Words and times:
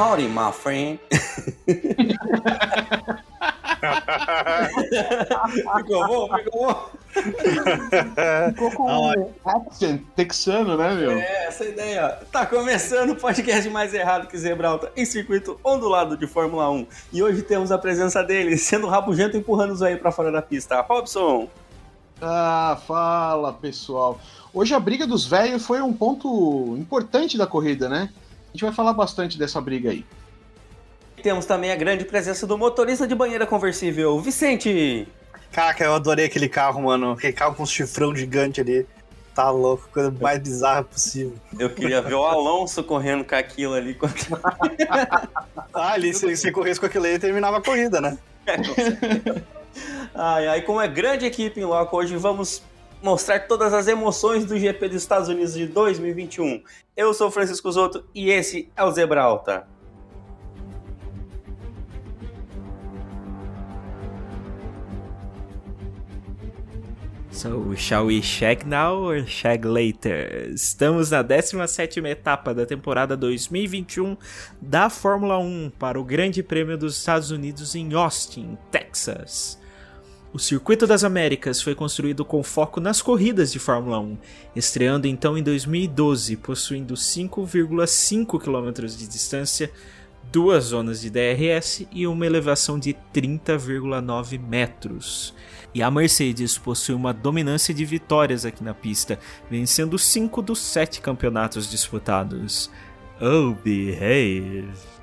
Howdy, 0.00 0.28
my 0.28 0.50
friend. 0.50 0.98
ficou 5.76 6.08
bom? 6.08 6.38
Ficou 6.38 6.52
bom? 6.52 6.90
Ficou 8.48 8.70
com 8.70 8.90
um 8.90 9.30
accent 9.44 10.00
texano, 10.16 10.78
né, 10.78 10.94
meu? 10.94 11.10
É, 11.10 11.48
essa 11.48 11.66
ideia. 11.66 12.18
Tá 12.32 12.46
começando 12.46 13.10
o 13.10 13.16
podcast 13.16 13.68
mais 13.68 13.92
errado 13.92 14.26
que 14.26 14.38
Zebralta 14.38 14.90
em 14.96 15.04
circuito 15.04 15.60
ondulado 15.62 16.16
de 16.16 16.26
Fórmula 16.26 16.70
1. 16.70 16.86
E 17.12 17.22
hoje 17.22 17.42
temos 17.42 17.70
a 17.70 17.76
presença 17.76 18.22
dele, 18.24 18.56
sendo 18.56 18.86
rabugento 18.86 19.36
empurrando 19.36 19.72
os 19.72 19.82
aí 19.82 19.98
pra 19.98 20.10
fora 20.10 20.32
da 20.32 20.40
pista. 20.40 20.80
Robson. 20.80 21.46
Ah, 22.22 22.80
fala, 22.86 23.52
pessoal. 23.52 24.18
Hoje 24.54 24.72
a 24.74 24.80
briga 24.80 25.06
dos 25.06 25.26
velhos 25.26 25.66
foi 25.66 25.82
um 25.82 25.92
ponto 25.92 26.74
importante 26.78 27.36
da 27.36 27.46
corrida, 27.46 27.86
né? 27.86 28.08
A 28.50 28.52
gente 28.52 28.64
vai 28.64 28.72
falar 28.72 28.92
bastante 28.92 29.38
dessa 29.38 29.60
briga 29.60 29.90
aí. 29.90 30.04
Temos 31.22 31.46
também 31.46 31.70
a 31.70 31.76
grande 31.76 32.04
presença 32.04 32.46
do 32.46 32.58
motorista 32.58 33.06
de 33.06 33.14
banheira 33.14 33.46
conversível, 33.46 34.18
Vicente. 34.20 35.06
Caraca, 35.52 35.84
eu 35.84 35.94
adorei 35.94 36.26
aquele 36.26 36.48
carro, 36.48 36.82
mano. 36.82 37.12
Aquele 37.12 37.32
carro 37.32 37.54
com 37.54 37.62
um 37.62 37.66
chifrão 37.66 38.14
gigante 38.14 38.60
ali. 38.60 38.86
Tá 39.34 39.50
louco, 39.50 39.88
coisa 39.92 40.10
mais 40.20 40.40
bizarra 40.40 40.82
possível. 40.82 41.34
Eu 41.58 41.70
queria 41.70 42.02
ver 42.02 42.14
o 42.14 42.24
Alonso 42.24 42.82
correndo 42.82 43.24
com 43.24 43.34
aquilo 43.34 43.74
ali. 43.74 43.96
ah, 45.72 45.92
ali, 45.92 46.12
se 46.12 46.34
você 46.34 46.50
corresse 46.50 46.80
com 46.80 46.86
aquilo 46.86 47.04
aí, 47.04 47.18
terminava 47.18 47.58
a 47.58 47.62
corrida, 47.62 48.00
né? 48.00 48.18
ai, 50.14 50.48
ai, 50.48 50.62
como 50.62 50.80
é 50.80 50.88
grande 50.88 51.26
equipe 51.26 51.60
em 51.60 51.64
loco, 51.64 51.96
hoje 51.96 52.16
vamos 52.16 52.62
mostrar 53.02 53.46
todas 53.46 53.72
as 53.72 53.88
emoções 53.88 54.44
do 54.44 54.58
GP 54.58 54.88
dos 54.88 55.02
Estados 55.02 55.28
Unidos 55.28 55.54
de 55.54 55.66
2021. 55.66 56.62
Eu 56.96 57.14
sou 57.14 57.30
Francisco 57.30 57.70
Zoto 57.70 58.04
e 58.14 58.30
esse 58.30 58.70
é 58.76 58.84
o 58.84 58.90
Zebra 58.90 59.22
Alta. 59.22 59.66
So, 67.40 67.74
shall 67.74 68.06
we 68.06 68.20
shag 68.20 68.66
now 68.66 69.02
or 69.02 69.24
shag 69.26 69.66
later? 69.66 70.50
Estamos 70.52 71.10
na 71.10 71.24
17ª 71.24 72.06
etapa 72.06 72.52
da 72.52 72.66
temporada 72.66 73.16
2021 73.16 74.14
da 74.60 74.90
Fórmula 74.90 75.38
1 75.38 75.72
para 75.78 75.98
o 75.98 76.04
Grande 76.04 76.42
Prêmio 76.42 76.76
dos 76.76 76.98
Estados 76.98 77.30
Unidos 77.30 77.74
em 77.74 77.94
Austin, 77.94 78.58
Texas. 78.70 79.59
O 80.32 80.38
Circuito 80.38 80.86
das 80.86 81.02
Américas 81.02 81.60
foi 81.60 81.74
construído 81.74 82.24
com 82.24 82.40
foco 82.44 82.80
nas 82.80 83.02
corridas 83.02 83.50
de 83.50 83.58
Fórmula 83.58 83.98
1, 83.98 84.16
estreando 84.54 85.08
então 85.08 85.36
em 85.36 85.42
2012, 85.42 86.36
possuindo 86.36 86.94
5,5 86.94 88.38
km 88.38 88.86
de 88.86 89.08
distância, 89.08 89.72
duas 90.30 90.66
zonas 90.66 91.00
de 91.00 91.10
DRS 91.10 91.84
e 91.90 92.06
uma 92.06 92.24
elevação 92.24 92.78
de 92.78 92.94
30,9 93.12 94.38
metros. 94.38 95.34
E 95.74 95.82
a 95.82 95.90
Mercedes 95.90 96.56
possui 96.56 96.94
uma 96.94 97.12
dominância 97.12 97.74
de 97.74 97.84
vitórias 97.84 98.44
aqui 98.44 98.62
na 98.62 98.72
pista, 98.72 99.18
vencendo 99.50 99.98
5 99.98 100.42
dos 100.42 100.60
7 100.60 101.00
campeonatos 101.00 101.68
disputados. 101.68 102.70
Oh, 103.20 103.52
behave! 103.64 104.99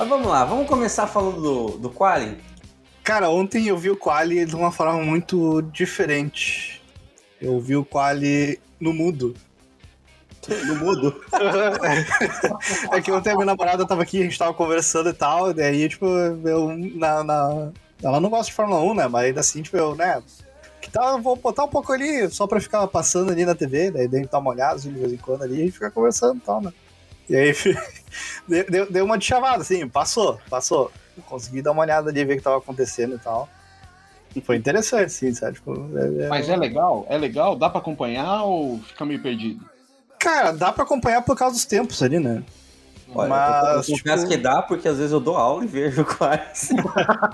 Mas 0.00 0.08
vamos 0.08 0.28
lá, 0.28 0.46
vamos 0.46 0.66
começar 0.66 1.06
falando 1.06 1.42
do, 1.42 1.66
do 1.76 1.90
Quali? 1.90 2.38
Cara, 3.04 3.28
ontem 3.28 3.68
eu 3.68 3.76
vi 3.76 3.90
o 3.90 3.96
Quali 3.96 4.46
de 4.46 4.56
uma 4.56 4.72
forma 4.72 4.94
muito 4.94 5.60
diferente. 5.60 6.82
Eu 7.38 7.60
vi 7.60 7.76
o 7.76 7.84
Quali 7.84 8.58
no 8.80 8.94
mudo. 8.94 9.34
No 10.66 10.74
mudo? 10.76 11.22
é 12.90 13.02
que 13.02 13.12
ontem 13.12 13.30
a 13.30 13.34
minha 13.34 13.44
namorada 13.44 13.86
tava 13.86 14.02
aqui, 14.02 14.20
a 14.20 14.22
gente 14.22 14.38
tava 14.38 14.54
conversando 14.54 15.10
e 15.10 15.12
tal, 15.12 15.52
daí, 15.52 15.86
tipo, 15.86 16.06
eu, 16.06 16.74
na, 16.94 17.22
na... 17.22 17.70
ela 18.02 18.18
não 18.20 18.30
gosta 18.30 18.46
de 18.46 18.54
Fórmula 18.54 18.80
1, 18.80 18.94
né, 18.94 19.06
mas 19.06 19.26
ainda 19.26 19.40
assim, 19.40 19.60
tipo, 19.60 19.76
eu, 19.76 19.94
né, 19.94 20.22
que 20.80 20.90
tal, 20.90 21.20
vou 21.20 21.36
botar 21.36 21.64
um 21.64 21.68
pouco 21.68 21.92
ali, 21.92 22.28
só 22.30 22.46
pra 22.46 22.58
ficar 22.58 22.86
passando 22.88 23.30
ali 23.30 23.44
na 23.44 23.54
TV, 23.54 23.90
daí 23.90 24.08
dei 24.08 24.24
dar 24.24 24.38
uma 24.38 24.50
olhada 24.50 24.76
assim, 24.76 24.90
de 24.90 24.98
vez 24.98 25.12
em 25.12 25.18
quando 25.18 25.42
ali, 25.42 25.56
e 25.56 25.60
a 25.60 25.64
gente 25.66 25.72
fica 25.72 25.90
conversando 25.90 26.38
e 26.38 26.40
tal, 26.40 26.62
né. 26.62 26.72
E 27.30 27.36
aí, 27.36 27.54
deu, 28.68 28.90
deu 28.90 29.04
uma 29.04 29.16
de 29.16 29.24
chamada, 29.24 29.62
assim, 29.62 29.88
passou, 29.88 30.40
passou 30.50 30.90
consegui 31.22 31.62
dar 31.62 31.72
uma 31.72 31.82
olhada 31.82 32.10
ali, 32.10 32.24
ver 32.24 32.34
o 32.34 32.36
que 32.36 32.42
tava 32.42 32.58
acontecendo 32.58 33.14
e 33.14 33.18
tal. 33.18 33.48
Foi 34.44 34.56
interessante, 34.56 35.12
sim, 35.12 35.32
sabe? 35.34 35.54
Tipo, 35.54 35.74
é, 35.96 36.24
é... 36.24 36.28
Mas 36.28 36.48
é 36.48 36.56
legal? 36.56 37.06
É 37.08 37.18
legal? 37.18 37.56
Dá 37.56 37.68
pra 37.68 37.80
acompanhar 37.80 38.44
ou 38.44 38.78
fica 38.80 39.04
meio 39.04 39.20
perdido? 39.20 39.64
Cara, 40.18 40.52
dá 40.52 40.72
pra 40.72 40.84
acompanhar 40.84 41.22
por 41.22 41.36
causa 41.36 41.54
dos 41.54 41.64
tempos 41.64 42.02
ali, 42.02 42.18
né? 42.18 42.42
Olha, 43.14 43.28
Mas, 43.28 43.88
eu 43.88 43.96
confesso 43.96 44.22
tipo... 44.24 44.28
que 44.28 44.36
dá, 44.36 44.62
porque 44.62 44.86
às 44.86 44.96
vezes 44.96 45.12
eu 45.12 45.20
dou 45.20 45.36
aula 45.36 45.64
e 45.64 45.66
vejo 45.66 46.04
quase. 46.16 46.74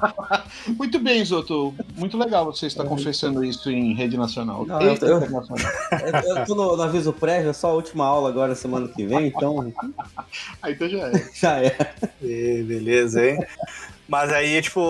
Muito 0.68 0.98
bem, 0.98 1.24
Zoto. 1.24 1.74
Muito 1.94 2.16
legal 2.16 2.46
você 2.46 2.66
estar 2.66 2.84
confessando 2.84 3.44
isso 3.44 3.70
em 3.70 3.94
rede 3.94 4.16
nacional. 4.16 4.64
Não, 4.64 4.80
eu, 4.80 4.94
eu, 5.02 5.20
eu, 5.20 6.46
tô 6.46 6.54
no, 6.54 6.76
no, 6.76 6.82
aviso 6.82 7.12
prévio, 7.12 7.50
é 7.50 7.52
só 7.52 7.70
a 7.70 7.74
última 7.74 8.06
aula 8.06 8.28
agora, 8.28 8.54
semana 8.54 8.88
que 8.88 9.04
vem, 9.06 9.26
então. 9.26 9.72
Aí 10.62 10.72
então 10.72 10.88
já 10.88 11.08
é. 11.08 11.30
Já 11.34 11.60
é. 11.62 11.94
E, 12.22 12.62
beleza, 12.62 13.26
hein? 13.26 13.38
Mas 14.08 14.32
aí, 14.32 14.62
tipo, 14.62 14.80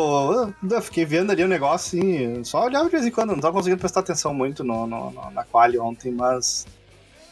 eu 0.71 0.83
fiquei 0.83 1.05
vendo 1.05 1.33
ali 1.33 1.43
o 1.43 1.47
um 1.47 1.49
negócio 1.49 1.99
assim, 1.99 2.45
só 2.45 2.65
olhava 2.65 2.85
de 2.85 2.93
vez 2.93 3.07
em 3.07 3.11
quando, 3.11 3.31
não 3.31 3.41
tava 3.41 3.55
conseguindo 3.55 3.81
prestar 3.81 4.01
atenção 4.01 4.35
muito 4.35 4.63
no, 4.63 4.87
no, 4.87 5.11
no 5.11 5.31
na 5.31 5.43
quali 5.43 5.79
ontem, 5.79 6.13
mas 6.13 6.67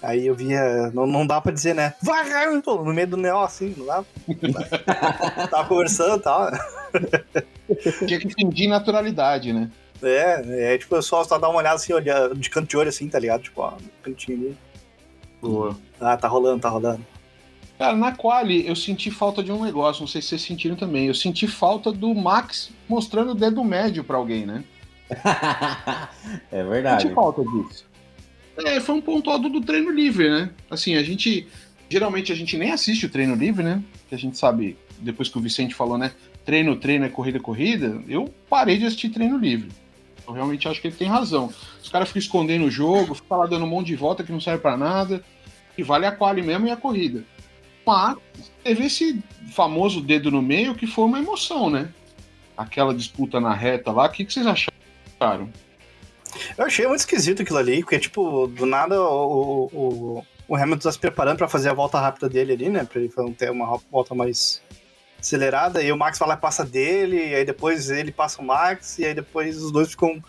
Aí 0.04 0.26
eu 0.26 0.34
via, 0.34 0.90
não, 0.92 1.06
não 1.06 1.26
dá 1.26 1.40
pra 1.40 1.52
dizer, 1.52 1.74
né? 1.74 1.94
Vai! 2.02 2.24
No 2.60 2.84
meio 2.92 3.06
do 3.08 3.16
neo, 3.16 3.38
assim, 3.40 3.74
não 3.76 3.86
dá. 3.86 4.04
Tava 5.50 5.68
conversando 5.68 6.16
e 6.16 6.20
tal. 6.20 6.50
Tinha 8.06 8.20
que 8.20 8.28
fingir 8.34 8.68
naturalidade, 8.68 9.52
né? 9.52 9.70
É, 10.02 10.74
é 10.74 10.78
tipo, 10.78 10.94
eu 10.94 11.02
só, 11.02 11.24
só 11.24 11.38
dar 11.38 11.48
uma 11.48 11.58
olhada 11.58 11.76
assim, 11.76 11.94
olhar 11.94 12.34
de 12.34 12.50
canto 12.50 12.68
de 12.68 12.76
olho 12.76 12.90
assim, 12.90 13.08
tá 13.08 13.18
ligado? 13.18 13.42
Tipo, 13.44 13.62
ó, 13.62 13.70
no 13.70 13.90
cantinho 14.02 14.38
ali. 14.38 14.56
Boa. 15.40 15.76
Ah, 15.98 16.16
tá 16.16 16.28
rolando, 16.28 16.60
tá 16.60 16.68
rolando. 16.68 17.04
Cara, 17.78 17.96
na 17.96 18.12
quali 18.12 18.66
eu 18.68 18.76
senti 18.76 19.10
falta 19.10 19.42
de 19.42 19.50
um 19.50 19.64
negócio, 19.64 20.02
não 20.02 20.08
sei 20.08 20.20
se 20.20 20.28
vocês 20.28 20.42
sentiram 20.42 20.76
também. 20.76 21.06
Eu 21.06 21.14
senti 21.14 21.48
falta 21.48 21.90
do 21.90 22.14
Max 22.14 22.70
mostrando 22.86 23.30
o 23.30 23.34
dedo 23.34 23.64
médio 23.64 24.04
para 24.04 24.18
alguém, 24.18 24.44
né? 24.44 24.64
é 26.52 26.62
verdade. 26.62 27.02
Senti 27.02 27.14
falta 27.14 27.42
disso. 27.42 27.93
É, 28.58 28.80
foi 28.80 28.94
um 28.94 29.00
pontuado 29.00 29.48
do 29.48 29.60
treino 29.60 29.90
livre, 29.90 30.30
né? 30.30 30.50
Assim, 30.70 30.96
a 30.96 31.02
gente. 31.02 31.46
Geralmente 31.88 32.32
a 32.32 32.34
gente 32.34 32.56
nem 32.56 32.70
assiste 32.70 33.06
o 33.06 33.10
treino 33.10 33.34
livre, 33.34 33.62
né? 33.62 33.82
Que 34.08 34.14
a 34.14 34.18
gente 34.18 34.38
sabe, 34.38 34.76
depois 34.98 35.28
que 35.28 35.38
o 35.38 35.40
Vicente 35.40 35.74
falou, 35.74 35.98
né? 35.98 36.12
Treino, 36.44 36.76
treino 36.76 37.04
é 37.04 37.08
corrida, 37.08 37.40
corrida. 37.40 38.02
Eu 38.08 38.32
parei 38.48 38.78
de 38.78 38.86
assistir 38.86 39.10
treino 39.10 39.36
livre. 39.36 39.70
Eu 40.26 40.32
realmente 40.32 40.66
acho 40.66 40.80
que 40.80 40.88
ele 40.88 40.96
tem 40.96 41.08
razão. 41.08 41.52
Os 41.82 41.88
caras 41.90 42.08
ficam 42.08 42.20
escondendo 42.20 42.64
o 42.64 42.70
jogo, 42.70 43.14
ficam 43.14 43.38
lá 43.38 43.46
dando 43.46 43.64
um 43.64 43.68
monte 43.68 43.88
de 43.88 43.96
volta 43.96 44.24
que 44.24 44.32
não 44.32 44.40
serve 44.40 44.62
para 44.62 44.76
nada. 44.76 45.22
E 45.76 45.82
vale 45.82 46.06
a 46.06 46.12
quali 46.12 46.42
mesmo 46.42 46.66
e 46.66 46.70
a 46.70 46.76
corrida. 46.76 47.24
Mas 47.86 48.16
teve 48.62 48.84
esse 48.86 49.22
famoso 49.52 50.00
dedo 50.00 50.30
no 50.30 50.40
meio 50.40 50.74
que 50.74 50.86
foi 50.86 51.04
uma 51.04 51.18
emoção, 51.18 51.68
né? 51.68 51.90
Aquela 52.56 52.94
disputa 52.94 53.40
na 53.40 53.52
reta 53.52 53.92
lá. 53.92 54.06
O 54.06 54.10
que, 54.10 54.24
que 54.24 54.32
vocês 54.32 54.46
acharam? 54.46 55.50
Eu 56.56 56.64
achei 56.64 56.86
muito 56.86 57.00
esquisito 57.00 57.42
aquilo 57.42 57.58
ali, 57.58 57.80
porque, 57.80 57.98
tipo, 57.98 58.46
do 58.46 58.66
nada 58.66 59.00
o, 59.00 59.70
o, 59.72 60.24
o 60.48 60.56
Hamilton 60.56 60.82
tá 60.82 60.92
se 60.92 60.98
preparando 60.98 61.38
para 61.38 61.48
fazer 61.48 61.70
a 61.70 61.74
volta 61.74 61.98
rápida 61.98 62.28
dele 62.28 62.52
ali, 62.52 62.68
né? 62.68 62.84
Pra 62.84 63.00
ele 63.00 63.12
ter 63.36 63.50
uma 63.50 63.78
volta 63.90 64.14
mais 64.14 64.62
acelerada, 65.20 65.82
e 65.82 65.90
o 65.90 65.96
Max 65.96 66.18
vai 66.18 66.28
lá 66.28 66.34
e 66.34 66.38
passa 66.38 66.64
dele, 66.64 67.16
e 67.16 67.34
aí 67.34 67.44
depois 67.44 67.90
ele 67.90 68.12
passa 68.12 68.42
o 68.42 68.44
Max, 68.44 68.98
e 68.98 69.06
aí 69.06 69.14
depois 69.14 69.62
os 69.62 69.72
dois 69.72 69.90
ficam. 69.90 70.22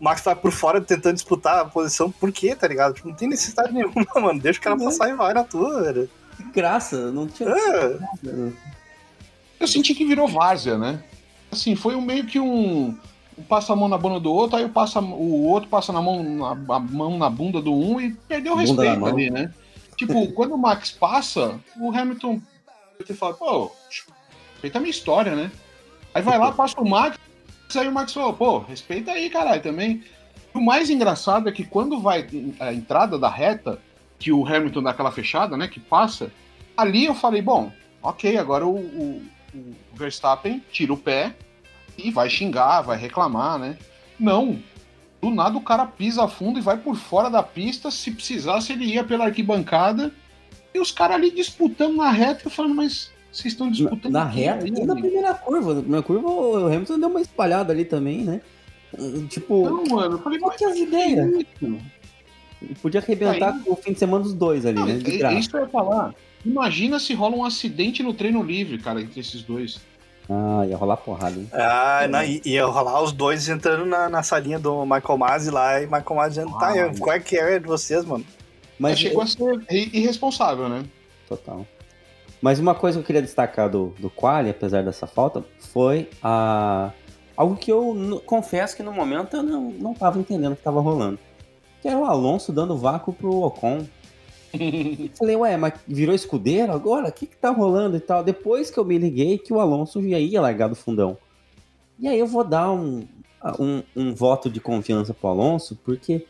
O 0.00 0.04
Max 0.04 0.22
vai 0.22 0.36
por 0.36 0.52
fora 0.52 0.80
tentando 0.80 1.14
disputar 1.14 1.58
a 1.58 1.64
posição, 1.64 2.10
por 2.10 2.30
quê, 2.30 2.54
tá 2.54 2.68
ligado? 2.68 2.94
Tipo, 2.94 3.08
não 3.08 3.16
tem 3.16 3.28
necessidade 3.28 3.72
nenhuma, 3.72 4.06
mano. 4.14 4.40
Deixa 4.40 4.60
o 4.60 4.62
cara 4.62 4.76
passar 4.76 5.08
e 5.08 5.14
vai 5.14 5.34
na 5.34 5.42
tua, 5.42 5.82
velho. 5.82 6.08
Graça, 6.54 7.10
não 7.10 7.26
tinha. 7.26 7.48
É. 7.48 7.98
Eu 9.58 9.66
senti 9.66 9.92
que 9.92 10.04
virou 10.04 10.28
várzea, 10.28 10.78
né? 10.78 11.02
Assim, 11.50 11.74
foi 11.74 11.96
um 11.96 12.00
meio 12.00 12.24
que 12.26 12.38
um 12.38 12.96
passa 13.48 13.72
a 13.72 13.76
mão 13.76 13.88
na 13.88 13.98
bunda 13.98 14.18
do 14.20 14.32
outro, 14.32 14.56
aí 14.56 14.68
passa, 14.68 15.00
o 15.00 15.44
outro 15.44 15.68
passa 15.68 15.92
na 15.92 16.00
mão, 16.00 16.22
na, 16.22 16.74
a 16.74 16.78
mão 16.78 17.18
na 17.18 17.30
bunda 17.30 17.60
do 17.60 17.72
um 17.72 18.00
e 18.00 18.12
perdeu 18.12 18.54
o 18.54 18.56
respeito 18.56 19.06
ali, 19.06 19.30
né? 19.30 19.52
Tipo, 19.96 20.30
quando 20.32 20.54
o 20.54 20.58
Max 20.58 20.90
passa, 20.90 21.60
o 21.78 21.90
Hamilton 21.90 22.40
fala, 23.14 23.34
pô, 23.34 23.72
respeita 24.54 24.78
a 24.78 24.80
minha 24.80 24.90
história, 24.90 25.34
né? 25.34 25.50
Aí 26.14 26.22
vai 26.22 26.38
lá, 26.38 26.52
passa 26.52 26.80
o 26.80 26.88
Max, 26.88 27.18
aí 27.76 27.86
o 27.86 27.92
Max 27.92 28.12
fala, 28.12 28.32
pô, 28.32 28.58
respeita 28.58 29.12
aí, 29.12 29.30
caralho, 29.30 29.62
também. 29.62 30.02
O 30.54 30.60
mais 30.60 30.90
engraçado 30.90 31.48
é 31.48 31.52
que 31.52 31.64
quando 31.64 32.00
vai 32.00 32.26
a 32.58 32.72
entrada 32.72 33.18
da 33.18 33.28
reta, 33.28 33.80
que 34.18 34.32
o 34.32 34.46
Hamilton 34.46 34.82
dá 34.82 34.90
aquela 34.90 35.12
fechada, 35.12 35.56
né, 35.56 35.68
que 35.68 35.78
passa, 35.78 36.32
ali 36.76 37.04
eu 37.04 37.14
falei, 37.14 37.40
bom, 37.40 37.70
ok, 38.02 38.36
agora 38.36 38.66
o, 38.66 38.76
o, 38.76 39.22
o 39.54 39.74
Verstappen 39.94 40.62
tira 40.72 40.92
o 40.92 40.96
pé 40.96 41.36
e 41.98 42.10
vai 42.10 42.30
xingar, 42.30 42.82
vai 42.82 42.96
reclamar, 42.96 43.58
né? 43.58 43.76
Não. 44.18 44.58
Do 45.20 45.30
nada 45.30 45.58
o 45.58 45.60
cara 45.60 45.84
pisa 45.84 46.24
a 46.24 46.28
fundo 46.28 46.58
e 46.58 46.62
vai 46.62 46.78
por 46.78 46.96
fora 46.96 47.28
da 47.28 47.42
pista. 47.42 47.90
Se 47.90 48.10
precisasse, 48.12 48.72
ele 48.72 48.84
ia 48.84 49.02
pela 49.02 49.24
arquibancada. 49.24 50.12
E 50.72 50.78
os 50.78 50.92
caras 50.92 51.16
ali 51.16 51.30
disputando 51.30 51.96
na 51.96 52.10
reta, 52.10 52.42
eu 52.46 52.50
falando, 52.50 52.76
mas 52.76 53.10
vocês 53.32 53.52
estão 53.52 53.70
disputando. 53.70 54.12
Na, 54.12 54.24
na 54.24 54.30
reta 54.30 54.64
aí, 54.64 54.70
e 54.70 54.84
na 54.84 54.94
primeira 54.94 55.34
curva. 55.34 55.74
Na 55.74 55.80
primeira 55.80 56.02
curva 56.02 56.28
o 56.28 56.66
Hamilton 56.66 57.00
deu 57.00 57.08
uma 57.08 57.20
espalhada 57.20 57.72
ali 57.72 57.84
também, 57.84 58.24
né? 58.24 58.40
Tipo. 59.28 59.64
Não, 59.64 59.84
mano, 59.86 60.14
eu 60.14 60.18
falei, 60.22 60.38
qual 60.38 60.52
que 60.52 60.64
é 60.64 60.70
as 60.70 60.76
ideias? 60.76 61.44
Podia 62.80 63.00
arrebentar 63.00 63.54
aí... 63.54 63.62
o 63.66 63.76
fim 63.76 63.92
de 63.92 63.98
semana 63.98 64.24
dos 64.24 64.34
dois 64.34 64.64
ali, 64.64 64.78
não, 64.78 64.86
né? 64.86 64.98
De 64.98 65.22
é, 65.22 65.34
isso 65.34 65.50
que 65.50 65.56
eu 65.56 65.60
ia 65.60 65.68
falar. 65.68 66.14
Imagina 66.44 66.98
se 66.98 67.12
rola 67.14 67.36
um 67.36 67.44
acidente 67.44 68.02
no 68.02 68.14
treino 68.14 68.42
livre, 68.42 68.78
cara, 68.78 69.00
entre 69.00 69.20
esses 69.20 69.42
dois. 69.42 69.80
Ah, 70.30 70.66
ia 70.66 70.76
rolar 70.76 70.98
porrada, 70.98 71.38
hein? 71.38 71.48
Ah, 71.52 72.06
não, 72.08 72.22
ia 72.22 72.66
rolar 72.66 73.02
os 73.02 73.12
dois 73.12 73.48
entrando 73.48 73.86
na, 73.86 74.10
na 74.10 74.22
salinha 74.22 74.58
do 74.58 74.84
Michael 74.84 75.16
Masi 75.16 75.50
lá 75.50 75.80
e 75.80 75.86
Michael 75.86 76.14
Masi 76.14 76.28
dizendo, 76.30 76.58
tá, 76.58 76.68
ah, 76.70 76.98
qual 77.00 77.16
é 77.16 77.20
que 77.20 77.36
é 77.36 77.58
de 77.58 77.66
vocês, 77.66 78.04
mano? 78.04 78.24
Mas 78.78 78.92
é, 78.92 78.96
chegou 78.96 79.22
eu... 79.22 79.24
a 79.24 79.26
ser 79.26 79.66
irresponsável, 79.70 80.68
né? 80.68 80.84
Total. 81.26 81.66
Mas 82.40 82.58
uma 82.58 82.74
coisa 82.74 82.98
que 82.98 83.02
eu 83.02 83.06
queria 83.06 83.22
destacar 83.22 83.68
do, 83.68 83.94
do 83.98 84.10
Quali, 84.10 84.50
apesar 84.50 84.84
dessa 84.84 85.06
falta, 85.06 85.44
foi 85.58 86.08
a 86.22 86.92
algo 87.36 87.56
que 87.56 87.70
eu 87.70 88.22
confesso 88.26 88.76
que 88.76 88.82
no 88.82 88.92
momento 88.92 89.36
eu 89.36 89.42
não, 89.42 89.70
não 89.70 89.94
tava 89.94 90.18
entendendo 90.18 90.52
o 90.52 90.56
que 90.56 90.62
tava 90.62 90.80
rolando. 90.80 91.18
Que 91.80 91.88
era 91.88 91.96
o 91.96 92.04
Alonso 92.04 92.52
dando 92.52 92.76
vácuo 92.76 93.12
pro 93.12 93.42
Ocon. 93.42 93.86
Falei, 95.16 95.36
ué, 95.36 95.56
mas 95.56 95.74
virou 95.86 96.14
escudeiro 96.14 96.72
agora? 96.72 97.08
O 97.08 97.12
que 97.12 97.26
que 97.26 97.36
tá 97.36 97.50
rolando 97.50 97.96
e 97.96 98.00
tal? 98.00 98.22
Depois 98.22 98.70
que 98.70 98.78
eu 98.78 98.84
me 98.84 98.98
liguei 98.98 99.38
que 99.38 99.52
o 99.52 99.60
Alonso 99.60 100.02
já 100.08 100.18
ia 100.18 100.40
largar 100.40 100.68
do 100.68 100.74
fundão. 100.74 101.16
E 101.98 102.06
aí 102.06 102.18
eu 102.18 102.26
vou 102.26 102.44
dar 102.44 102.70
um, 102.70 103.06
um, 103.58 103.82
um 103.96 104.14
voto 104.14 104.48
de 104.48 104.60
confiança 104.60 105.12
pro 105.12 105.28
Alonso, 105.28 105.78
porque 105.84 106.26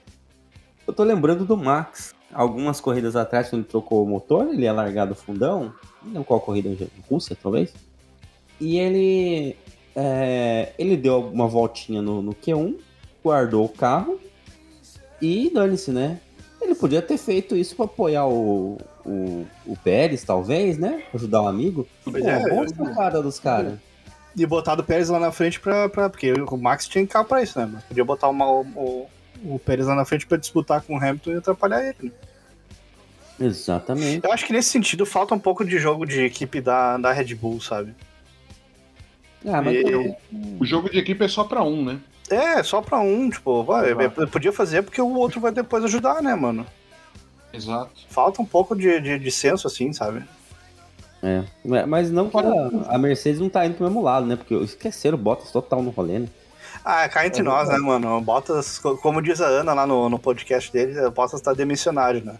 eu 0.87 0.93
tô 0.93 1.05
lembrando 1.05 1.45
do 1.45 1.57
Max. 1.57 2.15
Algumas 2.33 2.81
corridas 2.81 3.17
atrás, 3.17 3.49
quando 3.49 3.63
ele 3.63 3.71
trocou 3.71 4.05
o 4.05 4.09
motor, 4.09 4.49
ele 4.49 4.63
ia 4.63 4.73
largar 4.73 5.07
do 5.07 5.15
fundão. 5.15 5.73
Não 6.03 6.23
qual 6.23 6.41
corrida, 6.41 6.71
Rússia, 7.11 7.37
talvez. 7.41 7.73
E 8.61 8.79
ele 8.79 9.57
é, 10.01 10.73
ele 10.79 10.97
deu 10.97 11.21
uma 11.21 11.49
voltinha 11.49 12.01
no, 12.01 12.23
no 12.23 12.33
Q1, 12.33 12.77
guardou 13.23 13.65
o 13.65 13.69
carro 13.69 14.21
e 15.21 15.51
dane-se, 15.53 15.91
né? 15.91 16.21
Podia 16.79 17.03
ter 17.03 17.19
feito 17.19 17.57
isso 17.57 17.75
para 17.75 17.87
apoiar 17.87 18.27
o, 18.27 18.79
o, 19.05 19.47
o, 19.67 19.77
Pérez, 19.77 20.23
talvez, 20.23 20.79
né? 20.79 21.03
Ajudar 21.15 21.43
um 21.43 21.49
amigo. 21.49 21.87
Pô, 22.05 22.17
é, 22.17 22.49
bom 22.73 22.95
cara 22.95 23.21
dos 23.23 23.39
caras. 23.39 23.75
E 24.37 24.47
botar 24.47 24.79
o 24.79 24.83
Pérez 24.85 25.09
lá 25.09 25.19
na 25.19 25.33
frente 25.33 25.59
pra, 25.59 25.89
pra. 25.89 26.09
Porque 26.09 26.33
o 26.33 26.57
Max 26.57 26.87
tinha 26.87 27.07
carro 27.07 27.25
pra 27.25 27.43
isso, 27.43 27.59
né? 27.59 27.69
Mas 27.73 27.85
podia 27.85 28.05
botar 28.05 28.29
uma, 28.29 28.49
o, 28.49 29.09
o 29.45 29.59
Pérez 29.59 29.87
lá 29.87 29.95
na 29.95 30.05
frente 30.05 30.27
pra 30.27 30.37
disputar 30.37 30.83
com 30.83 30.95
o 30.95 30.97
Hamilton 30.97 31.33
e 31.33 31.37
atrapalhar 31.37 31.83
ele. 31.83 31.97
Né? 32.05 32.13
Exatamente. 33.41 34.25
Eu 34.25 34.33
acho 34.33 34.47
que 34.47 34.53
nesse 34.53 34.71
sentido 34.71 35.07
falta 35.07 35.35
um 35.35 35.39
pouco 35.39 35.65
de 35.65 35.79
jogo 35.79 36.05
de 36.05 36.25
equipe 36.25 36.61
da, 36.61 36.97
da 36.99 37.13
Red 37.13 37.35
Bull, 37.35 37.61
sabe? 37.61 37.95
Ah, 39.47 39.63
mas 39.63 39.77
e... 39.77 40.17
O 40.59 40.65
jogo 40.65 40.91
de 40.91 40.99
equipe 40.99 41.25
é 41.25 41.29
só 41.29 41.45
pra 41.45 41.63
um, 41.63 41.85
né? 41.85 42.01
É, 42.31 42.63
só 42.63 42.83
pra 42.83 42.99
um, 42.99 43.31
tipo, 43.31 43.65
vai, 43.65 43.95
podia 44.31 44.53
fazer 44.53 44.83
porque 44.83 45.01
o 45.01 45.15
outro 45.15 45.41
vai 45.41 45.53
depois 45.53 45.85
ajudar, 45.85 46.23
né, 46.23 46.35
mano? 46.35 46.67
Exato. 47.53 47.91
Falta 48.09 48.43
um 48.43 48.45
pouco 48.45 48.77
de, 48.77 49.01
de, 49.01 49.19
de 49.19 49.31
senso, 49.31 49.67
assim, 49.67 49.93
sabe? 49.93 50.23
É, 51.23 51.43
mas 51.87 52.11
não 52.11 52.29
para 52.29 52.49
a 52.89 52.99
Mercedes 52.99 53.41
não 53.41 53.49
tá 53.49 53.67
indo 53.67 53.75
pro 53.75 53.87
mesmo 53.87 54.03
lado, 54.03 54.27
né? 54.27 54.37
Porque 54.37 54.55
esqueceram 54.55 55.19
o 55.19 55.21
Bottas 55.21 55.51
total 55.51 55.83
no 55.83 55.91
rolê, 55.91 56.21
né? 56.21 56.29
Ah, 56.85 57.09
cá 57.09 57.27
entre 57.27 57.41
é, 57.41 57.45
nós, 57.45 57.69
né, 57.69 57.77
mano? 57.79 58.21
Bottas, 58.21 58.79
como 58.79 59.21
diz 59.21 59.41
a 59.41 59.47
Ana 59.47 59.75
lá 59.75 59.87
no, 59.87 60.09
no 60.09 60.19
podcast 60.19 60.73
dele, 60.73 60.99
o 61.01 61.11
Bottas 61.11 61.41
tá 61.41 61.53
demissionário, 61.53 62.25
né? 62.25 62.37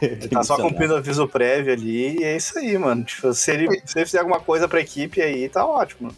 Ele 0.00 0.28
tá 0.28 0.42
só 0.42 0.56
cumprindo 0.56 0.96
aviso 0.96 1.28
prévio 1.28 1.72
ali 1.72 2.18
e 2.18 2.24
é 2.24 2.36
isso 2.36 2.58
aí, 2.58 2.76
mano. 2.76 3.04
Tipo, 3.04 3.32
se 3.32 3.52
ele, 3.52 3.68
se 3.86 3.98
ele 3.98 4.06
fizer 4.06 4.18
alguma 4.18 4.40
coisa 4.40 4.66
pra 4.66 4.80
equipe 4.80 5.22
aí, 5.22 5.48
tá 5.48 5.64
ótimo. 5.64 6.12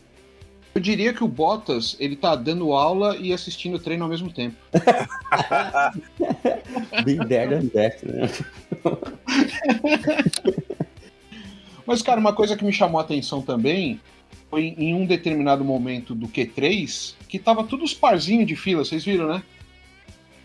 Eu 0.74 0.80
diria 0.80 1.14
que 1.14 1.22
o 1.22 1.28
Bottas, 1.28 1.96
ele 2.00 2.16
tá 2.16 2.34
dando 2.34 2.72
aula 2.72 3.16
e 3.16 3.32
assistindo 3.32 3.76
o 3.76 3.78
treino 3.78 4.02
ao 4.02 4.10
mesmo 4.10 4.32
tempo. 4.32 4.56
Bem 7.04 7.18
there 7.28 7.54
and 7.54 7.70
né? 7.72 7.92
Mas, 11.86 12.02
cara, 12.02 12.18
uma 12.18 12.32
coisa 12.32 12.56
que 12.56 12.64
me 12.64 12.72
chamou 12.72 12.98
a 12.98 13.04
atenção 13.04 13.40
também 13.40 14.00
foi 14.50 14.74
em 14.76 14.92
um 14.94 15.06
determinado 15.06 15.64
momento 15.64 16.12
do 16.14 16.26
Q3 16.26 17.14
que 17.28 17.38
tava 17.38 17.62
todos 17.64 17.92
os 17.92 17.96
parzinhos 17.96 18.46
de 18.46 18.56
fila, 18.56 18.84
vocês 18.84 19.04
viram, 19.04 19.28
né? 19.28 19.42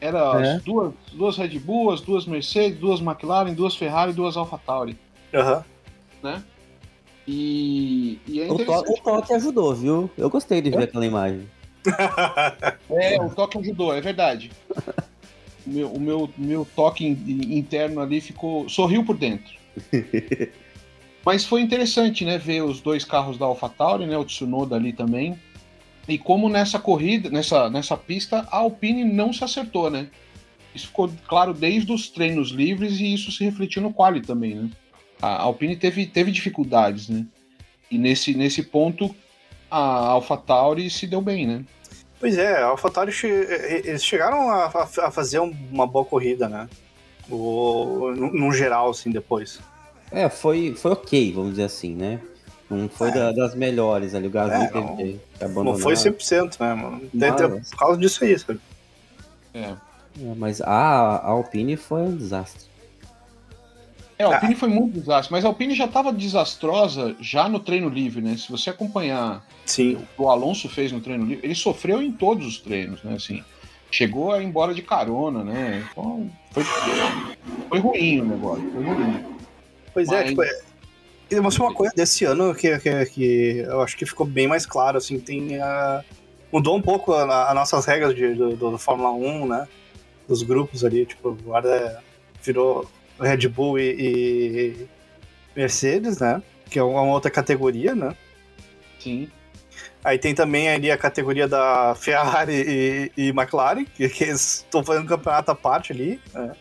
Era 0.02 0.20
é. 0.20 0.56
as 0.56 0.64
duas, 0.64 0.94
duas 1.12 1.38
Red 1.38 1.60
Bull, 1.60 1.92
as 1.92 2.02
duas 2.02 2.26
Mercedes, 2.26 2.80
duas 2.80 3.02
McLaren, 3.02 3.54
duas 3.54 3.76
Ferrari 3.76 4.12
e 4.12 4.16
duas 4.16 4.38
AlphaTauri. 4.38 4.98
Aham. 5.34 5.58
Uhum. 5.58 5.64
Né? 6.22 6.44
E, 7.32 8.20
e 8.28 8.42
é 8.42 8.52
o, 8.52 8.58
to 8.58 8.72
o 8.72 8.98
toque 9.04 9.34
ajudou, 9.34 9.76
viu? 9.76 10.10
Eu 10.18 10.32
gostei 10.32 10.64
de 10.64 10.72
ver 10.72 10.80
é? 10.80 10.84
aquela 10.86 11.06
imagem. 11.06 11.48
É, 12.90 13.22
o 13.22 13.30
toque 13.30 13.60
ajudou, 13.60 13.94
é 13.94 14.02
verdade. 14.02 14.52
O 15.66 15.70
meu, 15.70 15.92
o 15.92 16.00
meu, 16.00 16.30
meu 16.36 16.68
toque 16.76 17.06
interno 17.06 18.02
ali 18.02 18.20
ficou. 18.20 18.68
sorriu 18.68 19.06
por 19.06 19.16
dentro. 19.16 19.54
Mas 21.24 21.46
foi 21.46 21.62
interessante, 21.62 22.26
né, 22.26 22.40
ver 22.40 22.64
os 22.64 22.82
dois 22.82 23.06
carros 23.06 23.38
da 23.38 23.46
AlphaTauri, 23.46 24.08
né, 24.08 24.18
o 24.18 24.26
Tsunoda 24.26 24.76
ali 24.76 24.92
também. 24.92 25.40
E 26.08 26.18
como 26.18 26.50
nessa 26.50 26.80
corrida, 26.80 27.30
nessa, 27.30 27.70
nessa 27.70 27.96
pista, 27.96 28.48
a 28.52 28.58
Alpine 28.58 29.04
não 29.04 29.32
se 29.32 29.44
acertou, 29.44 29.92
né? 29.92 30.08
Isso 30.74 30.88
ficou 30.88 31.12
claro 31.28 31.54
desde 31.54 31.92
os 31.92 32.10
treinos 32.10 32.50
livres 32.50 33.00
e 33.00 33.14
isso 33.14 33.32
se 33.32 33.44
refletiu 33.44 33.84
no 33.84 33.94
quali 33.94 34.22
também, 34.22 34.56
né? 34.56 34.70
A 35.22 35.42
Alpine 35.42 35.76
teve, 35.76 36.06
teve 36.06 36.32
dificuldades, 36.32 37.10
né? 37.10 37.26
E 37.92 37.98
nesse, 37.98 38.34
nesse 38.36 38.64
ponto 38.64 39.14
a 39.70 39.78
AlphaTauri 39.78 40.90
se 40.90 41.06
deu 41.06 41.22
bem, 41.22 41.46
né? 41.46 41.66
Pois 42.20 42.38
é, 42.38 42.62
a 42.62 42.68
AlphaTauri 42.68 43.14
eles 43.24 44.04
chegaram 44.04 44.50
a, 44.50 44.66
a 44.66 45.12
fazer 45.12 45.40
uma 45.40 45.86
boa 45.88 46.06
corrida, 46.06 46.50
né? 46.50 46.70
O, 47.30 48.12
no, 48.16 48.34
no, 48.34 48.52
geral, 48.52 48.90
assim, 48.90 49.12
depois. 49.12 49.60
É, 50.12 50.28
foi, 50.30 50.74
foi 50.76 50.92
ok, 50.92 51.32
vamos 51.32 51.52
dizer 51.52 51.64
assim, 51.64 51.94
né? 51.94 52.20
Não 52.70 52.90
foi 52.90 53.10
é. 53.10 53.12
da, 53.12 53.32
das 53.32 53.56
melhores 53.56 54.14
ali, 54.16 54.28
o 54.28 54.32
Gasly 54.32 54.66
é, 54.66 54.68
teve 54.68 55.20
que 55.38 55.44
abandonar. 55.44 55.74
Não 55.74 55.80
foi 55.80 55.94
100%, 55.94 56.60
né, 56.60 56.74
mano? 56.74 57.02
Mas... 57.14 57.70
Por 57.70 57.78
causa 57.78 58.00
disso 58.00 58.24
aí, 58.24 58.38
sabe? 58.38 58.60
É. 59.54 59.60
é 59.60 59.76
mas 60.36 60.62
a, 60.62 60.68
a 60.68 61.28
Alpine 61.28 61.78
foi 61.78 62.02
um 62.02 62.16
desastre. 62.16 62.69
É, 64.20 64.26
a 64.26 64.36
Alpine 64.36 64.54
foi 64.54 64.68
muito 64.68 65.00
desastre, 65.00 65.32
mas 65.32 65.46
a 65.46 65.48
Alpine 65.48 65.74
já 65.74 65.86
estava 65.86 66.12
desastrosa 66.12 67.16
já 67.22 67.48
no 67.48 67.58
treino 67.58 67.88
livre, 67.88 68.22
né? 68.22 68.36
Se 68.36 68.52
você 68.52 68.70
acompanhar 68.70 69.42
Sim. 69.66 69.94
o 69.94 70.00
que 70.00 70.22
o 70.22 70.30
Alonso 70.30 70.68
fez 70.68 70.92
no 70.92 71.00
treino 71.00 71.26
livre, 71.26 71.46
ele 71.46 71.56
sofreu 71.56 72.02
em 72.02 72.12
todos 72.12 72.46
os 72.46 72.58
treinos, 72.58 73.02
né? 73.02 73.14
Assim, 73.16 73.42
chegou 73.90 74.34
a 74.34 74.42
ir 74.42 74.46
embora 74.46 74.74
de 74.74 74.82
carona, 74.82 75.42
né? 75.42 75.88
Então, 75.90 76.30
foi, 76.52 76.64
foi 77.70 77.80
ruim 77.80 78.20
o 78.20 78.26
negócio, 78.26 78.72
foi 78.72 78.84
ruim. 78.84 79.26
Pois 79.94 80.10
é, 80.10 80.12
mas... 80.12 80.22
é, 80.22 80.28
tipo, 80.28 80.44
é, 81.32 81.40
mostrou 81.40 81.70
uma 81.70 81.74
coisa 81.74 81.94
desse 81.96 82.26
ano 82.26 82.54
que, 82.54 82.78
que, 82.78 83.06
que, 83.06 83.58
eu 83.66 83.82
acho 83.82 83.96
que 83.96 84.06
ficou 84.06 84.26
bem 84.26 84.50
mais 84.50 84.66
claro, 84.66 84.98
assim, 84.98 85.18
tem 85.18 85.62
a... 85.62 86.04
mudou 86.52 86.76
um 86.76 86.82
pouco 86.82 87.14
as 87.14 87.56
nossas 87.56 87.86
regras 87.86 88.14
de, 88.14 88.34
do, 88.34 88.54
do, 88.54 88.78
Fórmula 88.78 89.12
1, 89.12 89.48
né? 89.48 89.66
Dos 90.28 90.44
grupos 90.44 90.84
ali, 90.84 91.06
tipo, 91.06 91.38
agora 91.42 92.04
virou 92.44 92.86
Red 93.20 93.48
Bull 93.48 93.80
e, 93.80 93.96
e 94.00 94.88
Mercedes, 95.56 96.20
né? 96.20 96.42
Que 96.70 96.80
é 96.80 96.84
uma 96.84 97.04
outra 97.04 97.30
categoria, 97.30 97.96
né? 97.96 98.16
Sim. 99.00 99.30
Aí 100.04 100.18
tem 100.18 100.34
também 100.34 100.70
ali 100.70 100.90
a 100.90 100.98
categoria 100.98 101.48
da 101.48 101.94
Ferrari 101.96 102.54
e, 102.54 103.12
e 103.18 103.30
McLaren, 103.30 103.86
que, 103.86 104.08
que 104.08 104.24
eles 104.24 104.58
estão 104.58 104.84
fazendo 104.84 105.04
um 105.04 105.08
campeonato 105.08 105.52
à 105.52 105.56
parte 105.56 105.92
ali. 105.92 106.22
Né? 106.34 106.54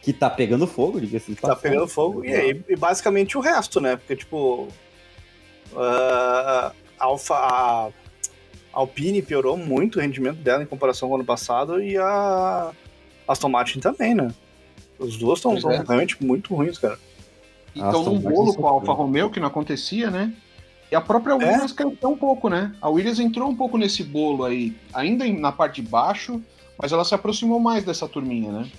Que 0.00 0.12
tá 0.12 0.30
pegando 0.30 0.66
fogo, 0.66 1.00
diga-se. 1.00 1.34
Tá 1.34 1.56
pegando 1.56 1.88
fogo. 1.88 2.24
E 2.24 2.34
aí, 2.34 2.62
e 2.68 2.76
basicamente 2.76 3.36
o 3.36 3.40
resto, 3.40 3.80
né? 3.80 3.96
Porque, 3.96 4.16
tipo. 4.16 4.68
Uh, 5.72 6.72
Alfa, 6.98 7.34
a 7.34 7.90
Alpine 8.72 9.22
piorou 9.22 9.56
muito 9.56 9.98
o 9.98 10.02
rendimento 10.02 10.38
dela 10.38 10.62
em 10.62 10.66
comparação 10.66 11.08
com 11.08 11.14
o 11.14 11.16
ano 11.16 11.24
passado 11.24 11.82
e 11.82 11.96
a 11.96 12.72
Aston 13.26 13.48
Martin 13.48 13.80
também, 13.80 14.14
né? 14.14 14.32
Os 15.02 15.16
duas 15.16 15.38
estão 15.38 15.56
é. 15.70 15.82
realmente 15.86 16.22
muito 16.24 16.54
ruins, 16.54 16.78
cara. 16.78 16.98
Então, 17.74 18.02
num 18.04 18.18
bolo 18.18 18.54
com 18.54 18.66
a 18.66 18.70
Alfa 18.70 18.92
Romeo, 18.92 19.30
que 19.30 19.40
não 19.40 19.48
acontecia, 19.48 20.10
né? 20.10 20.32
E 20.90 20.94
a 20.94 21.00
própria 21.00 21.32
é? 21.32 21.36
Williams 21.36 21.72
é? 21.72 21.74
caiu 21.74 21.96
um 22.04 22.16
pouco, 22.16 22.48
né? 22.48 22.74
A 22.80 22.88
Williams 22.88 23.18
entrou 23.18 23.48
um 23.48 23.56
pouco 23.56 23.78
nesse 23.78 24.04
bolo 24.04 24.44
aí, 24.44 24.76
ainda 24.92 25.26
na 25.26 25.50
parte 25.50 25.80
de 25.80 25.88
baixo, 25.88 26.40
mas 26.78 26.92
ela 26.92 27.04
se 27.04 27.14
aproximou 27.14 27.58
mais 27.58 27.82
dessa 27.82 28.06
turminha, 28.06 28.52
né? 28.52 28.70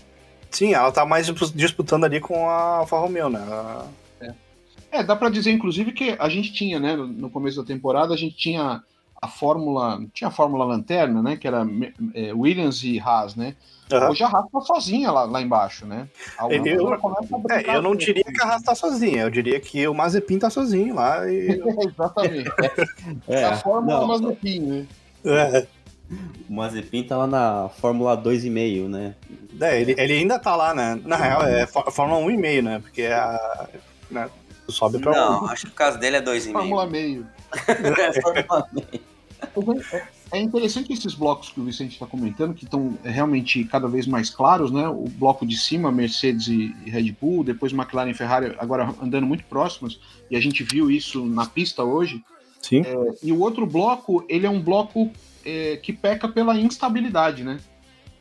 Sim, 0.52 0.74
ela 0.74 0.92
tá 0.92 1.04
mais 1.06 1.26
disputando 1.56 2.04
ali 2.04 2.20
com 2.20 2.48
a 2.48 2.78
Alfa 2.78 3.00
Romeo, 3.00 3.30
né? 3.30 3.40
É. 4.22 4.34
É, 4.92 5.04
dá 5.04 5.16
pra 5.16 5.30
dizer, 5.30 5.52
inclusive, 5.52 5.92
que 5.92 6.16
a 6.20 6.30
gente 6.30 6.54
tinha, 6.54 6.80
né, 6.80 6.96
no 6.96 7.32
começo 7.32 7.58
da 7.60 7.66
temporada, 7.66 8.14
a 8.14 8.18
gente 8.18 8.36
tinha 8.36 8.84
a 9.24 9.28
Fórmula. 9.28 10.02
Tinha 10.14 10.28
a 10.28 10.32
Fórmula 10.32 10.66
Lanterna, 10.66 11.22
né? 11.22 11.36
Que 11.38 11.48
era 11.48 11.66
é, 12.14 12.34
Williams 12.34 12.84
e 12.84 13.00
Haas, 13.00 13.36
né? 13.36 13.56
Aham. 13.92 14.10
Hoje 14.10 14.24
a 14.24 14.28
Haas 14.28 14.46
tá 14.52 14.62
sozinha 14.62 15.12
lá, 15.12 15.24
lá 15.26 15.42
embaixo, 15.42 15.86
né? 15.86 16.08
A 16.38 16.46
Eu- 16.52 16.94
É, 17.50 17.76
eu 17.76 17.82
não 17.82 17.96
diria 17.96 18.24
que 18.24 18.42
a 18.42 18.46
Haas 18.48 18.64
tá 18.64 18.74
sozinha, 18.74 19.24
eu 19.24 19.30
diria 19.30 19.60
que 19.60 19.88
o 19.88 19.94
Mazepin 19.94 20.40
tá 20.40 20.50
sozinho 20.50 20.96
lá 20.96 21.30
e. 21.30 21.62
Exatamente. 21.88 22.50
É, 23.28 23.44
a 23.46 23.56
Fórmula 23.58 24.00
não, 24.00 24.08
Mazepin, 24.08 24.60
né? 24.62 24.88
É, 25.26 25.68
o 26.50 26.54
Mazepin 26.54 27.04
tá 27.04 27.18
lá 27.18 27.28
na 27.28 27.70
Fórmula 27.80 28.18
2,5, 28.18 28.88
né? 28.90 29.16
é, 29.62 29.80
ele, 29.82 29.96
ele 29.98 30.14
ainda 30.14 30.40
tá 30.40 30.56
lá, 30.56 30.74
né? 30.74 31.00
Na 31.06 31.16
real, 31.16 31.44
é 31.44 31.66
Fó- 31.68 31.90
Fórmula 31.92 32.20
1,5, 32.22 32.62
né? 32.64 32.80
Porque 32.80 33.04
é 33.04 33.14
a. 33.14 33.68
Né, 34.12 34.30
sobe 34.70 34.98
pra 35.00 35.12
Não, 35.12 35.44
um. 35.44 35.48
acho 35.48 35.66
que 35.68 35.72
o 35.72 35.76
caso 35.76 36.00
dele 36.00 36.18
é 36.18 36.22
2,5. 36.22 36.52
Fórmula 36.54 36.86
meio. 36.88 37.28
É, 38.00 38.22
Fórmula 38.22 38.68
meio. 38.74 39.02
É 40.32 40.40
interessante 40.40 40.92
esses 40.92 41.14
blocos 41.14 41.50
que 41.50 41.60
o 41.60 41.64
Vicente 41.64 41.94
está 41.94 42.06
comentando, 42.06 42.54
que 42.54 42.66
estão 42.66 42.98
realmente 43.04 43.64
cada 43.66 43.88
vez 43.88 44.08
mais 44.08 44.30
claros, 44.30 44.72
né? 44.72 44.88
O 44.88 45.06
bloco 45.06 45.46
de 45.46 45.58
cima, 45.58 45.92
Mercedes 45.92 46.48
e 46.48 46.74
Red 46.86 47.16
Bull, 47.22 47.44
depois 47.44 47.72
McLaren 47.72 48.10
e 48.10 48.14
Ferrari 48.14 48.56
agora 48.58 48.94
andando 49.02 49.28
muito 49.28 49.44
próximos, 49.44 50.00
e 50.32 50.36
a 50.36 50.40
gente 50.40 50.64
viu 50.64 50.90
isso 50.90 51.26
na 51.26 51.46
pista 51.46 51.84
hoje. 51.84 52.24
Sim. 52.62 52.82
E 53.22 53.32
o 53.32 53.40
outro 53.40 53.66
bloco, 53.66 54.26
ele 54.28 54.46
é 54.46 54.50
um 54.50 54.62
bloco 54.62 55.12
é, 55.46 55.78
que 55.78 55.94
peca 55.94 56.28
pela 56.28 56.58
instabilidade, 56.58 57.44
né? 57.44 57.60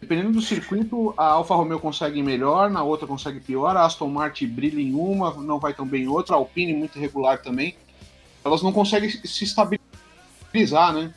Dependendo 0.01 0.33
do 0.33 0.43
circuito, 0.43 1.15
a 1.17 1.27
Alfa 1.27 1.55
Romeo 1.55 1.79
consegue 1.79 2.21
melhor, 2.25 2.69
na 2.69 2.83
outra 2.83 3.07
consegue 3.07 3.39
pior, 3.39 3.77
a 3.77 3.87
Aston 3.87 4.09
Martin 4.09 4.49
brilha 4.49 4.81
em 4.81 4.95
uma, 4.95 5.33
não 5.35 5.61
vai 5.61 5.73
tão 5.73 5.87
bem 5.87 6.03
em 6.03 6.09
outra, 6.09 6.35
a 6.35 6.39
Alpine 6.39 6.75
muito 6.75 6.99
irregular 6.99 7.41
também. 7.41 7.77
Elas 8.45 8.63
não 8.63 8.73
conseguem 8.73 9.09
se 9.09 9.45
estabilizar, 9.45 9.87
né? 10.55 11.13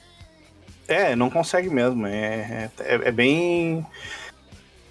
É, 0.87 1.15
não 1.15 1.29
consegue 1.29 1.69
mesmo. 1.69 2.05
É, 2.07 2.69
é, 2.79 2.95
é 3.07 3.11
bem. 3.11 3.85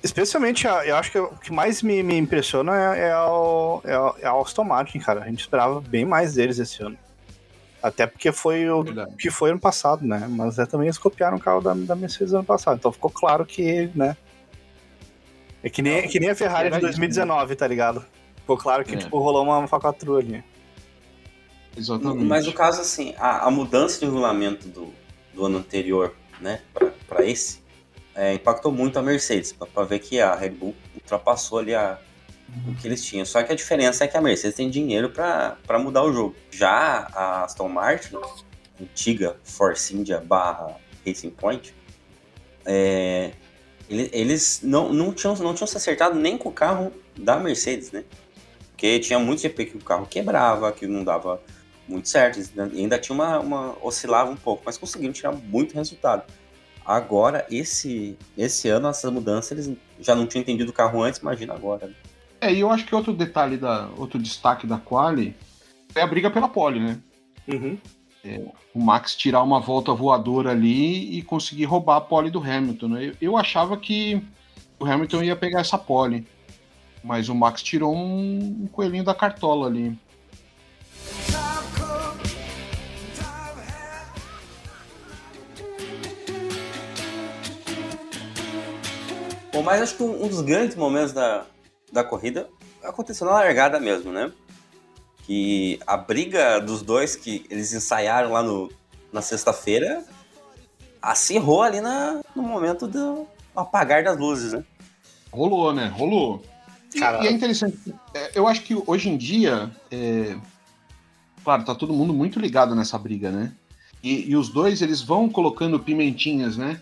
Especialmente, 0.03 0.69
a- 0.69 0.85
eu 0.87 0.97
acho 0.97 1.11
que 1.11 1.19
o 1.19 1.29
que 1.37 1.53
mais 1.53 1.83
me, 1.83 2.03
me 2.03 2.17
impressiona 2.17 2.95
é, 2.97 3.09
é, 3.09 3.17
o, 3.17 3.81
é, 3.85 3.99
o, 3.99 4.15
é 4.21 4.27
a 4.27 4.33
Aston 4.41 4.65
Martin, 4.65 4.99
cara. 4.99 5.23
A 5.23 5.27
gente 5.29 5.41
esperava 5.41 5.81
bem 5.81 6.05
mais 6.05 6.35
deles 6.35 6.59
esse 6.59 6.83
ano. 6.83 6.99
Até 7.83 8.07
porque 8.07 8.33
foi 8.33 8.69
o 8.71 8.83
Verdade. 8.83 9.15
que 9.17 9.31
foi 9.31 9.51
ano 9.51 9.61
passado, 9.61 10.07
né? 10.07 10.27
Mas 10.29 10.59
é, 10.59 10.67
também 10.67 10.87
eles 10.89 10.99
copiaram 10.99 11.37
o 11.37 11.41
carro 11.41 11.61
da, 11.61 11.73
da 11.75 11.95
Mercedes 11.95 12.33
ano 12.35 12.45
passado. 12.45 12.77
Então 12.79 12.93
ficou 12.93 13.11
claro 13.11 13.45
que, 13.47 13.91
né? 13.95 14.17
É 15.63 15.71
que 15.71 15.81
nem, 15.81 15.95
é 15.99 16.03
que 16.03 16.21
nem 16.21 16.31
a 16.31 16.35
Ferrari 16.35 16.65
de 16.71 16.77
Era 16.77 16.79
isso, 16.79 16.87
2019, 16.99 17.57
tá 17.57 17.67
ligado? 17.67 18.05
Ficou 18.37 18.57
claro 18.59 18.85
que, 18.85 18.95
É. 18.95 18.99
tipo, 18.99 19.19
rolou 19.19 19.43
uma 19.45 19.67
facatrua 19.67 20.19
ali. 20.21 20.45
Exatamente. 21.77 22.25
Mas 22.25 22.47
no 22.47 22.53
caso, 22.53 22.81
assim, 22.81 23.15
a, 23.19 23.47
a 23.47 23.51
mudança 23.51 23.99
de 23.99 24.05
regulamento 24.07 24.69
do, 24.69 24.93
do 25.33 25.47
ano 25.47 25.59
anterior, 25.59 26.15
né, 26.41 26.61
para 27.09 27.25
esse, 27.25 27.63
é, 28.15 28.35
impactou 28.35 28.71
muito 28.71 28.99
a 28.99 29.03
Mercedes, 29.03 29.53
para 29.53 29.85
ver 29.85 29.99
que 29.99 30.21
a 30.21 30.35
Red 30.35 30.51
Bull 30.51 30.75
ultrapassou 30.95 31.59
ali 31.59 31.75
a, 31.75 31.99
o 32.69 32.75
que 32.77 32.87
eles 32.87 33.05
tinham. 33.05 33.27
Só 33.27 33.43
que 33.43 33.53
a 33.53 33.57
diferença 33.57 34.05
é 34.05 34.09
que 34.09 34.17
a 34.17 34.21
Mercedes 34.21 34.57
tem 34.57 34.71
dinheiro 34.71 35.11
para 35.11 35.79
mudar 35.79 36.05
o 36.05 36.13
jogo. 36.13 36.37
Já 36.51 37.09
a 37.13 37.45
Aston 37.45 37.69
Martin, 37.69 38.17
antiga 38.81 39.37
Force 39.43 39.95
India 39.97 40.21
barra 40.21 40.77
Racing 41.05 41.31
Point, 41.31 41.75
é, 42.65 43.33
ele- 43.91 44.11
eles 44.13 44.61
não, 44.63 44.93
não, 44.93 45.13
tinham, 45.13 45.35
não 45.37 45.55
tinham 45.55 45.67
se 45.67 45.77
acertado 45.77 46.15
nem 46.19 46.39
com 46.39 46.49
o 46.49 46.53
carro 46.53 46.93
da 47.17 47.37
Mercedes, 47.39 47.91
né? 47.91 48.05
Porque 48.71 48.99
tinha 49.01 49.19
muito 49.19 49.41
GP 49.43 49.67
que 49.67 49.77
o 49.77 49.81
carro 49.85 50.07
quebrava, 50.07 50.71
que 50.73 50.87
não 50.87 51.05
dava 51.05 51.41
muito 51.89 52.09
certo. 52.09 52.39
e 52.41 52.61
Ainda 52.81 52.99
tinha 52.99 53.15
uma, 53.15 53.39
uma- 53.41 53.77
oscilava 53.83 54.31
um 54.31 54.37
pouco, 54.37 54.63
mas 54.65 54.79
conseguiram 54.79 55.13
tirar 55.13 55.33
muito 55.33 55.75
resultado. 55.75 56.25
Agora, 56.85 57.47
esse, 57.51 58.17
esse 58.37 58.69
ano, 58.69 58.89
essa 58.89 59.11
mudança, 59.11 59.55
eles 59.55 59.73
já 60.01 60.15
não 60.15 60.27
tinham 60.27 60.43
entendido 60.43 60.71
o 60.71 60.75
carro 60.75 61.03
antes, 61.03 61.21
imagina 61.21 61.55
agora. 61.55 61.87
né? 61.87 61.95
É, 62.41 62.53
e 62.53 62.61
eu 62.61 62.71
acho 62.71 62.85
que 62.85 62.95
outro 62.95 63.13
detalhe, 63.13 63.57
da, 63.57 63.89
outro 63.97 64.19
destaque 64.19 64.67
da 64.67 64.77
quali 64.77 65.35
é 65.95 66.03
a 66.03 66.07
briga 66.07 66.31
pela 66.31 66.49
pole, 66.49 66.81
né? 66.81 66.99
Uhum. 67.49 67.79
O 68.75 68.81
Max 68.83 69.15
tirar 69.15 69.43
uma 69.43 69.61
volta 69.61 69.93
voadora 69.95 70.51
ali 70.51 71.19
e 71.19 71.23
conseguir 71.23 71.65
roubar 71.65 71.97
a 71.97 72.01
pole 72.01 72.31
do 72.31 72.39
Hamilton. 72.43 72.89
Né? 72.89 73.05
Eu, 73.07 73.15
eu 73.21 73.37
achava 73.37 73.77
que 73.77 74.23
o 74.79 74.85
Hamilton 74.87 75.23
ia 75.23 75.37
pegar 75.37 75.61
essa 75.61 75.77
pole, 75.79 76.27
mas 77.03 77.29
o 77.29 77.35
Max 77.35 77.63
tirou 77.63 77.95
um, 77.95 78.63
um 78.63 78.67
coelhinho 78.67 79.05
da 79.05 79.15
cartola 79.15 79.67
ali. 79.67 79.97
Mas 89.65 89.83
acho 89.83 89.97
que 89.97 90.03
um 90.03 90.29
dos 90.29 90.43
grandes 90.43 90.77
momentos 90.77 91.13
da, 91.13 91.47
da 91.93 92.05
corrida 92.05 92.49
aconteceu 92.83 93.27
na 93.27 93.33
largada 93.33 93.81
mesmo, 93.81 94.13
né? 94.13 94.31
Que 95.25 95.81
a 95.87 95.97
briga 95.97 96.61
dos 96.61 96.83
dois 96.83 97.17
que 97.17 97.47
eles 97.51 97.73
ensaiaram 97.73 98.33
lá 98.33 98.43
no, 98.43 98.71
na 99.13 99.23
sexta-feira 99.23 100.05
acirrou 101.01 101.63
ali 101.63 101.81
na, 101.81 102.21
no 102.37 102.43
momento 102.43 102.87
do 102.87 103.27
apagar 103.57 104.05
das 104.05 104.19
luzes, 104.19 104.53
né? 104.53 104.65
Rolou, 105.31 105.73
né? 105.73 105.89
Rolou. 105.89 106.43
E, 106.95 106.99
e 106.99 107.29
é 107.29 107.33
interessante. 107.33 107.95
é, 108.15 108.33
Eu 108.35 108.47
acho 108.47 108.63
que 108.63 108.81
hoje 108.87 109.09
em 109.09 109.17
dia, 109.17 109.71
é, 109.91 110.37
claro, 111.43 111.65
tá 111.65 111.75
todo 111.75 111.93
mundo 111.93 112.13
muito 112.13 112.39
ligado 112.39 112.75
nessa 112.75 112.99
briga, 112.99 113.31
né? 113.31 113.53
E, 114.03 114.31
e 114.31 114.37
os 114.37 114.49
dois, 114.51 114.83
eles 114.83 115.01
vão 115.01 115.29
colocando 115.29 115.81
pimentinhas, 115.81 116.57
né? 116.57 116.81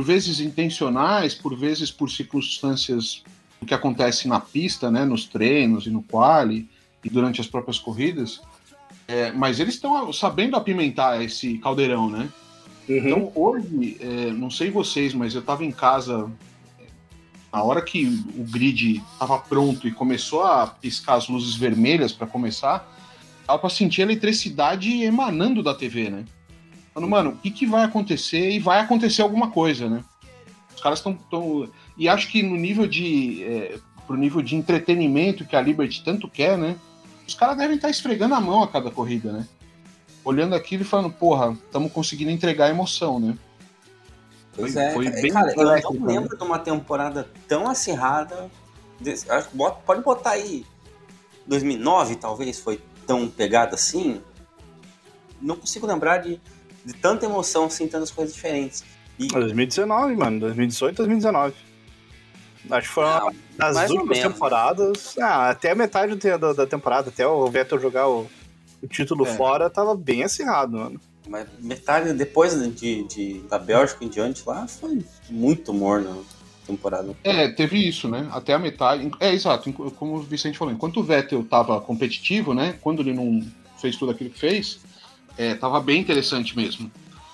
Por 0.00 0.06
vezes 0.06 0.40
intencionais, 0.40 1.34
por 1.34 1.54
vezes 1.54 1.90
por 1.90 2.10
circunstâncias 2.10 3.22
do 3.60 3.66
que 3.66 3.74
acontece 3.74 4.26
na 4.26 4.40
pista, 4.40 4.90
né? 4.90 5.04
Nos 5.04 5.26
treinos 5.26 5.86
e 5.86 5.90
no 5.90 6.02
quali 6.02 6.70
e 7.04 7.10
durante 7.10 7.38
as 7.38 7.46
próprias 7.46 7.78
corridas. 7.78 8.40
É, 9.06 9.30
mas 9.30 9.60
eles 9.60 9.74
estão 9.74 10.10
sabendo 10.10 10.56
apimentar 10.56 11.22
esse 11.22 11.58
caldeirão, 11.58 12.08
né? 12.08 12.30
Uhum. 12.88 12.96
Então 12.96 13.32
hoje, 13.34 13.98
é, 14.00 14.30
não 14.32 14.50
sei 14.50 14.70
vocês, 14.70 15.12
mas 15.12 15.34
eu 15.34 15.42
tava 15.42 15.66
em 15.66 15.70
casa 15.70 16.32
é, 16.78 16.84
na 17.52 17.62
hora 17.62 17.82
que 17.82 18.06
o 18.06 18.44
grid 18.44 19.02
tava 19.18 19.38
pronto 19.38 19.86
e 19.86 19.92
começou 19.92 20.44
a 20.44 20.66
piscar 20.66 21.16
as 21.16 21.28
luzes 21.28 21.54
vermelhas 21.56 22.10
para 22.10 22.26
começar, 22.26 22.90
dava 23.46 23.58
pra 23.58 23.68
sentir 23.68 24.00
a 24.00 24.04
eletricidade 24.04 25.02
emanando 25.02 25.62
da 25.62 25.74
TV, 25.74 26.08
né? 26.08 26.24
Falando, 26.92 27.10
mano, 27.10 27.30
o 27.30 27.36
que, 27.36 27.50
que 27.50 27.66
vai 27.66 27.84
acontecer? 27.84 28.50
E 28.50 28.58
vai 28.58 28.80
acontecer 28.80 29.22
alguma 29.22 29.50
coisa, 29.50 29.88
né? 29.88 30.02
Os 30.74 30.80
caras 30.82 30.98
estão. 30.98 31.14
Tão... 31.14 31.68
E 31.96 32.08
acho 32.08 32.28
que 32.28 32.42
no 32.42 32.56
nível 32.56 32.86
de. 32.86 33.44
É, 33.44 33.78
pro 34.06 34.16
nível 34.16 34.42
de 34.42 34.56
entretenimento 34.56 35.44
que 35.44 35.54
a 35.54 35.60
Liberty 35.60 36.02
tanto 36.04 36.28
quer, 36.28 36.58
né? 36.58 36.76
Os 37.28 37.34
caras 37.34 37.56
devem 37.56 37.76
estar 37.76 37.88
esfregando 37.90 38.34
a 38.34 38.40
mão 38.40 38.62
a 38.62 38.68
cada 38.68 38.90
corrida, 38.90 39.30
né? 39.32 39.46
Olhando 40.24 40.54
aquilo 40.54 40.82
e 40.82 40.84
falando, 40.84 41.12
porra, 41.12 41.52
estamos 41.52 41.92
conseguindo 41.92 42.30
entregar 42.30 42.68
emoção, 42.70 43.20
né? 43.20 43.38
Pois 44.52 44.72
Foi- 44.74 44.82
é, 44.82 44.90
foi 44.92 45.10
bem 45.10 45.30
cara, 45.30 45.52
eu 45.52 45.64
não 45.64 45.72
né? 45.74 46.12
lembro 46.12 46.36
de 46.36 46.42
uma 46.42 46.58
temporada 46.58 47.30
tão 47.46 47.68
acirrada. 47.68 48.50
desse- 48.98 49.30
acho 49.30 49.48
pode 49.86 50.02
botar 50.02 50.30
aí 50.30 50.66
2009, 51.46 52.16
talvez, 52.16 52.58
foi 52.58 52.80
tão 53.06 53.28
pegada 53.28 53.74
assim. 53.74 54.20
Não 55.40 55.56
consigo 55.56 55.86
lembrar 55.86 56.18
de, 56.18 56.40
de 56.92 56.98
tanta 56.98 57.24
emoção 57.26 57.64
assim, 57.66 57.86
tantas 57.86 58.10
coisas 58.10 58.34
diferentes. 58.34 58.84
E, 59.18 59.28
2019, 59.28 60.16
mano. 60.16 60.40
2018, 60.40 60.96
2019. 60.96 61.54
Acho 62.70 62.88
que 62.88 62.94
foram 62.94 63.08
ah, 63.08 63.32
as 63.68 63.74
mais 63.76 63.90
ou 63.90 63.96
últimas 63.98 64.18
temporadas. 64.18 65.16
Ah, 65.18 65.50
até 65.50 65.70
a 65.70 65.74
metade 65.74 66.14
da, 66.16 66.52
da 66.52 66.66
temporada, 66.66 67.08
até 67.08 67.26
o 67.26 67.46
Vettel 67.48 67.80
jogar 67.80 68.08
o, 68.08 68.26
o 68.82 68.86
título 68.86 69.26
É. 69.26 69.34
fora, 69.34 69.70
tava 69.70 69.94
bem 69.94 70.22
acirrado, 70.22 70.76
mano. 70.76 71.00
mas 71.28 71.46
metade 71.58 72.12
depois 72.12 72.54
de, 72.74 73.02
de- 73.04 73.40
da 73.48 73.58
Bélgica 73.58 74.04
em 74.04 74.08
diante 74.08 74.42
lá 74.46 74.66
foi 74.66 75.02
muito 75.30 75.72
morna 75.72 76.10
a 76.10 76.66
temporada. 76.66 77.14
É, 77.24 77.48
teve 77.48 77.76
isso, 77.88 78.08
né? 78.08 78.28
Até 78.32 78.52
a 78.52 78.58
metade. 78.58 79.10
É, 79.20 79.32
exato. 79.32 79.72
Como 79.72 80.16
o 80.16 80.22
Vicente 80.22 80.58
falou, 80.58 80.72
enquanto 80.72 81.00
o 81.00 81.02
Vettel 81.02 81.44
tava 81.44 81.80
competitivo, 81.80 82.52
né? 82.54 82.76
Quando 82.80 83.00
ele 83.02 83.12
não 83.14 83.42
fez 83.80 83.96
tudo 83.96 84.12
aquilo 84.12 84.30
que 84.30 84.38
fez, 84.38 84.80
é, 85.40 85.54
tava 85.54 85.80
bem 85.80 85.98
interessante 85.98 86.54
mesmo. 86.54 86.90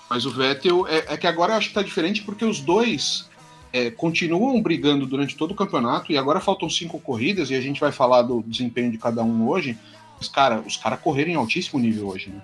Mas 0.09 0.25
o 0.25 0.31
Vettel. 0.31 0.87
É, 0.87 1.13
é 1.13 1.17
que 1.17 1.27
agora 1.27 1.51
eu 1.51 1.57
acho 1.57 1.67
que 1.67 1.73
tá 1.73 1.81
diferente 1.81 2.23
porque 2.23 2.45
os 2.45 2.61
dois 2.61 3.27
é, 3.73 3.91
continuam 3.91 4.61
brigando 4.61 5.05
durante 5.05 5.35
todo 5.35 5.51
o 5.51 5.55
campeonato 5.55 6.09
e 6.09 6.17
agora 6.17 6.39
faltam 6.39 6.69
cinco 6.69 6.99
corridas 7.01 7.49
e 7.49 7.55
a 7.55 7.59
gente 7.59 7.81
vai 7.81 7.91
falar 7.91 8.21
do 8.21 8.41
desempenho 8.43 8.89
de 8.89 8.97
cada 8.97 9.21
um 9.21 9.45
hoje. 9.49 9.77
Mas, 10.17 10.29
cara, 10.29 10.61
os 10.65 10.77
caras 10.77 11.01
correram 11.01 11.31
em 11.31 11.35
altíssimo 11.35 11.79
nível 11.79 12.07
hoje, 12.07 12.29
né? 12.29 12.41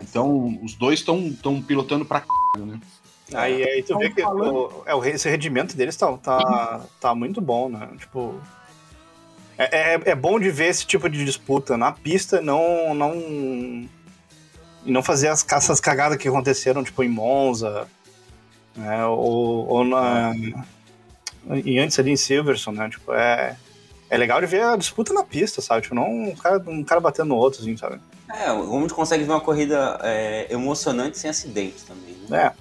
Então, 0.00 0.58
os 0.62 0.74
dois 0.74 1.00
estão 1.00 1.32
tão 1.42 1.60
pilotando 1.60 2.04
pra 2.04 2.20
c, 2.20 2.60
né? 2.60 2.80
Aí, 3.34 3.62
aí 3.64 3.82
tu 3.82 3.98
vê 3.98 4.10
que 4.10 4.22
o, 4.22 4.82
é, 4.86 4.94
o, 4.94 5.04
esse 5.04 5.28
rendimento 5.28 5.76
deles 5.76 5.96
tá, 5.96 6.16
tá, 6.18 6.84
tá 7.00 7.14
muito 7.14 7.40
bom, 7.40 7.68
né? 7.68 7.88
Tipo. 7.98 8.40
É 9.58 9.64
É, 9.64 9.94
é, 9.94 10.00
é 10.06 10.14
bom 10.14 10.38
de 10.38 10.50
ver 10.50 10.68
esse 10.68 10.86
tipo 10.86 11.08
de 11.08 11.24
disputa 11.24 11.76
na 11.76 11.90
pista, 11.90 12.40
não. 12.40 12.94
não 12.94 13.88
e 14.84 14.90
não 14.90 15.02
fazer 15.02 15.28
as 15.28 15.42
caças 15.42 15.80
cagadas 15.80 16.18
que 16.18 16.28
aconteceram, 16.28 16.82
tipo, 16.82 17.02
em 17.02 17.08
Monza, 17.08 17.86
né, 18.76 19.04
ou, 19.06 19.68
ou 19.68 19.84
na. 19.84 20.32
E 21.64 21.78
antes 21.78 21.98
ali 21.98 22.10
em 22.10 22.16
Silverson, 22.16 22.72
né? 22.72 22.88
Tipo, 22.88 23.12
é. 23.12 23.56
É 24.08 24.16
legal 24.18 24.42
de 24.42 24.46
ver 24.46 24.62
a 24.62 24.76
disputa 24.76 25.14
na 25.14 25.24
pista, 25.24 25.62
sabe? 25.62 25.80
Tipo, 25.80 25.94
não 25.94 26.06
um 26.06 26.36
cara, 26.36 26.62
um 26.66 26.84
cara 26.84 27.00
batendo 27.00 27.30
no 27.30 27.36
outro, 27.36 27.62
assim, 27.62 27.74
sabe? 27.78 27.98
É, 28.30 28.46
a 28.46 28.80
gente 28.80 28.92
consegue 28.92 29.24
ver 29.24 29.30
uma 29.30 29.40
corrida 29.40 29.98
é, 30.02 30.52
emocionante 30.52 31.18
sem 31.18 31.30
acidente 31.30 31.82
também. 31.84 32.14
Né? 32.28 32.44
É. 32.46 32.52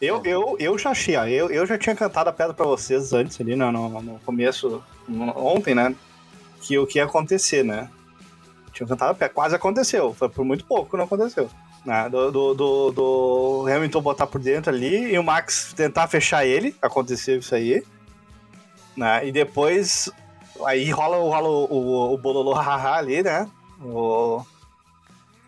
Eu, 0.00 0.22
eu, 0.22 0.56
eu 0.60 0.78
já 0.78 0.90
achei, 0.90 1.16
eu, 1.16 1.50
eu 1.50 1.66
já 1.66 1.78
tinha 1.78 1.96
cantado 1.96 2.28
a 2.28 2.32
pedra 2.32 2.52
pra 2.52 2.66
vocês 2.66 3.14
antes 3.14 3.40
ali, 3.40 3.56
no, 3.56 3.72
no, 3.72 4.02
no 4.02 4.18
começo, 4.20 4.82
no, 5.08 5.30
ontem, 5.38 5.74
né? 5.74 5.94
Que 6.60 6.78
o 6.78 6.86
que 6.86 6.98
ia 6.98 7.04
acontecer, 7.04 7.64
né? 7.64 7.88
Tinha 8.72 8.86
cantado 8.86 9.12
a 9.12 9.14
pedra, 9.14 9.34
quase 9.34 9.56
aconteceu. 9.56 10.12
Foi 10.12 10.28
por 10.28 10.44
muito 10.44 10.66
pouco 10.66 10.90
que 10.90 10.96
não 10.98 11.04
aconteceu. 11.04 11.48
Né? 11.88 12.06
Do, 12.10 12.30
do, 12.30 12.54
do, 12.54 12.90
do 12.90 13.66
Hamilton 13.66 14.02
botar 14.02 14.26
por 14.26 14.38
dentro 14.38 14.70
ali 14.70 15.14
e 15.14 15.18
o 15.18 15.24
Max 15.24 15.72
tentar 15.74 16.06
fechar 16.06 16.44
ele, 16.44 16.76
aconteceu 16.82 17.38
isso 17.38 17.54
aí. 17.54 17.82
Né? 18.94 19.26
E 19.26 19.32
depois, 19.32 20.10
aí 20.66 20.90
rola, 20.90 21.16
rola 21.16 21.48
o, 21.48 21.72
o, 21.72 22.12
o 22.12 22.18
bololô 22.18 22.52
haha 22.52 22.98
ali, 22.98 23.22
né? 23.22 23.48
O, 23.82 24.44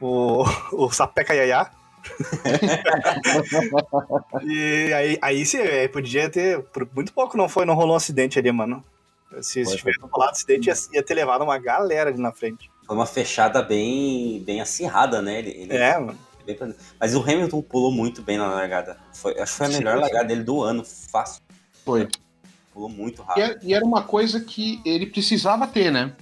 o, 0.00 0.44
o 0.72 0.90
Sapeca 0.90 1.34
Yaya. 1.34 1.70
e 4.42 4.94
aí, 4.94 5.18
aí 5.20 5.44
sim, 5.44 5.58
aí 5.58 5.90
podia 5.90 6.30
ter. 6.30 6.62
Por 6.62 6.88
muito 6.94 7.12
pouco 7.12 7.36
não 7.36 7.50
foi, 7.50 7.66
não 7.66 7.74
rolou 7.74 7.92
um 7.92 7.96
acidente 7.96 8.38
ali, 8.38 8.50
mano. 8.50 8.82
Se, 9.42 9.62
se 9.62 9.76
tivesse 9.76 10.00
rolado 10.00 10.32
acidente, 10.32 10.70
ia, 10.70 10.74
ia, 10.94 11.02
ter 11.02 11.12
levado 11.12 11.44
uma 11.44 11.58
galera 11.58 12.08
ali 12.08 12.18
na 12.18 12.32
frente. 12.32 12.70
Foi 12.86 12.96
uma 12.96 13.04
fechada 13.04 13.62
bem, 13.62 14.42
bem 14.42 14.62
acirrada, 14.62 15.20
né? 15.20 15.40
Ele, 15.40 15.50
ele... 15.50 15.76
É, 15.76 15.98
mano. 15.98 16.29
Mas 16.98 17.14
o 17.14 17.20
Hamilton 17.20 17.62
pulou 17.62 17.92
muito 17.92 18.22
bem 18.22 18.38
na 18.38 18.48
largada. 18.48 18.96
Foi, 19.12 19.38
acho 19.38 19.52
que 19.52 19.58
foi 19.58 19.66
a 19.66 19.70
melhor 19.70 19.96
sim, 19.96 20.00
largada 20.02 20.28
dele 20.28 20.42
do 20.42 20.62
ano, 20.62 20.84
fácil. 20.84 21.42
Foi. 21.84 22.08
Pulou 22.72 22.88
muito 22.88 23.22
rápido. 23.22 23.44
E, 23.44 23.50
é, 23.50 23.58
e 23.62 23.74
era 23.74 23.84
uma 23.84 24.02
coisa 24.02 24.40
que 24.40 24.80
ele 24.84 25.06
precisava 25.06 25.66
ter, 25.66 25.90
né? 25.90 26.12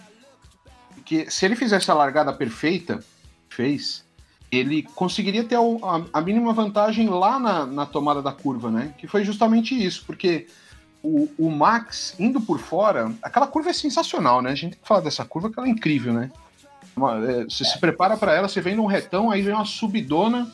Porque 0.95 1.31
se 1.31 1.45
ele 1.45 1.57
fizesse 1.57 1.91
a 1.91 1.95
largada 1.95 2.33
perfeita, 2.33 3.03
fez, 3.49 4.05
ele 4.51 4.83
conseguiria 4.95 5.45
ter 5.45 5.57
a, 5.57 5.61
a 6.13 6.21
mínima 6.21 6.53
vantagem 6.53 7.09
lá 7.09 7.39
na, 7.39 7.67
na, 7.67 7.87
tomada 7.87 8.23
da 8.23 8.33
curva, 8.33 8.71
né? 8.71 8.95
Que 8.99 9.07
foi 9.07 9.25
justamente 9.25 9.75
isso, 9.75 10.05
porque 10.07 10.47
o, 11.03 11.29
o, 11.39 11.51
Max 11.51 12.15
indo 12.19 12.41
por 12.41 12.59
fora, 12.59 13.13
aquela 13.23 13.47
curva 13.47 13.71
é 13.71 13.73
sensacional, 13.73 14.41
né? 14.41 14.51
A 14.51 14.55
gente 14.55 14.73
tem 14.73 14.81
que 14.81 14.89
falar 14.89 15.01
dessa 15.01 15.25
curva 15.25 15.51
que 15.51 15.59
ela 15.59 15.69
é 15.69 15.71
incrível, 15.71 16.13
né? 16.13 16.31
Uma, 16.99 17.31
é, 17.31 17.45
você 17.45 17.65
se 17.65 17.79
prepara 17.79 18.17
para 18.17 18.35
ela, 18.35 18.49
você 18.49 18.61
vem 18.61 18.77
num 18.77 18.87
retão, 18.87 19.31
aí 19.31 19.41
vem 19.41 19.55
uma 19.55 19.65
subidona, 19.65 20.51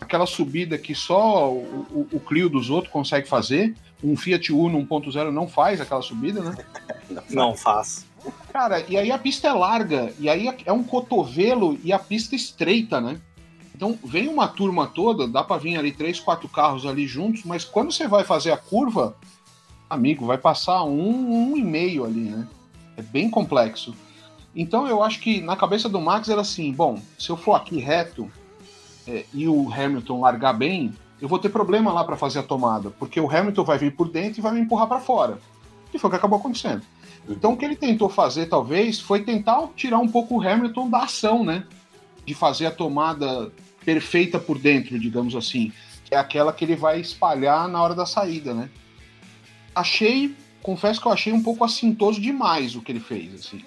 aquela 0.00 0.26
subida 0.26 0.76
que 0.76 0.94
só 0.94 1.50
o, 1.50 1.86
o, 1.90 2.16
o 2.16 2.20
Clio 2.20 2.48
dos 2.48 2.68
outros 2.68 2.92
consegue 2.92 3.28
fazer. 3.28 3.74
Um 4.02 4.16
Fiat 4.16 4.52
Uno 4.52 4.78
1.0 4.86 5.30
não 5.30 5.48
faz 5.48 5.80
aquela 5.80 6.02
subida, 6.02 6.42
né? 6.42 6.56
Não 7.30 7.54
faz. 7.54 8.04
Cara, 8.52 8.84
e 8.88 8.96
aí 8.96 9.10
a 9.10 9.18
pista 9.18 9.48
é 9.48 9.52
larga, 9.52 10.12
e 10.18 10.28
aí 10.28 10.48
é 10.64 10.72
um 10.72 10.82
cotovelo 10.82 11.78
e 11.82 11.92
a 11.92 11.98
pista 11.98 12.34
estreita, 12.34 13.00
né? 13.00 13.20
Então 13.74 13.98
vem 14.04 14.28
uma 14.28 14.46
turma 14.48 14.86
toda, 14.86 15.26
dá 15.26 15.42
para 15.42 15.60
vir 15.60 15.76
ali 15.76 15.92
três, 15.92 16.20
quatro 16.20 16.48
carros 16.48 16.86
ali 16.86 17.06
juntos, 17.06 17.44
mas 17.44 17.64
quando 17.64 17.92
você 17.92 18.06
vai 18.06 18.24
fazer 18.24 18.52
a 18.52 18.56
curva, 18.56 19.16
amigo, 19.88 20.26
vai 20.26 20.38
passar 20.38 20.84
um, 20.84 21.52
um 21.52 21.56
e 21.56 21.62
meio 21.62 22.04
ali, 22.04 22.30
né? 22.30 22.46
É 22.96 23.02
bem 23.02 23.28
complexo. 23.28 23.94
Então 24.54 24.86
eu 24.86 25.02
acho 25.02 25.20
que 25.20 25.40
na 25.40 25.56
cabeça 25.56 25.88
do 25.88 26.00
Max 26.00 26.28
era 26.28 26.40
assim, 26.40 26.72
bom, 26.72 27.00
se 27.18 27.30
eu 27.30 27.36
for 27.36 27.54
aqui 27.54 27.78
reto 27.80 28.30
é, 29.06 29.24
e 29.32 29.48
o 29.48 29.72
Hamilton 29.72 30.20
largar 30.20 30.52
bem, 30.52 30.94
eu 31.20 31.28
vou 31.28 31.38
ter 31.38 31.48
problema 31.48 31.92
lá 31.92 32.04
para 32.04 32.16
fazer 32.16 32.38
a 32.38 32.42
tomada, 32.42 32.90
porque 32.90 33.20
o 33.20 33.30
Hamilton 33.30 33.64
vai 33.64 33.78
vir 33.78 33.94
por 33.94 34.08
dentro 34.08 34.38
e 34.38 34.42
vai 34.42 34.52
me 34.52 34.60
empurrar 34.60 34.86
para 34.86 35.00
fora. 35.00 35.38
E 35.92 35.98
foi 35.98 36.08
o 36.08 36.10
que 36.10 36.16
acabou 36.16 36.38
acontecendo. 36.38 36.82
Então 37.28 37.52
o 37.52 37.56
que 37.56 37.64
ele 37.64 37.76
tentou 37.76 38.08
fazer, 38.08 38.46
talvez, 38.46 39.00
foi 39.00 39.22
tentar 39.22 39.66
tirar 39.74 39.98
um 39.98 40.08
pouco 40.08 40.36
o 40.36 40.46
Hamilton 40.46 40.90
da 40.90 41.04
ação, 41.04 41.44
né? 41.44 41.64
De 42.26 42.34
fazer 42.34 42.66
a 42.66 42.70
tomada 42.70 43.52
perfeita 43.84 44.38
por 44.38 44.58
dentro, 44.58 44.98
digamos 44.98 45.34
assim. 45.34 45.72
Que 46.04 46.14
é 46.14 46.18
aquela 46.18 46.52
que 46.52 46.64
ele 46.64 46.76
vai 46.76 47.00
espalhar 47.00 47.68
na 47.68 47.82
hora 47.82 47.94
da 47.94 48.06
saída, 48.06 48.52
né? 48.52 48.68
Achei, 49.74 50.34
confesso 50.62 51.00
que 51.00 51.08
eu 51.08 51.12
achei 51.12 51.32
um 51.32 51.42
pouco 51.42 51.64
assintoso 51.64 52.20
demais 52.20 52.76
o 52.76 52.82
que 52.82 52.92
ele 52.92 53.00
fez, 53.00 53.34
assim. 53.34 53.62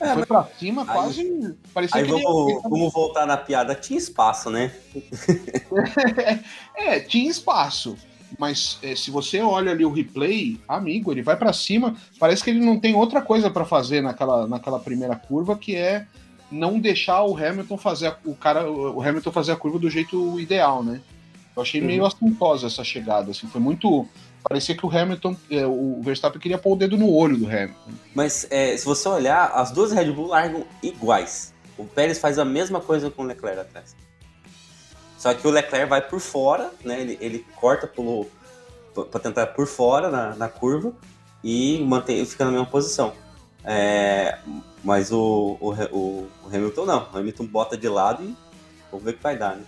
É, 0.00 0.14
Foi 0.14 0.26
pra 0.26 0.48
cima, 0.58 0.82
aí, 0.82 0.88
quase. 0.88 1.54
Parecia 1.74 2.00
aí 2.00 2.04
que 2.06 2.10
vamos, 2.10 2.52
ele... 2.52 2.60
vamos 2.62 2.92
voltar 2.92 3.26
na 3.26 3.36
piada. 3.36 3.74
Tinha 3.74 3.98
espaço, 3.98 4.50
né? 4.50 4.72
é, 6.74 7.00
tinha 7.00 7.30
espaço. 7.30 7.96
Mas 8.38 8.78
é, 8.82 8.94
se 8.94 9.10
você 9.10 9.40
olha 9.40 9.72
ali 9.72 9.84
o 9.84 9.92
replay, 9.92 10.58
amigo, 10.66 11.12
ele 11.12 11.22
vai 11.22 11.36
para 11.36 11.52
cima. 11.52 11.94
Parece 12.18 12.42
que 12.42 12.50
ele 12.50 12.64
não 12.64 12.78
tem 12.78 12.94
outra 12.94 13.20
coisa 13.20 13.50
para 13.50 13.64
fazer 13.64 14.00
naquela, 14.00 14.46
naquela 14.46 14.78
primeira 14.78 15.16
curva 15.16 15.56
que 15.56 15.76
é 15.76 16.06
não 16.50 16.78
deixar 16.78 17.22
o 17.22 17.36
Hamilton 17.36 17.76
fazer 17.76 18.08
a, 18.08 18.16
o 18.24 18.34
cara, 18.34 18.70
o 18.70 19.00
Hamilton 19.02 19.30
fazer 19.30 19.52
a 19.52 19.56
curva 19.56 19.78
do 19.78 19.90
jeito 19.90 20.40
ideal, 20.40 20.82
né? 20.82 21.00
Eu 21.54 21.62
achei 21.62 21.80
uhum. 21.80 21.86
meio 21.86 22.06
assintosa 22.06 22.66
essa 22.66 22.82
chegada, 22.82 23.30
assim, 23.30 23.46
foi 23.46 23.60
muito 23.60 24.06
parecia 24.42 24.76
que 24.76 24.84
o 24.84 24.90
Hamilton, 24.90 25.36
é, 25.50 25.66
o 25.66 26.00
Verstappen 26.02 26.40
queria 26.40 26.58
pôr 26.58 26.72
o 26.72 26.76
dedo 26.76 26.96
no 26.96 27.12
olho 27.12 27.36
do 27.36 27.46
Hamilton. 27.46 27.92
Mas 28.14 28.46
é, 28.50 28.76
se 28.76 28.84
você 28.84 29.08
olhar, 29.08 29.52
as 29.54 29.70
duas 29.70 29.92
Red 29.92 30.10
Bull 30.12 30.28
largam 30.28 30.64
iguais. 30.82 31.54
O 31.76 31.84
Pérez 31.84 32.18
faz 32.18 32.38
a 32.38 32.44
mesma 32.44 32.80
coisa 32.80 33.10
com 33.10 33.22
o 33.22 33.26
Leclerc 33.26 33.60
atrás. 33.60 33.96
Só 35.18 35.32
que 35.34 35.46
o 35.46 35.50
Leclerc 35.50 35.88
vai 35.88 36.00
por 36.00 36.20
fora, 36.20 36.70
né? 36.84 37.00
Ele, 37.00 37.18
ele 37.20 37.46
corta 37.56 37.86
para 37.86 39.20
tentar 39.20 39.46
por 39.48 39.66
fora 39.66 40.10
na, 40.10 40.34
na 40.34 40.48
curva 40.48 40.92
e 41.42 41.82
mantém, 41.84 42.24
fica 42.24 42.44
na 42.44 42.50
mesma 42.50 42.66
posição. 42.66 43.12
É, 43.64 44.38
mas 44.82 45.12
o, 45.12 45.58
o, 45.60 45.70
o, 45.92 46.28
Hamilton 46.46 46.86
não. 46.86 47.08
O 47.12 47.18
Hamilton 47.18 47.46
bota 47.46 47.76
de 47.76 47.88
lado 47.88 48.22
e 48.22 48.34
vamos 48.90 49.04
ver 49.04 49.12
o 49.12 49.14
que 49.14 49.22
vai 49.22 49.36
dar, 49.36 49.56
né? 49.56 49.64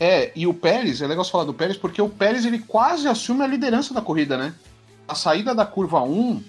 É, 0.00 0.32
e 0.34 0.46
o 0.46 0.54
Pérez, 0.54 1.02
é 1.02 1.06
legal 1.06 1.22
você 1.22 1.30
falar 1.30 1.44
do 1.44 1.52
Pérez, 1.52 1.76
porque 1.76 2.00
o 2.00 2.08
Pérez 2.08 2.46
ele 2.46 2.58
quase 2.58 3.06
assume 3.06 3.42
a 3.42 3.46
liderança 3.46 3.92
da 3.92 4.00
corrida, 4.00 4.38
né? 4.38 4.54
A 5.06 5.14
saída 5.14 5.54
da 5.54 5.66
curva 5.66 6.02
1, 6.02 6.38
se 6.38 6.44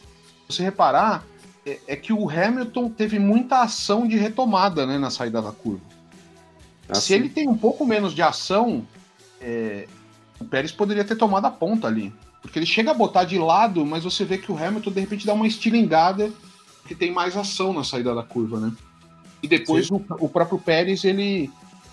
você 0.48 0.64
reparar, 0.64 1.26
é, 1.66 1.80
é 1.86 1.96
que 1.98 2.14
o 2.14 2.30
Hamilton 2.30 2.90
teve 2.90 3.20
muita 3.20 3.62
ação 3.62 4.08
de 4.08 4.16
retomada 4.16 4.86
né, 4.86 4.98
na 4.98 5.10
saída 5.10 5.42
da 5.42 5.52
curva. 5.52 5.82
Assim. 6.88 7.02
Se 7.02 7.14
ele 7.14 7.28
tem 7.28 7.50
um 7.50 7.58
pouco 7.58 7.86
menos 7.86 8.14
de 8.14 8.22
ação, 8.22 8.88
é, 9.42 9.86
o 10.40 10.46
Pérez 10.46 10.72
poderia 10.72 11.04
ter 11.04 11.16
tomado 11.16 11.46
a 11.46 11.52
ponta 11.52 11.88
ali. 11.88 12.14
Porque 12.42 12.58
ele 12.58 12.66
chega 12.66 12.92
a 12.92 12.94
botar 12.94 13.24
de 13.24 13.38
lado, 13.38 13.86
mas 13.86 14.04
você 14.04 14.26
vê 14.26 14.38
que 14.38 14.52
o 14.52 14.58
Hamilton 14.58 14.92
de 14.92 15.00
repente 15.00 15.26
dá 15.26 15.34
uma 15.34 15.48
estilingada 15.48 16.32
que 16.88 16.96
tem 16.96 17.12
mais 17.12 17.38
ação 17.38 17.72
na 17.72 17.84
saída 17.84 18.16
da 18.16 18.24
curva, 18.24 18.60
né? 18.60 18.72
E 19.44 19.48
depois 19.48 19.90
o, 19.90 20.02
o, 20.20 20.30
próprio 20.30 20.60
Pérez, 20.60 21.04
ele, 21.04 21.50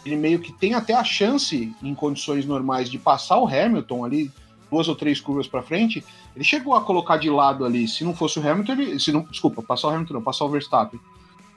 ele 0.08 0.16
meio 0.16 0.40
que 0.40 0.52
tem 0.52 0.74
até 0.74 0.94
a 0.94 1.04
chance, 1.04 1.74
em 1.82 1.94
condições 1.94 2.44
normais, 2.44 2.90
de 2.90 2.98
passar 2.98 3.38
o 3.38 3.46
Hamilton 3.46 4.04
ali 4.04 4.32
duas 4.70 4.88
ou 4.88 4.94
três 4.94 5.20
curvas 5.20 5.46
para 5.46 5.62
frente. 5.62 6.04
Ele 6.34 6.44
chegou 6.44 6.74
a 6.74 6.80
colocar 6.80 7.16
de 7.16 7.30
lado 7.30 7.64
ali, 7.64 7.88
se 7.88 8.04
não 8.04 8.14
fosse 8.14 8.38
o 8.38 8.48
Hamilton, 8.48 8.72
ele, 8.72 9.00
se 9.00 9.12
não, 9.12 9.22
desculpa, 9.22 9.62
passar 9.62 9.88
o 9.88 9.90
Hamilton, 9.90 10.14
não, 10.14 10.22
passar 10.22 10.44
o 10.44 10.50
Verstappen. 10.50 11.00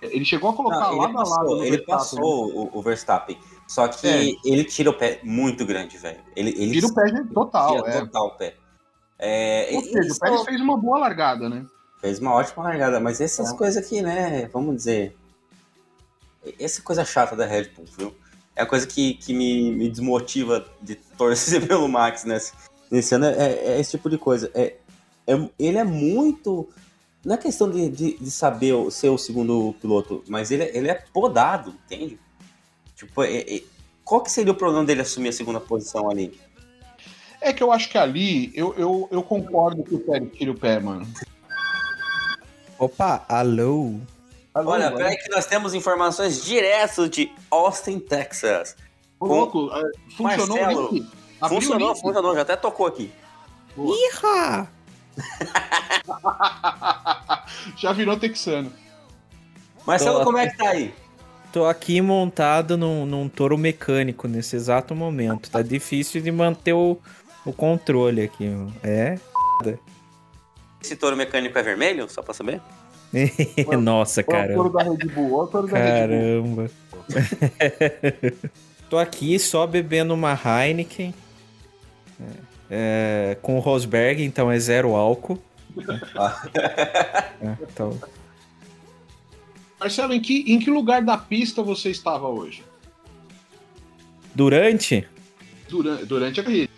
Ele 0.01 0.25
chegou 0.25 0.49
a 0.49 0.53
colocar 0.53 0.89
não, 0.89 0.97
lado 0.97 1.13
passou, 1.13 1.33
a 1.33 1.37
lado. 1.37 1.63
Ele 1.63 1.77
Verstappen, 1.77 1.95
passou 1.95 2.47
né? 2.47 2.69
o, 2.73 2.79
o, 2.79 2.81
Verstappen. 2.81 3.37
Só 3.67 3.87
que 3.87 4.07
é. 4.07 4.31
ele 4.43 4.63
tira 4.63 4.89
o 4.89 4.93
pé 4.93 5.19
muito 5.23 5.65
grande, 5.65 5.97
velho. 5.97 6.19
Ele, 6.35 6.49
ele 6.57 6.71
tira 6.71 6.87
o 6.87 6.93
pé 6.93 7.23
total. 7.31 7.83
Tira 7.83 7.97
é. 7.97 7.99
total 8.01 8.27
o 8.27 8.31
pé. 8.31 8.55
É, 9.19 9.69
Ou 9.73 9.83
seja, 9.83 10.13
o 10.13 10.19
Pérez 10.19 10.41
fez 10.41 10.59
uma 10.59 10.75
boa 10.75 10.97
largada, 10.97 11.47
né? 11.47 11.63
Fez 11.99 12.17
uma 12.17 12.33
ótima 12.33 12.63
largada, 12.63 12.99
mas 12.99 13.21
essas 13.21 13.53
é. 13.53 13.55
coisas 13.55 13.85
aqui, 13.85 14.01
né? 14.01 14.49
Vamos 14.51 14.75
dizer. 14.75 15.15
Essa 16.59 16.81
coisa 16.81 17.05
chata 17.05 17.35
da 17.35 17.45
Red 17.45 17.69
Bull, 17.75 17.85
viu? 17.95 18.15
É 18.55 18.63
a 18.63 18.65
coisa 18.65 18.85
que, 18.85 19.13
que 19.15 19.33
me, 19.33 19.71
me 19.71 19.89
desmotiva 19.89 20.65
de 20.81 20.95
torcer 20.95 21.65
pelo 21.67 21.87
Max 21.87 22.23
nesse, 22.23 22.53
nesse 22.89 23.15
ano. 23.15 23.25
É, 23.25 23.53
é 23.53 23.79
esse 23.79 23.91
tipo 23.91 24.09
de 24.09 24.17
coisa. 24.17 24.51
É, 24.53 24.75
é, 25.27 25.49
ele 25.57 25.77
é 25.77 25.83
muito. 25.83 26.67
Não 27.23 27.35
é 27.35 27.37
questão 27.37 27.69
de, 27.69 27.89
de, 27.89 28.17
de, 28.17 28.31
saber 28.31 28.73
ser 28.91 29.09
o 29.09 29.17
segundo 29.17 29.75
piloto, 29.79 30.23
mas 30.27 30.49
ele, 30.49 30.63
ele 30.73 30.89
é 30.89 30.95
podado, 31.13 31.75
entende? 31.85 32.19
Tipo, 32.95 33.23
é, 33.23 33.41
é, 33.41 33.63
qual 34.03 34.21
que 34.21 34.31
seria 34.31 34.51
o 34.51 34.55
problema 34.55 34.83
dele 34.83 35.01
assumir 35.01 35.29
a 35.29 35.33
segunda 35.33 35.59
posição 35.59 36.09
ali? 36.09 36.37
É 37.39 37.53
que 37.53 37.61
eu 37.61 37.71
acho 37.71 37.89
que 37.89 37.97
ali 37.97 38.51
eu, 38.55 38.73
eu, 38.75 39.07
eu 39.11 39.23
concordo 39.23 39.83
que 39.83 39.95
o 39.95 39.99
Pérez 39.99 40.31
tire 40.33 40.49
o 40.49 40.57
pé, 40.57 40.79
mano. 40.79 41.07
Opa, 42.77 43.23
alô? 43.29 43.99
Alô 44.53 44.71
Olha, 44.71 44.91
peraí 44.91 45.17
que 45.17 45.29
nós 45.29 45.45
temos 45.45 45.73
informações 45.73 46.43
direto 46.43 47.07
de 47.09 47.31
Austin, 47.49 47.99
Texas. 47.99 48.75
Ô, 49.19 49.27
louco, 49.27 49.69
funcionou 50.17 50.57
Marcelo. 50.57 51.07
Funcionou, 51.47 51.95
funcionou, 51.95 52.35
já 52.35 52.41
até 52.41 52.55
tocou 52.55 52.85
aqui. 52.85 53.11
Iha! 53.77 54.67
Já 57.77 57.91
virou 57.93 58.17
texano. 58.17 58.71
Marcelo, 59.85 60.19
Tô- 60.19 60.25
como 60.25 60.37
é 60.37 60.47
que 60.47 60.57
tá 60.57 60.69
aí? 60.69 60.93
Tô 61.51 61.65
aqui 61.65 61.99
montado 62.01 62.77
num, 62.77 63.05
num 63.05 63.27
touro 63.27 63.57
mecânico 63.57 64.27
nesse 64.27 64.55
exato 64.55 64.95
momento. 64.95 65.49
Tá 65.51 65.61
difícil 65.61 66.21
de 66.21 66.31
manter 66.31 66.73
o, 66.73 66.97
o 67.45 67.51
controle 67.51 68.21
aqui. 68.21 68.49
É? 68.83 69.19
Esse 70.81 70.95
touro 70.95 71.17
mecânico 71.17 71.57
é 71.57 71.63
vermelho, 71.63 72.09
só 72.09 72.21
pra 72.21 72.33
saber? 72.33 72.61
Nossa, 73.81 74.21
o 74.21 74.23
touro 74.23 74.69
caramba. 74.69 74.69
da 74.71 74.83
Red 74.83 75.07
Bull, 75.09 75.33
olha 75.33 75.43
o 75.43 75.47
touro 75.47 75.67
da 75.67 75.77
Red 75.77 76.07
Bull. 76.07 76.67
Caramba. 76.67 76.71
Tô 78.89 78.97
aqui 78.97 79.37
só 79.39 79.65
bebendo 79.67 80.13
uma 80.13 80.33
Heineken. 80.33 81.13
é, 82.69 83.37
com 83.41 83.59
Rosberg, 83.59 84.23
então 84.23 84.51
é 84.51 84.57
zero 84.59 84.95
álcool. 84.95 85.39
É, 87.43 87.55
então, 87.71 87.97
Marcelo, 89.79 90.13
em 90.13 90.21
que, 90.21 90.43
em 90.53 90.59
que 90.59 90.69
lugar 90.69 91.01
da 91.01 91.17
pista 91.17 91.63
você 91.63 91.89
estava 91.89 92.27
hoje? 92.27 92.63
durante, 94.35 95.07
Durante, 95.67 96.05
durante 96.05 96.39
a 96.39 96.43
corrida. 96.43 96.69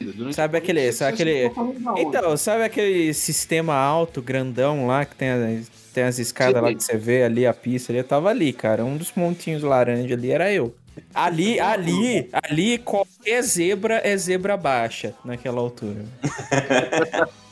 Durante 0.00 0.34
Sabe 0.34 0.58
aquele- 0.58 0.92
sabe 0.92 1.12
aquele- 1.14 1.48
onde? 1.56 2.00
Então, 2.02 2.36
sabe 2.36 2.62
aquele 2.64 3.12
sistema 3.14 3.74
alto, 3.74 4.22
grandão 4.22 4.86
lá, 4.86 5.04
que 5.04 5.14
tem, 5.16 5.28
a- 5.30 5.60
tem 5.92 6.04
as 6.04 6.18
escadas 6.18 6.56
Sim. 6.56 6.60
lá 6.60 6.74
que 6.74 6.82
você 6.82 6.96
vê 6.96 7.22
ali, 7.22 7.46
a 7.46 7.54
pista 7.54 7.92
ali? 7.92 7.98
Eu 7.98 8.04
tava 8.04 8.30
ali, 8.30 8.52
cara. 8.52 8.84
Um 8.84 8.96
dos 8.96 9.12
montinhos 9.14 9.62
laranja 9.62 10.14
ali 10.14 10.30
era 10.30 10.52
eu. 10.52 10.74
Ali, 11.14 11.58
ali, 11.58 12.28
ali, 12.32 12.78
qualquer 12.78 13.42
zebra 13.42 14.00
é 14.04 14.16
zebra 14.16 14.56
baixa 14.56 15.14
naquela 15.24 15.60
altura. 15.60 16.04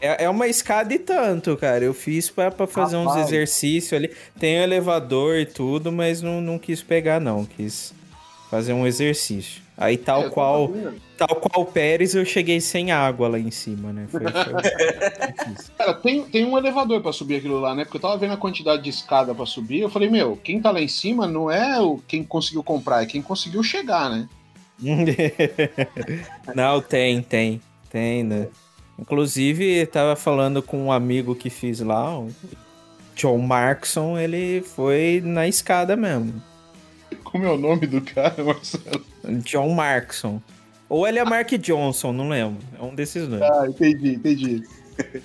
É, 0.00 0.24
é 0.24 0.30
uma 0.30 0.48
escada 0.48 0.94
e 0.94 0.98
tanto, 0.98 1.54
cara. 1.58 1.84
Eu 1.84 1.92
fiz 1.92 2.30
pra, 2.30 2.50
pra 2.50 2.66
fazer 2.66 2.96
uns 2.96 3.08
Rapaz. 3.08 3.26
exercícios 3.26 3.92
ali. 3.92 4.10
Tem 4.38 4.58
um 4.58 4.62
elevador 4.62 5.36
e 5.36 5.44
tudo, 5.44 5.92
mas 5.92 6.22
não, 6.22 6.40
não 6.40 6.58
quis 6.58 6.82
pegar, 6.82 7.20
não. 7.20 7.44
Quis 7.44 7.92
fazer 8.50 8.72
um 8.72 8.86
exercício. 8.86 9.60
Aí, 9.80 9.96
tal 9.96 10.24
É, 10.24 10.30
qual. 10.30 10.70
Tal 11.16 11.36
qual 11.36 11.62
o 11.62 11.66
Pérez, 11.66 12.14
eu 12.14 12.24
cheguei 12.24 12.60
sem 12.60 12.92
água 12.92 13.28
lá 13.28 13.38
em 13.38 13.50
cima, 13.50 13.92
né? 13.92 14.06
Foi, 14.08 14.20
foi- 14.20 14.24
Cara, 15.76 15.94
tem, 15.94 16.22
tem 16.24 16.44
um 16.44 16.56
elevador 16.56 17.00
pra 17.02 17.12
subir 17.12 17.36
aquilo 17.36 17.58
lá, 17.58 17.74
né? 17.74 17.84
Porque 17.84 17.96
eu 17.96 18.00
tava 18.00 18.16
vendo 18.18 18.32
a 18.34 18.36
quantidade 18.36 18.82
de 18.82 18.90
escada 18.90 19.34
pra 19.34 19.44
subir. 19.46 19.80
Eu 19.80 19.90
falei, 19.90 20.08
meu, 20.08 20.36
quem 20.36 20.60
tá 20.60 20.70
lá 20.70 20.80
em 20.80 20.88
cima 20.88 21.26
não 21.26 21.50
é 21.50 21.80
o 21.80 21.98
quem 22.06 22.22
conseguiu 22.22 22.62
comprar, 22.62 23.02
é 23.02 23.06
quem 23.06 23.20
conseguiu 23.22 23.62
chegar, 23.62 24.10
né? 24.10 24.28
Não, 26.54 26.80
tem, 26.80 27.22
tem. 27.22 27.60
Tem, 27.90 28.22
né? 28.22 28.48
Inclusive, 28.98 29.84
tava 29.86 30.14
falando 30.16 30.62
com 30.62 30.78
um 30.86 30.92
amigo 30.92 31.34
que 31.34 31.50
fiz 31.50 31.80
lá, 31.80 32.18
o 32.18 32.28
John 33.16 33.38
Markson, 33.38 34.18
ele 34.18 34.62
foi 34.62 35.20
na 35.24 35.46
escada 35.48 35.96
mesmo. 35.96 36.42
Como 37.30 37.44
é 37.44 37.50
o 37.50 37.56
nome 37.56 37.86
do 37.86 38.00
cara, 38.00 38.42
Marcelo? 38.42 39.04
John 39.44 39.68
Markson. 39.70 40.42
Ou 40.88 41.06
ele 41.06 41.20
é 41.20 41.24
Mark 41.24 41.48
Johnson, 41.52 42.12
não 42.12 42.28
lembro. 42.28 42.58
É 42.76 42.82
um 42.82 42.92
desses 42.92 43.28
dois. 43.28 43.40
Ah, 43.40 43.66
entendi, 43.68 44.14
entendi. 44.14 44.62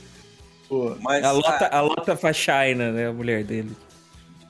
Pô, 0.70 0.96
Mas 1.02 1.24
A 1.24 1.32
Lota, 1.32 1.68
a 1.68 1.82
Lota 1.82 2.16
Fachaina, 2.16 2.92
né? 2.92 3.08
A 3.08 3.14
mulher 3.14 3.44
dele. 3.44 3.76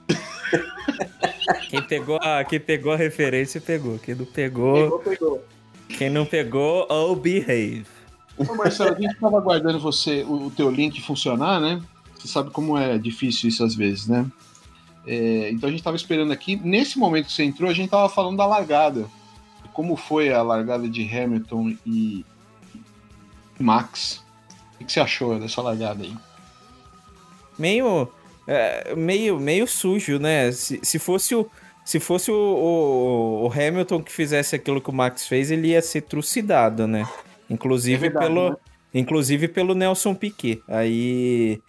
Quem 1.69 1.81
pegou, 1.81 2.17
a, 2.21 2.43
quem 2.43 2.59
pegou 2.59 2.91
a 2.93 2.95
referência 2.95 3.59
pegou. 3.59 3.99
Quem 3.99 4.15
não 4.15 4.25
pegou, 4.25 4.83
pegou, 4.83 4.99
pegou. 4.99 5.45
quem 5.89 6.09
não 6.09 6.25
pegou, 6.25 6.87
oh 6.89 7.15
behave. 7.15 7.85
Ô, 8.37 8.55
Marcelo, 8.55 8.95
a 8.95 8.99
gente 8.99 9.19
tava 9.19 9.37
aguardando 9.37 9.79
você, 9.79 10.23
o, 10.23 10.47
o 10.47 10.51
teu 10.51 10.69
link 10.69 11.01
funcionar, 11.01 11.59
né? 11.59 11.81
Você 12.17 12.27
sabe 12.27 12.49
como 12.51 12.77
é 12.77 12.97
difícil 12.97 13.49
isso 13.49 13.63
às 13.63 13.75
vezes, 13.75 14.07
né? 14.07 14.25
É, 15.07 15.49
então 15.51 15.69
a 15.69 15.71
gente 15.71 15.83
tava 15.83 15.95
esperando 15.95 16.31
aqui. 16.31 16.55
Nesse 16.55 16.97
momento 16.97 17.27
que 17.27 17.33
você 17.33 17.43
entrou, 17.43 17.69
a 17.69 17.73
gente 17.73 17.89
tava 17.89 18.09
falando 18.09 18.37
da 18.37 18.45
largada. 18.45 19.05
Como 19.73 19.95
foi 19.95 20.33
a 20.33 20.41
largada 20.41 20.87
de 20.87 21.03
Hamilton 21.03 21.75
e 21.85 22.25
Max? 23.59 24.23
O 24.79 24.85
que 24.85 24.91
você 24.91 24.99
achou 24.99 25.39
dessa 25.39 25.61
largada 25.61 26.03
aí? 26.03 26.13
meio, 27.57 28.07
é, 28.47 28.93
meio, 28.95 29.39
meio 29.39 29.67
sujo, 29.67 30.19
né? 30.19 30.51
Se, 30.51 30.79
se 30.83 30.99
fosse 30.99 31.35
o 31.35 31.49
se 31.85 31.99
fosse 31.99 32.31
o, 32.31 32.33
o- 32.35 33.45
o 33.47 33.51
Hamilton 33.53 34.01
que 34.01 34.11
fizesse 34.11 34.55
aquilo 34.55 34.81
que 34.81 34.89
o 34.89 34.93
Max 34.93 35.27
fez, 35.27 35.51
ele 35.51 35.67
ia 35.67 35.81
ser 35.83 36.01
trucidado, 36.01 36.87
né? 36.87 37.07
Inclusive 37.47 38.07
É 38.07 38.09
verdade, 38.09 38.25
pelo 38.25 38.49
né? 38.49 38.55
inclusive 38.93 39.47
pelo 39.47 39.75
Nelson 39.75 40.15
Piquet. 40.15 40.63
Aí 40.67 41.61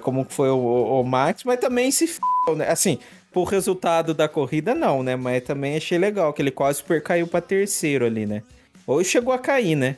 como 0.00 0.24
que 0.24 0.32
foi 0.32 0.48
o, 0.50 0.56
o- 0.56 1.00
o 1.00 1.04
Max, 1.04 1.44
mas 1.44 1.58
também 1.60 1.90
se 1.90 2.04
f... 2.06 2.18
né? 2.56 2.68
Assim, 2.68 2.98
por 3.32 3.44
resultado 3.44 4.12
da 4.14 4.28
corrida 4.28 4.74
não, 4.74 5.02
né? 5.02 5.16
Mas 5.16 5.42
também 5.44 5.76
achei 5.76 5.98
legal 5.98 6.32
que 6.32 6.42
ele 6.42 6.50
quase 6.50 6.78
super 6.78 7.02
caiu 7.02 7.26
para 7.26 7.40
terceiro 7.40 8.04
ali, 8.06 8.26
né? 8.26 8.42
Ou 8.86 9.02
chegou 9.04 9.32
a 9.32 9.38
cair, 9.38 9.76
né? 9.76 9.96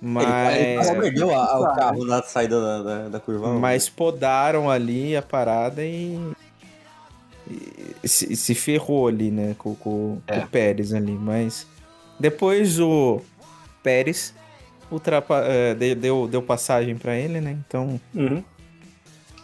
Mas 0.00 0.56
Ele 0.58 0.74
quase 0.76 1.00
perdeu 1.00 1.30
a- 1.34 1.60
o 1.60 1.74
carro 1.76 2.04
na 2.04 2.22
saída 2.22 2.60
da, 2.60 2.82
da, 2.82 3.08
da 3.08 3.20
curva. 3.20 3.54
mas 3.58 3.88
podaram 3.88 4.68
ali 4.70 5.16
a 5.16 5.22
parada 5.22 5.82
e, 5.84 6.18
e 8.02 8.08
se, 8.08 8.34
se 8.36 8.54
ferrou 8.54 9.08
ali, 9.08 9.30
né, 9.30 9.54
com, 9.58 9.74
com- 9.74 10.18
com 10.26 10.34
É. 10.34 10.40
o 10.40 10.48
Pérez 10.48 10.92
ali. 10.92 11.12
Mas 11.12 11.66
depois 12.18 12.78
o 12.80 13.20
Pérez 13.82 14.34
ultrapa, 14.90 15.42
eh, 15.46 15.74
de- 15.74 15.94
deu, 15.94 16.28
deu 16.28 16.42
passagem 16.42 16.96
pra 16.96 17.16
ele, 17.16 17.40
né? 17.40 17.56
Então, 17.66 18.00
Uhum. 18.14 18.42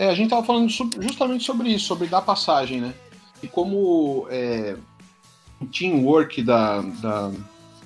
É, 0.00 0.08
a 0.08 0.14
gente 0.14 0.30
tava 0.30 0.42
falando 0.42 0.66
justamente 0.70 1.44
sobre 1.44 1.68
isso, 1.68 1.84
sobre 1.84 2.08
dar 2.08 2.22
passagem, 2.22 2.80
né? 2.80 2.94
E 3.42 3.46
como 3.46 4.26
é, 4.30 4.74
o 5.60 5.66
teamwork 5.66 6.42
da, 6.42 6.80
da, 6.80 7.30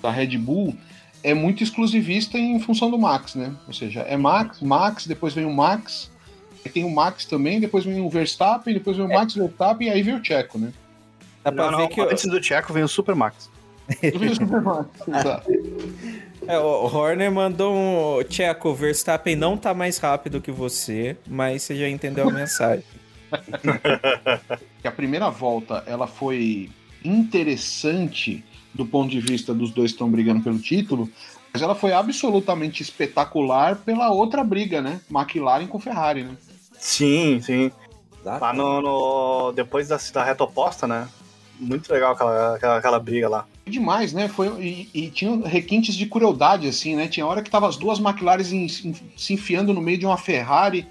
da 0.00 0.10
Red 0.12 0.38
Bull 0.38 0.76
é 1.24 1.34
muito 1.34 1.64
exclusivista 1.64 2.38
em 2.38 2.60
função 2.60 2.88
do 2.88 2.96
Max, 2.96 3.34
né? 3.34 3.52
Ou 3.66 3.72
seja, 3.72 4.02
é 4.02 4.16
Max, 4.16 4.60
Max, 4.60 5.08
depois 5.08 5.34
vem 5.34 5.44
o 5.44 5.52
Max, 5.52 6.08
aí 6.64 6.70
tem 6.70 6.84
o 6.84 6.90
Max 6.90 7.24
também, 7.24 7.58
depois 7.58 7.84
vem 7.84 8.00
o 8.00 8.08
Verstappen, 8.08 8.74
depois 8.74 8.96
vem 8.96 9.06
o 9.06 9.12
Max 9.12 9.34
Verstappen 9.34 9.88
e 9.88 9.90
aí 9.90 10.00
vem 10.00 10.14
o 10.14 10.24
Checo, 10.24 10.56
né? 10.56 10.72
dá 11.42 11.50
pra 11.50 11.70
Não, 11.72 11.78
ver 11.78 11.82
não, 11.82 11.88
que 11.88 12.00
Antes 12.00 12.26
do 12.26 12.40
Tcheco 12.40 12.72
vem 12.72 12.84
o 12.84 12.88
Super 12.88 13.16
Max. 13.16 13.50
Vem 14.00 14.30
o 14.30 14.36
Super 14.36 14.62
Max, 14.62 14.88
exato. 15.08 15.50
É, 16.48 16.58
o 16.58 16.84
Horner 16.86 17.30
mandou 17.32 17.74
um 17.74 18.22
Tcheco, 18.24 18.70
o 18.70 18.74
Verstappen 18.74 19.36
não 19.36 19.56
tá 19.56 19.72
mais 19.74 19.98
rápido 19.98 20.40
que 20.40 20.50
você, 20.52 21.16
mas 21.26 21.62
você 21.62 21.76
já 21.76 21.88
entendeu 21.88 22.28
a 22.28 22.32
mensagem. 22.32 22.84
que 24.80 24.86
a 24.88 24.92
primeira 24.92 25.28
volta 25.30 25.82
ela 25.86 26.06
foi 26.06 26.70
interessante 27.04 28.44
do 28.72 28.84
ponto 28.86 29.10
de 29.10 29.20
vista 29.20 29.54
dos 29.54 29.70
dois 29.70 29.90
que 29.90 29.94
estão 29.94 30.10
brigando 30.10 30.42
pelo 30.42 30.58
título, 30.58 31.08
mas 31.52 31.62
ela 31.62 31.74
foi 31.74 31.92
absolutamente 31.92 32.82
espetacular 32.82 33.76
pela 33.76 34.10
outra 34.10 34.42
briga, 34.42 34.82
né? 34.82 35.00
McLaren 35.10 35.66
com 35.66 35.78
Ferrari, 35.78 36.24
né? 36.24 36.36
Sim, 36.78 37.40
sim. 37.40 37.70
Exato. 38.20 38.42
Lá 38.44 38.52
no, 38.52 38.80
no- 38.82 39.52
depois 39.52 39.88
da, 39.88 39.98
da 40.12 40.24
reta 40.24 40.42
oposta, 40.44 40.86
né? 40.88 41.08
Muito 41.60 41.92
legal 41.92 42.12
aquela, 42.14 42.56
aquela, 42.56 42.78
aquela 42.78 42.98
briga 42.98 43.28
lá. 43.28 43.46
Demais, 43.66 44.12
né? 44.12 44.28
Foi, 44.28 44.48
e, 44.62 44.88
e 44.92 45.10
tinha 45.10 45.34
requintes 45.46 45.94
de 45.94 46.06
crueldade, 46.06 46.68
assim, 46.68 46.94
né? 46.96 47.08
Tinha 47.08 47.26
hora 47.26 47.42
que 47.42 47.50
tava 47.50 47.66
as 47.68 47.76
duas 47.76 47.98
McLarens 47.98 48.52
em- 48.52 48.66
em- 48.66 48.94
se 49.16 49.32
enfiando 49.32 49.72
no 49.72 49.80
meio 49.80 49.96
de 49.98 50.04
uma 50.04 50.18
Ferrari. 50.18 50.86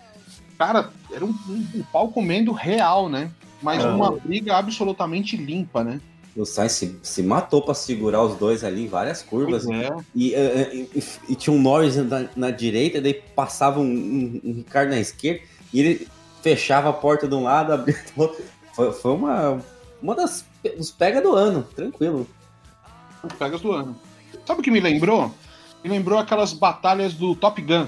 Cara, 0.58 0.90
era 1.12 1.24
um, 1.24 1.30
um, 1.48 1.66
um 1.76 1.84
pau 1.92 2.10
comendo 2.10 2.52
real, 2.52 3.10
né? 3.10 3.30
Mas 3.62 3.84
Ah. 3.86 3.96
uma 3.96 4.12
briga 4.12 4.56
absolutamente 4.58 5.38
limpa, 5.38 5.84
né? 5.84 6.02
O 6.36 6.46
Sainz 6.46 6.72
se, 6.72 6.98
se 7.04 7.22
matou 7.22 7.62
pra 7.62 7.76
segurar 7.76 8.24
os 8.24 8.36
dois 8.38 8.64
ali 8.64 8.86
em 8.86 8.88
várias 8.88 9.22
curvas. 9.22 9.68
É. 9.70 9.90
E, 10.16 10.34
eh, 10.34 10.72
e- 10.74 10.90
e- 11.00 11.04
e 11.30 11.36
tinha 11.36 11.56
um 11.56 11.62
Norris 11.62 11.96
na, 11.98 12.26
na 12.36 12.50
direita, 12.50 13.00
daí 13.00 13.14
passava 13.14 13.80
um, 13.80 13.84
um- 13.84 14.42
um 14.44 14.54
Ricardo 14.56 14.90
na 14.90 15.00
esquerda, 15.00 15.42
e 15.72 15.80
ele 15.80 16.08
fechava 16.42 16.90
a 16.90 16.94
porta 16.94 17.28
de 17.28 17.36
um 17.36 17.44
lado, 17.44 17.72
abria 17.74 18.04
do 18.16 18.22
outro. 18.22 18.44
Foi, 18.74 18.92
foi 18.92 19.12
uma, 19.14 19.62
uma 20.02 20.16
das 20.16 20.44
dos 20.76 20.90
pega 20.90 21.22
do 21.22 21.36
ano, 21.36 21.62
tranquilo. 21.76 22.28
Pegas 23.38 23.62
do 23.62 23.72
ano. 23.72 23.96
Sabe 24.46 24.60
o 24.60 24.64
que 24.64 24.72
me 24.72 24.80
lembrou? 24.80 25.34
Me 25.84 25.90
lembrou 25.90 26.20
aquelas 26.20 26.54
batalhas 26.54 27.14
do 27.14 27.36
Top 27.36 27.62
Gun. 27.62 27.88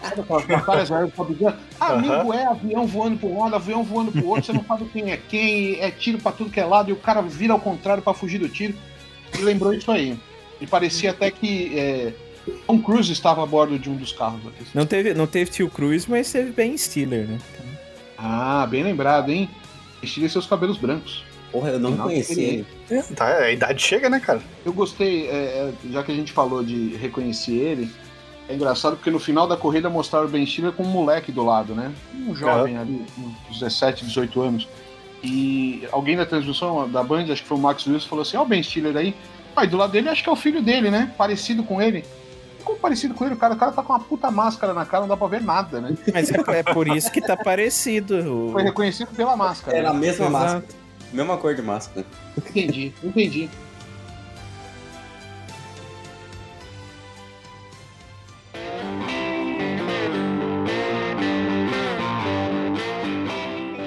Sabe 0.00 0.20
aquelas 0.20 0.44
batalhas 0.46 0.88
do 0.88 1.10
Top 1.10 1.34
Gun? 1.34 1.52
Amigo, 1.80 2.32
é 2.32 2.44
avião 2.44 2.86
voando 2.86 3.18
para 3.18 3.28
um 3.28 3.40
lado, 3.40 3.56
avião 3.56 3.82
voando 3.82 4.12
para 4.12 4.22
o 4.22 4.28
outro, 4.28 4.44
você 4.44 4.52
não 4.52 4.64
sabe 4.64 4.84
quem 4.92 5.10
é 5.10 5.16
quem, 5.16 5.80
é 5.80 5.90
tiro 5.90 6.18
para 6.18 6.32
tudo 6.32 6.50
que 6.50 6.60
é 6.60 6.64
lado, 6.64 6.90
e 6.90 6.92
o 6.92 6.96
cara 6.96 7.20
vira 7.22 7.52
ao 7.52 7.60
contrário 7.60 8.02
para 8.02 8.14
fugir 8.14 8.38
do 8.38 8.48
tiro. 8.48 8.74
Me 9.36 9.42
lembrou 9.42 9.72
isso 9.72 9.90
aí. 9.90 10.18
E 10.60 10.66
parecia 10.66 11.10
até 11.10 11.30
que 11.30 11.78
é, 11.78 12.12
Tom 12.66 12.80
Cruise 12.80 13.12
estava 13.12 13.42
a 13.42 13.46
bordo 13.46 13.78
de 13.78 13.90
um 13.90 13.96
dos 13.96 14.12
carros 14.12 14.40
aqui. 14.46 14.64
Não 14.74 14.86
teve, 14.86 15.14
não 15.14 15.26
teve 15.26 15.50
Tio 15.50 15.70
Cruz, 15.70 16.06
mas 16.06 16.30
teve 16.30 16.50
Ben 16.52 16.76
Stiller, 16.76 17.26
né? 17.26 17.38
Ah, 18.16 18.66
bem 18.68 18.82
lembrado, 18.82 19.30
hein? 19.30 19.48
Estile 20.02 20.28
seus 20.28 20.46
cabelos 20.46 20.78
brancos. 20.78 21.24
Porra, 21.52 21.70
eu 21.70 21.78
não 21.80 21.92
reconheci 21.92 22.32
experiente. 22.32 22.66
ele. 22.90 23.02
Tá, 23.14 23.26
a 23.38 23.50
idade 23.52 23.82
chega, 23.82 24.08
né, 24.10 24.20
cara? 24.20 24.40
Eu 24.64 24.72
gostei, 24.72 25.28
é, 25.28 25.32
é, 25.32 25.72
já 25.90 26.02
que 26.02 26.12
a 26.12 26.14
gente 26.14 26.32
falou 26.32 26.62
de 26.62 26.94
reconhecer 26.96 27.52
ele, 27.52 27.90
é 28.48 28.54
engraçado 28.54 28.96
porque 28.96 29.10
no 29.10 29.18
final 29.18 29.46
da 29.46 29.56
corrida 29.56 29.88
mostraram 29.90 30.26
o 30.26 30.28
Ben 30.28 30.44
Stiller 30.46 30.72
com 30.72 30.82
um 30.82 30.88
moleque 30.88 31.32
do 31.32 31.44
lado, 31.44 31.74
né? 31.74 31.92
Um 32.26 32.34
jovem 32.34 32.76
ali, 32.78 33.04
uns 33.50 33.58
17, 33.60 34.04
18 34.06 34.40
anos. 34.42 34.68
E 35.22 35.86
alguém 35.90 36.16
da 36.16 36.24
transmissão 36.24 36.88
da 36.88 37.02
Band, 37.02 37.24
acho 37.32 37.42
que 37.42 37.48
foi 37.48 37.56
o 37.56 37.60
Max 37.60 37.86
Wilson, 37.86 38.08
falou 38.08 38.22
assim: 38.22 38.36
Ó, 38.36 38.42
o 38.42 38.46
Ben 38.46 38.62
Stiller 38.62 38.96
aí. 38.96 39.14
E 39.60 39.66
do 39.66 39.76
lado 39.76 39.90
dele, 39.90 40.08
acho 40.08 40.22
que 40.22 40.28
é 40.28 40.32
o 40.32 40.36
filho 40.36 40.62
dele, 40.62 40.88
né? 40.90 41.12
Parecido 41.18 41.64
com 41.64 41.82
ele. 41.82 42.04
Como 42.62 42.78
parecido 42.78 43.14
com 43.14 43.24
ele? 43.24 43.34
O 43.34 43.36
cara, 43.36 43.54
o 43.54 43.56
cara 43.56 43.72
tá 43.72 43.82
com 43.82 43.92
uma 43.92 43.98
puta 43.98 44.30
máscara 44.30 44.72
na 44.72 44.84
cara, 44.86 45.00
não 45.00 45.08
dá 45.08 45.16
pra 45.16 45.26
ver 45.26 45.42
nada, 45.42 45.80
né? 45.80 45.96
Mas 46.12 46.30
é, 46.30 46.36
é 46.58 46.62
por 46.62 46.86
isso 46.86 47.10
que 47.10 47.20
tá 47.20 47.36
parecido. 47.36 48.18
o- 48.48 48.52
Foi 48.52 48.62
reconhecido 48.62 49.08
pela 49.16 49.36
máscara. 49.36 49.76
Era 49.76 49.90
a 49.90 49.92
né? 49.94 49.98
mesma 49.98 50.26
Exato. 50.26 50.32
máscara. 50.44 50.64
Mesma 51.12 51.36
cor 51.38 51.54
de 51.54 51.62
máscara. 51.62 52.06
Entendi, 52.36 52.92
entendi. 53.02 53.48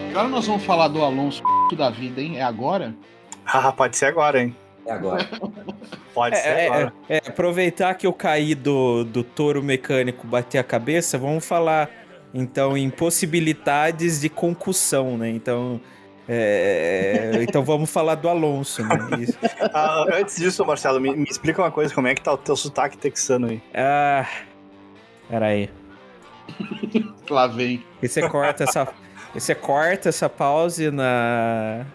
Agora 0.09 0.27
nós 0.27 0.45
vamos 0.45 0.63
falar 0.63 0.87
do 0.87 1.01
Alonso 1.03 1.41
da 1.77 1.89
vida, 1.89 2.21
hein? 2.21 2.37
É 2.37 2.43
agora? 2.43 2.93
Ah, 3.45 3.71
pode 3.71 3.97
ser 3.97 4.05
agora, 4.05 4.41
hein? 4.41 4.55
É 4.85 4.91
agora. 4.91 5.27
Pode 6.13 6.35
ser 6.37 6.47
É, 6.47 6.65
é, 6.65 6.67
agora. 6.67 6.93
é, 7.07 7.15
é, 7.17 7.21
aproveitar 7.29 7.93
que 7.93 8.05
eu 8.05 8.11
caí 8.11 8.53
do, 8.53 9.05
do 9.05 9.23
touro 9.23 9.63
mecânico 9.63 10.27
bater 10.27 10.57
a 10.57 10.63
cabeça, 10.63 11.17
vamos 11.17 11.45
falar 11.45 11.89
então 12.33 12.75
em 12.77 12.89
possibilidades 12.89 14.19
de 14.19 14.27
concussão, 14.27 15.17
né? 15.17 15.29
Então, 15.29 15.79
é, 16.33 17.43
então 17.43 17.61
vamos 17.61 17.89
falar 17.89 18.15
do 18.15 18.29
Alonso, 18.29 18.81
né? 18.85 18.97
Isso. 19.19 19.37
Ah, 19.73 20.05
antes 20.13 20.37
disso, 20.37 20.65
Marcelo, 20.65 20.97
me, 21.01 21.13
me 21.13 21.27
explica 21.29 21.61
uma 21.61 21.71
coisa, 21.71 21.93
como 21.93 22.07
é 22.07 22.15
que 22.15 22.21
tá 22.21 22.31
o 22.31 22.37
teu 22.37 22.55
sotaque 22.55 22.97
texano 22.97 23.47
aí? 23.47 23.61
Ah, 23.73 24.25
peraí. 25.29 25.69
Lá 27.29 27.47
vem. 27.47 27.83
E 28.01 28.07
você 28.07 28.29
corta 28.29 28.63
essa, 28.63 28.87
e 29.35 29.41
você 29.41 29.53
corta 29.53 30.07
essa 30.07 30.29
pause 30.29 30.89
na, 30.89 31.85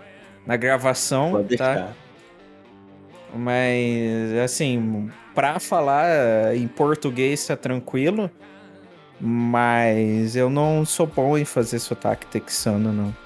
na 0.46 0.56
gravação, 0.56 1.30
Pode 1.30 1.56
tá? 1.56 1.72
deixar. 1.72 1.96
Mas, 3.34 4.34
assim, 4.44 5.10
pra 5.34 5.58
falar 5.58 6.54
em 6.54 6.68
português 6.68 7.46
tá 7.46 7.56
tranquilo, 7.56 8.30
mas 9.18 10.36
eu 10.36 10.50
não 10.50 10.84
sou 10.84 11.06
bom 11.06 11.38
em 11.38 11.44
fazer 11.46 11.78
sotaque 11.78 12.26
texano, 12.26 12.92
não. 12.92 13.25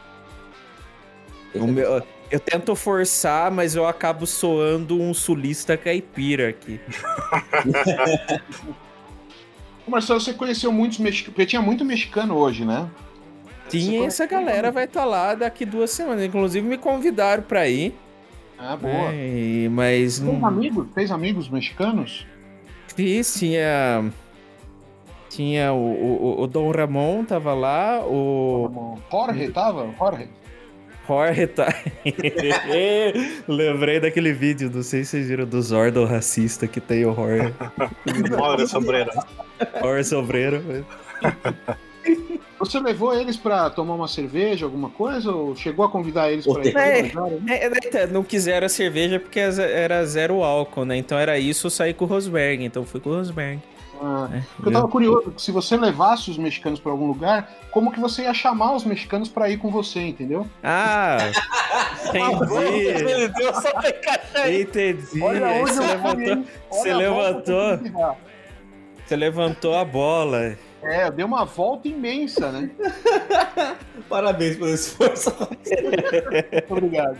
Meu- 1.54 2.02
eu 2.30 2.38
tento 2.38 2.76
forçar, 2.76 3.50
mas 3.50 3.74
eu 3.74 3.86
acabo 3.86 4.24
soando 4.26 5.00
um 5.00 5.12
sulista 5.12 5.76
caipira 5.76 6.48
aqui. 6.50 6.78
Marcelo, 9.86 10.20
você 10.20 10.32
conheceu 10.32 10.70
muitos 10.70 10.98
mexicanos, 10.98 11.34
porque 11.34 11.46
tinha 11.46 11.62
muito 11.62 11.84
mexicano 11.84 12.36
hoje, 12.36 12.64
né? 12.64 12.88
Tinha 13.68 14.06
essa 14.06 14.26
galera 14.26 14.70
vai 14.70 14.84
estar 14.84 15.04
lá 15.04 15.34
daqui 15.34 15.64
duas 15.64 15.90
semanas. 15.90 16.24
Inclusive 16.24 16.66
me 16.66 16.76
convidaram 16.78 17.42
pra 17.42 17.68
ir. 17.68 17.94
Ah, 18.58 18.76
boa. 18.76 19.12
e- 19.14 19.68
mas 19.70 20.18
Fez 20.18 20.20
não 20.20 20.44
amigos? 20.46 20.86
Fez 20.94 21.10
amigos 21.10 21.48
mexicanos? 21.48 22.26
fiz, 22.94 23.34
tinha. 23.38 24.10
Tinha 25.28 25.72
o, 25.72 25.78
o, 25.78 26.42
o 26.42 26.46
Dom 26.48 26.70
Ramon 26.72 27.24
tava 27.24 27.54
lá, 27.54 28.00
o 28.04 28.98
Jorge 29.10 29.48
tava? 29.50 29.88
Jorge? 29.96 30.28
Tá. 31.54 31.74
Lembrei 33.48 33.98
daquele 33.98 34.32
vídeo, 34.32 34.70
não 34.72 34.82
sei 34.82 35.02
se 35.02 35.10
vocês 35.10 35.28
viram 35.28 35.44
do 35.44 35.60
Zordon 35.60 36.04
racista 36.04 36.68
que 36.68 36.80
tem 36.80 37.04
o 37.04 37.14
Jorge. 37.14 37.52
Bora, 38.30 38.66
sombreira. 38.68 39.12
Jorge 39.80 40.04
Sobreiro. 40.04 40.86
Você 42.60 42.78
levou 42.78 43.18
eles 43.18 43.36
pra 43.36 43.70
tomar 43.70 43.94
uma 43.94 44.06
cerveja, 44.06 44.66
alguma 44.66 44.90
coisa? 44.90 45.32
Ou 45.32 45.56
chegou 45.56 45.84
a 45.84 45.88
convidar 45.88 46.30
eles 46.30 46.46
Ô, 46.46 46.54
pra 46.54 46.62
ir? 46.98 47.06
hein? 47.06 47.12
É, 47.48 47.66
é, 47.66 47.70
então, 47.84 48.06
não 48.08 48.22
quiseram 48.22 48.66
a 48.66 48.68
cerveja 48.68 49.18
porque 49.18 49.40
era 49.40 50.04
zero 50.04 50.42
álcool, 50.42 50.84
né? 50.84 50.96
Então 50.96 51.18
era 51.18 51.38
isso, 51.38 51.66
eu 51.66 51.70
saí 51.70 51.92
com 51.94 52.04
o 52.04 52.08
Rosberg. 52.08 52.64
Então 52.64 52.84
fui 52.84 53.00
com 53.00 53.10
o 53.10 53.14
Rosberg. 53.14 53.60
Ah, 54.02 54.28
É, 54.32 54.42
porque 54.56 54.68
eu 54.68 54.72
tava 54.72 54.88
curioso, 54.88 55.34
se 55.36 55.52
você 55.52 55.76
levasse 55.76 56.30
os 56.30 56.38
mexicanos 56.38 56.80
pra 56.80 56.90
algum 56.90 57.06
lugar, 57.06 57.50
como 57.70 57.92
que 57.92 58.00
você 58.00 58.22
ia 58.22 58.32
chamar 58.32 58.74
os 58.74 58.84
mexicanos 58.84 59.28
pra 59.28 59.50
ir 59.50 59.58
com 59.58 59.70
você, 59.70 60.00
entendeu? 60.00 60.46
Ah, 60.62 61.18
entendi. 62.08 63.28
Deu 63.28 64.60
Entendi. 64.60 65.22
Olha 65.22 65.48
onde 65.48 65.72
você 65.72 65.80
levantou, 65.82 66.44
você 66.70 66.94
levantou. 66.94 67.78
você 69.06 69.16
levantou 69.16 69.74
a 69.74 69.84
bola. 69.84 70.56
É, 70.82 71.06
eu 71.06 71.12
dei 71.12 71.24
uma 71.24 71.44
volta 71.44 71.88
imensa, 71.88 72.50
né? 72.50 72.70
Parabéns 74.08 74.56
pelo 74.56 74.70
esforço. 74.70 75.30
Obrigado. 76.70 77.18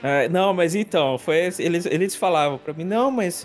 Ah, 0.00 0.28
não, 0.30 0.54
mas 0.54 0.76
então, 0.76 1.18
foi 1.18 1.50
eles, 1.58 1.86
eles 1.86 2.14
falavam 2.14 2.56
pra 2.56 2.72
mim, 2.72 2.84
não, 2.84 3.10
mas 3.10 3.44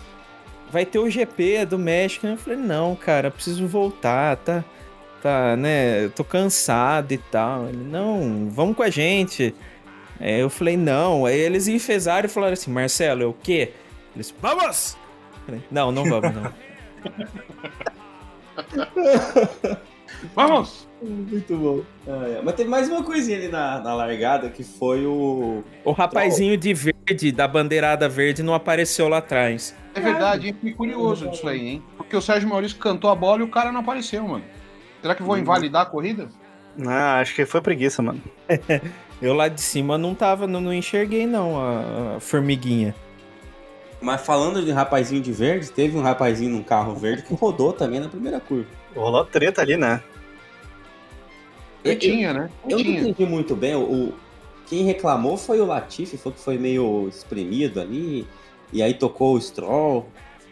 vai 0.71 0.85
ter 0.85 0.99
o 0.99 1.09
GP 1.09 1.65
do 1.65 1.77
México. 1.77 2.25
Eu 2.25 2.37
falei, 2.37 2.57
não, 2.57 2.95
cara, 2.95 3.27
eu 3.27 3.31
preciso 3.31 3.67
voltar, 3.67 4.37
tá? 4.37 4.63
Tá, 5.21 5.55
né? 5.55 6.05
Eu 6.05 6.09
tô 6.09 6.23
cansado 6.23 7.11
e 7.11 7.17
tal. 7.17 7.67
Ele, 7.67 7.83
não, 7.83 8.49
vamos 8.49 8.75
com 8.75 8.83
a 8.83 8.89
gente. 8.89 9.53
Aí 10.19 10.39
eu 10.39 10.49
falei, 10.49 10.77
não. 10.77 11.25
Aí 11.25 11.39
eles 11.39 11.67
enfesaram 11.67 12.25
e 12.25 12.29
falaram 12.29 12.53
assim, 12.53 12.71
Marcelo, 12.71 13.23
é 13.23 13.25
o 13.25 13.33
quê? 13.33 13.73
Eles, 14.15 14.33
vamos! 14.41 14.97
Falei, 15.45 15.61
não, 15.69 15.91
não 15.91 16.03
vamos, 16.05 16.31
não. 16.33 16.53
Vamos! 20.35 20.87
Muito 21.01 21.57
bom. 21.57 21.81
Ah, 22.07 22.27
é. 22.27 22.41
Mas 22.43 22.55
teve 22.55 22.69
mais 22.69 22.87
uma 22.87 23.03
coisinha 23.03 23.37
ali 23.37 23.47
na, 23.47 23.79
na 23.79 23.95
largada 23.95 24.49
que 24.49 24.63
foi 24.63 25.03
o. 25.05 25.63
O 25.83 25.91
rapazinho 25.91 26.55
de 26.55 26.73
verde, 26.73 27.31
da 27.31 27.47
bandeirada 27.47 28.07
verde, 28.07 28.43
não 28.43 28.53
apareceu 28.53 29.07
lá 29.07 29.17
atrás. 29.17 29.75
É 29.93 29.99
verdade, 29.99 30.47
hein? 30.47 30.53
Fiquei 30.53 30.73
curioso 30.73 31.29
disso 31.29 31.47
aí, 31.47 31.67
hein? 31.67 31.83
Porque 31.97 32.15
o 32.15 32.21
Sérgio 32.21 32.47
Maurício 32.47 32.77
cantou 32.77 33.09
a 33.09 33.15
bola 33.15 33.41
e 33.41 33.43
o 33.43 33.47
cara 33.49 33.71
não 33.71 33.81
apareceu, 33.81 34.25
mano. 34.27 34.43
Será 35.01 35.15
que 35.15 35.23
vou 35.23 35.37
invalidar 35.37 35.81
a 35.83 35.85
corrida? 35.85 36.29
Ah, 36.87 37.19
acho 37.19 37.35
que 37.35 37.45
foi 37.45 37.61
preguiça, 37.61 38.01
mano. 38.01 38.21
Eu 39.21 39.33
lá 39.33 39.47
de 39.47 39.61
cima 39.61 39.97
não 39.97 40.15
tava, 40.15 40.47
não, 40.47 40.61
não 40.61 40.73
enxerguei 40.73 41.27
não 41.27 41.59
a, 41.59 42.15
a 42.15 42.19
formiguinha. 42.19 42.95
Mas 44.01 44.21
falando 44.21 44.63
de 44.63 44.71
rapazinho 44.71 45.21
de 45.21 45.31
verde, 45.31 45.69
teve 45.71 45.95
um 45.95 46.01
rapazinho 46.01 46.49
num 46.49 46.63
carro 46.63 46.95
verde 46.95 47.21
que 47.23 47.33
rodou 47.35 47.71
também 47.71 47.99
na 47.99 48.07
primeira 48.09 48.39
curva. 48.39 48.65
Rolou 48.95 49.23
treta 49.25 49.61
ali, 49.61 49.77
né? 49.77 50.01
Eu, 51.83 51.97
tinha, 51.99 52.33
né? 52.33 52.49
Eu 52.67 52.77
não 52.77 52.83
tinha. 52.83 52.99
entendi 53.01 53.25
muito 53.25 53.55
bem. 53.55 53.75
O, 53.75 53.81
o- 53.81 54.13
quem 54.67 54.83
reclamou 54.85 55.35
foi 55.37 55.59
o 55.59 55.65
Latifi, 55.65 56.17
foi 56.17 56.31
que 56.31 56.39
foi 56.39 56.57
meio 56.57 57.07
espremido 57.09 57.81
ali. 57.81 58.25
E 58.73 58.81
aí 58.81 58.93
tocou 58.93 59.35
o 59.35 59.41
Stroll. 59.41 60.07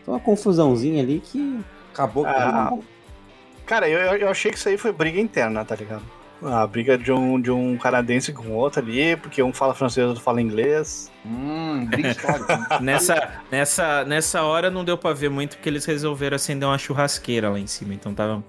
Foi 0.06 0.14
uma 0.14 0.20
confusãozinha 0.20 1.02
ali 1.04 1.20
que 1.24 1.60
acabou 1.94 2.24
com 2.24 2.30
Ah. 2.30 2.72
Cara, 3.66 3.88
eu, 3.88 4.00
eu- 4.18 4.30
achei 4.30 4.52
que 4.52 4.58
isso 4.58 4.68
aí 4.68 4.78
foi 4.78 4.92
briga 4.92 5.20
interna, 5.20 5.64
tá 5.64 5.76
ligado? 5.76 6.02
A 6.42 6.66
briga 6.66 6.98
de 6.98 7.12
um, 7.12 7.40
de 7.40 7.52
um 7.52 7.78
canadense 7.78 8.32
com 8.32 8.52
outro 8.54 8.82
ali, 8.82 9.16
porque 9.18 9.44
um 9.44 9.52
fala 9.52 9.74
francês, 9.76 10.08
outro 10.08 10.24
fala 10.24 10.42
inglês. 10.42 11.12
Hum. 11.26 11.86
Nessa, 12.82 13.42
nessa, 13.52 14.06
nessa 14.06 14.42
hora 14.44 14.72
não 14.72 14.86
deu 14.86 14.98
pra 14.98 15.12
ver 15.14 15.30
muito 15.30 15.58
porque 15.58 15.68
eles 15.68 15.84
resolveram 15.86 16.36
acender 16.38 16.68
uma 16.68 16.78
churrasqueira 16.78 17.50
lá 17.50 17.60
em 17.60 17.68
cima, 17.68 17.94
então 17.94 18.14
tava 18.14 18.42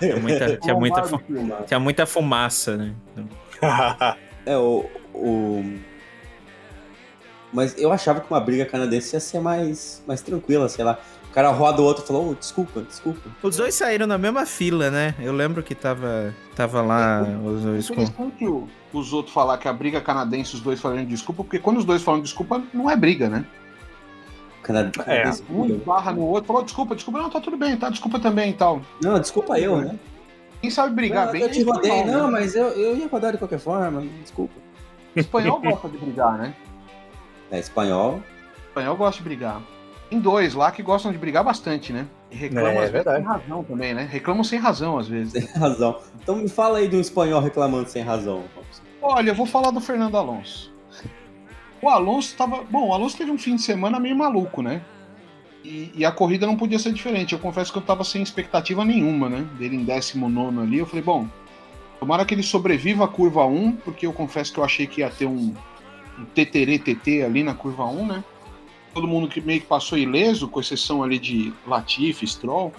tinha 0.00 0.16
muita, 0.16 0.56
tinha 0.60 0.74
muita, 0.74 1.02
fu- 1.02 1.20
tinha 1.66 1.80
muita 1.80 2.04
fumaça, 2.06 2.76
né? 2.76 2.92
Então, 3.12 3.28
É, 4.46 4.56
o, 4.58 4.84
o. 5.14 5.64
Mas 7.54 7.78
eu 7.78 7.92
achava 7.92 8.20
que 8.20 8.28
uma 8.30 8.40
briga 8.40 8.66
canadense 8.66 9.14
ia 9.14 9.20
ser 9.20 9.38
mais, 9.40 10.02
mais 10.06 10.20
tranquila, 10.20 10.68
sei 10.68 10.84
lá. 10.84 10.98
O 11.30 11.32
cara 11.34 11.50
roda 11.50 11.80
o 11.80 11.84
outro 11.84 12.02
e 12.04 12.06
falou, 12.06 12.30
oh, 12.30 12.34
desculpa, 12.34 12.82
desculpa. 12.82 13.20
Os 13.42 13.56
dois 13.56 13.74
saíram 13.74 14.06
na 14.06 14.18
mesma 14.18 14.44
fila, 14.44 14.90
né? 14.90 15.14
Eu 15.20 15.32
lembro 15.32 15.62
que 15.62 15.74
tava, 15.74 16.34
tava 16.56 16.82
lá 16.82 17.22
os 17.44 17.62
dois 17.62 17.88
com... 17.88 17.94
Interessante 18.02 18.46
o- 18.46 18.68
os 18.92 19.12
outros 19.12 19.32
falar 19.34 19.58
que 19.58 19.66
a 19.68 19.72
briga 19.72 20.00
canadense, 20.00 20.54
os 20.54 20.60
dois 20.60 20.80
falando 20.80 21.06
desculpa, 21.06 21.42
porque 21.44 21.58
quando 21.58 21.78
os 21.78 21.84
dois 21.84 22.02
falam 22.02 22.20
desculpa, 22.20 22.62
não 22.72 22.90
é 22.90 22.96
briga, 22.96 23.28
né? 23.28 23.44
Cana- 24.62 24.90
canadense 24.90 25.42
Um 25.50 25.78
barra 25.78 26.12
no 26.12 26.22
outro, 26.22 26.46
falou 26.48 26.62
desculpa, 26.62 26.94
desculpa, 26.94 27.20
não, 27.20 27.30
tá 27.30 27.40
tudo 27.40 27.56
bem, 27.56 27.76
tá, 27.76 27.88
desculpa 27.90 28.18
também 28.18 28.50
e 28.50 28.54
tal. 28.54 28.80
Não, 29.02 29.18
desculpa 29.20 29.58
eu, 29.58 29.76
né? 29.80 29.96
Quem 30.60 30.70
sabe 30.70 30.94
brigar 30.94 31.26
Não, 31.26 31.32
bem 31.32 31.42
eu 31.42 31.50
te 31.50 31.60
é 31.60 31.64
rodei. 31.64 31.90
espanhol, 31.90 32.06
Não, 32.18 32.26
né? 32.30 32.40
mas 32.40 32.54
eu, 32.54 32.66
eu 32.68 32.96
ia 32.96 33.06
rodar 33.08 33.32
de 33.32 33.38
qualquer 33.38 33.58
forma, 33.58 34.02
desculpa. 34.22 34.54
Espanhol 35.14 35.60
gosta 35.60 35.88
de 35.88 35.98
brigar, 35.98 36.38
né? 36.38 36.54
É 37.54 37.60
espanhol. 37.60 38.20
Espanhol 38.68 38.96
gosta 38.96 39.22
de 39.22 39.28
brigar. 39.28 39.62
Tem 40.10 40.18
dois 40.18 40.54
lá 40.54 40.72
que 40.72 40.82
gostam 40.82 41.12
de 41.12 41.18
brigar 41.18 41.44
bastante, 41.44 41.92
né? 41.92 42.06
E 42.30 42.34
reclamam 42.34 42.70
É, 42.70 42.72
às 42.72 42.78
vezes 42.78 42.92
verdade. 42.92 43.18
sem 43.18 43.26
razão 43.26 43.62
também, 43.62 43.94
né? 43.94 44.08
Reclamam 44.10 44.42
sem 44.42 44.58
razão 44.58 44.98
às 44.98 45.06
vezes. 45.06 45.32
Tem 45.32 45.60
razão. 45.60 46.00
Então 46.20 46.34
me 46.34 46.48
fala 46.48 46.78
aí 46.78 46.88
de 46.88 46.96
um 46.96 47.00
espanhol 47.00 47.40
reclamando 47.40 47.88
sem 47.88 48.02
razão. 48.02 48.42
Olha, 49.00 49.30
eu 49.30 49.34
vou 49.36 49.46
falar 49.46 49.70
do 49.70 49.80
Fernando 49.80 50.16
Alonso. 50.16 50.74
O 51.80 51.88
Alonso 51.88 52.32
estava. 52.32 52.64
Bom, 52.64 52.88
o 52.88 52.92
Alonso 52.92 53.16
teve 53.16 53.30
um 53.30 53.38
fim 53.38 53.54
de 53.54 53.62
semana 53.62 54.00
meio 54.00 54.16
maluco, 54.16 54.60
né? 54.60 54.82
E, 55.62 55.92
e, 55.94 56.04
a 56.04 56.10
corrida 56.10 56.46
não 56.46 56.56
podia 56.56 56.78
ser 56.78 56.92
diferente. 56.92 57.34
Eu 57.34 57.38
confesso 57.38 57.70
que 57.70 57.78
eu 57.78 57.82
estava 57.82 58.02
sem 58.02 58.20
expectativa 58.20 58.84
nenhuma, 58.84 59.30
né? 59.30 59.46
Dele 59.58 59.76
em 59.76 59.84
19 59.84 60.60
ali. 60.60 60.78
Eu 60.78 60.86
falei, 60.86 61.02
bom, 61.02 61.26
tomara 62.00 62.24
que 62.24 62.34
ele 62.34 62.42
sobreviva 62.42 63.04
à 63.04 63.08
curva 63.08 63.46
1, 63.46 63.76
porque 63.76 64.06
eu 64.06 64.12
confesso 64.12 64.52
que 64.52 64.58
eu 64.58 64.64
achei 64.64 64.86
que 64.86 65.00
ia 65.00 65.08
ter 65.08 65.24
um, 65.24 65.54
um 66.18 66.24
TT 66.24 67.22
ali 67.24 67.42
na 67.42 67.54
curva 67.54 67.84
1, 67.84 68.06
né? 68.06 68.24
Todo 68.92 69.08
mundo 69.08 69.28
que 69.28 69.40
meio 69.40 69.60
que 69.60 69.66
passou 69.66 69.98
ileso, 69.98 70.48
com 70.48 70.60
exceção 70.60 71.02
ali 71.02 71.18
de 71.18 71.52
Latifi, 71.66 72.26
Stroll. 72.26 72.72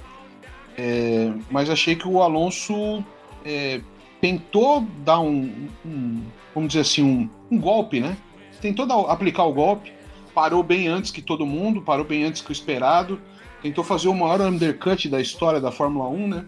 É, 0.78 1.32
mas 1.50 1.69
achei 1.69 1.95
que 1.95 2.08
o 2.08 2.21
Alonso 2.21 3.04
é, 3.43 3.82
tentou 4.21 4.82
dar 5.04 5.19
um, 5.19 5.69
um, 5.86 6.21
vamos 6.54 6.69
dizer 6.69 6.82
assim, 6.82 7.04
um, 7.04 7.30
um 7.50 7.60
golpe, 7.60 8.00
né? 8.00 8.17
Tentou 8.62 8.86
dar, 8.86 9.00
aplicar 9.02 9.43
o 9.43 9.54
golpe, 9.54 9.93
parou 10.34 10.63
bem 10.63 10.88
antes 10.88 11.12
que 11.12 11.21
todo 11.21 11.45
mundo, 11.45 11.82
parou 11.82 12.06
bem 12.06 12.24
antes 12.24 12.41
que 12.41 12.50
o 12.50 12.54
esperado, 12.54 13.19
tentou 13.62 13.84
fazer 13.84 14.08
o 14.08 14.13
maior 14.13 14.41
undercut 14.41 15.08
da 15.08 15.21
história 15.21 15.60
da 15.60 15.71
Fórmula 15.71 16.10
1, 16.10 16.28
né? 16.28 16.45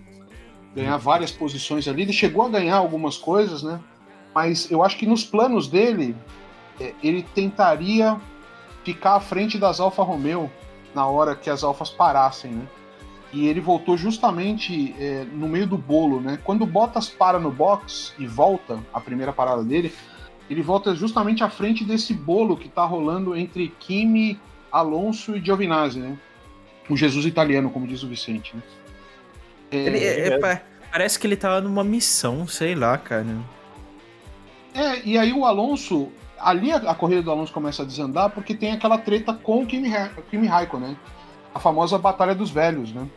Ganhar 0.75 0.97
várias 0.97 1.31
posições 1.31 1.87
ali. 1.87 2.03
Ele 2.03 2.13
chegou 2.13 2.45
a 2.45 2.49
ganhar 2.49 2.77
algumas 2.77 3.17
coisas, 3.17 3.63
né? 3.63 3.79
Mas 4.33 4.69
eu 4.69 4.83
acho 4.83 4.97
que 4.97 5.05
nos 5.05 5.23
planos 5.23 5.67
dele, 5.67 6.15
ele 7.03 7.23
tentaria 7.23 8.19
ficar 8.83 9.15
à 9.15 9.19
frente 9.19 9.57
das 9.57 9.79
Alfa 9.79 10.03
Romeo 10.03 10.49
na 10.93 11.05
hora 11.05 11.35
que 11.35 11.49
as 11.49 11.63
Alfas 11.63 11.89
parassem, 11.89 12.51
né? 12.51 12.67
E 13.33 13.47
ele 13.47 13.59
voltou 13.59 13.97
justamente 13.97 14.95
é, 14.97 15.25
no 15.25 15.49
meio 15.49 15.67
do 15.67 15.77
bolo, 15.77 16.21
né? 16.21 16.39
Quando 16.43 16.61
o 16.61 16.65
Bottas 16.65 17.09
para 17.09 17.37
no 17.37 17.51
box 17.51 18.13
e 18.17 18.25
volta 18.25 18.79
a 18.93 19.01
primeira 19.01 19.33
parada 19.33 19.63
dele, 19.63 19.93
ele 20.49 20.61
volta 20.61 20.95
justamente 20.95 21.43
à 21.43 21.49
frente 21.49 21.83
desse 21.83 22.13
bolo 22.13 22.55
que 22.55 22.67
está 22.67 22.85
rolando 22.85 23.35
entre 23.35 23.67
Kimi, 23.79 24.39
Alonso 24.71 25.35
e 25.35 25.43
Giovinazzi, 25.43 25.99
né? 25.99 26.17
O 26.89 26.95
Jesus 26.95 27.25
italiano, 27.25 27.69
como 27.69 27.85
diz 27.85 28.01
o 28.01 28.07
Vicente, 28.07 28.55
né? 28.55 28.61
É, 29.71 29.77
ele, 29.77 29.97
é, 29.99 30.27
é, 30.29 30.61
parece 30.89 31.19
que 31.19 31.27
ele 31.27 31.35
tava 31.35 31.59
numa 31.59 31.83
missão, 31.83 32.47
sei 32.47 32.73
lá, 32.75 32.97
cara. 32.97 33.25
É, 34.73 35.01
e 35.03 35.17
aí 35.17 35.33
o 35.33 35.45
Alonso, 35.45 36.09
ali 36.39 36.71
a, 36.71 36.77
a, 36.77 36.95
corrida 36.95 37.21
do 37.21 37.31
Alonso 37.31 37.53
começa 37.53 37.83
a 37.83 37.85
desandar 37.85 38.29
porque 38.29 38.55
tem 38.55 38.71
aquela 38.71 38.97
treta 38.97 39.33
com 39.33 39.63
o 39.63 39.65
Kimi, 39.65 39.91
Kimi 40.29 40.47
Raikkonen, 40.47 40.89
né? 40.91 40.97
A 41.53 41.59
famosa 41.59 41.97
Batalha 41.97 42.35
dos 42.35 42.51
Velhos, 42.51 42.93
né? 42.93 43.07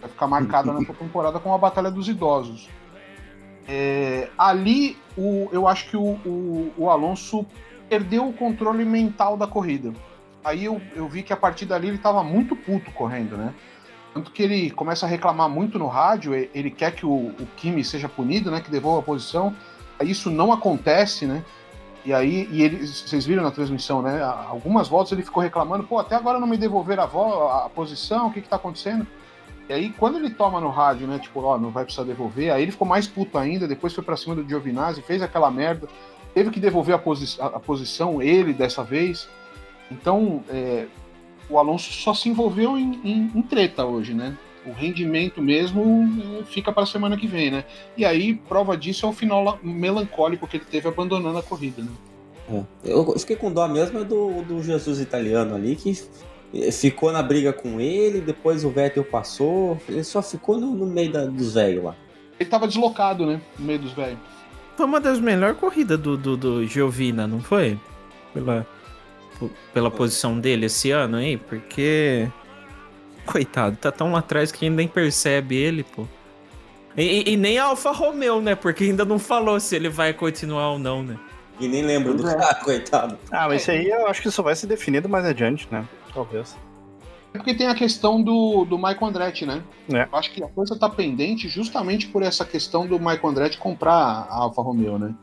Vai 0.00 0.10
ficar 0.10 0.26
marcada 0.26 0.72
nessa 0.72 0.92
temporada 0.94 1.38
com 1.38 1.54
a 1.54 1.58
Batalha 1.58 1.90
dos 1.90 2.08
Idosos. 2.08 2.68
É, 3.66 4.30
ali, 4.38 4.96
o, 5.16 5.48
eu 5.52 5.68
acho 5.68 5.90
que 5.90 5.96
o, 5.96 6.18
o, 6.24 6.72
o, 6.76 6.90
Alonso 6.90 7.44
perdeu 7.88 8.26
o 8.26 8.32
controle 8.32 8.84
mental 8.84 9.36
da 9.36 9.46
corrida. 9.46 9.92
Aí 10.42 10.64
eu, 10.64 10.80
eu 10.94 11.06
vi 11.08 11.22
que 11.22 11.32
a 11.32 11.36
partir 11.36 11.66
dali 11.66 11.88
ele 11.88 11.96
estava 11.96 12.22
muito 12.24 12.56
puto 12.56 12.90
correndo, 12.92 13.36
né? 13.36 13.54
Tanto 14.14 14.30
que 14.30 14.42
ele 14.42 14.70
começa 14.70 15.04
a 15.04 15.08
reclamar 15.08 15.48
muito 15.48 15.78
no 15.78 15.86
rádio, 15.86 16.34
ele 16.34 16.70
quer 16.70 16.94
que 16.94 17.04
o, 17.04 17.28
o 17.38 17.46
Kimi 17.56 17.84
seja 17.84 18.08
punido, 18.08 18.50
né? 18.50 18.60
Que 18.60 18.70
devolva 18.70 19.00
a 19.00 19.02
posição. 19.02 19.54
Isso 20.02 20.30
não 20.30 20.52
acontece, 20.52 21.26
né? 21.26 21.44
E 22.04 22.12
aí, 22.12 22.48
e 22.50 22.62
ele, 22.62 22.86
vocês 22.86 23.26
viram 23.26 23.42
na 23.42 23.50
transmissão, 23.50 24.00
né? 24.00 24.22
Algumas 24.22 24.88
voltas 24.88 25.12
ele 25.12 25.22
ficou 25.22 25.42
reclamando, 25.42 25.84
pô, 25.84 25.98
até 25.98 26.14
agora 26.14 26.38
não 26.38 26.46
me 26.46 26.56
devolveram 26.56 27.02
a, 27.02 27.66
a 27.66 27.68
posição, 27.68 28.28
o 28.28 28.32
que 28.32 28.40
que 28.40 28.48
tá 28.48 28.56
acontecendo? 28.56 29.06
E 29.68 29.72
aí, 29.72 29.90
quando 29.90 30.16
ele 30.16 30.30
toma 30.30 30.60
no 30.60 30.70
rádio, 30.70 31.06
né, 31.06 31.18
tipo, 31.18 31.40
ó, 31.42 31.58
não 31.58 31.70
vai 31.70 31.84
precisar 31.84 32.04
devolver, 32.04 32.50
aí 32.50 32.62
ele 32.62 32.72
ficou 32.72 32.88
mais 32.88 33.06
puto 33.06 33.36
ainda, 33.36 33.68
depois 33.68 33.92
foi 33.92 34.02
pra 34.02 34.16
cima 34.16 34.34
do 34.34 34.48
Giovinazzi, 34.48 35.02
fez 35.02 35.20
aquela 35.20 35.50
merda, 35.50 35.86
teve 36.32 36.50
que 36.50 36.58
devolver 36.58 36.94
a, 36.94 36.98
posi 36.98 37.38
a 37.38 37.60
posição, 37.60 38.22
ele 38.22 38.54
dessa 38.54 38.82
vez. 38.82 39.28
Então, 39.90 40.42
é, 40.48 40.86
o 41.50 41.58
Alonso 41.58 41.92
só 41.92 42.14
se 42.14 42.30
envolveu 42.30 42.78
em, 42.78 42.94
em, 43.04 43.32
em, 43.34 43.42
treta 43.42 43.84
hoje, 43.84 44.14
né? 44.14 44.36
O 44.68 44.72
rendimento 44.72 45.40
mesmo 45.40 46.08
é, 46.40 46.44
fica 46.44 46.72
para 46.72 46.82
a 46.82 46.86
semana 46.86 47.16
que 47.16 47.26
vem, 47.26 47.50
né? 47.50 47.64
E 47.96 48.04
aí, 48.04 48.34
prova 48.34 48.76
disso 48.76 49.06
é 49.06 49.08
o 49.08 49.12
final 49.12 49.58
melancólico 49.62 50.46
que 50.46 50.58
ele 50.58 50.64
teve 50.64 50.88
abandonando 50.88 51.38
a 51.38 51.42
corrida, 51.42 51.82
né? 51.82 51.90
É. 52.50 52.92
Eu 52.92 53.18
fiquei 53.18 53.36
com 53.36 53.52
dó 53.52 53.66
mesmo 53.68 54.04
do, 54.04 54.42
do 54.42 54.62
Jesus 54.62 55.00
italiano 55.00 55.54
ali, 55.54 55.76
que 55.76 55.92
ficou 56.72 57.12
na 57.12 57.22
briga 57.22 57.52
com 57.52 57.80
ele, 57.80 58.20
depois 58.20 58.64
o 58.64 58.70
Vettel 58.70 59.04
passou, 59.04 59.78
ele 59.88 60.02
só 60.02 60.22
ficou 60.22 60.58
no, 60.58 60.74
no 60.74 60.86
meio 60.86 61.12
da, 61.12 61.26
dos 61.26 61.54
velhos 61.54 61.84
lá. 61.84 61.94
Ele 62.40 62.48
tava 62.48 62.66
deslocado, 62.66 63.26
né? 63.26 63.40
No 63.58 63.66
meio 63.66 63.78
dos 63.78 63.92
velhos. 63.92 64.18
Foi 64.76 64.86
uma 64.86 65.00
das 65.00 65.18
melhores 65.18 65.58
corridas 65.58 65.98
do, 65.98 66.16
do, 66.16 66.36
do 66.36 66.66
Giovina, 66.66 67.26
não 67.26 67.40
foi? 67.40 67.78
Pela, 68.32 68.66
pela 69.74 69.90
posição 69.90 70.38
dele 70.38 70.66
esse 70.66 70.90
ano 70.90 71.16
aí, 71.16 71.36
porque. 71.36 72.28
Coitado, 73.30 73.76
tá 73.76 73.92
tão 73.92 74.12
lá 74.12 74.20
atrás 74.20 74.50
que 74.50 74.70
nem 74.70 74.88
percebe 74.88 75.54
ele, 75.54 75.84
pô. 75.84 76.06
E, 76.96 77.32
e, 77.32 77.36
nem 77.36 77.58
a 77.58 77.64
Alfa 77.64 77.92
Romeo, 77.92 78.40
né? 78.40 78.54
Porque 78.54 78.84
ainda 78.84 79.04
não 79.04 79.18
falou 79.18 79.60
se 79.60 79.76
ele 79.76 79.90
vai 79.90 80.14
continuar 80.14 80.70
ou 80.70 80.78
não, 80.78 81.02
né? 81.02 81.18
E 81.60 81.68
nem 81.68 81.82
lembro 81.82 82.14
do 82.14 82.26
é. 82.26 82.34
cara, 82.34 82.54
coitado. 82.54 83.18
Ah, 83.30 83.46
mas 83.46 83.62
isso 83.62 83.70
aí 83.70 83.88
eu 83.88 84.06
acho 84.06 84.22
que 84.22 84.28
isso 84.28 84.42
vai 84.42 84.56
ser 84.56 84.66
definido 84.66 85.08
mais 85.08 85.26
adiante, 85.26 85.68
né? 85.70 85.86
talvez. 86.14 86.56
É 87.34 87.38
porque 87.38 87.54
tem 87.54 87.66
a 87.66 87.74
questão 87.74 88.22
do, 88.22 88.64
do 88.64 88.78
Michael 88.78 89.04
Andretti, 89.04 89.44
né? 89.44 89.62
É. 89.92 90.08
Eu 90.10 90.18
acho 90.18 90.32
que 90.32 90.42
a 90.42 90.48
coisa 90.48 90.76
tá 90.76 90.88
pendente 90.88 91.48
justamente 91.48 92.08
por 92.08 92.22
essa 92.22 92.44
questão 92.44 92.86
do 92.86 92.98
Michael 92.98 93.28
Andretti 93.28 93.58
comprar 93.58 93.92
a 93.92 94.36
Alfa 94.36 94.62
Romeo, 94.62 94.98
né? 94.98 95.14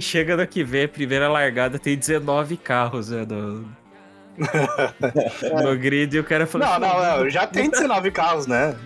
Chega 0.00 0.36
daqui 0.36 0.64
ver, 0.64 0.86
a 0.86 0.88
primeira 0.88 1.28
largada 1.28 1.78
tem 1.78 1.96
19 1.96 2.56
carros, 2.56 3.10
né? 3.10 3.24
No, 3.28 3.64
no 5.62 5.76
grid 5.76 6.16
e 6.16 6.20
o 6.20 6.24
cara 6.24 6.46
falou. 6.46 6.66
Não, 6.66 6.80
não, 6.80 7.18
não, 7.18 7.30
já 7.30 7.46
tem 7.46 7.68
19 7.68 8.10
carros, 8.10 8.46
né? 8.46 8.76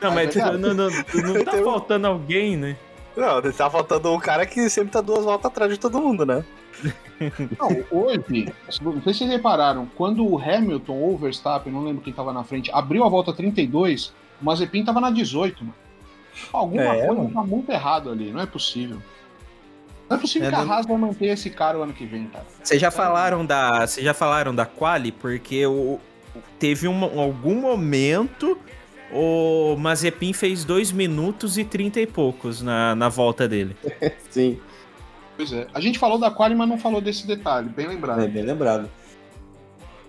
Não, 0.00 0.12
mas 0.12 0.34
não, 0.34 0.52
não, 0.58 0.74
não, 0.74 0.90
não 0.90 1.44
tá 1.44 1.52
faltando 1.62 2.06
alguém, 2.06 2.56
né? 2.56 2.76
Não, 3.16 3.42
tá 3.52 3.68
faltando 3.68 4.12
um 4.12 4.18
cara 4.18 4.46
que 4.46 4.68
sempre 4.70 4.92
tá 4.92 5.00
duas 5.00 5.24
voltas 5.24 5.50
atrás 5.50 5.70
de 5.70 5.78
todo 5.78 6.00
mundo, 6.00 6.24
né? 6.24 6.44
Não, 7.56 7.84
hoje, 7.90 8.52
não 8.80 9.00
sei 9.00 9.12
se 9.14 9.20
vocês 9.20 9.30
repararam, 9.30 9.86
quando 9.94 10.26
o 10.26 10.38
Hamilton 10.38 10.94
ou 10.94 11.14
o 11.14 11.16
Verstappen, 11.16 11.72
não 11.72 11.84
lembro 11.84 12.02
quem 12.02 12.10
estava 12.10 12.32
na 12.32 12.42
frente, 12.42 12.68
abriu 12.72 13.04
a 13.04 13.08
volta 13.08 13.32
32, 13.32 14.12
o 14.40 14.44
Mazepin 14.44 14.80
estava 14.80 15.00
na 15.00 15.08
18, 15.10 15.62
mano. 15.62 15.74
Alguma 16.52 16.82
é, 16.82 17.06
coisa 17.06 17.22
mano. 17.22 17.34
tá 17.34 17.42
muito 17.44 17.70
errado 17.70 18.10
ali, 18.10 18.32
não 18.32 18.40
é 18.40 18.46
possível. 18.46 19.00
Não 20.12 20.18
é 20.18 20.20
possível 20.20 20.48
é, 20.48 20.50
que 20.50 20.56
a 20.56 20.60
Haas 20.60 20.86
vai 20.86 20.98
manter 20.98 21.26
esse 21.26 21.48
cara 21.48 21.78
o 21.78 21.82
ano 21.82 21.92
que 21.94 22.04
vem, 22.04 22.26
cara. 22.26 22.44
Vocês 22.62 22.80
já 22.80 22.90
falaram 22.90 23.46
da, 23.46 23.86
vocês 23.86 24.04
já 24.04 24.12
falaram 24.12 24.54
da 24.54 24.66
quali 24.66 25.10
porque 25.10 25.64
o, 25.66 25.98
teve 26.58 26.86
um, 26.86 27.02
algum 27.18 27.54
momento 27.54 28.58
o 29.10 29.76
Mazepin 29.76 30.32
fez 30.32 30.64
2 30.64 30.92
minutos 30.92 31.56
e 31.56 31.64
30 31.64 32.00
e 32.00 32.06
poucos 32.06 32.60
na, 32.62 32.94
na 32.94 33.08
volta 33.08 33.48
dele. 33.48 33.76
Sim. 34.30 34.58
Pois 35.36 35.52
é. 35.52 35.66
A 35.72 35.80
gente 35.80 35.98
falou 35.98 36.18
da 36.18 36.30
quali, 36.30 36.54
mas 36.54 36.68
não 36.68 36.78
falou 36.78 37.00
desse 37.00 37.26
detalhe. 37.26 37.68
Bem 37.70 37.88
lembrado. 37.88 38.22
É, 38.22 38.28
bem 38.28 38.42
lembrado. 38.42 38.88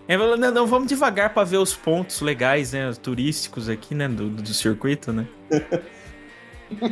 É, 0.05 0.17
não, 0.17 0.51
não, 0.51 0.67
vamos 0.67 0.89
devagar 0.89 1.33
para 1.33 1.45
ver 1.45 1.57
os 1.57 1.73
pontos 1.73 2.19
legais, 2.19 2.73
né? 2.73 2.91
Turísticos 3.01 3.69
aqui, 3.69 3.95
né? 3.95 4.07
Do, 4.07 4.29
do 4.29 4.53
circuito, 4.53 5.13
né? 5.13 5.25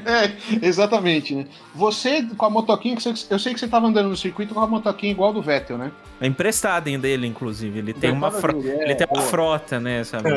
é, 0.05 0.65
exatamente, 0.65 1.35
né? 1.35 1.45
Você 1.75 2.23
com 2.37 2.45
a 2.45 2.49
motoquinha, 2.49 2.95
que 2.95 3.03
você, 3.03 3.13
eu 3.29 3.39
sei 3.39 3.53
que 3.53 3.59
você 3.59 3.67
tava 3.67 3.87
andando 3.87 4.09
no 4.09 4.17
circuito 4.17 4.53
com 4.53 4.59
a 4.59 4.67
motoquinha 4.67 5.11
igual 5.11 5.33
do 5.33 5.41
Vettel, 5.41 5.77
né? 5.77 5.91
É 6.19 6.27
emprestada 6.27 6.97
dele, 6.97 7.27
inclusive. 7.27 7.79
Ele 7.79 7.93
tem 7.93 8.11
uma, 8.11 8.31
fro 8.31 8.61
dele, 8.61 8.79
é, 8.79 8.83
ele 8.83 8.95
tem 8.95 9.07
uma 9.11 9.21
frota, 9.21 9.79
né? 9.79 10.03
Sabe? 10.03 10.29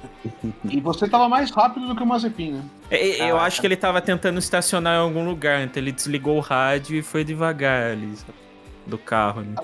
e 0.68 0.80
você 0.80 1.08
tava 1.08 1.28
mais 1.28 1.50
rápido 1.50 1.86
do 1.86 1.94
que 1.94 2.02
o 2.02 2.06
Mazepin, 2.06 2.52
né? 2.52 2.62
É, 2.90 3.30
eu 3.30 3.38
acho 3.38 3.60
que 3.60 3.66
ele 3.66 3.76
tava 3.76 4.00
tentando 4.00 4.38
estacionar 4.38 4.96
em 4.96 5.02
algum 5.02 5.24
lugar, 5.26 5.62
então 5.62 5.82
ele 5.82 5.92
desligou 5.92 6.36
o 6.36 6.40
rádio 6.40 6.96
e 6.96 7.02
foi 7.02 7.24
devagar 7.24 7.92
ali, 7.92 8.16
sabe? 8.16 8.48
do 8.88 8.98
carro. 8.98 9.42
Né? 9.42 9.54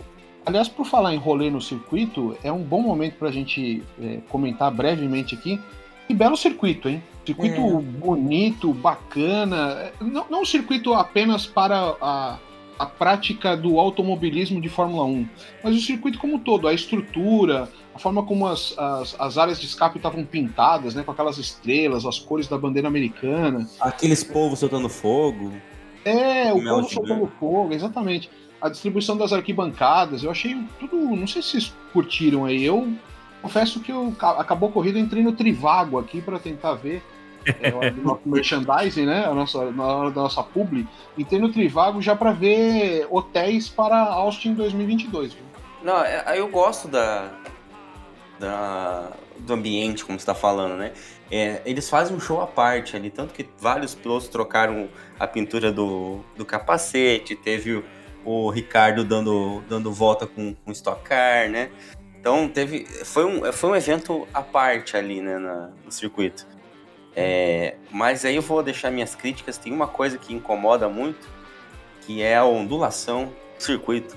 Aliás, 0.46 0.68
por 0.68 0.84
falar 0.84 1.14
em 1.14 1.18
rolê 1.18 1.50
no 1.50 1.60
circuito, 1.60 2.36
é 2.44 2.52
um 2.52 2.62
bom 2.62 2.82
momento 2.82 3.14
pra 3.14 3.30
gente 3.30 3.82
é, 4.00 4.18
comentar 4.28 4.70
brevemente 4.70 5.34
aqui. 5.34 5.58
Que 6.06 6.14
belo 6.14 6.36
circuito, 6.36 6.88
hein? 6.88 7.02
Circuito 7.24 7.60
é. 7.60 7.80
bonito, 7.80 8.72
bacana. 8.72 9.92
Não, 10.00 10.26
não 10.30 10.42
um 10.42 10.44
circuito 10.44 10.92
apenas 10.92 11.46
para 11.46 11.96
a, 12.00 12.38
a 12.78 12.86
prática 12.86 13.56
do 13.56 13.78
automobilismo 13.78 14.60
de 14.60 14.68
Fórmula 14.68 15.04
1, 15.04 15.28
mas 15.62 15.76
o 15.76 15.80
circuito 15.80 16.18
como 16.18 16.36
um 16.36 16.38
todo, 16.38 16.68
a 16.68 16.74
estrutura, 16.74 17.68
a 17.94 17.98
forma 17.98 18.22
como 18.24 18.46
as, 18.46 18.76
as, 18.76 19.16
as 19.18 19.38
áreas 19.38 19.60
de 19.60 19.66
escape 19.66 19.96
estavam 19.96 20.24
pintadas, 20.24 20.94
né, 20.94 21.02
com 21.02 21.12
aquelas 21.12 21.38
estrelas, 21.38 22.04
as 22.04 22.18
cores 22.18 22.48
da 22.48 22.58
bandeira 22.58 22.88
americana. 22.88 23.68
Aqueles 23.80 24.24
povos 24.24 24.58
soltando 24.58 24.88
fogo. 24.88 25.52
É, 26.04 26.52
o 26.52 26.62
povo 26.62 26.90
soltando 26.90 27.32
fogo, 27.38 27.72
exatamente. 27.72 28.30
A 28.60 28.68
distribuição 28.68 29.16
das 29.16 29.32
arquibancadas, 29.32 30.22
eu 30.22 30.30
achei 30.30 30.56
tudo. 30.80 30.96
Não 30.96 31.26
sei 31.26 31.42
se 31.42 31.50
vocês 31.50 31.74
curtiram 31.92 32.44
aí. 32.44 32.64
Eu 32.64 32.92
confesso 33.42 33.80
que 33.80 33.92
eu 33.92 34.14
acabou 34.20 34.70
a 34.70 34.72
corrida, 34.72 34.98
entrei 34.98 35.22
no 35.22 35.32
Trivago 35.32 35.98
aqui 35.98 36.20
para 36.20 36.38
tentar 36.38 36.74
ver 36.74 37.02
o 37.72 38.02
nosso 38.02 38.22
merchandising, 38.26 39.06
né? 39.06 39.24
A 39.24 39.34
nossa, 39.34 39.70
na 39.70 39.84
hora 39.84 40.10
da 40.10 40.22
nossa 40.22 40.42
publi. 40.42 40.86
Entrei 41.16 41.40
no 41.40 41.52
Trivago 41.52 42.00
já 42.00 42.16
para 42.16 42.32
ver 42.32 43.06
hotéis 43.10 43.68
para 43.68 43.96
Austin 43.96 44.54
2022. 44.54 45.34
Viu? 45.34 45.42
Não, 45.82 46.02
é, 46.02 46.38
eu 46.38 46.48
gosto 46.48 46.88
da, 46.88 47.30
da, 48.38 49.10
do 49.38 49.52
ambiente, 49.52 50.04
como 50.04 50.18
você 50.18 50.22
está 50.22 50.34
falando, 50.34 50.76
né? 50.76 50.92
É, 51.30 51.62
eles 51.64 51.88
fazem 51.88 52.16
um 52.16 52.20
show 52.20 52.40
à 52.40 52.46
parte 52.46 52.96
ali, 52.96 53.10
tanto 53.10 53.34
que 53.34 53.48
vários 53.58 53.94
pilotos 53.94 54.28
trocaram 54.28 54.88
a 55.18 55.26
pintura 55.26 55.72
do, 55.72 56.20
do 56.36 56.44
capacete, 56.44 57.34
teve 57.34 57.74
o, 57.74 57.84
o 58.24 58.50
Ricardo 58.50 59.04
dando, 59.04 59.62
dando 59.68 59.92
volta 59.92 60.26
com, 60.26 60.54
com 60.54 60.72
Stock 60.72 61.02
Car, 61.02 61.50
né? 61.50 61.70
Então 62.18 62.48
teve. 62.48 62.86
Foi 63.04 63.24
um, 63.26 63.52
foi 63.52 63.70
um 63.70 63.76
evento 63.76 64.26
à 64.32 64.40
parte 64.40 64.96
ali, 64.96 65.20
né, 65.20 65.38
na, 65.38 65.70
no 65.84 65.92
circuito. 65.92 66.46
É, 67.16 67.76
mas 67.90 68.24
aí 68.24 68.36
eu 68.36 68.42
vou 68.42 68.62
deixar 68.62 68.90
minhas 68.90 69.14
críticas. 69.14 69.56
Tem 69.56 69.72
uma 69.72 69.86
coisa 69.86 70.18
que 70.18 70.34
incomoda 70.34 70.88
muito, 70.88 71.28
que 72.02 72.22
é 72.22 72.36
a 72.36 72.44
ondulação 72.44 73.32
do 73.56 73.62
circuito. 73.62 74.16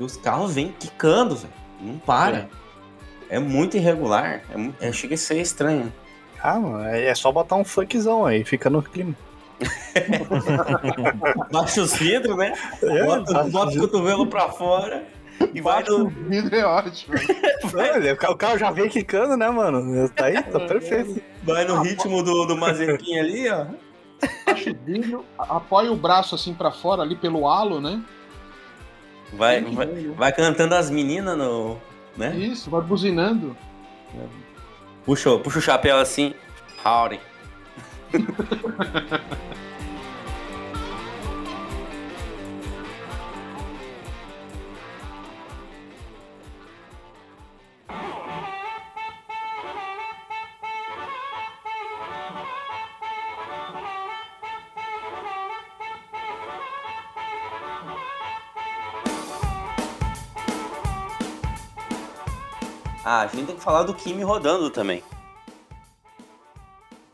E 0.00 0.04
os 0.04 0.16
carros 0.16 0.54
vêm 0.54 0.74
quicando, 0.78 1.36
velho. 1.36 1.52
Não 1.80 1.98
para. 1.98 2.48
É. 3.30 3.36
é 3.36 3.38
muito 3.38 3.76
irregular. 3.76 4.42
É, 4.80 4.88
é, 4.88 4.92
chega 4.92 5.14
a 5.14 5.18
ser 5.18 5.40
estranho. 5.40 5.92
Ah, 6.42 6.58
mano, 6.58 6.84
é, 6.84 7.06
é 7.06 7.14
só 7.14 7.32
botar 7.32 7.56
um 7.56 7.64
funkzão 7.64 8.24
aí, 8.24 8.44
fica 8.44 8.70
no 8.70 8.82
clima. 8.82 9.14
Baixa 11.50 11.80
os 11.80 11.94
vidros, 11.94 12.36
né? 12.36 12.52
É, 12.82 13.04
bota, 13.04 13.44
bota 13.44 13.76
o 13.76 13.80
cotovelo 13.80 14.26
pra 14.26 14.50
fora. 14.50 15.06
E 15.52 15.60
vai 15.60 15.82
no. 15.84 16.08
vidro 16.08 16.54
é 16.54 16.64
ótimo. 16.64 17.14
É, 17.76 18.12
o 18.30 18.36
carro 18.36 18.56
já 18.56 18.70
vem 18.70 18.88
quicando, 18.88 19.36
né, 19.36 19.50
mano? 19.50 20.08
Tá 20.10 20.26
aí, 20.26 20.40
tá 20.40 20.60
perfeito. 20.60 21.20
Vai 21.42 21.64
no 21.64 21.82
ritmo 21.82 22.22
do, 22.22 22.46
do 22.46 22.56
Mazepin 22.56 23.18
ali, 23.18 23.48
ó. 23.50 23.66
Vidro, 24.84 25.24
apoia 25.38 25.92
o 25.92 25.96
braço 25.96 26.34
assim 26.34 26.54
pra 26.54 26.70
fora, 26.70 27.02
ali 27.02 27.16
pelo 27.16 27.46
halo, 27.46 27.80
né? 27.80 28.02
Vai, 29.32 29.62
vai, 29.62 29.86
vai 30.16 30.32
cantando 30.32 30.74
as 30.74 30.88
meninas 30.88 31.36
no. 31.36 31.76
Né? 32.16 32.34
Isso, 32.36 32.70
vai 32.70 32.80
buzinando. 32.80 33.56
Puxa, 35.04 35.38
puxa 35.38 35.58
o 35.58 35.62
chapéu 35.62 35.98
assim. 35.98 36.34
Howdy. 36.84 37.20
Ah, 63.08 63.20
a 63.20 63.28
gente 63.28 63.46
tem 63.46 63.54
que 63.54 63.62
falar 63.62 63.84
do 63.84 63.94
Kimi 63.94 64.24
rodando 64.24 64.68
também. 64.68 65.00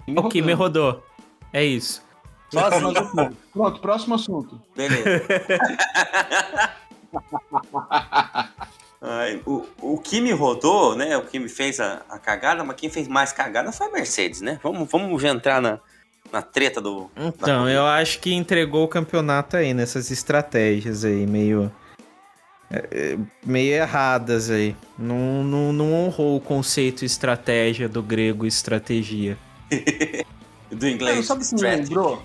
o 0.08 0.26
Kimi 0.30 0.54
rodou. 0.54 1.04
É 1.52 1.62
isso. 1.62 2.02
Próximo 2.50 2.94
Pronto, 3.52 3.78
próximo 3.78 4.14
assunto. 4.14 4.58
Beleza. 4.74 5.04
Ai, 9.02 9.42
o, 9.44 9.66
o 9.82 9.98
Kimi 9.98 10.32
rodou, 10.32 10.96
né? 10.96 11.14
O 11.18 11.26
Kimi 11.26 11.50
fez 11.50 11.78
a, 11.78 12.00
a, 12.08 12.18
cagada, 12.18 12.64
mas 12.64 12.76
quem 12.76 12.88
fez 12.88 13.06
mais 13.06 13.30
cagada 13.30 13.70
foi 13.70 13.88
a 13.88 13.90
Mercedes, 13.90 14.40
né? 14.40 14.58
Vamos, 14.62 14.90
vamos 14.90 15.22
entrar 15.22 15.60
na, 15.60 15.78
na 16.32 16.40
treta 16.40 16.80
do. 16.80 17.10
Então, 17.14 17.68
eu 17.68 17.84
acho 17.84 18.18
que 18.18 18.32
entregou 18.32 18.84
o 18.84 18.88
campeonato 18.88 19.58
aí 19.58 19.74
nessas 19.74 20.10
estratégias 20.10 21.04
aí, 21.04 21.26
meio 21.26 21.70
meio 23.44 23.74
erradas 23.74 24.50
aí. 24.50 24.74
Não, 24.98 25.44
não, 25.44 25.72
não 25.72 25.92
honrou 25.92 26.36
o 26.36 26.40
conceito 26.40 27.04
estratégia 27.04 27.88
do 27.88 28.02
grego 28.02 28.46
estratégia. 28.46 29.36
do 30.70 30.88
inglês. 30.88 31.18
É, 31.18 31.22
sabe 31.22 31.44
o 31.44 31.48
que 31.48 31.54
me 31.54 31.62
lembrou? 31.62 32.22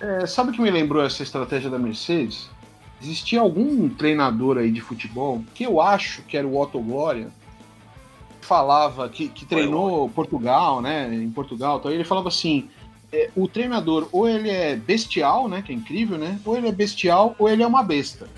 É, 0.00 0.26
sabe 0.26 0.50
o 0.50 0.52
que 0.52 0.60
me 0.60 0.70
lembrou 0.70 1.02
essa 1.04 1.22
estratégia 1.22 1.70
da 1.70 1.78
Mercedes? 1.78 2.50
Existia 3.02 3.40
algum 3.40 3.88
treinador 3.88 4.58
aí 4.58 4.70
de 4.70 4.80
futebol 4.80 5.44
que 5.54 5.64
eu 5.64 5.80
acho 5.80 6.22
que 6.22 6.36
era 6.36 6.46
o 6.46 6.58
Otto 6.58 6.80
Glória, 6.80 7.28
falava 8.40 9.08
que, 9.08 9.28
que 9.28 9.44
treinou 9.44 10.08
Portugal, 10.10 10.80
né? 10.80 11.12
Em 11.14 11.30
Portugal, 11.30 11.78
então 11.78 11.90
ele 11.90 12.04
falava 12.04 12.28
assim: 12.28 12.68
é, 13.12 13.30
o 13.36 13.46
treinador 13.46 14.08
ou 14.12 14.28
ele 14.28 14.50
é 14.50 14.76
bestial, 14.76 15.48
né? 15.48 15.62
Que 15.62 15.72
é 15.72 15.74
incrível, 15.74 16.18
né? 16.18 16.40
Ou 16.44 16.56
ele 16.56 16.68
é 16.68 16.72
bestial 16.72 17.34
ou 17.38 17.48
ele 17.48 17.62
é 17.62 17.66
uma 17.66 17.82
besta. 17.82 18.28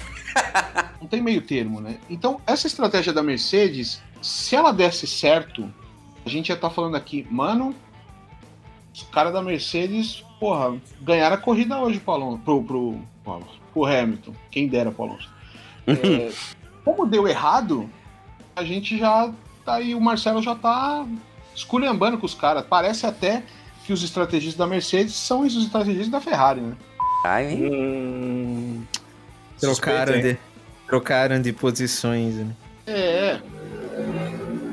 Não 1.00 1.08
tem 1.08 1.22
meio 1.22 1.42
termo, 1.42 1.80
né? 1.80 1.98
Então, 2.08 2.40
essa 2.46 2.66
estratégia 2.66 3.12
da 3.12 3.22
Mercedes, 3.22 4.02
se 4.20 4.54
ela 4.54 4.72
desse 4.72 5.06
certo, 5.06 5.72
a 6.24 6.28
gente 6.28 6.48
já 6.48 6.56
tá 6.56 6.68
falando 6.68 6.96
aqui, 6.96 7.26
mano, 7.30 7.74
os 8.92 9.02
caras 9.04 9.32
da 9.32 9.40
Mercedes, 9.40 10.24
porra, 10.38 10.76
ganharam 11.00 11.36
a 11.36 11.38
corrida 11.38 11.78
hoje 11.78 12.00
pro, 12.00 12.14
Alonso, 12.14 12.38
pro, 12.38 12.62
pro, 12.62 13.00
pro, 13.24 13.44
pro 13.72 13.84
Hamilton. 13.86 14.34
Quem 14.50 14.68
dera 14.68 14.90
pro 14.90 15.04
Alonso. 15.04 15.30
É, 15.86 16.30
como 16.84 17.06
deu 17.06 17.26
errado, 17.26 17.88
a 18.54 18.64
gente 18.64 18.98
já 18.98 19.32
tá 19.64 19.74
aí, 19.74 19.94
o 19.94 20.00
Marcelo 20.00 20.42
já 20.42 20.54
tá 20.54 21.06
esculhambando 21.54 22.18
com 22.18 22.26
os 22.26 22.34
caras. 22.34 22.64
Parece 22.66 23.06
até 23.06 23.44
que 23.88 23.92
os 23.94 24.02
estrategistas 24.02 24.54
da 24.54 24.66
Mercedes 24.66 25.14
são 25.14 25.46
os 25.46 25.56
estrategistas 25.56 26.10
da 26.10 26.20
Ferrari, 26.20 26.60
né? 26.60 26.76
Ai, 27.24 27.54
hum, 27.54 28.84
trocaram, 29.58 30.20
de, 30.20 30.36
trocaram 30.86 31.40
de 31.40 31.54
posições. 31.54 32.34
Né? 32.34 32.54
É. 32.86 33.40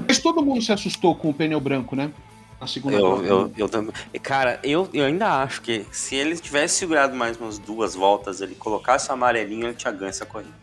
Mas 0.06 0.20
todo 0.20 0.44
mundo 0.44 0.62
se 0.62 0.74
assustou 0.74 1.16
com 1.16 1.30
o 1.30 1.34
pneu 1.34 1.62
branco, 1.62 1.96
né? 1.96 2.12
Na 2.60 2.68
segunda 2.68 2.98
eu, 2.98 3.24
eu, 3.24 3.52
eu, 3.56 3.70
também. 3.70 3.94
Cara, 4.22 4.60
eu, 4.62 4.90
eu 4.94 5.06
ainda 5.06 5.42
acho 5.42 5.62
que 5.62 5.86
se 5.94 6.14
ele 6.14 6.36
tivesse 6.38 6.76
segurado 6.76 7.16
mais 7.16 7.38
umas 7.38 7.58
duas 7.58 7.96
voltas, 7.96 8.42
ele 8.42 8.54
colocasse 8.54 9.10
o 9.10 9.14
amarelinho, 9.14 9.68
ele 9.68 9.76
tinha 9.76 9.94
ganho 9.94 10.10
essa 10.10 10.26
corrida. 10.26 10.54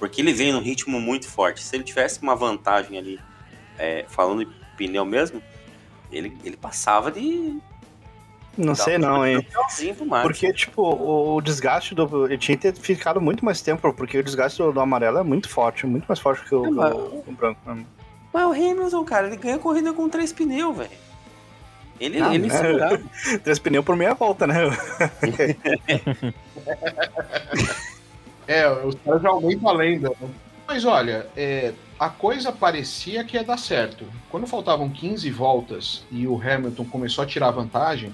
Porque 0.00 0.20
ele 0.20 0.32
veio 0.32 0.52
num 0.52 0.60
ritmo 0.60 1.00
muito 1.00 1.28
forte. 1.28 1.62
Se 1.62 1.76
ele 1.76 1.84
tivesse 1.84 2.20
uma 2.20 2.34
vantagem 2.34 2.98
ali, 2.98 3.20
é, 3.78 4.04
falando 4.08 4.44
de 4.44 4.52
pneu 4.76 5.04
mesmo, 5.04 5.40
ele, 6.10 6.36
ele 6.44 6.56
passava 6.56 7.12
de 7.12 7.56
não 8.56 8.74
sei 8.74 8.98
não, 8.98 9.26
hein? 9.26 9.46
Porque, 10.22 10.52
tipo, 10.52 10.82
o, 10.82 11.40
desgaste 11.40 11.94
do. 11.94 12.26
Ele 12.26 12.38
tinha 12.38 12.56
que 12.56 12.72
ter 12.72 12.80
ficado 12.80 13.20
muito 13.20 13.44
mais 13.44 13.60
tempo, 13.60 13.92
porque 13.92 14.18
o 14.18 14.22
desgaste 14.22 14.62
do, 14.62 14.72
do 14.72 14.80
amarelo 14.80 15.18
é 15.18 15.22
muito 15.22 15.48
forte, 15.48 15.86
muito 15.86 16.06
mais 16.06 16.18
forte 16.18 16.44
que 16.44 16.54
o, 16.54 16.66
é, 16.66 16.70
mas... 16.70 16.94
o, 16.94 17.24
o 17.26 17.32
branco. 17.32 17.60
Mas 18.32 18.44
o 18.44 18.52
Hamilton, 18.52 19.04
cara, 19.04 19.26
ele 19.28 19.36
ganha 19.36 19.58
corrida 19.58 19.92
com 19.92 20.08
três 20.08 20.32
pneus, 20.32 20.76
velho. 20.76 20.90
Ele, 22.00 22.20
ah, 22.20 22.34
ele 22.34 22.48
né? 22.48 23.02
Três 23.44 23.58
pneus 23.58 23.84
por 23.84 23.96
meia 23.96 24.14
volta, 24.14 24.46
né? 24.46 24.56
é, 28.48 28.68
os 28.68 28.96
caras 28.96 29.22
já 29.22 29.28
aumentam 29.28 29.68
a 29.68 29.72
lenda. 29.72 30.10
Né? 30.20 30.28
Mas 30.66 30.84
olha, 30.84 31.28
é, 31.36 31.72
a 31.98 32.08
coisa 32.08 32.50
parecia 32.50 33.22
que 33.24 33.36
ia 33.36 33.44
dar 33.44 33.58
certo. 33.58 34.06
Quando 34.30 34.46
faltavam 34.46 34.90
15 34.90 35.30
voltas 35.30 36.04
e 36.10 36.26
o 36.26 36.40
Hamilton 36.40 36.84
começou 36.86 37.22
a 37.22 37.26
tirar 37.26 37.50
vantagem, 37.52 38.12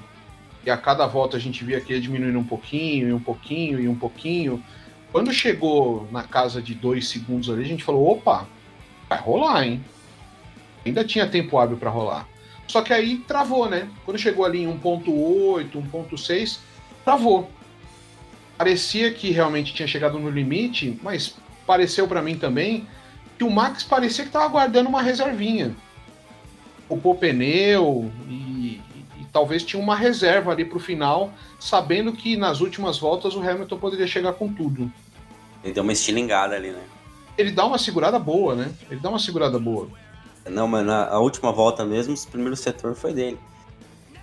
e 0.64 0.70
a 0.70 0.76
cada 0.76 1.06
volta 1.06 1.36
a 1.36 1.40
gente 1.40 1.64
via 1.64 1.80
que 1.80 1.92
ia 1.92 2.00
diminuindo 2.00 2.38
um 2.38 2.44
pouquinho, 2.44 3.08
e 3.08 3.12
um 3.12 3.20
pouquinho, 3.20 3.80
e 3.80 3.88
um 3.88 3.94
pouquinho. 3.94 4.62
Quando 5.10 5.32
chegou 5.32 6.06
na 6.12 6.22
casa 6.22 6.60
de 6.60 6.74
dois 6.74 7.08
segundos 7.08 7.48
ali, 7.50 7.62
a 7.62 7.66
gente 7.66 7.84
falou: 7.84 8.10
opa, 8.10 8.46
vai 9.08 9.18
rolar, 9.18 9.66
hein? 9.66 9.84
Ainda 10.84 11.04
tinha 11.04 11.26
tempo 11.26 11.58
hábil 11.58 11.76
para 11.76 11.90
rolar. 11.90 12.28
Só 12.66 12.82
que 12.82 12.92
aí 12.92 13.18
travou, 13.18 13.68
né? 13.68 13.88
Quando 14.04 14.18
chegou 14.18 14.44
ali 14.44 14.62
em 14.62 14.78
1.8, 14.78 15.70
1.6, 15.72 16.58
travou. 17.04 17.50
Parecia 18.56 19.12
que 19.12 19.30
realmente 19.30 19.74
tinha 19.74 19.88
chegado 19.88 20.18
no 20.18 20.30
limite, 20.30 20.98
mas 21.02 21.36
pareceu 21.66 22.06
para 22.06 22.22
mim 22.22 22.36
também 22.36 22.86
que 23.36 23.44
o 23.44 23.50
Max 23.50 23.82
parecia 23.82 24.24
que 24.24 24.28
estava 24.28 24.46
guardando 24.48 24.88
uma 24.88 25.02
reservinha. 25.02 25.74
Ocupou 26.88 27.14
pneu 27.14 28.12
e 28.28 28.79
talvez 29.32 29.62
tinha 29.62 29.82
uma 29.82 29.96
reserva 29.96 30.50
ali 30.52 30.64
para 30.64 30.76
o 30.76 30.80
final, 30.80 31.32
sabendo 31.58 32.12
que 32.12 32.36
nas 32.36 32.60
últimas 32.60 32.98
voltas 32.98 33.34
o 33.34 33.40
Hamilton 33.40 33.78
poderia 33.78 34.06
chegar 34.06 34.32
com 34.34 34.52
tudo. 34.52 34.90
Ele 35.62 35.72
deu 35.72 35.82
uma 35.82 35.92
estilingada 35.92 36.54
ali, 36.54 36.70
né? 36.70 36.82
Ele 37.36 37.50
dá 37.52 37.64
uma 37.64 37.78
segurada 37.78 38.18
boa, 38.18 38.54
né? 38.54 38.72
Ele 38.90 39.00
dá 39.00 39.08
uma 39.08 39.18
segurada 39.18 39.58
boa. 39.58 39.88
Não, 40.48 40.66
mas 40.66 40.84
na 40.84 41.18
última 41.18 41.52
volta 41.52 41.84
mesmo, 41.84 42.14
o 42.14 42.28
primeiro 42.28 42.56
setor 42.56 42.94
foi 42.94 43.12
dele. 43.12 43.38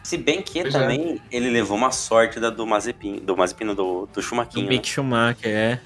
Se 0.04 0.18
bem 0.18 0.42
que 0.42 0.62
pois 0.62 0.74
é. 0.74 0.80
também 0.80 1.22
é. 1.32 1.36
ele 1.36 1.50
levou 1.50 1.78
uma 1.78 1.92
sorte 1.92 2.40
da, 2.40 2.50
do 2.50 2.66
Mazepin, 2.66 3.18
do 3.18 3.36
Mazepin, 3.36 3.74
do, 3.74 4.08
do 4.12 4.22
Schumacher. 4.22 4.54
Do 4.54 4.62
Mick 4.62 4.88
né? 4.88 4.94
Schumacher, 4.94 5.52
é. 5.52 5.82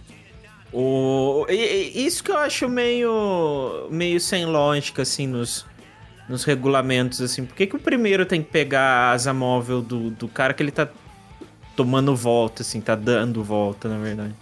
O... 0.72 1.46
E, 1.50 1.56
e, 1.96 2.06
isso 2.06 2.24
que 2.24 2.32
eu 2.32 2.38
acho 2.38 2.70
meio, 2.70 3.88
meio 3.90 4.20
sem 4.20 4.46
lógica, 4.46 5.02
assim, 5.02 5.28
nos, 5.28 5.66
nos 6.32 6.44
regulamentos, 6.44 7.22
assim. 7.22 7.46
Por 7.46 7.56
que, 7.56 7.68
que 7.68 7.76
o 7.76 7.80
primeiro 7.80 8.26
tem 8.26 8.42
que 8.42 8.50
pegar 8.50 8.82
a 8.82 9.12
asa 9.12 9.34
móvel 9.34 9.82
do, 9.82 10.10
do 10.10 10.28
cara 10.28 10.54
que 10.54 10.64
ele 10.64 10.72
tá 10.72 10.88
tomando 11.76 12.16
volta, 12.16 12.64
assim, 12.64 12.82
tá 12.82 12.96
dando 12.96 13.44
volta, 13.44 13.88
na 13.88 13.98
verdade? 13.98 14.34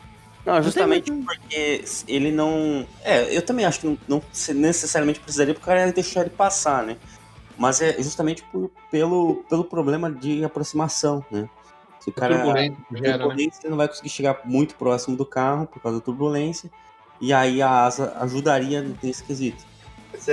Não, 0.46 0.62
justamente 0.64 1.12
porque 1.12 1.84
ele 2.08 2.32
não. 2.32 2.88
É, 3.04 3.36
eu 3.36 3.42
também 3.42 3.66
acho 3.66 3.82
que 3.82 3.88
não, 3.88 3.98
não 4.08 4.24
necessariamente 4.56 5.20
precisaria 5.20 5.54
porque 5.54 5.64
o 5.64 5.68
cara 5.68 5.88
ia 5.88 5.94
deixar 5.94 6.22
ele 6.22 6.30
passar, 6.30 6.84
né? 6.84 6.98
Mas 7.58 7.82
é 7.82 8.02
justamente 8.02 8.42
por, 8.44 8.72
pelo, 8.90 9.44
pelo 9.50 9.64
problema 9.66 10.10
de 10.10 10.44
aproximação, 10.44 11.24
né? 11.30 11.50
Se 12.00 12.10
o 12.10 12.14
cara. 12.14 12.36
Turbulência, 12.36 12.78
gera, 12.96 13.28
né? 13.28 13.50
não 13.66 13.78
vai 13.78 13.88
conseguir 13.88 14.10
chegar 14.10 14.40
muito 14.46 14.76
próximo 14.76 15.18
do 15.18 15.26
carro 15.26 15.68
por 15.68 15.82
causa 15.82 16.00
da 16.00 16.04
turbulência. 16.04 16.72
E 17.20 17.34
aí 17.34 17.62
a 17.62 17.84
asa 17.84 18.16
ajudaria 18.20 18.82
nesse 19.04 19.24
quesito. 19.24 19.69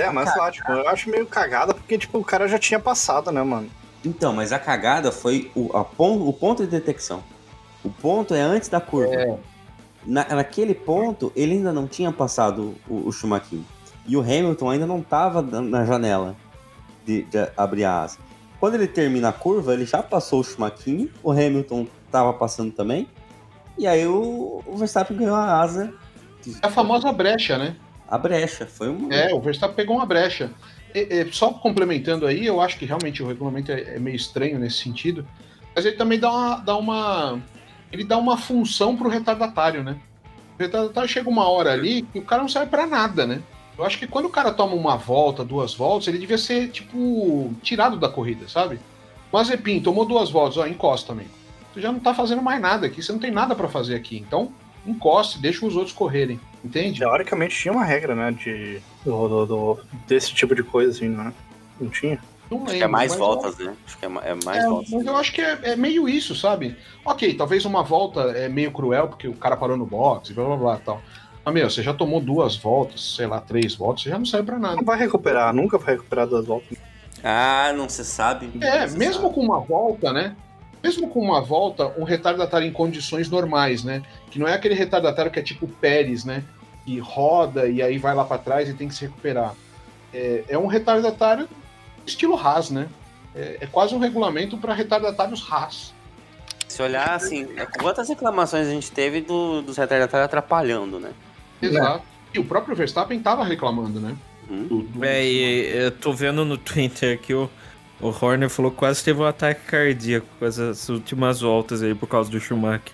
É, 0.01 0.11
mas 0.11 0.35
lá, 0.35 0.51
tipo, 0.51 0.71
eu 0.71 0.87
acho 0.87 1.09
meio 1.09 1.25
cagada 1.25 1.73
porque, 1.73 1.97
tipo, 1.97 2.17
o 2.19 2.23
cara 2.23 2.47
já 2.47 2.59
tinha 2.59 2.79
passado, 2.79 3.31
né, 3.31 3.41
mano? 3.41 3.69
Então, 4.05 4.33
mas 4.33 4.51
a 4.51 4.59
cagada 4.59 5.11
foi 5.11 5.51
o, 5.55 5.75
a 5.75 5.83
pon, 5.83 6.19
o 6.27 6.31
ponto 6.31 6.63
de 6.63 6.69
detecção. 6.69 7.23
O 7.83 7.89
ponto 7.89 8.33
é 8.33 8.41
antes 8.41 8.69
da 8.69 8.79
curva. 8.79 9.13
É. 9.13 9.37
Na, 10.05 10.25
naquele 10.35 10.73
ponto, 10.73 11.31
ele 11.35 11.53
ainda 11.53 11.73
não 11.73 11.87
tinha 11.87 12.11
passado 12.11 12.75
o, 12.87 13.07
o 13.07 13.11
Schumacher. 13.11 13.59
E 14.05 14.15
o 14.15 14.21
Hamilton 14.21 14.69
ainda 14.69 14.85
não 14.85 14.99
estava 14.99 15.41
na 15.41 15.83
janela 15.83 16.35
de, 17.05 17.23
de, 17.23 17.49
abrir 17.57 17.83
a 17.83 18.03
asa. 18.03 18.19
Quando 18.59 18.75
ele 18.75 18.87
termina 18.87 19.29
a 19.29 19.33
curva, 19.33 19.73
ele 19.73 19.85
já 19.85 20.01
passou 20.01 20.39
o 20.39 20.43
Schumacher, 20.43 21.09
o 21.21 21.31
Hamilton 21.31 21.87
estava 22.05 22.33
passando 22.33 22.71
também. 22.71 23.07
E 23.77 23.85
aí 23.85 24.07
o, 24.07 24.63
o 24.65 24.77
Verstappen 24.77 25.17
ganhou 25.17 25.35
a 25.35 25.59
asa. 25.59 25.93
É 26.63 26.67
a 26.67 26.71
famosa 26.71 27.11
brecha, 27.11 27.57
né? 27.57 27.75
A 28.07 28.17
brecha, 28.17 28.65
foi 28.65 28.89
um. 28.89 29.11
É, 29.11 29.33
o 29.33 29.39
Verstappen 29.39 29.75
pegou 29.75 29.95
uma 29.95 30.05
brecha. 30.05 30.51
E, 30.95 30.99
e, 30.99 31.33
só 31.33 31.51
complementando 31.51 32.25
aí, 32.25 32.45
eu 32.45 32.61
acho 32.61 32.77
que 32.77 32.85
realmente 32.85 33.21
o 33.21 33.27
regulamento 33.27 33.71
é, 33.71 33.95
é, 33.95 33.99
meio 33.99 34.15
estranho 34.15 34.57
nesse 34.57 34.77
sentido. 34.77 35.27
Mas 35.75 35.85
ele 35.85 35.95
também 35.95 36.19
dá 36.19 36.31
uma, 36.31 36.55
dá 36.57 36.77
uma 36.77 37.41
ele 37.91 38.03
dá 38.03 38.17
uma 38.17 38.37
função 38.37 38.95
pro 38.95 39.09
retardatário, 39.09 39.83
né? 39.83 39.97
O 40.57 40.61
retardatário 40.61 41.09
chega 41.09 41.29
uma 41.29 41.47
hora 41.47 41.71
ali 41.71 42.01
que 42.01 42.19
o 42.19 42.23
cara 42.23 42.41
não 42.41 42.49
serve 42.49 42.69
para 42.69 42.87
nada, 42.87 43.27
né? 43.27 43.41
Eu 43.77 43.85
acho 43.85 43.99
que 43.99 44.07
quando 44.07 44.25
o 44.25 44.29
cara 44.29 44.51
toma 44.51 44.73
uma 44.73 44.97
volta, 44.97 45.43
duas 45.45 45.75
voltas, 45.75 46.07
ele 46.07 46.17
devia 46.17 46.37
ser, 46.37 46.69
tipo, 46.69 47.53
tirado 47.61 47.97
da 47.97 48.09
corrida, 48.09 48.47
sabe? 48.47 48.79
Mazepin 49.31 49.81
tomou 49.81 50.03
duas 50.03 50.31
voltas, 50.31 50.57
ó, 50.57 50.65
encosta, 50.65 51.11
amigo. 51.11 51.29
Tu 51.73 51.81
já 51.81 51.91
não 51.91 51.99
tá 51.99 52.13
fazendo 52.13 52.41
mais 52.41 52.59
nada 52.59 52.87
aqui, 52.87 53.03
você 53.03 53.11
não 53.11 53.19
tem 53.19 53.29
nada 53.29 53.53
para 53.53 53.67
fazer 53.67 53.93
aqui. 53.93 54.17
Então, 54.17 54.51
encoste, 54.85 55.39
deixa 55.39 55.63
os 55.65 55.75
outros 55.75 55.93
correrem, 55.95 56.39
entende? 56.67 56.99
Teoricamente 56.99 57.55
tinha 57.55 57.73
uma 57.73 57.83
regra, 57.83 58.13
né, 58.15 58.31
de, 58.31 58.79
do, 59.03 59.27
do, 59.27 59.45
do 59.45 59.79
desse 60.07 60.33
tipo 60.33 60.53
de 60.53 60.63
coisa, 60.63 60.91
assim, 60.91 61.07
não 61.07 61.27
é? 61.27 61.33
Não 61.79 61.89
tinha? 61.89 62.19
Não 62.49 62.59
lembro, 62.59 62.69
acho 62.69 62.77
que 62.77 62.83
é 62.83 62.87
mais 62.87 63.15
voltas, 63.15 63.57
né? 63.57 63.75
Acho 63.85 63.97
que 63.97 64.05
é, 64.05 64.09
é 64.09 64.45
mais 64.45 64.63
é, 64.63 64.67
voltas. 64.67 64.89
Mas 64.91 65.05
eu 65.05 65.17
acho 65.17 65.33
que 65.33 65.41
é, 65.41 65.59
é, 65.63 65.75
meio 65.75 66.07
isso, 66.07 66.35
sabe? 66.35 66.77
Ok, 67.03 67.33
talvez 67.33 67.65
uma 67.65 67.83
volta 67.83 68.21
é 68.31 68.47
meio 68.47 68.71
cruel, 68.71 69.07
porque 69.09 69.27
o 69.27 69.33
cara 69.33 69.57
parou 69.57 69.75
no 69.75 69.85
box, 69.85 70.31
blá 70.31 70.45
blá 70.45 70.57
blá 70.57 70.77
tal. 70.77 71.01
Mas, 71.43 71.53
meu, 71.53 71.69
você 71.69 71.81
já 71.81 71.93
tomou 71.93 72.19
duas 72.19 72.55
voltas, 72.55 73.15
sei 73.15 73.25
lá, 73.25 73.39
três 73.39 73.75
voltas, 73.75 74.03
você 74.03 74.09
já 74.09 74.17
não 74.17 74.25
serve 74.25 74.47
pra 74.47 74.59
nada. 74.59 74.75
Não 74.75 74.83
vai 74.83 74.97
recuperar, 74.97 75.53
nunca 75.53 75.77
vai 75.77 75.95
recuperar 75.95 76.27
duas 76.27 76.45
voltas. 76.45 76.77
Ah, 77.23 77.73
não 77.75 77.89
se 77.89 78.03
sabe. 78.05 78.49
É, 78.61 78.87
se 78.87 78.97
mesmo 78.97 79.23
sabe. 79.23 79.35
com 79.35 79.41
uma 79.41 79.59
volta, 79.59 80.13
né? 80.13 80.35
Mesmo 80.83 81.09
com 81.09 81.19
uma 81.19 81.41
volta, 81.41 81.87
um 81.97 82.03
retardatário 82.03 82.67
em 82.67 82.71
condições 82.71 83.29
normais, 83.29 83.83
né? 83.83 84.03
Que 84.29 84.39
não 84.39 84.47
é 84.47 84.53
aquele 84.53 84.75
retardatário 84.75 85.31
que 85.31 85.39
é 85.39 85.41
tipo 85.41 85.67
Pérez, 85.67 86.23
né? 86.23 86.43
Que 86.87 86.99
roda 86.99 87.67
e 87.67 87.81
aí 87.81 87.97
vai 87.97 88.15
lá 88.15 88.23
para 88.23 88.37
trás 88.37 88.69
e 88.69 88.73
tem 88.73 88.87
que 88.87 88.95
se 88.95 89.01
recuperar. 89.01 89.53
É, 90.13 90.45
é 90.47 90.57
um 90.57 90.67
retardatário 90.67 91.49
estilo 92.05 92.37
Haas, 92.37 92.69
né? 92.69 92.87
É, 93.35 93.57
é 93.59 93.67
quase 93.67 93.93
um 93.93 93.99
regulamento 93.99 94.57
para 94.57 94.73
retardatários 94.73 95.45
Haas. 95.51 95.93
Se 96.65 96.81
olhar 96.81 97.09
assim, 97.09 97.45
é, 97.57 97.65
quantas 97.65 98.07
reclamações 98.07 98.67
a 98.67 98.71
gente 98.71 98.89
teve 98.89 99.19
do, 99.19 99.61
dos 99.61 99.75
retardatários 99.75 100.27
atrapalhando, 100.27 100.97
né? 100.97 101.11
Exato. 101.61 102.05
E 102.33 102.39
o 102.39 102.45
próprio 102.45 102.73
Verstappen 102.73 103.19
tava 103.19 103.43
reclamando, 103.43 103.99
né? 103.99 104.15
Uhum. 104.49 104.67
Do, 104.67 104.81
do... 104.83 105.03
É, 105.03 105.25
e 105.25 105.65
eu 105.75 105.91
tô 105.91 106.13
vendo 106.13 106.45
no 106.45 106.57
Twitter 106.57 107.19
que 107.19 107.33
o, 107.33 107.49
o 107.99 108.07
Horner 108.07 108.49
falou 108.49 108.71
que 108.71 108.77
quase 108.77 109.03
teve 109.03 109.19
um 109.19 109.25
ataque 109.25 109.65
cardíaco 109.65 110.27
com 110.39 110.45
essas 110.45 110.87
últimas 110.87 111.41
voltas 111.41 111.83
aí 111.83 111.93
por 111.93 112.07
causa 112.07 112.31
do 112.31 112.39
Schumacher. 112.39 112.93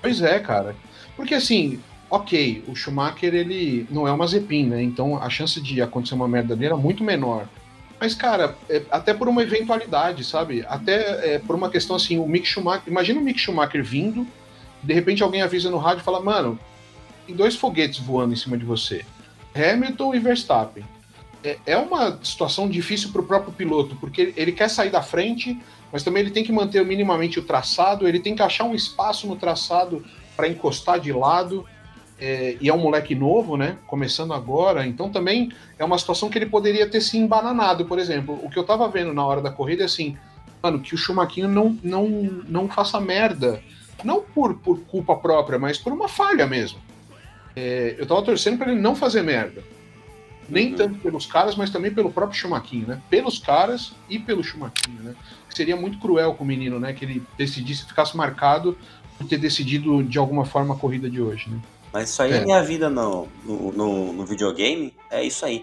Pois 0.00 0.20
é, 0.20 0.40
cara. 0.40 0.74
Porque 1.14 1.34
assim, 1.34 1.80
ok, 2.12 2.62
o 2.68 2.76
Schumacher 2.76 3.34
ele 3.34 3.86
não 3.90 4.06
é 4.06 4.12
uma 4.12 4.26
Zepin, 4.26 4.66
né? 4.66 4.82
Então 4.82 5.16
a 5.16 5.30
chance 5.30 5.58
de 5.62 5.80
acontecer 5.80 6.14
uma 6.14 6.28
merda 6.28 6.54
dele 6.54 6.66
era 6.66 6.76
muito 6.76 7.02
menor. 7.02 7.48
Mas, 7.98 8.14
cara, 8.14 8.54
é, 8.68 8.82
até 8.90 9.14
por 9.14 9.28
uma 9.28 9.42
eventualidade, 9.42 10.22
sabe? 10.22 10.62
Até 10.68 11.34
é, 11.34 11.38
por 11.38 11.56
uma 11.56 11.70
questão 11.70 11.96
assim, 11.96 12.18
o 12.18 12.28
Mick 12.28 12.46
Schumacher. 12.46 12.82
Imagina 12.86 13.18
o 13.18 13.24
Mick 13.24 13.38
Schumacher 13.38 13.82
vindo, 13.82 14.26
de 14.82 14.92
repente 14.92 15.22
alguém 15.22 15.40
avisa 15.40 15.70
no 15.70 15.78
rádio 15.78 16.02
e 16.02 16.04
fala, 16.04 16.20
mano, 16.20 16.58
tem 17.26 17.34
dois 17.34 17.56
foguetes 17.56 18.00
voando 18.00 18.34
em 18.34 18.36
cima 18.36 18.58
de 18.58 18.64
você. 18.64 19.06
Hamilton 19.54 20.14
e 20.14 20.18
Verstappen. 20.18 20.84
É, 21.42 21.56
é 21.64 21.76
uma 21.78 22.18
situação 22.22 22.68
difícil 22.68 23.10
para 23.10 23.22
o 23.22 23.24
próprio 23.24 23.54
piloto, 23.54 23.96
porque 23.96 24.34
ele 24.36 24.52
quer 24.52 24.68
sair 24.68 24.90
da 24.90 25.00
frente, 25.00 25.58
mas 25.90 26.02
também 26.02 26.22
ele 26.22 26.30
tem 26.30 26.44
que 26.44 26.52
manter 26.52 26.84
minimamente 26.84 27.38
o 27.38 27.42
traçado, 27.42 28.06
ele 28.06 28.20
tem 28.20 28.36
que 28.36 28.42
achar 28.42 28.64
um 28.64 28.74
espaço 28.74 29.26
no 29.26 29.36
traçado 29.36 30.04
para 30.36 30.46
encostar 30.46 31.00
de 31.00 31.10
lado 31.10 31.66
é, 32.24 32.56
e 32.60 32.68
é 32.68 32.72
um 32.72 32.78
moleque 32.78 33.16
novo, 33.16 33.56
né? 33.56 33.76
Começando 33.84 34.32
agora, 34.32 34.86
então 34.86 35.10
também 35.10 35.50
é 35.76 35.84
uma 35.84 35.98
situação 35.98 36.30
que 36.30 36.38
ele 36.38 36.46
poderia 36.46 36.88
ter 36.88 37.00
se 37.00 37.18
embananado, 37.18 37.84
por 37.84 37.98
exemplo. 37.98 38.38
O 38.44 38.48
que 38.48 38.56
eu 38.56 38.62
tava 38.62 38.88
vendo 38.88 39.12
na 39.12 39.26
hora 39.26 39.42
da 39.42 39.50
corrida 39.50 39.82
é 39.82 39.86
assim, 39.86 40.16
mano, 40.62 40.78
que 40.78 40.94
o 40.94 40.96
Schumacher 40.96 41.48
não, 41.48 41.76
não, 41.82 42.08
não 42.46 42.68
faça 42.68 43.00
merda. 43.00 43.60
Não 44.04 44.22
por, 44.22 44.54
por 44.54 44.78
culpa 44.82 45.16
própria, 45.16 45.58
mas 45.58 45.78
por 45.78 45.92
uma 45.92 46.06
falha 46.06 46.46
mesmo. 46.46 46.78
É, 47.56 47.96
eu 47.98 48.06
tava 48.06 48.22
torcendo 48.22 48.56
para 48.56 48.70
ele 48.70 48.80
não 48.80 48.94
fazer 48.94 49.22
merda. 49.22 49.60
Nem 50.48 50.70
uhum. 50.70 50.76
tanto 50.76 51.00
pelos 51.00 51.26
caras, 51.26 51.56
mas 51.56 51.70
também 51.70 51.92
pelo 51.92 52.12
próprio 52.12 52.38
Schumacher, 52.38 52.86
né? 52.86 53.02
Pelos 53.10 53.40
caras 53.40 53.94
e 54.08 54.20
pelo 54.20 54.44
Schumacher, 54.44 54.92
né? 55.00 55.16
Seria 55.50 55.76
muito 55.76 55.98
cruel 55.98 56.34
com 56.34 56.44
o 56.44 56.46
menino, 56.46 56.78
né? 56.78 56.92
Que 56.92 57.04
ele 57.04 57.22
decidisse, 57.36 57.84
ficasse 57.84 58.16
marcado 58.16 58.78
por 59.18 59.26
ter 59.26 59.38
decidido 59.38 60.04
de 60.04 60.18
alguma 60.18 60.44
forma 60.44 60.74
a 60.74 60.78
corrida 60.78 61.10
de 61.10 61.20
hoje, 61.20 61.50
né? 61.50 61.58
Mas 61.92 62.08
isso 62.08 62.22
aí 62.22 62.32
é, 62.32 62.40
minha 62.44 62.62
vida 62.62 62.88
no, 62.88 63.28
no, 63.44 63.72
no, 63.72 64.12
no, 64.14 64.24
videogame. 64.24 64.96
É 65.10 65.22
isso 65.22 65.44
aí. 65.44 65.62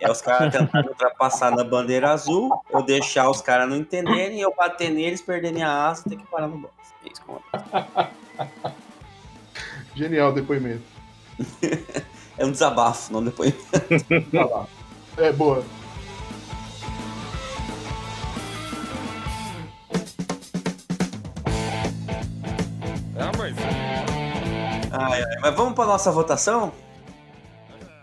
É 0.00 0.10
os 0.10 0.22
caras 0.22 0.50
tentando 0.50 0.88
ultrapassar 0.88 1.50
na 1.50 1.62
bandeira 1.62 2.10
azul, 2.12 2.50
eu 2.72 2.82
deixar 2.82 3.28
os 3.28 3.42
caras 3.42 3.68
não 3.68 3.76
entenderem, 3.76 4.40
eu 4.40 4.54
bater 4.56 4.90
neles, 4.90 5.20
perder 5.20 5.52
minha 5.52 5.68
asa 5.68 6.02
e 6.06 6.10
ter 6.10 6.16
que 6.16 6.26
parar 6.26 6.48
no 6.48 6.56
box. 6.56 6.74
É 7.04 7.12
isso 7.12 7.22
que 7.22 7.26
Genial 9.94 10.32
depoimento. 10.32 10.84
é 12.38 12.44
um 12.46 12.50
desabafo, 12.50 13.12
não 13.12 13.22
depoimento. 13.22 13.58
é 15.18 15.32
boa. 15.32 15.62
Mas 25.40 25.54
vamos 25.54 25.74
para 25.74 25.86
nossa 25.86 26.10
votação? 26.10 26.72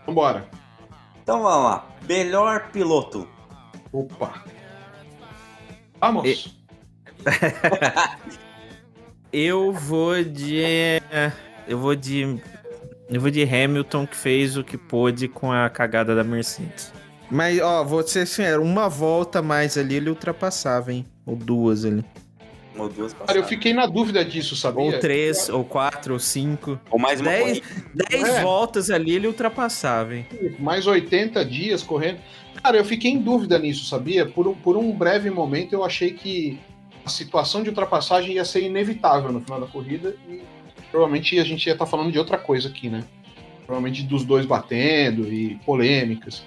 Vambora. 0.06 0.46
Então 1.22 1.42
vamos 1.42 1.64
lá. 1.64 1.86
Melhor 2.06 2.70
piloto. 2.70 3.28
Opa. 3.92 4.44
Vamos. 6.00 6.28
E... 6.28 6.54
eu 9.32 9.72
vou 9.72 10.22
de. 10.22 11.00
Eu 11.66 11.78
vou 11.78 11.94
de. 11.94 12.40
Eu 13.08 13.20
vou 13.20 13.30
de 13.30 13.42
Hamilton 13.42 14.06
que 14.06 14.16
fez 14.16 14.56
o 14.56 14.64
que 14.64 14.76
pôde 14.76 15.28
com 15.28 15.52
a 15.52 15.68
cagada 15.70 16.14
da 16.14 16.24
Mercedes. 16.24 16.92
Mas, 17.30 17.60
ó, 17.60 17.84
vou 17.84 18.06
ser 18.06 18.26
sincero, 18.26 18.62
uma 18.62 18.88
volta 18.88 19.42
mais 19.42 19.78
ali 19.78 19.96
ele 19.96 20.10
ultrapassava, 20.10 20.92
hein? 20.92 21.06
Ou 21.26 21.36
duas 21.36 21.84
ali. 21.84 22.04
Ou 22.76 22.88
duas 22.88 23.12
passadas. 23.12 23.26
Cara, 23.26 23.38
eu 23.38 23.44
fiquei 23.44 23.72
na 23.72 23.86
dúvida 23.86 24.24
disso, 24.24 24.56
sabia? 24.56 24.82
Ou 24.82 24.98
três, 24.98 25.48
ou 25.48 25.64
quatro, 25.64 26.14
ou 26.14 26.18
cinco. 26.18 26.78
Ou 26.90 26.98
mais 26.98 27.20
uma 27.20 27.30
Dez, 27.30 27.62
dez 27.94 28.28
é. 28.28 28.42
voltas 28.42 28.90
ali 28.90 29.12
ele 29.12 29.26
ultrapassava, 29.26 30.16
hein? 30.16 30.26
Mais 30.58 30.86
80 30.86 31.44
dias 31.44 31.82
correndo. 31.82 32.18
Cara, 32.62 32.76
eu 32.76 32.84
fiquei 32.84 33.10
em 33.10 33.18
dúvida 33.18 33.58
nisso, 33.58 33.84
sabia? 33.86 34.26
Por 34.26 34.48
um, 34.48 34.54
por 34.54 34.76
um 34.76 34.90
breve 34.92 35.30
momento 35.30 35.72
eu 35.72 35.84
achei 35.84 36.12
que 36.12 36.58
a 37.04 37.08
situação 37.08 37.62
de 37.62 37.68
ultrapassagem 37.68 38.34
ia 38.34 38.44
ser 38.44 38.62
inevitável 38.62 39.30
no 39.30 39.40
final 39.40 39.60
da 39.60 39.66
corrida 39.66 40.16
e 40.28 40.42
provavelmente 40.90 41.38
a 41.38 41.44
gente 41.44 41.66
ia 41.66 41.72
estar 41.74 41.84
tá 41.84 41.90
falando 41.90 42.10
de 42.10 42.18
outra 42.18 42.38
coisa 42.38 42.68
aqui, 42.68 42.88
né? 42.88 43.04
Provavelmente 43.66 44.02
dos 44.02 44.24
dois 44.24 44.46
batendo 44.46 45.30
e 45.32 45.56
polêmicas. 45.66 46.42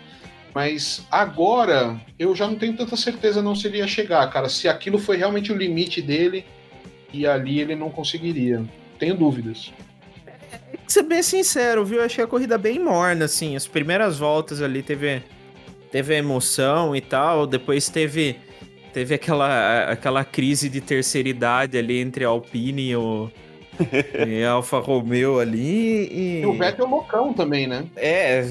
Mas 0.58 1.06
agora 1.12 2.02
eu 2.18 2.36
já 2.36 2.48
não 2.48 2.56
tenho 2.56 2.76
tanta 2.76 2.96
certeza 2.96 3.44
não 3.44 3.54
se 3.54 3.68
ele 3.68 3.78
ia 3.78 3.86
chegar, 3.86 4.28
cara. 4.32 4.50
Se 4.50 4.68
aquilo 4.68 4.98
foi 4.98 5.16
realmente 5.16 5.52
o 5.52 5.56
limite 5.56 6.02
dele 6.02 6.44
e 7.14 7.28
ali 7.28 7.60
ele 7.60 7.76
não 7.76 7.92
conseguiria. 7.92 8.66
Tenho 8.98 9.14
dúvidas. 9.14 9.72
Ser 10.88 11.04
bem 11.04 11.22
sincero, 11.22 11.86
viu? 11.86 12.00
Eu 12.00 12.06
achei 12.06 12.24
a 12.24 12.28
corrida 12.28 12.58
bem 12.58 12.80
morna, 12.80 13.26
assim. 13.26 13.56
As 13.56 13.68
primeiras 13.68 14.18
voltas 14.18 14.60
ali 14.60 14.82
teve 14.82 15.22
teve 15.92 16.16
emoção 16.16 16.96
e 16.96 17.02
tal, 17.02 17.46
depois 17.46 17.88
teve 17.88 18.38
teve 18.92 19.14
aquela, 19.14 19.84
aquela 19.92 20.26
crise 20.26 20.70
de 20.70 20.82
terceira 20.82 21.30
idade 21.30 21.78
ali 21.78 22.00
entre 22.00 22.26
a 22.26 22.30
Alpine 22.30 22.90
e 22.90 22.96
o 22.96 23.30
e 24.28 24.44
Alfa 24.44 24.80
Romeo 24.80 25.40
ali 25.40 26.08
e... 26.12 26.42
e 26.42 26.46
o 26.46 26.54
Vettel 26.54 26.88
loucão 26.88 27.34
também, 27.34 27.68
né? 27.68 27.86
É, 27.96 28.44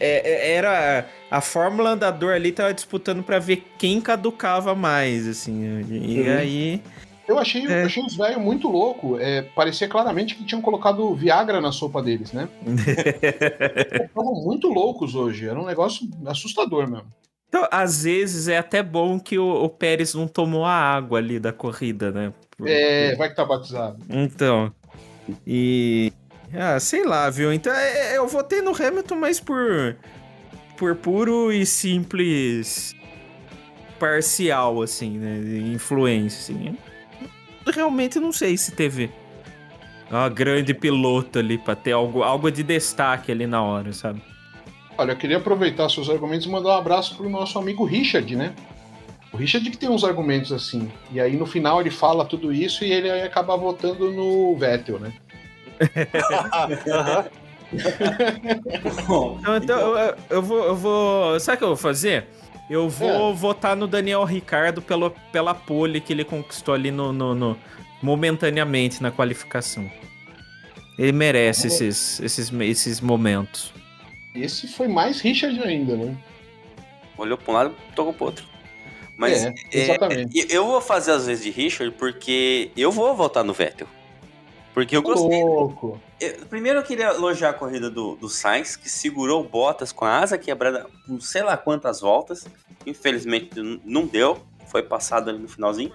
é, 0.00 0.52
era 0.54 1.06
a 1.30 1.40
Fórmula 1.40 1.90
Andador 1.90 2.34
ali 2.34 2.52
tava 2.52 2.72
disputando 2.74 3.22
para 3.22 3.38
ver 3.38 3.64
quem 3.78 4.00
caducava 4.00 4.74
mais, 4.74 5.26
assim. 5.26 5.84
E 5.90 6.20
uhum. 6.20 6.38
aí 6.38 6.82
eu 7.30 7.38
achei, 7.38 7.64
é. 7.64 7.84
achei 7.84 8.04
os 8.04 8.16
velhos 8.16 8.42
muito 8.42 8.68
louco. 8.68 9.16
É, 9.16 9.42
parecia 9.42 9.86
claramente 9.86 10.34
que 10.34 10.44
tinham 10.44 10.60
colocado 10.60 11.14
Viagra 11.14 11.60
na 11.60 11.70
sopa 11.70 12.02
deles, 12.02 12.32
né? 12.32 12.48
Estavam 14.02 14.34
muito 14.34 14.66
loucos 14.66 15.14
hoje. 15.14 15.46
Era 15.48 15.60
um 15.60 15.64
negócio 15.64 16.08
assustador 16.26 16.90
mesmo. 16.90 17.06
Então, 17.50 17.68
às 17.70 18.04
vezes 18.04 18.48
é 18.48 18.56
até 18.56 18.82
bom 18.82 19.20
que 19.20 19.38
o, 19.38 19.64
o 19.64 19.68
Pérez 19.68 20.14
não 20.14 20.26
tomou 20.26 20.64
a 20.64 20.72
água 20.72 21.18
ali 21.18 21.38
da 21.38 21.52
corrida, 21.52 22.10
né? 22.10 22.32
Porque... 22.56 22.72
É, 22.72 23.14
vai 23.16 23.28
que 23.28 23.36
tá 23.36 23.44
batizado. 23.44 23.98
Então. 24.08 24.72
E. 25.46 26.12
Ah, 26.54 26.80
sei 26.80 27.04
lá, 27.04 27.28
viu? 27.28 27.52
Então 27.52 27.72
é, 27.72 28.12
é, 28.12 28.16
eu 28.16 28.26
votei 28.26 28.62
no 28.62 28.70
Hamilton, 28.70 29.16
mas 29.16 29.38
por. 29.38 29.96
Por 30.78 30.96
puro 30.96 31.52
e 31.52 31.66
simples. 31.66 32.94
Parcial, 33.98 34.80
assim, 34.80 35.18
né? 35.18 35.40
Influência, 35.74 36.54
assim 36.54 36.76
realmente 37.70 38.18
não 38.18 38.32
sei 38.32 38.56
se 38.56 38.72
teve 38.72 39.10
uma 40.10 40.28
grande 40.28 40.74
piloto 40.74 41.38
ali 41.38 41.58
pra 41.58 41.76
ter 41.76 41.92
algo, 41.92 42.22
algo 42.22 42.50
de 42.50 42.62
destaque 42.62 43.30
ali 43.30 43.46
na 43.46 43.62
hora, 43.62 43.92
sabe? 43.92 44.22
Olha, 45.00 45.12
eu 45.12 45.16
queria 45.16 45.38
aproveitar 45.38 45.88
seus 45.88 46.10
argumentos 46.10 46.44
e 46.46 46.50
mandar 46.50 46.68
um 46.68 46.78
abraço 46.78 47.16
pro 47.16 47.26
nosso 47.30 47.58
amigo 47.58 47.86
Richard, 47.86 48.36
né? 48.36 48.52
O 49.32 49.38
Richard 49.38 49.70
que 49.70 49.78
tem 49.78 49.88
uns 49.88 50.04
argumentos 50.04 50.52
assim. 50.52 50.92
E 51.10 51.18
aí 51.18 51.38
no 51.38 51.46
final 51.46 51.80
ele 51.80 51.90
fala 51.90 52.22
tudo 52.22 52.52
isso 52.52 52.84
e 52.84 52.92
ele 52.92 53.10
acaba 53.10 53.56
votando 53.56 54.12
no 54.12 54.54
Vettel, 54.58 54.98
né? 54.98 55.14
então, 58.84 59.56
então 59.56 59.96
eu, 59.96 60.14
eu, 60.28 60.42
vou, 60.42 60.64
eu 60.66 60.76
vou. 60.76 61.40
Sabe 61.40 61.54
o 61.54 61.58
que 61.58 61.64
eu 61.64 61.68
vou 61.68 61.76
fazer? 61.78 62.26
Eu 62.68 62.86
vou 62.86 63.30
é. 63.30 63.34
votar 63.34 63.74
no 63.74 63.86
Daniel 63.86 64.22
Ricardo 64.24 64.82
pelo, 64.82 65.10
pela 65.32 65.54
pole 65.54 66.02
que 66.02 66.12
ele 66.12 66.24
conquistou 66.24 66.74
ali 66.74 66.90
no, 66.90 67.10
no, 67.10 67.34
no 67.34 67.56
momentaneamente 68.02 69.02
na 69.02 69.10
qualificação. 69.10 69.90
Ele 70.98 71.12
merece 71.12 71.68
esses, 71.68 72.20
esses, 72.20 72.52
esses 72.52 73.00
momentos. 73.00 73.79
Esse 74.34 74.68
foi 74.68 74.88
mais 74.88 75.20
Richard 75.20 75.60
ainda, 75.62 75.96
né? 75.96 76.16
Olhou 77.16 77.36
para 77.36 77.50
um 77.50 77.54
lado, 77.54 77.76
tocou 77.94 78.12
pro 78.12 78.26
outro. 78.26 78.46
Mas 79.16 79.44
é, 79.44 79.54
exatamente. 79.70 80.40
É, 80.40 80.56
eu 80.56 80.66
vou 80.66 80.80
fazer 80.80 81.12
às 81.12 81.26
vezes 81.26 81.44
de 81.44 81.50
Richard 81.50 81.94
porque 81.96 82.70
eu 82.76 82.90
vou 82.90 83.14
votar 83.14 83.44
no 83.44 83.52
Vettel. 83.52 83.86
Porque 84.72 84.96
eu 84.96 85.02
gostei. 85.02 85.44
Louco. 85.44 86.00
Eu, 86.18 86.46
primeiro 86.46 86.78
eu 86.78 86.82
queria 86.82 87.08
elogiar 87.08 87.50
a 87.50 87.52
corrida 87.52 87.90
do, 87.90 88.14
do 88.16 88.28
Sainz, 88.28 88.76
que 88.76 88.88
segurou 88.88 89.44
Bottas 89.44 89.92
com 89.92 90.04
a 90.04 90.20
asa 90.20 90.38
quebrada 90.38 90.86
por 91.06 91.20
sei 91.20 91.42
lá 91.42 91.56
quantas 91.56 92.00
voltas. 92.00 92.46
Infelizmente 92.86 93.50
não 93.84 94.06
deu, 94.06 94.38
foi 94.66 94.82
passado 94.82 95.28
ali 95.28 95.38
no 95.38 95.48
finalzinho. 95.48 95.92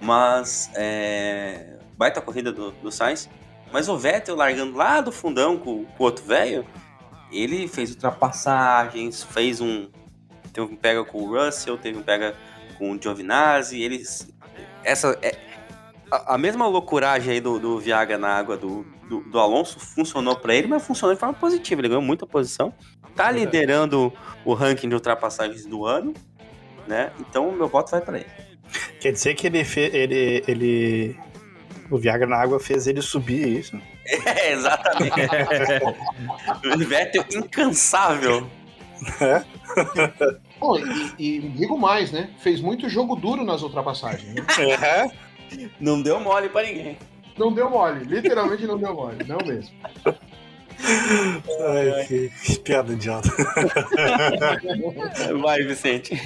Mas 0.00 0.70
é, 0.74 1.76
baita 1.96 2.20
corrida 2.20 2.50
do, 2.50 2.72
do 2.72 2.90
Sainz. 2.90 3.28
Mas 3.72 3.88
o 3.88 3.96
Vettel 3.96 4.34
largando 4.34 4.76
lá 4.76 5.00
do 5.00 5.12
fundão 5.12 5.56
com, 5.56 5.84
com 5.84 6.02
o 6.02 6.06
outro 6.06 6.24
velho, 6.24 6.66
ele 7.36 7.68
fez 7.68 7.90
ultrapassagens, 7.90 9.22
fez 9.22 9.60
um. 9.60 9.88
Teve 10.52 10.72
um 10.72 10.76
pega 10.76 11.04
com 11.04 11.22
o 11.22 11.36
Russell, 11.36 11.76
teve 11.76 11.98
um 11.98 12.02
pega 12.02 12.34
com 12.78 12.92
o 12.92 13.00
Giovinazzi. 13.00 13.80
Eles. 13.80 14.28
Essa, 14.82 15.18
é, 15.22 15.36
a, 16.10 16.34
a 16.34 16.38
mesma 16.38 16.66
loucuragem 16.66 17.34
aí 17.34 17.40
do, 17.40 17.58
do 17.58 17.78
Viaga 17.78 18.16
na 18.16 18.28
água 18.28 18.56
do, 18.56 18.86
do, 19.08 19.20
do 19.20 19.38
Alonso 19.38 19.78
funcionou 19.78 20.36
para 20.36 20.54
ele, 20.54 20.66
mas 20.66 20.86
funcionou 20.86 21.14
de 21.14 21.20
forma 21.20 21.34
positiva. 21.34 21.80
Ele 21.80 21.88
ganhou 21.88 22.02
muita 22.02 22.26
posição. 22.26 22.72
Tá 23.14 23.30
liderando 23.30 24.12
o 24.44 24.52
ranking 24.52 24.88
de 24.88 24.94
ultrapassagens 24.94 25.64
do 25.64 25.86
ano, 25.86 26.12
né? 26.86 27.12
Então 27.18 27.48
o 27.48 27.52
meu 27.52 27.68
voto 27.68 27.90
vai 27.90 28.00
para 28.00 28.18
ele. 28.18 28.46
Quer 29.00 29.12
dizer 29.12 29.34
que 29.34 29.46
ele, 29.46 29.64
fez, 29.64 29.94
ele, 29.94 30.44
ele. 30.46 31.16
O 31.90 31.98
Viagra 31.98 32.26
na 32.26 32.36
água 32.36 32.58
fez 32.58 32.86
ele 32.86 33.02
subir, 33.02 33.44
é 33.44 33.48
isso? 33.48 33.80
É, 34.24 34.52
exatamente. 34.52 35.14
o 36.74 36.78
Vettel 36.78 37.24
incansável. 37.34 38.48
É. 39.20 39.44
Bom, 40.60 40.78
e, 40.78 41.12
e, 41.18 41.40
digo 41.40 41.76
mais, 41.76 42.12
né? 42.12 42.30
Fez 42.38 42.60
muito 42.60 42.88
jogo 42.88 43.16
duro 43.16 43.44
nas 43.44 43.62
ultrapassagens. 43.62 44.32
Né? 44.32 44.44
É. 44.80 45.10
Não 45.80 46.00
deu 46.00 46.20
mole 46.20 46.48
pra 46.48 46.62
ninguém. 46.62 46.96
Não 47.36 47.52
deu 47.52 47.68
mole, 47.68 48.04
literalmente 48.04 48.66
não 48.66 48.78
deu 48.78 48.94
mole, 48.94 49.24
não 49.26 49.38
mesmo. 49.44 49.74
Ai, 50.78 52.04
que, 52.06 52.30
que 52.44 52.58
piada 52.60 52.92
idiota. 52.92 53.28
Vai, 55.40 55.62
Vicente. 55.64 56.20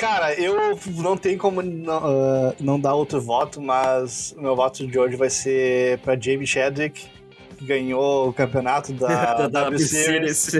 Cara, 0.00 0.32
eu 0.32 0.78
não 0.96 1.14
tenho 1.14 1.36
como 1.36 1.60
não, 1.60 1.98
uh, 1.98 2.56
não 2.58 2.80
dar 2.80 2.94
outro 2.94 3.20
voto, 3.20 3.60
mas 3.60 4.34
meu 4.38 4.56
voto 4.56 4.86
de 4.86 4.98
hoje 4.98 5.14
vai 5.14 5.28
ser 5.28 5.98
pra 5.98 6.18
Jamie 6.18 6.46
Chadwick, 6.46 7.06
que 7.58 7.66
ganhou 7.66 8.30
o 8.30 8.32
campeonato 8.32 8.94
da, 8.94 9.34
da 9.46 9.48
W 9.48 9.78
Series. 9.78 10.52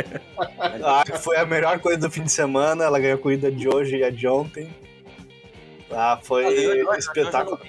ah, 0.82 1.04
foi 1.18 1.36
a 1.36 1.44
melhor 1.44 1.78
coisa 1.80 1.98
do 1.98 2.10
fim 2.10 2.22
de 2.22 2.32
semana. 2.32 2.84
Ela 2.84 2.98
ganhou 2.98 3.18
a 3.18 3.20
corrida 3.20 3.52
de 3.52 3.68
hoje 3.68 3.98
e 3.98 4.04
a 4.04 4.08
de 4.08 4.26
ontem. 4.26 4.74
Ah, 5.90 6.18
foi 6.22 6.46
ah, 6.90 6.96
espetáculo. 6.96 7.60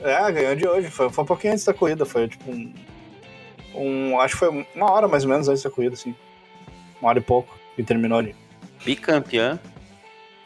É, 0.00 0.32
ganhou 0.32 0.56
de 0.56 0.66
hoje. 0.66 0.90
Foi, 0.90 1.08
foi 1.08 1.22
um 1.22 1.26
pouquinho 1.26 1.52
antes 1.52 1.64
da 1.64 1.72
corrida. 1.72 2.04
Foi 2.04 2.26
tipo 2.26 2.50
um, 2.50 2.74
um. 3.76 4.20
Acho 4.20 4.34
que 4.34 4.40
foi 4.40 4.66
uma 4.74 4.90
hora 4.90 5.06
mais 5.06 5.22
ou 5.22 5.30
menos 5.30 5.48
antes 5.48 5.62
da 5.62 5.70
corrida, 5.70 5.94
assim. 5.94 6.16
Uma 7.00 7.10
hora 7.10 7.20
e 7.20 7.22
pouco. 7.22 7.56
E 7.78 7.84
terminou 7.84 8.18
ali. 8.18 8.34
Bicampeã. 8.84 9.60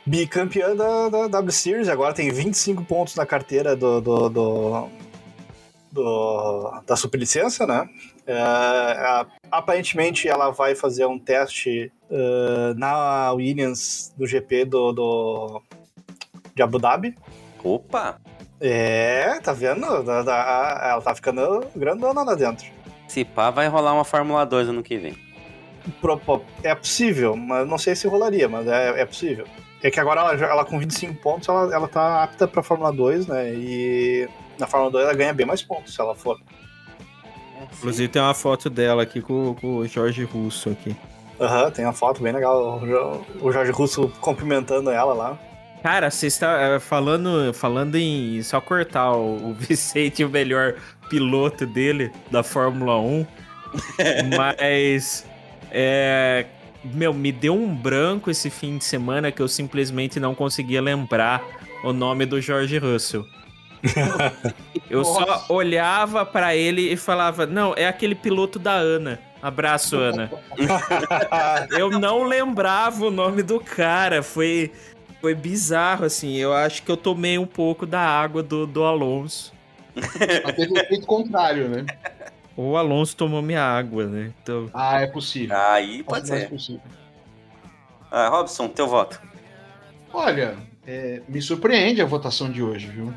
Bicampeã 0.06 0.76
da, 0.76 1.08
da 1.08 1.28
W 1.28 1.52
Series. 1.52 1.88
Agora 1.88 2.14
tem 2.14 2.30
25 2.30 2.84
pontos 2.84 3.16
na 3.16 3.26
carteira 3.26 3.74
do. 3.74 4.00
do, 4.00 4.28
do, 4.28 4.88
do 5.90 6.80
da 6.86 6.94
superlicença, 6.94 7.66
né? 7.66 7.88
É, 8.26 9.26
aparentemente 9.50 10.28
ela 10.28 10.50
vai 10.50 10.74
fazer 10.74 11.06
um 11.06 11.18
teste 11.18 11.92
uh, 12.10 12.78
na 12.78 13.32
Williams 13.32 14.12
do 14.16 14.26
GP 14.26 14.64
do, 14.64 14.92
do 14.92 15.62
de 16.54 16.62
Abu 16.62 16.78
Dhabi. 16.78 17.16
Opa! 17.62 18.20
É, 18.60 19.38
tá 19.40 19.52
vendo? 19.52 19.84
Ela 19.86 21.00
tá 21.02 21.14
ficando 21.14 21.66
grandona 21.74 22.22
lá 22.22 22.34
dentro. 22.34 22.66
Se 23.08 23.24
pá, 23.24 23.50
vai 23.50 23.68
rolar 23.68 23.92
uma 23.92 24.04
Fórmula 24.04 24.44
2 24.44 24.68
ano 24.68 24.82
que 24.82 24.96
vem. 24.96 25.16
É 26.62 26.74
possível, 26.74 27.36
mas 27.36 27.68
não 27.68 27.78
sei 27.78 27.94
se 27.94 28.08
rolaria, 28.08 28.48
mas 28.48 28.66
é, 28.66 29.00
é 29.00 29.06
possível. 29.06 29.46
É 29.82 29.90
que 29.90 30.00
agora 30.00 30.20
ela, 30.20 30.32
ela 30.34 30.64
com 30.64 30.78
25 30.78 31.14
pontos, 31.14 31.48
ela, 31.48 31.74
ela 31.74 31.88
tá 31.88 32.22
apta 32.22 32.48
pra 32.48 32.62
Fórmula 32.62 32.92
2, 32.92 33.26
né? 33.26 33.52
E 33.52 34.28
na 34.58 34.66
Fórmula 34.66 34.90
2 34.90 35.04
ela 35.04 35.14
ganha 35.14 35.32
bem 35.32 35.46
mais 35.46 35.62
pontos 35.62 35.94
se 35.94 36.00
ela 36.00 36.14
for. 36.14 36.38
É, 37.58 37.64
Inclusive 37.64 38.08
tem 38.08 38.22
uma 38.22 38.34
foto 38.34 38.70
dela 38.70 39.02
aqui 39.02 39.20
com, 39.20 39.54
com 39.54 39.76
o 39.78 39.86
Jorge 39.86 40.24
Russo 40.24 40.70
aqui. 40.70 40.96
Aham, 41.38 41.64
uhum, 41.64 41.70
tem 41.70 41.84
uma 41.84 41.92
foto 41.92 42.22
bem 42.22 42.32
legal. 42.32 42.80
O 43.40 43.52
Jorge 43.52 43.70
Russo 43.70 44.10
cumprimentando 44.20 44.90
ela 44.90 45.12
lá. 45.12 45.38
Cara, 45.82 46.10
você 46.10 46.26
está 46.26 46.58
eh, 46.58 46.80
falando, 46.80 47.52
falando 47.52 47.94
em 47.96 48.42
só 48.42 48.60
cortar 48.60 49.12
o, 49.12 49.50
o 49.50 49.54
Vicente, 49.54 50.24
o 50.24 50.30
melhor 50.30 50.74
piloto 51.08 51.66
dele 51.66 52.10
da 52.30 52.42
Fórmula 52.42 52.98
1. 52.98 53.26
mas. 54.36 55.26
É, 55.70 56.46
meu, 56.94 57.12
me 57.12 57.32
deu 57.32 57.54
um 57.54 57.74
branco 57.74 58.30
esse 58.30 58.50
fim 58.50 58.78
de 58.78 58.84
semana 58.84 59.32
que 59.32 59.40
eu 59.40 59.48
simplesmente 59.48 60.20
não 60.20 60.34
conseguia 60.34 60.80
lembrar 60.80 61.42
o 61.84 61.92
nome 61.92 62.26
do 62.26 62.40
George 62.40 62.78
Russell. 62.78 63.26
eu 64.90 65.02
Nossa. 65.02 65.24
só 65.24 65.54
olhava 65.54 66.24
para 66.24 66.56
ele 66.56 66.92
e 66.92 66.96
falava: 66.96 67.46
Não, 67.46 67.74
é 67.76 67.86
aquele 67.86 68.14
piloto 68.14 68.58
da 68.58 68.72
Ana. 68.72 69.20
Abraço, 69.42 69.96
Ana. 69.96 70.30
eu 71.78 71.90
não 71.90 72.24
lembrava 72.24 73.06
o 73.06 73.10
nome 73.10 73.42
do 73.42 73.60
cara. 73.60 74.22
Foi 74.22 74.72
foi 75.20 75.34
bizarro, 75.34 76.04
assim. 76.04 76.36
Eu 76.36 76.52
acho 76.52 76.82
que 76.82 76.90
eu 76.90 76.96
tomei 76.96 77.38
um 77.38 77.46
pouco 77.46 77.86
da 77.86 78.00
água 78.00 78.42
do, 78.42 78.66
do 78.66 78.84
Alonso. 78.84 79.52
Teve 80.54 80.72
o 80.72 80.78
efeito 80.78 81.06
contrário, 81.06 81.68
né? 81.68 81.86
O 82.56 82.76
Alonso 82.76 83.16
tomou 83.16 83.42
minha 83.42 83.62
água, 83.62 84.06
né? 84.06 84.32
Então... 84.42 84.70
Ah, 84.72 85.02
é 85.02 85.06
possível. 85.06 85.56
Aí 85.56 86.02
pode 86.02 86.26
ser. 86.26 86.42
É 86.42 86.46
possível. 86.46 86.80
Ah, 88.10 88.28
Robson, 88.28 88.68
teu 88.68 88.88
voto. 88.88 89.20
Olha, 90.12 90.56
é, 90.86 91.20
me 91.28 91.42
surpreende 91.42 92.00
a 92.00 92.06
votação 92.06 92.50
de 92.50 92.62
hoje, 92.62 92.86
viu? 92.86 93.12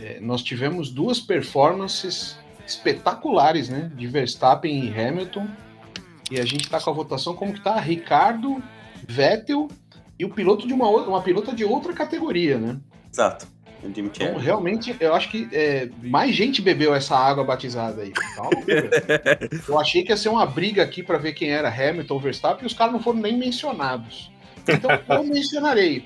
É, 0.00 0.20
nós 0.20 0.42
tivemos 0.42 0.90
duas 0.90 1.18
performances 1.18 2.38
espetaculares, 2.66 3.68
né? 3.68 3.90
De 3.94 4.06
Verstappen 4.06 4.84
e 4.84 4.88
Hamilton. 4.88 5.48
E 6.30 6.40
a 6.40 6.44
gente 6.44 6.68
tá 6.68 6.80
com 6.80 6.90
a 6.90 6.92
votação 6.92 7.34
como 7.34 7.52
que 7.52 7.60
tá? 7.60 7.78
Ricardo 7.80 8.62
Vettel 9.08 9.68
e 10.18 10.24
o 10.24 10.30
piloto 10.30 10.66
de 10.66 10.72
uma, 10.72 10.88
outra, 10.88 11.10
uma 11.10 11.22
pilota 11.22 11.52
de 11.52 11.64
outra 11.64 11.92
categoria, 11.92 12.58
né? 12.58 12.78
Exato. 13.12 13.46
Então, 13.84 14.36
realmente, 14.36 14.96
eu 14.98 15.14
acho 15.14 15.30
que 15.30 15.48
é, 15.52 15.88
mais 16.02 16.34
gente 16.34 16.62
bebeu 16.62 16.94
essa 16.94 17.16
água 17.16 17.44
batizada 17.44 18.02
aí. 18.02 18.10
Calma, 18.10 18.60
velho. 18.64 18.90
eu 19.68 19.78
achei 19.78 20.02
que 20.02 20.10
ia 20.10 20.16
ser 20.16 20.30
uma 20.30 20.46
briga 20.46 20.82
aqui 20.82 21.02
para 21.02 21.18
ver 21.18 21.34
quem 21.34 21.50
era 21.50 21.68
Hamilton 21.68 22.14
ou 22.14 22.20
Verstappen 22.20 22.64
e 22.64 22.66
os 22.66 22.74
caras 22.74 22.92
não 22.92 23.00
foram 23.00 23.20
nem 23.20 23.36
mencionados. 23.36 24.30
Então, 24.66 24.90
eu 25.08 25.24
mencionarei. 25.24 26.04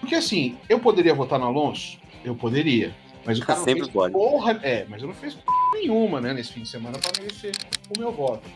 Porque 0.00 0.14
assim, 0.14 0.56
eu 0.68 0.78
poderia 0.78 1.14
votar 1.14 1.38
no 1.38 1.46
Alonso? 1.46 1.98
Eu 2.24 2.34
poderia. 2.34 2.94
Mas 3.24 3.38
o 3.38 3.44
cara 3.44 3.58
não 3.58 3.64
Sempre 3.66 3.82
fez 3.82 3.92
pode. 3.92 4.12
porra. 4.12 4.58
É, 4.62 4.86
mas 4.88 5.02
eu 5.02 5.08
não 5.08 5.14
fiz 5.14 5.34
porra 5.34 5.58
nenhuma, 5.74 6.20
né, 6.20 6.32
nesse 6.32 6.52
fim 6.52 6.62
de 6.62 6.68
semana 6.68 6.98
para 6.98 7.20
merecer 7.20 7.52
o 7.94 7.98
meu 7.98 8.10
voto. 8.10 8.48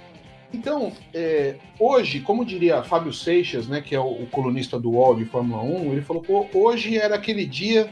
Então, 0.53 0.93
é, 1.15 1.57
hoje, 1.79 2.21
como 2.21 2.45
diria 2.45 2.83
Fábio 2.83 3.13
Seixas, 3.13 3.67
né, 3.67 3.81
que 3.81 3.95
é 3.95 4.01
o, 4.01 4.23
o 4.23 4.27
colunista 4.27 4.79
do 4.79 4.91
UOL 4.91 5.17
de 5.17 5.25
Fórmula 5.25 5.63
1, 5.63 5.93
ele 5.93 6.03
falou, 6.03 6.25
hoje 6.53 6.99
era 6.99 7.15
aquele 7.15 7.47
dia 7.47 7.91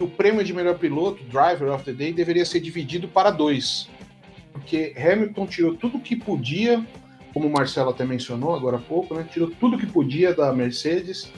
o 0.00 0.08
prêmio 0.08 0.42
de 0.44 0.52
melhor 0.52 0.78
piloto, 0.78 1.22
Driver 1.24 1.72
of 1.72 1.84
the 1.84 1.92
Day, 1.92 2.12
deveria 2.12 2.44
ser 2.44 2.60
dividido 2.60 3.08
para 3.08 3.30
dois. 3.30 3.88
Porque 4.52 4.94
Hamilton 4.96 5.46
tirou 5.46 5.74
tudo 5.74 5.98
que 5.98 6.16
podia, 6.16 6.84
como 7.32 7.48
o 7.48 7.52
Marcelo 7.52 7.90
até 7.90 8.04
mencionou 8.04 8.54
agora 8.54 8.76
há 8.76 8.80
pouco, 8.80 9.14
né, 9.14 9.26
tirou 9.32 9.50
tudo 9.50 9.78
que 9.78 9.86
podia 9.86 10.34
da 10.34 10.52
Mercedes, 10.52 11.32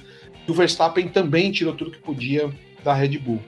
e 0.47 0.51
o 0.51 0.55
Verstappen 0.55 1.09
também 1.09 1.51
tirou 1.53 1.75
tudo 1.75 1.91
que 1.93 1.99
podia 2.01 2.53
da 2.83 2.93
Red 2.93 3.19
Bull. 3.19 3.41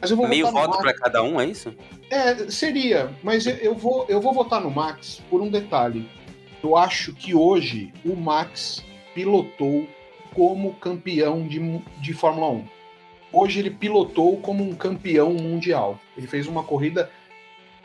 Mas 0.00 0.10
eu 0.10 0.16
vou 0.16 0.26
Meio 0.26 0.50
voto 0.50 0.70
Max. 0.70 0.82
pra 0.82 0.94
cada 0.94 1.22
um, 1.22 1.40
é 1.40 1.46
isso? 1.46 1.72
É, 2.10 2.34
seria, 2.50 3.10
mas 3.22 3.46
eu- 3.46 3.74
vou, 3.74 4.04
eu 4.08 4.20
vou 4.20 4.32
votar 4.34 4.60
no 4.60 4.70
Max 4.70 5.22
por 5.30 5.40
um 5.40 5.48
detalhe. 5.48 6.08
Eu 6.62 6.76
acho 6.76 7.12
que 7.14 7.34
hoje 7.34 7.92
o 8.04 8.16
Max 8.16 8.84
pilotou 9.14 9.86
como 10.34 10.74
campeão 10.74 11.46
de, 11.46 11.60
de 12.00 12.12
Fórmula 12.12 12.48
1. 12.50 12.64
Hoje 13.32 13.58
ele 13.60 13.70
pilotou 13.70 14.36
como 14.38 14.62
um 14.62 14.74
campeão 14.74 15.32
mundial. 15.32 15.98
Ele 16.16 16.26
fez 16.26 16.46
uma 16.46 16.62
corrida 16.62 17.10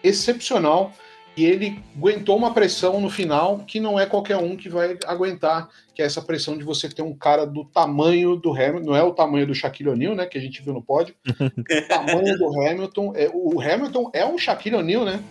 excepcional 0.03 0.91
e 1.35 1.45
ele 1.45 1.79
aguentou 1.95 2.35
uma 2.35 2.53
pressão 2.53 2.99
no 2.99 3.09
final 3.09 3.59
que 3.59 3.79
não 3.79 3.99
é 3.99 4.05
qualquer 4.05 4.37
um 4.37 4.55
que 4.57 4.69
vai 4.69 4.97
aguentar, 5.05 5.69
que 5.93 6.01
é 6.01 6.05
essa 6.05 6.21
pressão 6.21 6.57
de 6.57 6.63
você 6.63 6.89
ter 6.89 7.03
um 7.03 7.13
cara 7.13 7.45
do 7.45 7.63
tamanho 7.63 8.35
do 8.35 8.51
Hamilton, 8.51 8.85
não 8.87 8.95
é 8.95 9.03
o 9.03 9.13
tamanho 9.13 9.45
do 9.45 9.53
Shaquille 9.53 9.89
O'Neal, 9.89 10.15
né, 10.15 10.25
que 10.25 10.37
a 10.37 10.41
gente 10.41 10.63
viu 10.63 10.73
no 10.73 10.81
pódio, 10.81 11.13
o 11.27 11.33
tamanho 11.87 12.37
do 12.37 12.61
Hamilton, 12.61 13.13
é, 13.15 13.29
o 13.33 13.61
Hamilton 13.61 14.09
é 14.13 14.25
um 14.25 14.37
Shaquille 14.37 14.77
O'Neal, 14.77 15.05
né, 15.05 15.23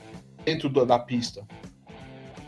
dentro 0.45 0.69
do- 0.69 0.87
da 0.87 0.99
pista. 0.99 1.45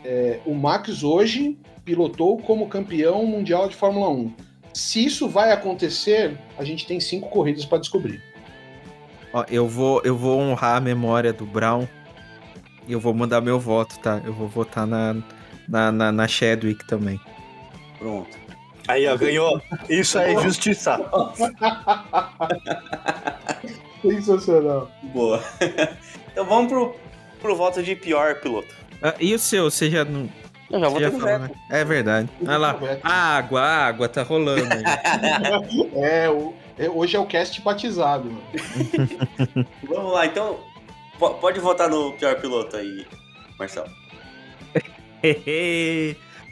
É, 0.05 0.39
o 0.45 0.53
Max 0.53 1.03
hoje 1.03 1.57
pilotou 1.83 2.37
como 2.37 2.67
campeão 2.69 3.25
mundial 3.25 3.67
de 3.67 3.75
Fórmula 3.75 4.09
1. 4.09 4.33
Se 4.73 5.03
isso 5.03 5.27
vai 5.27 5.51
acontecer, 5.51 6.37
a 6.57 6.63
gente 6.63 6.85
tem 6.85 6.99
cinco 6.99 7.29
corridas 7.29 7.65
para 7.65 7.79
descobrir. 7.79 8.21
Ó, 9.33 9.45
eu 9.49 9.67
vou, 9.67 10.01
eu 10.03 10.15
vou 10.15 10.39
honrar 10.39 10.77
a 10.77 10.81
memória 10.81 11.31
do 11.31 11.45
Brown 11.45 11.87
e 12.87 12.93
eu 12.93 12.99
vou 12.99 13.13
mandar 13.13 13.41
meu 13.41 13.59
voto, 13.59 13.99
tá? 13.99 14.21
Eu 14.25 14.33
vou 14.33 14.47
votar 14.47 14.87
na, 14.87 15.15
na, 15.67 15.91
na, 15.91 16.11
na 16.11 16.27
Chadwick 16.27 16.85
também. 16.87 17.19
Pronto. 17.97 18.37
Aí, 18.87 19.07
ó, 19.07 19.15
ganhou. 19.15 19.61
Isso 19.87 20.17
é 20.17 20.41
justiça. 20.41 20.99
Sensacional. 24.01 24.89
Boa. 25.13 25.43
então 26.31 26.45
vamos 26.45 26.71
pro, 26.71 26.95
pro 27.39 27.55
voto 27.55 27.83
de 27.83 27.95
pior 27.95 28.35
piloto. 28.41 28.73
Ah, 29.01 29.13
e 29.19 29.35
o 29.35 29.39
seu? 29.39 29.69
Você 29.69 29.91
já 29.91 30.03
não. 30.03 30.27
Eu 30.69 30.79
já 30.79 30.89
já 30.99 31.09
no 31.09 31.19
falou, 31.19 31.39
né? 31.39 31.51
É 31.69 31.83
verdade. 31.83 32.29
Olha 32.41 32.57
lá. 32.57 32.79
Água, 33.03 33.61
água, 33.61 34.07
tá 34.09 34.21
rolando 34.23 34.67
aí. 34.73 34.83
É, 35.95 36.29
o- 36.29 36.53
é, 36.77 36.87
hoje 36.89 37.15
é 37.15 37.19
o 37.19 37.25
cast 37.25 37.59
batizado. 37.61 38.25
mano. 38.31 39.67
Vamos 39.83 40.13
lá, 40.13 40.25
então. 40.25 40.59
po- 41.17 41.31
Pode 41.35 41.59
votar 41.59 41.89
no 41.89 42.13
pior 42.13 42.35
piloto 42.39 42.77
aí, 42.77 43.05
Marcelo. 43.57 43.89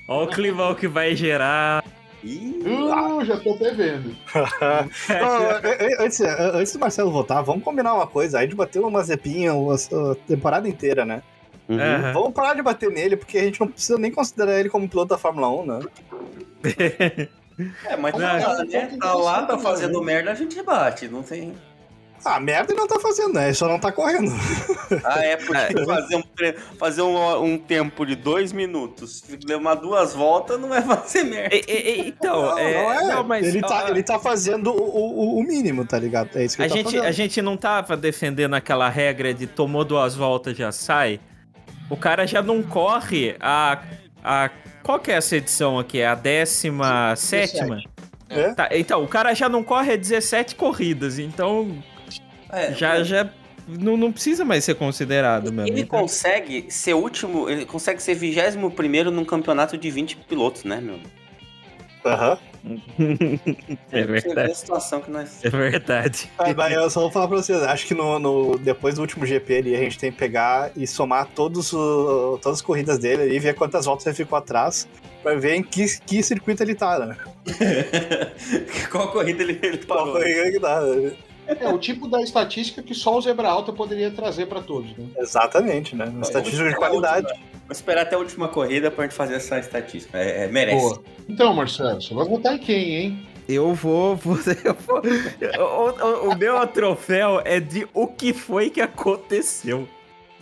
Olha 0.10 0.24
o 0.24 0.28
climão 0.28 0.74
que 0.76 0.88
vai 0.88 1.16
gerar. 1.16 1.84
Ih, 2.24 2.58
Uh, 2.66 3.24
já 3.24 3.38
tô 3.40 3.54
até 3.54 3.72
vendo. 3.72 4.16
Ó, 4.36 6.04
antes, 6.04 6.20
antes 6.22 6.74
do 6.74 6.80
Marcelo 6.80 7.12
votar, 7.12 7.44
vamos 7.44 7.64
combinar 7.64 7.94
uma 7.94 8.08
coisa. 8.08 8.40
A 8.40 8.42
gente 8.42 8.56
bateu 8.56 8.86
uma 8.88 9.04
zepinha 9.04 9.52
a 9.54 10.16
temporada 10.28 10.68
inteira, 10.68 11.06
né? 11.06 11.22
Uhum. 11.70 11.80
Aham. 11.80 12.14
Vamos 12.14 12.34
parar 12.34 12.54
de 12.54 12.62
bater 12.62 12.90
nele, 12.92 13.18
porque 13.18 13.38
a 13.38 13.44
gente 13.44 13.60
não 13.60 13.68
precisa 13.68 13.98
nem 13.98 14.12
considerar 14.12 14.60
ele 14.60 14.70
como 14.70 14.88
piloto 14.88 15.10
da 15.10 15.18
Fórmula 15.18 15.50
1, 15.50 15.66
né? 15.66 15.80
É, 17.86 17.98
mas 17.98 18.14
Não, 18.14 18.20
tá, 18.20 18.34
lá, 18.54 18.62
é 18.62 18.66
né? 18.66 18.98
tá 19.02 19.14
lá, 19.16 19.42
tá 19.48 19.58
fazendo 19.58 20.00
merda, 20.04 20.32
a 20.32 20.36
gente 20.36 20.62
bate, 20.62 21.08
não 21.08 21.24
tem. 21.24 21.56
Ah, 22.24 22.40
merda 22.40 22.72
ele 22.72 22.80
não 22.80 22.88
tá 22.88 23.00
fazendo, 23.00 23.34
né? 23.34 23.46
Ele 23.46 23.54
só 23.56 23.68
não 23.68 23.80
tá 23.80 23.92
correndo. 23.92 24.32
Ah, 25.04 25.20
é 25.26 25.36
porque 25.36 25.84
fazer, 25.86 26.16
um, 26.16 26.24
fazer 26.78 27.02
um, 27.02 27.44
um 27.44 27.58
tempo 27.58 28.06
de 28.06 28.16
dois 28.16 28.54
minutos, 28.54 29.24
levar 29.46 29.74
duas 29.76 30.14
voltas, 30.14 30.60
não 30.60 30.70
vai 30.70 30.82
fazer 30.86 31.24
merda. 31.24 31.54
E- 31.56 31.64
e- 31.68 32.08
então, 32.10 32.42
não, 32.44 32.58
é, 32.60 32.74
não 32.84 32.94
é. 32.94 33.16
não, 33.16 33.24
mas 33.24 33.48
ele, 33.48 33.62
tá, 33.62 33.90
ele 33.90 34.02
tá 34.04 34.18
fazendo 34.20 34.72
o, 34.72 34.80
o, 34.80 35.40
o 35.40 35.44
mínimo, 35.44 35.84
tá 35.86 35.98
ligado? 36.00 36.30
É 36.38 36.46
isso 36.46 36.56
que 36.56 36.62
a 36.62 36.66
ele 36.66 36.72
tá 36.72 36.78
gente, 36.78 36.86
fazendo. 36.86 37.06
a 37.06 37.12
gente 37.12 37.42
não 37.42 37.58
tava 37.58 37.98
defendendo 37.98 38.54
aquela 38.54 38.88
regra 38.88 39.34
de 39.34 39.46
tomou 39.48 39.84
duas 39.84 40.16
voltas 40.16 40.56
já 40.56 40.72
sai. 40.72 41.20
O 41.90 41.98
cara 41.98 42.26
já 42.26 42.42
não 42.42 42.62
corre 42.62 43.36
a. 43.40 43.82
a 44.24 44.50
qual 44.84 45.00
que 45.00 45.12
é 45.12 45.16
essa 45.16 45.36
edição 45.36 45.78
aqui? 45.80 46.00
É 46.00 46.08
a 46.08 46.16
décima 46.16 47.16
sétima? 47.16 47.82
É? 48.30 48.54
Tá, 48.54 48.70
então, 48.72 49.04
o 49.04 49.08
cara 49.08 49.34
já 49.34 49.48
não 49.48 49.64
corre 49.64 49.94
a 49.94 49.96
17 49.96 50.56
corridas, 50.56 51.18
então 51.18 51.82
É, 52.52 52.74
já, 52.74 53.04
já 53.04 53.30
não, 53.68 53.98
não 53.98 54.12
precisa 54.12 54.46
mais 54.46 54.64
ser 54.64 54.76
considerado 54.76 55.52
mesmo. 55.52 55.68
Ele 55.68 55.82
então. 55.82 56.00
consegue 56.00 56.66
ser 56.70 56.94
último, 56.94 57.50
ele 57.50 57.66
consegue 57.66 58.02
ser 58.02 58.16
21 58.16 58.70
primeiro 58.70 59.12
num 59.12 59.26
campeonato 59.26 59.78
de 59.78 59.90
20 59.90 60.18
pilotos, 60.18 60.64
né, 60.64 60.80
meu? 60.82 61.00
Aham. 62.06 62.38
É 63.92 64.04
vê 64.04 64.20
verdade. 64.22 64.52
a 64.52 64.56
situação 64.56 65.02
que 65.02 65.10
nós. 65.12 65.44
É 65.44 65.50
verdade. 65.50 66.30
Ah, 66.38 66.54
mas 66.56 66.74
eu 66.74 66.90
só 66.90 67.02
vou 67.02 67.12
falar 67.12 67.28
pra 67.28 67.38
vocês, 67.38 67.62
acho 67.64 67.86
que 67.88 67.94
no, 67.94 68.20
no- 68.20 68.58
depois 68.58 68.96
do 68.96 69.02
último 69.02 69.26
GP 69.26 69.56
ali, 69.58 69.76
a 69.76 69.80
gente 69.80 69.98
tem 69.98 70.12
que 70.12 70.18
pegar 70.18 70.72
e 70.76 70.86
somar 70.86 71.28
todos 71.34 71.72
o- 71.74 72.38
todas 72.42 72.60
as 72.60 72.62
corridas 72.62 73.00
dele 73.00 73.24
ali, 73.24 73.40
ver 73.40 73.56
quantas 73.56 73.86
voltas 73.86 74.06
ele 74.06 74.16
ficou 74.16 74.38
atrás, 74.38 74.88
pra 75.24 75.36
ver 75.36 75.56
em 75.56 75.64
que, 75.64 75.86
que 76.06 76.22
circuito 76.24 76.62
ele 76.64 76.76
tá, 76.76 77.00
né? 77.06 77.18
Qual 78.92 79.12
corrida 79.12 79.44
ele, 79.44 79.60
ele 79.62 79.78
Qual 79.80 80.00
parou? 80.00 80.14
corrida 80.14 80.52
que 80.52 80.60
dá, 80.60 80.82
né? 80.82 81.12
É 81.48 81.70
o 81.70 81.78
tipo 81.80 82.10
da 82.10 82.22
estatística 82.22 82.84
que 82.84 82.94
só 82.94 83.18
o 83.18 83.22
Zebra 83.22 83.48
Alta 83.48 83.72
poderia 83.72 84.12
trazer 84.12 84.48
para 84.48 84.62
todos, 84.62 84.92
né? 84.98 85.06
Exatamente, 85.18 85.96
né? 85.96 86.06
Uma 86.06 86.22
estatística 86.22 86.68
de 86.68 86.76
a 86.76 86.78
qualidade. 86.78 87.28
Vou 87.68 87.72
esperar 87.74 88.04
até 88.04 88.16
a 88.16 88.20
última 88.20 88.48
corrida 88.48 88.90
pra 88.90 89.04
gente 89.04 89.14
fazer 89.16 89.36
essa 89.36 89.60
estatística. 89.60 90.18
É, 90.18 90.46
é, 90.46 90.48
merece. 90.48 90.78
Boa. 90.80 91.04
Então, 91.28 91.54
Marcelo, 91.54 92.02
você 92.02 92.14
vai 92.14 92.26
votar 92.26 92.56
em 92.56 92.60
quem, 92.60 92.96
hein? 92.96 93.28
Eu 93.48 93.74
vou. 93.74 94.16
vou- 94.16 94.38
eu 94.64 94.74
vou- 94.74 95.02
o, 95.02 96.06
o- 96.06 96.30
o 96.32 96.38
meu 96.38 96.66
troféu 96.68 97.42
é 97.44 97.60
de 97.60 97.86
o 97.94 98.08
que 98.08 98.32
foi 98.34 98.70
que 98.70 98.80
aconteceu. 98.82 99.88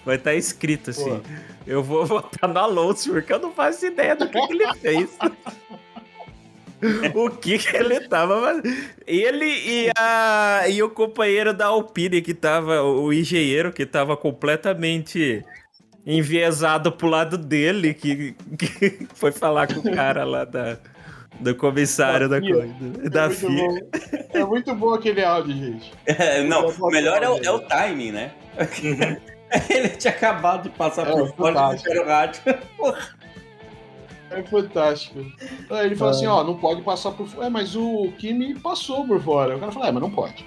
Vai 0.06 0.18
estar 0.18 0.36
escrito 0.36 0.92
assim. 0.92 1.04
Boa. 1.10 1.24
Eu 1.66 1.82
vou 1.82 2.06
votar 2.06 2.48
no 2.48 2.60
Alonso, 2.60 3.12
porque 3.12 3.34
eu 3.34 3.40
não 3.40 3.52
faço 3.52 3.88
ideia 3.88 4.16
do 4.16 4.30
que, 4.30 4.40
que 4.48 4.54
ele 4.54 4.74
fez. 4.76 5.10
o 7.16 7.30
que, 7.32 7.58
que 7.58 7.76
ele 7.76 8.02
tava 8.02 8.40
fazendo. 8.42 8.78
Ele 9.08 9.46
e, 9.46 9.90
a, 9.98 10.64
e 10.70 10.84
o 10.84 10.90
companheiro 10.92 11.54
da 11.54 11.68
Alpine, 11.68 12.22
que 12.22 12.36
tava. 12.36 12.84
O 12.84 13.12
engenheiro, 13.12 13.74
que 13.74 13.84
tava 13.86 14.16
completamente 14.16 15.44
enviesado 16.06 16.92
pro 16.92 17.08
lado 17.08 17.38
dele, 17.38 17.94
que, 17.94 18.36
que 18.58 19.08
foi 19.16 19.32
falar 19.32 19.68
com 19.68 19.80
o 19.80 19.96
cara 19.96 20.24
lá 20.24 20.46
da, 20.46 20.78
do 21.40 21.56
comissário 21.56 22.30
da, 22.30 22.40
Da 22.40 22.48
coisa. 22.48 23.10
Da 23.10 23.24
é, 23.24 23.28
muito 23.28 23.40
FIA. 23.40 23.68
bom. 23.68 23.78
é 24.34 24.46
muito 24.46 24.76
bom 24.76 24.94
aquele 24.94 25.24
áudio, 25.24 25.56
gente. 25.56 25.94
É, 26.06 26.44
não, 26.44 26.68
o 26.68 26.88
melhor 26.92 27.24
é 27.24 27.30
o, 27.30 27.38
é 27.44 27.52
o 27.52 27.60
timing, 27.60 28.12
né? 28.12 28.32
ele 29.70 29.90
tinha 29.90 30.14
acabado 30.14 30.64
de 30.64 30.70
passar 30.70 31.08
É, 31.08 31.12
por 31.12 31.36
fora 31.36 31.68
e 31.68 31.70
deixaram 31.70 32.04
o 32.04 32.08
rádio. 32.08 32.42
É 34.32 34.42
fantástico. 34.44 35.20
Aí 35.70 35.86
ele 35.86 35.96
falou 35.96 36.12
assim, 36.12 36.26
ó, 36.26 36.44
não 36.44 36.58
pode 36.58 36.82
passar 36.82 37.12
por 37.12 37.28
fora. 37.28 37.46
É, 37.46 37.50
mas 37.50 37.76
o 37.76 38.12
Kimi 38.18 38.56
passou 38.56 39.06
por 39.06 39.22
fora. 39.22 39.56
O 39.56 39.60
cara 39.60 39.72
falou, 39.72 39.88
é, 39.88 39.92
mas 39.92 40.02
não 40.02 40.10
pode. 40.10 40.46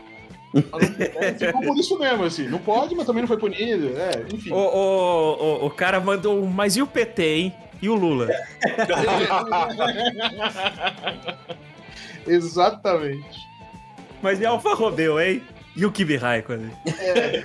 É, 0.54 1.34
ficou 1.34 1.60
por 1.62 1.76
isso 1.76 1.98
mesmo, 1.98 2.24
assim. 2.24 2.48
Não 2.48 2.58
pode, 2.58 2.94
mas 2.94 3.06
também 3.06 3.22
não 3.22 3.28
foi 3.28 3.38
punido. 3.38 3.92
É, 3.96 4.24
enfim. 4.32 4.50
O, 4.50 4.56
o, 4.56 5.62
o, 5.62 5.66
o 5.66 5.70
cara 5.70 6.00
mandou 6.00 6.44
mas 6.46 6.76
e 6.76 6.82
o 6.82 6.86
PT, 6.86 7.22
hein? 7.22 7.54
E 7.80 7.88
o 7.88 7.94
Lula? 7.94 8.28
Exatamente. 12.26 13.38
Mas 14.20 14.40
e 14.40 14.46
Alfa 14.46 14.74
Romeo, 14.74 15.20
hein? 15.20 15.40
E 15.76 15.86
o 15.86 15.92
Kimi 15.92 16.16
Raikkonen? 16.16 16.72
É 16.84 17.44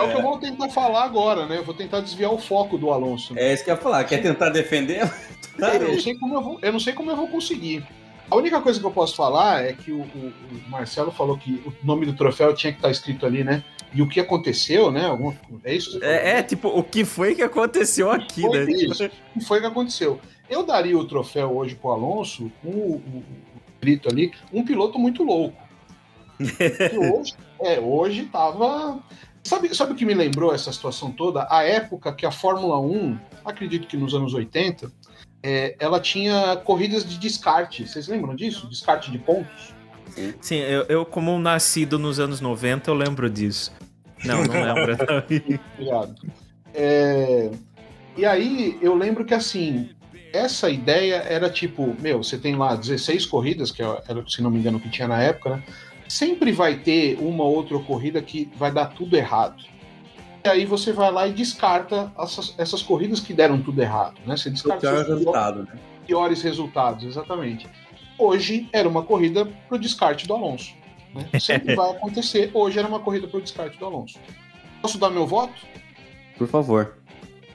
o 0.00 0.08
que 0.08 0.16
eu 0.16 0.22
vou 0.22 0.38
tentar 0.38 0.70
falar 0.70 1.04
agora, 1.04 1.44
né? 1.44 1.58
Eu 1.58 1.64
vou 1.64 1.74
tentar 1.74 2.00
desviar 2.00 2.32
o 2.32 2.38
foco 2.38 2.78
do 2.78 2.90
Alonso. 2.90 3.34
É 3.36 3.52
isso 3.52 3.62
que 3.62 3.70
eu 3.70 3.74
ia 3.74 3.80
falar. 3.80 4.04
Quer 4.04 4.22
tentar 4.22 4.48
defender? 4.48 5.02
Eu 5.58 5.88
não 5.88 6.00
sei 6.00 6.14
como 6.14 6.34
eu 6.34 6.40
vou, 6.40 6.58
eu 6.62 6.72
não 6.72 6.80
sei 6.80 6.94
como 6.94 7.10
eu 7.10 7.16
vou 7.16 7.28
conseguir. 7.28 7.84
A 8.30 8.36
única 8.36 8.60
coisa 8.60 8.78
que 8.78 8.84
eu 8.84 8.90
posso 8.90 9.16
falar 9.16 9.64
é 9.64 9.72
que 9.72 9.90
o, 9.90 10.00
o- 10.02 10.32
o 10.66 10.68
Marcelo 10.70 11.10
falou 11.10 11.38
que 11.38 11.62
o 11.66 11.72
nome 11.86 12.04
do 12.04 12.12
troféu 12.14 12.54
tinha 12.54 12.72
que 12.72 12.78
estar 12.78 12.90
escrito 12.90 13.24
ali, 13.24 13.42
né? 13.42 13.64
E 13.94 14.02
o 14.02 14.08
que 14.08 14.20
aconteceu, 14.20 14.90
né? 14.90 15.06
Algum, 15.06 15.32
é 15.64 15.74
isso? 15.74 15.98
É, 16.04 16.38
é, 16.38 16.42
tipo, 16.42 16.68
o 16.68 16.82
que 16.82 17.04
foi 17.06 17.34
que 17.34 17.42
aconteceu 17.42 18.10
aqui, 18.10 18.42
Foi 18.42 18.66
né? 18.66 18.70
isso. 18.72 19.06
O 19.06 19.38
que 19.38 19.44
foi 19.46 19.60
que 19.60 19.66
aconteceu? 19.66 20.20
Eu 20.48 20.62
daria 20.64 20.96
o 20.98 21.06
troféu 21.06 21.56
hoje 21.56 21.74
pro 21.74 21.90
Alonso 21.90 22.52
com 22.62 22.68
o, 22.68 22.96
o, 22.96 23.18
o 23.18 23.24
grito 23.80 24.08
ali, 24.10 24.30
um 24.52 24.62
piloto 24.64 24.98
muito 24.98 25.22
louco. 25.22 25.56
Que 26.38 26.98
hoje, 26.98 27.34
é, 27.62 27.80
hoje 27.80 28.24
tava. 28.26 29.00
Sabe, 29.42 29.74
sabe 29.74 29.92
o 29.92 29.94
que 29.96 30.04
me 30.04 30.12
lembrou 30.14 30.54
essa 30.54 30.70
situação 30.70 31.10
toda? 31.10 31.46
A 31.50 31.62
época 31.64 32.12
que 32.12 32.26
a 32.26 32.30
Fórmula 32.30 32.78
1, 32.78 33.18
acredito 33.44 33.88
que 33.88 33.96
nos 33.96 34.14
anos 34.14 34.34
80, 34.34 34.92
é, 35.42 35.76
ela 35.78 36.00
tinha 36.00 36.56
corridas 36.56 37.04
de 37.04 37.18
descarte. 37.18 37.86
Vocês 37.86 38.08
lembram 38.08 38.34
disso? 38.34 38.68
Descarte 38.68 39.10
de 39.10 39.18
pontos? 39.18 39.74
Sim, 40.40 40.56
eu, 40.56 40.82
eu, 40.84 41.06
como 41.06 41.32
um 41.32 41.38
nascido 41.38 41.98
nos 41.98 42.18
anos 42.18 42.40
90, 42.40 42.90
eu 42.90 42.94
lembro 42.94 43.30
disso. 43.30 43.72
Não, 44.24 44.42
não 44.42 44.54
lembro. 44.54 44.96
Obrigado. 45.74 46.14
É, 46.74 47.50
e 48.16 48.26
aí 48.26 48.78
eu 48.82 48.94
lembro 48.94 49.24
que 49.24 49.34
assim, 49.34 49.90
essa 50.32 50.68
ideia 50.68 51.16
era 51.16 51.48
tipo, 51.48 51.94
meu, 52.00 52.22
você 52.22 52.36
tem 52.36 52.56
lá 52.56 52.74
16 52.74 53.26
corridas, 53.26 53.70
que 53.70 53.82
era, 53.82 54.24
se 54.26 54.42
não 54.42 54.50
me 54.50 54.58
engano, 54.58 54.78
o 54.78 54.80
que 54.80 54.90
tinha 54.90 55.08
na 55.08 55.22
época, 55.22 55.56
né? 55.56 55.62
Sempre 56.08 56.52
vai 56.52 56.76
ter 56.76 57.18
uma 57.20 57.44
outra 57.44 57.78
corrida 57.78 58.22
que 58.22 58.50
vai 58.56 58.72
dar 58.72 58.86
tudo 58.86 59.14
errado. 59.14 59.62
E 60.44 60.48
aí 60.48 60.64
você 60.64 60.92
vai 60.92 61.10
lá 61.10 61.26
e 61.26 61.32
descarta 61.32 62.12
essas, 62.18 62.54
essas 62.58 62.82
corridas 62.82 63.20
que 63.20 63.32
deram 63.32 63.60
tudo 63.60 63.80
errado, 63.80 64.18
né? 64.26 64.36
Você 64.36 64.48
O 64.48 64.52
descarta 64.52 64.80
pior 64.80 65.04
seus 65.04 65.18
resultado, 65.18 65.62
né? 65.64 65.78
piores 66.06 66.42
resultados, 66.42 67.04
exatamente. 67.04 67.68
Hoje 68.18 68.68
era 68.72 68.88
uma 68.88 69.02
corrida 69.02 69.46
pro 69.68 69.78
descarte 69.78 70.26
do 70.26 70.34
Alonso. 70.34 70.74
Né? 71.14 71.28
Sempre 71.38 71.74
vai 71.74 71.90
acontecer. 71.90 72.50
Hoje 72.54 72.78
era 72.78 72.88
uma 72.88 73.00
corrida 73.00 73.28
pro 73.28 73.40
descarte 73.40 73.78
do 73.78 73.84
Alonso. 73.84 74.18
Posso 74.80 74.98
dar 74.98 75.10
meu 75.10 75.26
voto? 75.26 75.54
Por 76.36 76.48
favor. 76.48 76.96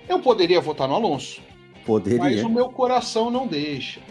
Eu 0.07 0.19
poderia 0.19 0.61
votar 0.61 0.87
no 0.87 0.95
Alonso, 0.95 1.41
mas 1.73 1.83
Poderia. 1.85 2.45
o 2.45 2.49
meu 2.49 2.69
coração 2.69 3.31
não 3.31 3.47
deixa. 3.47 4.01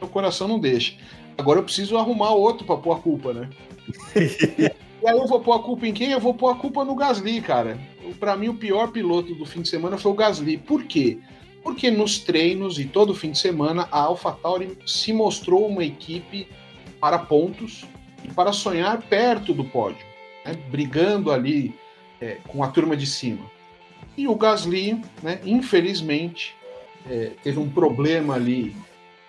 Meu 0.00 0.08
coração 0.08 0.46
não 0.46 0.58
deixa. 0.58 0.94
Agora 1.36 1.58
eu 1.58 1.64
preciso 1.64 1.96
arrumar 1.96 2.30
outro 2.30 2.64
pra 2.66 2.76
pôr 2.76 2.92
a 2.92 3.00
culpa, 3.00 3.32
né? 3.32 3.50
e 4.14 5.08
aí 5.08 5.16
eu 5.16 5.26
vou 5.26 5.40
pôr 5.40 5.54
a 5.54 5.58
culpa 5.58 5.86
em 5.86 5.92
quem? 5.92 6.12
Eu 6.12 6.20
vou 6.20 6.34
pôr 6.34 6.50
a 6.50 6.54
culpa 6.54 6.84
no 6.84 6.94
Gasly, 6.94 7.40
cara. 7.40 7.78
Pra 8.12 8.36
mim, 8.36 8.48
o 8.48 8.54
pior 8.54 8.90
piloto 8.90 9.34
do 9.34 9.46
fim 9.46 9.62
de 9.62 9.68
semana 9.68 9.98
foi 9.98 10.12
o 10.12 10.14
Gasly. 10.14 10.58
Por 10.58 10.84
quê? 10.84 11.18
Porque 11.62 11.90
nos 11.90 12.18
treinos 12.18 12.78
e 12.78 12.84
todo 12.84 13.14
fim 13.14 13.30
de 13.30 13.38
semana, 13.38 13.88
a 13.90 14.00
AlphaTauri 14.00 14.78
se 14.86 15.12
mostrou 15.12 15.66
uma 15.66 15.84
equipe 15.84 16.46
para 17.00 17.18
pontos 17.18 17.84
e 18.22 18.28
para 18.28 18.52
sonhar 18.52 19.00
perto 19.02 19.52
do 19.52 19.64
pódio, 19.64 20.04
né? 20.44 20.54
brigando 20.70 21.30
ali 21.30 21.74
é, 22.20 22.38
com 22.48 22.62
a 22.62 22.68
turma 22.68 22.96
de 22.96 23.06
cima. 23.06 23.50
E 24.16 24.28
o 24.28 24.34
Gasly, 24.34 25.02
né, 25.22 25.40
infelizmente, 25.44 26.54
é, 27.08 27.32
teve 27.42 27.58
um 27.58 27.68
problema 27.68 28.34
ali 28.34 28.76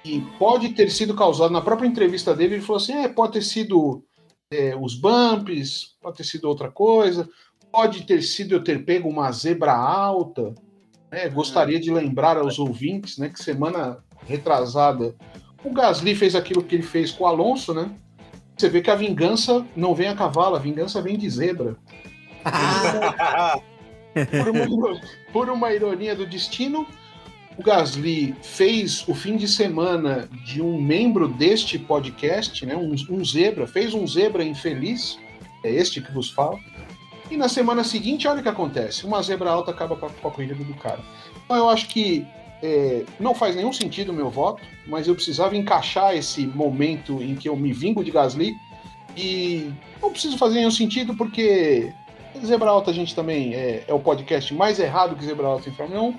que 0.04 0.22
pode 0.38 0.70
ter 0.70 0.92
sido 0.92 1.16
causado 1.16 1.52
na 1.52 1.62
própria 1.62 1.88
entrevista 1.88 2.36
dele. 2.36 2.56
Ele 2.56 2.62
falou 2.62 2.82
assim: 2.82 2.94
é, 2.94 3.08
pode 3.08 3.34
ter 3.34 3.42
sido 3.42 4.04
é, 4.52 4.76
os 4.76 4.96
bumps, 4.96 5.96
pode 6.02 6.18
ter 6.18 6.24
sido 6.24 6.46
outra 6.46 6.70
coisa, 6.70 7.28
pode 7.76 8.04
ter 8.04 8.22
sido 8.22 8.56
eu 8.56 8.64
ter 8.64 8.86
pego 8.86 9.10
uma 9.10 9.30
zebra 9.34 9.74
alta. 9.74 10.56
né? 11.12 11.28
Gostaria 11.28 11.78
de 11.78 11.92
lembrar 11.92 12.38
aos 12.38 12.58
ouvintes 12.58 13.18
né, 13.18 13.28
que 13.28 13.44
semana 13.44 13.98
retrasada 14.26 15.14
o 15.62 15.72
Gasly 15.72 16.16
fez 16.16 16.36
aquilo 16.36 16.64
que 16.64 16.76
ele 16.76 16.84
fez 16.84 17.12
com 17.12 17.24
o 17.24 17.28
Alonso, 17.28 17.74
né? 17.74 17.90
Você 18.56 18.70
vê 18.70 18.82
que 18.82 18.92
a 18.92 18.96
vingança 18.96 19.66
não 19.76 19.94
vem 19.96 20.08
a 20.08 20.16
cavalo, 20.16 20.56
a 20.56 20.60
vingança 20.60 21.02
vem 21.02 21.18
de 21.18 21.30
zebra. 21.30 21.76
por, 24.30 24.50
uma, 24.50 25.02
por 25.34 25.50
uma 25.50 25.74
ironia 25.74 26.16
do 26.16 26.26
destino, 26.26 26.88
o 27.58 27.64
Gasly 27.64 28.36
fez 28.44 29.06
o 29.08 29.16
fim 29.16 29.36
de 29.36 29.48
semana 29.48 30.30
de 30.46 30.62
um 30.62 30.80
membro 30.80 31.28
deste 31.28 31.80
podcast, 31.80 32.64
né, 32.66 32.76
um, 32.76 32.94
um 33.10 33.26
zebra, 33.26 33.66
fez 33.66 33.94
um 33.94 34.06
zebra 34.06 34.44
infeliz, 34.44 35.20
é 35.64 35.72
este 35.72 36.00
que 36.00 36.12
vos 36.12 36.30
fala. 36.30 36.60
E 37.30 37.38
na 37.38 37.50
semana 37.50 37.84
seguinte, 37.84 38.28
olha 38.28 38.40
o 38.40 38.44
que 38.44 38.50
acontece: 38.50 39.06
uma 39.06 39.22
zebra 39.22 39.50
alta 39.50 39.72
acaba 39.72 39.96
com 39.96 40.06
a, 40.06 40.32
corrida 40.32 40.54
do 40.54 40.74
cara. 40.76 41.00
Então 41.44 41.58
eu 41.58 41.70
acho 41.70 41.88
que 41.88 42.26
é, 42.62 43.04
não 43.20 43.34
faz 43.34 43.56
nenhum 43.56 43.74
sentido 43.74 44.12
o 44.12 44.14
meu 44.14 44.30
voto, 44.30 44.62
mas 44.88 45.08
eu 45.08 45.16
precisava 45.16 45.56
encaixar 45.56 46.16
esse 46.16 46.46
momento 46.46 47.22
em 47.22 47.36
que 47.36 47.50
eu 47.50 47.56
me 47.56 47.74
vingo 47.74 48.04
de 48.04 48.12
Gasly 48.12 48.56
e 49.18 49.72
não 50.02 50.12
preciso 50.12 50.38
fazer 50.38 50.56
nenhum 50.56 50.72
sentido 50.72 51.16
porque 51.16 51.92
Zebra 52.44 52.70
Alta 52.70 52.92
a 52.92 52.94
gente 52.94 53.16
também 53.16 53.54
é, 53.54 53.84
é 53.88 53.94
o 53.94 54.00
podcast 54.00 54.54
mais 54.54 54.80
errado 54.80 55.16
que 55.16 55.26
Zebra 55.26 55.48
Alta 55.48 55.70
em 55.70 55.74
Fórmula 55.74 56.02
1. 56.02 56.16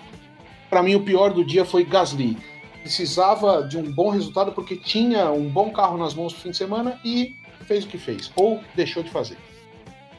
Para 0.69 0.83
mim, 0.83 0.95
o 0.95 1.03
pior 1.03 1.33
do 1.33 1.45
dia 1.45 1.65
foi 1.65 1.85
Gasly. 1.85 2.37
Precisava 2.81 3.63
de 3.63 3.77
um 3.77 3.93
bom 3.93 4.11
resultado 4.11 4.53
porque 4.53 4.77
tinha 4.77 5.31
um 5.31 5.49
bom 5.49 5.71
carro 5.71 5.97
nas 5.99 6.15
mãos 6.15 6.33
no 6.33 6.39
fim 6.39 6.51
de 6.51 6.57
semana 6.57 6.99
e 7.05 7.35
fez 7.67 7.85
o 7.85 7.89
que 7.89 7.99
fez, 7.99 8.31
ou 8.37 8.61
deixou 8.75 9.03
de 9.03 9.11
fazer. 9.11 9.37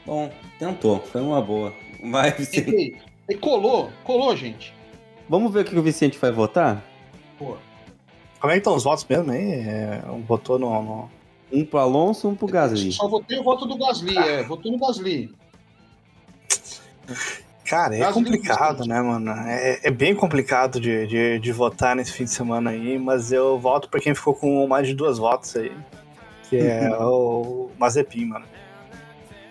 Bom, 0.08 0.30
tentou. 0.58 1.00
Foi 1.00 1.20
uma 1.20 1.42
boa. 1.42 1.70
Vai, 2.02 2.30
Vicente. 2.32 2.70
E, 2.70 2.96
e 3.28 3.36
colou, 3.36 3.90
colou, 4.04 4.34
gente. 4.34 4.72
Vamos 5.28 5.52
ver 5.52 5.60
o 5.60 5.64
que 5.66 5.78
o 5.78 5.82
Vicente 5.82 6.16
vai 6.18 6.32
votar? 6.32 6.82
Pô, 7.38 7.56
Como 8.40 8.50
é 8.50 8.54
que 8.54 8.60
estão 8.60 8.74
os 8.74 8.84
votos 8.84 9.04
mesmo 9.04 9.30
aí? 9.30 9.52
É, 9.68 10.02
botou 10.26 10.58
no, 10.58 10.82
no- 10.82 11.10
Um 11.52 11.62
pro 11.62 11.78
Alonso, 11.78 12.26
um 12.28 12.34
pro 12.34 12.46
Gasly. 12.46 12.90
só 12.92 13.06
votei 13.06 13.38
o 13.38 13.42
voto 13.44 13.66
do 13.66 13.76
Gasly, 13.76 14.16
é, 14.16 14.42
votou 14.44 14.72
no 14.72 14.78
Gasly. 14.78 15.30
Cara, 17.66 17.94
é 17.94 17.98
Gasly 17.98 18.24
complicado, 18.24 18.86
né, 18.86 19.02
mano? 19.02 19.30
É, 19.46 19.80
é 19.84 19.90
bem 19.90 20.14
complicado 20.14 20.80
de, 20.80 21.06
de, 21.06 21.38
de 21.38 21.52
votar 21.52 21.94
nesse 21.94 22.12
fim 22.12 22.24
de 22.24 22.30
semana 22.30 22.70
aí, 22.70 22.98
mas 22.98 23.30
eu 23.30 23.58
voto 23.58 23.90
por 23.90 24.00
quem 24.00 24.14
ficou 24.14 24.34
com 24.34 24.66
mais 24.66 24.86
de 24.86 24.94
duas 24.94 25.18
votos 25.18 25.54
aí. 25.54 25.70
Que 26.48 26.56
é 26.56 26.88
o 26.98 27.68
Mazepin, 27.78 28.24
mano. 28.24 28.46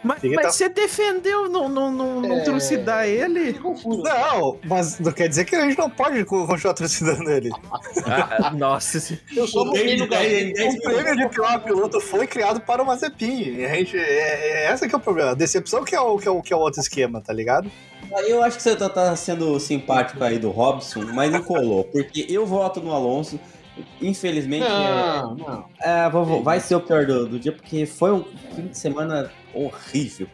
Mas, 0.03 0.19
mas 0.23 0.35
tá- 0.43 0.51
você 0.51 0.69
defendeu 0.69 1.49
não, 1.49 1.67
não, 1.67 1.91
não, 1.91 2.21
não 2.21 2.37
É. 2.37 2.43
trucidar 2.43 3.07
ele? 3.07 3.53
Confuso. 3.53 4.03
Não, 4.03 4.57
mas 4.65 4.99
não 4.99 5.11
quer 5.11 5.27
dizer 5.27 5.43
que 5.45 5.55
a 5.55 5.61
gente 5.67 5.77
não 5.77 5.89
pode 5.89 6.23
continuar 6.23 6.73
trucidando 6.75 7.29
ele. 7.29 7.49
Ah, 8.05 8.51
nossa, 8.51 8.99
se- 8.99 9.19
Eu 9.35 9.47
votei 9.47 9.97
no 9.97 10.07
Gasly. 10.07 10.53
O 10.53 10.81
prêmio 10.81 11.15
de 11.17 11.29
pior 11.29 11.59
piloto 11.63 11.99
foi 11.99 12.27
criado 12.27 12.61
para 12.61 12.81
o 12.81 12.85
Mazepin. 12.85 13.63
A 13.65 13.75
gente, 13.75 13.97
é, 13.97 14.01
é 14.01 14.65
essa 14.65 14.87
que 14.87 14.93
é 14.93 14.97
o 14.97 15.01
problema. 15.01 15.31
A 15.31 15.35
decepção 15.35 15.83
que 15.83 15.95
é 15.95 15.99
o, 15.99 16.17
que 16.17 16.27
é 16.27 16.31
o, 16.31 16.41
que 16.41 16.53
é 16.53 16.55
o 16.55 16.59
outro 16.59 16.79
esquema, 16.79 17.19
tá 17.21 17.33
ligado? 17.33 17.69
Eu 18.27 18.41
acho 18.41 18.55
que 18.57 18.63
você 18.63 18.75
tá, 18.75 18.87
tá 18.87 19.15
sendo 19.15 19.59
simpático 19.59 20.23
aí 20.23 20.37
do 20.39 20.49
Robson, 20.49 21.01
mas 21.13 21.31
não 21.31 21.41
colou. 21.43 21.83
Porque 21.83 22.25
eu 22.29 22.45
voto 22.45 22.79
no 22.79 22.93
Alonso. 22.93 23.39
Infelizmente, 24.01 24.65
é, 24.65 25.21
Não, 25.21 25.35
não. 25.35 25.65
é, 25.81 26.09
vou- 26.09 26.25
vou- 26.25 26.43
vai 26.43 26.59
ser 26.59 26.75
o 26.75 26.79
pior 26.81 27.05
do, 27.05 27.27
do 27.27 27.39
dia, 27.39 27.51
porque 27.51 27.85
foi 27.85 28.11
um 28.11 28.23
fim 28.55 28.67
de 28.67 28.77
semana 28.77 29.29
horrível. 29.53 30.27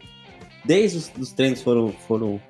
Desde 0.64 0.98
os, 0.98 1.12
os 1.18 1.32
treinos 1.32 1.62
foram, 1.62 1.92
foram. 2.06 2.40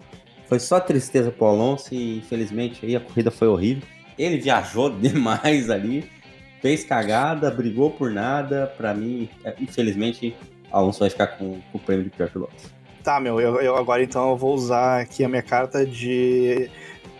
Foi 0.46 0.58
só 0.60 0.78
tristeza 0.78 1.30
pro 1.30 1.46
Alonso 1.46 1.94
e 1.94 2.18
infelizmente 2.18 2.84
aí 2.84 2.94
a 2.94 3.00
corrida 3.00 3.30
foi 3.30 3.48
horrível. 3.48 3.82
Ele 4.18 4.36
viajou 4.38 4.90
demais 4.94 5.70
ali, 5.70 6.08
fez 6.60 6.84
cagada, 6.84 7.50
brigou 7.50 7.90
por 7.90 8.10
nada. 8.10 8.72
Pra 8.76 8.94
mim, 8.94 9.28
é, 9.44 9.54
infelizmente, 9.60 10.36
Alonso 10.70 11.00
vai 11.00 11.10
ficar 11.10 11.26
com, 11.28 11.58
com 11.72 11.78
o 11.78 11.80
prêmio 11.80 12.04
de 12.04 12.10
pior 12.10 12.28
piloto. 12.30 12.54
Tá, 13.02 13.18
meu, 13.20 13.40
eu, 13.40 13.60
eu 13.60 13.76
agora 13.76 14.02
então 14.02 14.30
eu 14.30 14.36
vou 14.36 14.54
usar 14.54 15.00
aqui 15.02 15.22
a 15.24 15.28
minha 15.28 15.42
carta 15.42 15.84
de 15.84 16.70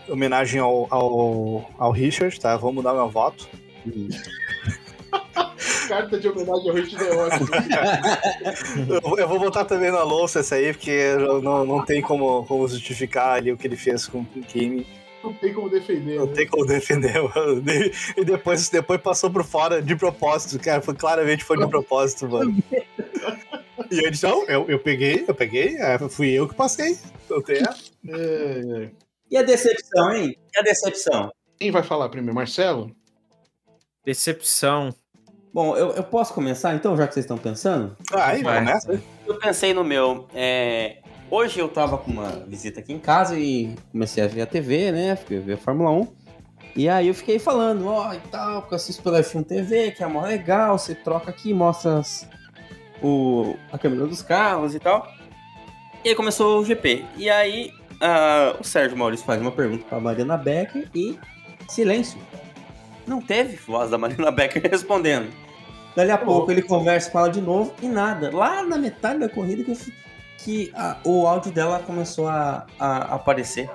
homenagem 0.09 0.59
ao, 0.59 0.87
ao, 0.89 1.69
ao 1.77 1.91
Richard, 1.91 2.39
tá? 2.39 2.55
Vou 2.57 2.71
mudar 2.73 2.93
meu 2.93 3.09
voto. 3.09 3.47
Carta 5.87 6.19
de 6.19 6.27
homenagem 6.27 6.69
ao 6.69 6.75
Richard 6.75 7.05
é 7.07 7.15
ótimo. 7.15 7.47
Eu, 9.19 9.27
vou- 9.27 9.39
votar 9.39 9.65
também 9.65 9.91
no 9.91 9.97
Alonso 9.97 10.39
essa 10.39 10.55
aí, 10.55 10.73
porque 10.73 11.13
não, 11.43 11.65
não 11.65 11.85
tem 11.85 12.01
como, 12.01 12.43
como 12.45 12.67
justificar 12.67 13.35
ali 13.35 13.51
o 13.51 13.57
que 13.57 13.67
ele 13.67 13.75
fez 13.77 14.07
com 14.07 14.21
o 14.21 14.25
Kimi. 14.25 14.85
Não 15.23 15.33
tem 15.33 15.53
como 15.53 15.69
defender. 15.69 16.17
Não 16.19 16.25
né? 16.27 16.33
tem 16.33 16.47
como 16.47 16.65
defender. 16.65 17.21
mano. 17.21 17.63
E 18.17 18.25
depois, 18.25 18.69
depois 18.69 18.99
passou 19.01 19.29
por 19.29 19.43
fora 19.43 19.81
de 19.81 19.95
propósito, 19.95 20.59
cara. 20.63 20.81
Foi, 20.81 20.95
claramente 20.95 21.43
foi 21.43 21.57
de 21.57 21.67
propósito, 21.67 22.27
mano. 22.27 22.55
E 23.91 24.03
eu 24.03 24.11
disse, 24.11 24.23
não, 24.23 24.43
eu, 24.45 24.65
eu 24.67 24.79
peguei, 24.79 25.25
eu 25.27 25.35
peguei, 25.35 25.77
é, 25.77 25.97
fui 26.09 26.31
eu 26.31 26.47
que 26.47 26.55
passei. 26.55 26.97
Não 27.29 27.41
tem 27.41 27.57
essa. 27.57 27.91
É, 28.07 28.83
é. 28.83 28.89
E 29.31 29.37
a 29.37 29.43
decepção, 29.43 30.13
hein? 30.13 30.35
E 30.55 30.59
a 30.59 30.63
decepção? 30.63 31.31
Quem 31.59 31.71
vai 31.71 31.83
falar 31.83 32.09
primeiro? 32.09 32.35
Marcelo? 32.35 32.91
Decepção. 34.05 34.93
Bom, 35.53 35.75
eu, 35.77 35.91
eu 35.91 36.03
posso 36.03 36.33
começar 36.33 36.75
então, 36.75 36.95
já 36.97 37.07
que 37.07 37.13
vocês 37.13 37.23
estão 37.23 37.37
pensando? 37.37 37.95
Ah, 38.13 38.27
aí, 38.27 38.43
Vai. 38.43 38.59
começa. 38.59 39.01
Eu 39.25 39.35
pensei 39.39 39.73
no 39.73 39.83
meu. 39.83 40.27
é, 40.33 40.97
Hoje 41.31 41.59
eu 41.59 41.67
tava 41.67 41.97
com 41.97 42.11
uma 42.11 42.29
visita 42.47 42.79
aqui 42.79 42.93
em 42.93 42.99
casa 42.99 43.37
e 43.39 43.75
comecei 43.91 44.23
a 44.23 44.27
ver 44.27 44.41
a 44.41 44.45
TV, 44.45 44.91
né? 44.91 45.15
Fiquei 45.15 45.39
ver 45.39 45.53
a 45.53 45.57
Fórmula 45.57 45.89
1. 45.91 46.07
E 46.75 46.87
aí 46.89 47.07
eu 47.07 47.13
fiquei 47.15 47.39
falando, 47.39 47.87
ó, 47.87 48.13
e 48.13 48.19
tal, 48.29 48.61
porque 48.61 48.73
eu 48.73 48.75
assisto 48.75 49.01
pela 49.01 49.19
F1 49.21 49.43
TV, 49.45 49.91
que 49.91 50.03
é 50.03 50.07
mó 50.07 50.21
legal, 50.21 50.77
você 50.77 50.93
troca 50.93 51.29
aqui, 51.31 51.53
mostra 51.53 51.99
as- 51.99 52.27
o, 53.01 53.55
a 53.71 53.77
câmera 53.77 54.05
dos 54.05 54.21
carros 54.21 54.75
e 54.75 54.79
tal. 54.79 55.07
E 56.03 56.09
aí 56.09 56.15
começou 56.15 56.59
o 56.59 56.65
GP. 56.65 57.05
E 57.17 57.29
aí 57.29 57.71
ah, 58.01 58.55
o 58.59 58.63
Sérgio 58.63 58.97
Maurício 58.97 59.25
faz 59.25 59.41
uma 59.41 59.51
pergunta 59.51 59.85
pra 59.89 59.99
Mariana 59.99 60.37
Becker 60.37 60.89
e 60.93 61.17
silêncio. 61.69 62.19
Não 63.07 63.21
teve 63.21 63.55
voz 63.57 63.89
da 63.91 63.97
Marina 63.97 64.31
Becker 64.31 64.61
respondendo. 64.69 65.29
Dali 65.95 66.11
a 66.11 66.17
pouco 66.17 66.51
ele 66.51 66.61
conversa 66.61 67.09
com 67.09 67.19
ela 67.19 67.29
de 67.29 67.39
novo 67.41 67.73
e 67.81 67.87
nada. 67.87 68.29
Lá 68.35 68.63
na 68.63 68.77
metade 68.77 69.19
da 69.19 69.29
corrida 69.29 69.63
que, 69.63 69.71
eu 69.71 69.75
fi- 69.75 69.93
que 70.39 70.71
a- 70.75 70.97
o 71.05 71.25
áudio 71.25 71.51
dela 71.51 71.79
começou 71.79 72.27
a, 72.27 72.65
a 72.79 73.15
aparecer. 73.15 73.69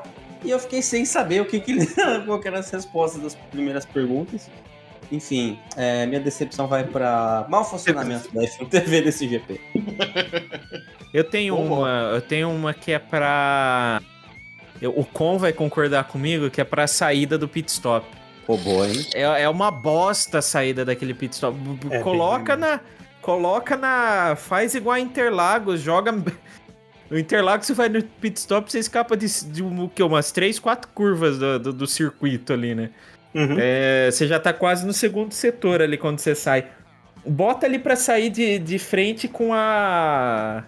E 0.44 0.50
eu 0.50 0.58
fiquei 0.58 0.82
sem 0.82 1.04
saber 1.04 1.40
o 1.40 1.46
que, 1.46 1.60
que 1.60 1.72
ele. 1.72 1.86
qual 2.26 2.38
que 2.40 2.48
eram 2.48 2.58
as 2.58 2.70
respostas 2.70 3.22
das 3.22 3.34
primeiras 3.34 3.84
perguntas. 3.86 4.50
Enfim, 5.12 5.58
é, 5.76 6.06
minha 6.06 6.20
decepção 6.20 6.66
vai 6.68 6.84
para 6.84 7.44
mau 7.48 7.64
funcionamento 7.64 8.32
da 8.32 8.42
F1 8.42 8.68
TV 8.68 9.00
desse 9.02 9.26
GP. 9.28 9.60
Eu 11.12 11.24
tenho 11.24 11.56
Vamos 11.56 11.78
uma, 11.78 11.88
eu 12.14 12.20
tenho 12.22 12.48
uma 12.50 12.72
que 12.72 12.92
é 12.92 12.98
pra. 13.00 14.00
eu- 14.80 14.92
o 14.96 15.04
Con 15.04 15.38
vai 15.38 15.52
concordar 15.52 16.04
comigo 16.04 16.48
que 16.48 16.60
é 16.60 16.64
pra 16.64 16.86
saída 16.86 17.36
do 17.36 17.48
pit 17.48 17.68
stop. 17.72 18.06
Pô, 18.50 18.56
boa, 18.56 18.84
hein? 18.88 19.06
É, 19.14 19.42
é 19.42 19.48
uma 19.48 19.70
bosta 19.70 20.38
a 20.38 20.42
saída 20.42 20.84
daquele 20.84 21.14
pit 21.14 21.34
stop. 21.34 21.56
É 21.88 22.00
coloca 22.00 22.56
na. 22.56 22.80
Coloca 23.22 23.76
na. 23.76 24.34
Faz 24.36 24.74
igual 24.74 24.94
a 24.96 25.00
Interlagos, 25.00 25.80
joga. 25.80 26.10
No 26.10 27.14
Interlagos 27.16 27.68
você 27.68 27.74
vai 27.74 27.88
no 27.88 28.02
pit 28.02 28.38
stop 28.40 28.68
você 28.72 28.80
escapa 28.80 29.16
de, 29.16 29.28
de 29.44 29.62
um- 29.62 29.84
o 29.84 29.88
quê? 29.88 30.02
umas 30.02 30.32
3, 30.32 30.58
4 30.58 30.90
curvas 30.92 31.38
do, 31.38 31.58
do, 31.60 31.72
do 31.72 31.86
circuito 31.86 32.52
ali, 32.52 32.74
né? 32.74 32.90
Uhum. 33.32 33.54
É, 33.56 34.08
você 34.10 34.26
já 34.26 34.40
tá 34.40 34.52
quase 34.52 34.84
no 34.84 34.92
segundo 34.92 35.32
setor 35.32 35.80
ali 35.80 35.96
quando 35.96 36.18
você 36.18 36.34
sai. 36.34 36.66
Bota 37.24 37.66
ali 37.66 37.78
pra 37.78 37.94
sair 37.94 38.30
de, 38.30 38.58
de 38.58 38.80
frente 38.80 39.28
com 39.28 39.54
a. 39.54 40.64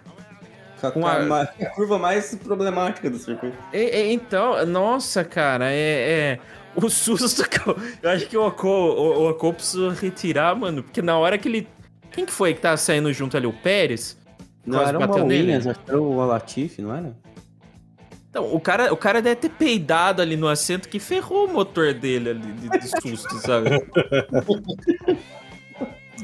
Com 0.93 1.05
a, 1.05 1.17
a- 1.43 1.47
curva 1.75 1.99
mais 1.99 2.33
problemática 2.37 3.11
do 3.11 3.19
circuito. 3.19 3.57
É, 3.73 4.03
é, 4.03 4.13
então, 4.13 4.65
nossa, 4.67 5.25
cara, 5.25 5.69
é, 5.73 5.75
é- 6.39 6.39
O 6.75 6.89
susto 6.89 7.49
que 7.49 7.69
eu, 7.69 7.77
eu 8.03 8.11
acho 8.11 8.27
que 8.27 8.37
o 8.37 8.47
Ocon, 8.47 8.69
o, 8.69 9.31
o 9.31 9.53
precisou 9.53 9.91
retirar, 9.91 10.55
mano, 10.57 10.83
porque 10.83 11.03
na 11.03 11.19
hora 11.19 11.37
que 11.39 11.49
ele. 11.49 11.69
Quem 12.11 12.27
que 12.27 12.33
foi 12.33 12.55
que 12.55 12.61
tava 12.61 12.77
saindo 12.77 13.13
junto 13.13 13.37
ali? 13.37 13.47
O 13.47 13.53
Pérez? 13.53 14.19
Não, 14.65 14.81
era 14.81 14.99
nele? 14.99 15.23
Williams, 15.23 15.67
acho 15.67 15.81
que 15.81 15.91
era 15.91 16.01
o 16.01 16.25
Latifi, 16.27 16.83
não 16.83 16.95
era? 16.95 17.17
Então, 18.31 18.55
o 18.55 18.61
cara, 18.61 18.93
o 18.93 18.97
cara 18.97 19.21
deve 19.21 19.37
ter 19.37 19.51
peidado 19.51 20.23
ali 20.23 20.37
no 20.37 20.49
assento 20.49 20.89
que 20.89 20.99
ferrou 20.99 21.47
o 21.47 21.53
motor 21.53 21.93
dele 21.93 22.31
ali 22.31 22.53
de, 22.53 22.69
de 22.69 22.89
susto, 23.03 23.35
sabe? 23.39 23.71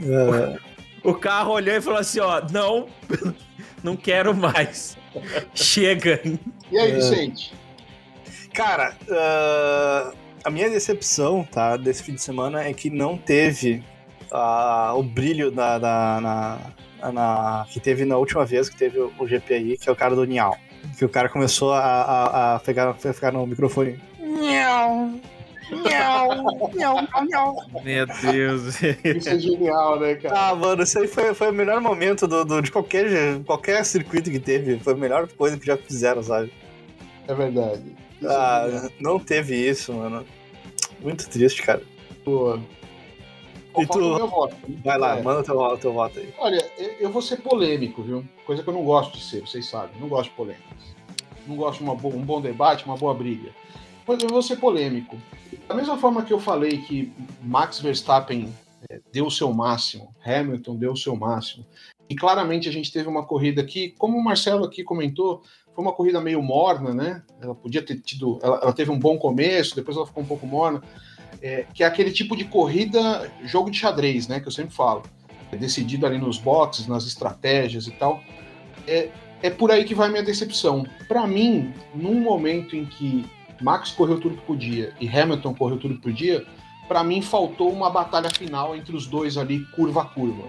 É, 0.01 0.59
O 1.03 1.14
carro 1.14 1.53
olhou 1.53 1.74
e 1.74 1.80
falou 1.80 2.01
assim: 2.01 2.20
ó, 2.20 2.42
não, 2.51 2.88
não 3.82 3.96
quero 3.96 4.34
mais. 4.34 4.96
Chega. 5.55 6.20
E 6.70 6.78
aí, 6.78 6.92
Vicente? 6.92 7.55
Cara, 8.53 8.94
ah, 9.11 10.12
a 10.49 10.51
minha 10.51 10.68
decepção, 10.70 11.44
tá, 11.51 11.76
desse 11.76 12.03
fim 12.03 12.14
de 12.14 12.22
semana 12.22 12.62
é 12.64 12.72
que 12.72 12.88
não 12.90 13.16
teve 13.16 13.82
ah, 14.32 14.92
o 14.96 15.03
brilho 15.03 15.51
na, 15.51 15.78
na, 15.78 16.20
na- 16.20 17.12
na- 17.12 17.66
que 17.70 17.78
teve 17.78 18.05
na 18.05 18.16
última 18.16 18.44
vez 18.44 18.68
que 18.68 18.76
teve 18.76 18.99
o, 18.99 19.12
o 19.18 19.26
GP 19.28 19.55
aí, 19.55 19.76
que 19.78 19.88
é 19.88 19.92
o 19.92 19.96
cara 19.96 20.14
do 20.16 20.24
Nial. 20.24 20.57
Que 20.96 21.05
o 21.05 21.09
cara 21.09 21.28
começou 21.28 21.72
a, 21.72 21.80
a, 21.80 22.55
a 22.57 22.61
pegar, 22.61 22.88
a 22.90 22.94
ficar 22.94 23.32
no 23.32 23.46
microfone. 23.46 24.01
Niau, 24.18 25.11
niau, 25.70 26.70
niau, 26.74 27.07
niau. 27.26 27.57
Meu 27.84 28.07
Deus. 28.07 28.80
Isso 28.82 29.28
é 29.28 29.38
genial, 29.38 29.99
né, 30.01 30.14
cara? 30.14 30.34
Ah, 30.51 30.55
mano, 30.55 30.82
isso 30.82 30.99
aí 30.99 31.07
foi, 31.09 31.34
foi 31.34 31.51
o 31.51 31.55
melhor 31.55 31.80
momento 31.80 32.26
do, 32.26 32.44
do- 32.44 32.62
de 32.62 32.70
qualquer, 32.70 33.40
qualquer 33.44 33.84
circuito 33.84 34.30
que 34.30 34.38
teve. 34.40 34.78
Foi 34.78 34.92
a 34.94 34.96
melhor 34.96 35.28
coisa 35.28 35.59
que 35.59 35.66
já 35.66 35.76
fizeram, 35.76 36.22
sabe? 36.22 36.53
É 37.26 37.34
verdade. 37.34 37.82
Isso 38.20 38.30
é 38.30 38.34
Ah, 38.34 38.66
genial. 38.70 38.90
não 39.01 39.18
teve 39.20 39.55
isso, 39.57 39.92
mano. 39.92 40.24
Muito 41.01 41.28
triste, 41.28 41.62
cara. 41.62 41.82
Boa. 42.24 42.61
E 43.78 43.86
tu? 43.86 44.26
voto. 44.26 44.57
Vai 44.84 44.99
lá, 44.99 45.18
É. 45.18 45.22
manda 45.22 45.42
teu, 45.44 45.78
teu 45.78 45.92
voto 45.92 46.18
aí. 46.18 46.34
Olha, 46.38 46.70
eu- 46.99 47.11
vou 47.11 47.22
ser 47.22 47.36
polêmico, 47.36 48.03
viu? 48.03 48.24
Coisa 48.44 48.62
que 48.62 48.68
eu 48.68 48.74
não 48.74 48.82
gosto 48.84 49.16
de 49.16 49.22
ser, 49.24 49.40
vocês 49.40 49.66
sabem. 49.66 50.01
Não 50.01 50.09
gosto 50.09 50.30
de 50.30 50.36
polêmicas. 50.36 50.78
Não 51.46 51.55
gosto 51.57 51.78
de 51.78 51.84
uma 51.84 51.94
bo- 51.94 52.09
um 52.09 52.22
bom 52.22 52.40
debate, 52.40 52.84
uma 52.84 52.96
boa 52.96 53.14
briga. 53.14 53.51
Mas 54.07 54.22
eu 54.22 54.28
vou 54.28 54.42
ser 54.42 54.57
polêmico. 54.57 55.16
Da 55.68 55.74
mesma 55.74 55.96
forma 55.99 56.22
que 56.24 56.32
eu 56.32 56.40
falei 56.40 56.78
que 56.78 57.12
Max 57.42 57.78
Verstappen 57.80 58.53
eh, 58.90 59.01
deu 59.12 59.26
o 59.26 59.30
seu 59.30 59.53
máximo, 59.53 60.14
Hamilton 60.24 60.76
deu 60.76 60.92
o 60.92 60.96
seu 60.96 61.14
máximo, 61.16 61.66
e 62.09 62.14
claramente 62.16 62.68
a 62.68 62.72
gente 62.72 62.92
teve 62.92 63.09
uma 63.09 63.24
corrida 63.24 63.62
que, 63.64 63.90
como 63.99 64.16
o 64.16 64.22
Marcelo 64.24 64.64
aqui 64.64 64.82
comentou, 64.84 65.42
foi 65.79 65.85
uma 65.85 65.93
corrida 65.93 66.20
meio 66.20 66.43
morna, 66.43 66.93
né? 66.93 67.22
Ela 67.41 67.55
podia 67.55 67.81
ter 67.81 68.01
tido. 68.01 68.41
Ela, 68.43 68.59
ela 68.62 68.72
teve 68.72 68.91
um 68.91 68.99
bom 68.99 69.16
começo, 69.16 69.76
depois 69.76 69.97
ela 69.97 70.05
ficou 70.05 70.24
um 70.24 70.26
pouco 70.26 70.45
morna. 70.45 70.83
É, 71.41 71.66
que 71.72 71.85
é 71.85 71.87
aquele 71.87 72.11
tipo 72.11 72.37
de 72.37 72.47
corrida, 72.47 73.31
jogo 73.45 73.70
de 73.70 73.79
xadrez, 73.79 74.26
né? 74.26 74.41
Que 74.41 74.49
eu 74.49 74.53
sempre 74.53 74.74
falo 74.74 75.05
é 75.53 75.57
decidido 75.57 76.05
ali 76.05 76.18
nos 76.18 76.37
boxes, 76.37 76.89
nas 76.89 77.07
estratégias 77.07 77.87
e 77.87 77.93
tal. 77.93 78.20
É, 78.89 79.09
é 79.41 79.51
por 79.51 79.70
aí 79.70 79.85
que 79.85 79.95
vai 79.95 80.09
minha 80.09 80.22
decepção. 80.22 80.85
Para 81.07 81.29
mim, 81.29 81.72
num 81.95 82.20
momento 82.20 82.74
em 82.74 82.85
que 82.85 83.24
Max 83.62 83.93
correu 83.93 84.18
tudo 84.18 84.37
que 84.37 84.47
podia 84.47 84.93
e 85.01 85.09
Hamilton 85.09 85.55
correu 85.55 85.79
tudo 85.79 85.95
que 85.95 86.03
podia, 86.03 86.45
para 86.89 87.05
mim 87.05 87.22
faltou 87.22 87.72
uma 87.72 87.89
batalha 87.89 88.31
final 88.31 88.74
entre 88.74 88.97
os 88.97 89.07
dois 89.07 89.39
ali, 89.39 89.64
curva 89.76 90.03
a 90.03 90.07
curva. 90.07 90.43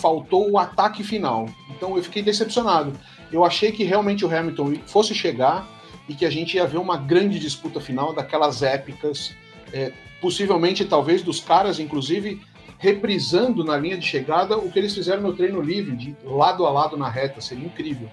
Faltou 0.00 0.50
o 0.50 0.58
ataque 0.58 1.02
final. 1.02 1.48
Então 1.70 1.96
eu 1.96 2.02
fiquei 2.02 2.22
decepcionado. 2.22 2.92
Eu 3.32 3.44
achei 3.44 3.72
que 3.72 3.84
realmente 3.84 4.24
o 4.24 4.34
Hamilton 4.34 4.76
fosse 4.86 5.14
chegar 5.14 5.68
e 6.08 6.14
que 6.14 6.24
a 6.24 6.30
gente 6.30 6.56
ia 6.56 6.66
ver 6.66 6.78
uma 6.78 6.96
grande 6.96 7.38
disputa 7.38 7.80
final 7.80 8.14
daquelas 8.14 8.62
épicas, 8.62 9.34
é, 9.72 9.92
possivelmente 10.20 10.84
talvez 10.84 11.22
dos 11.22 11.40
caras, 11.40 11.78
inclusive 11.78 12.40
reprisando 12.78 13.64
na 13.64 13.76
linha 13.76 13.98
de 13.98 14.06
chegada 14.06 14.56
o 14.56 14.70
que 14.70 14.78
eles 14.78 14.94
fizeram 14.94 15.22
no 15.22 15.34
treino 15.34 15.60
livre, 15.60 15.96
de 15.96 16.16
lado 16.24 16.64
a 16.64 16.70
lado 16.70 16.96
na 16.96 17.08
reta, 17.08 17.40
seria 17.40 17.66
incrível. 17.66 18.08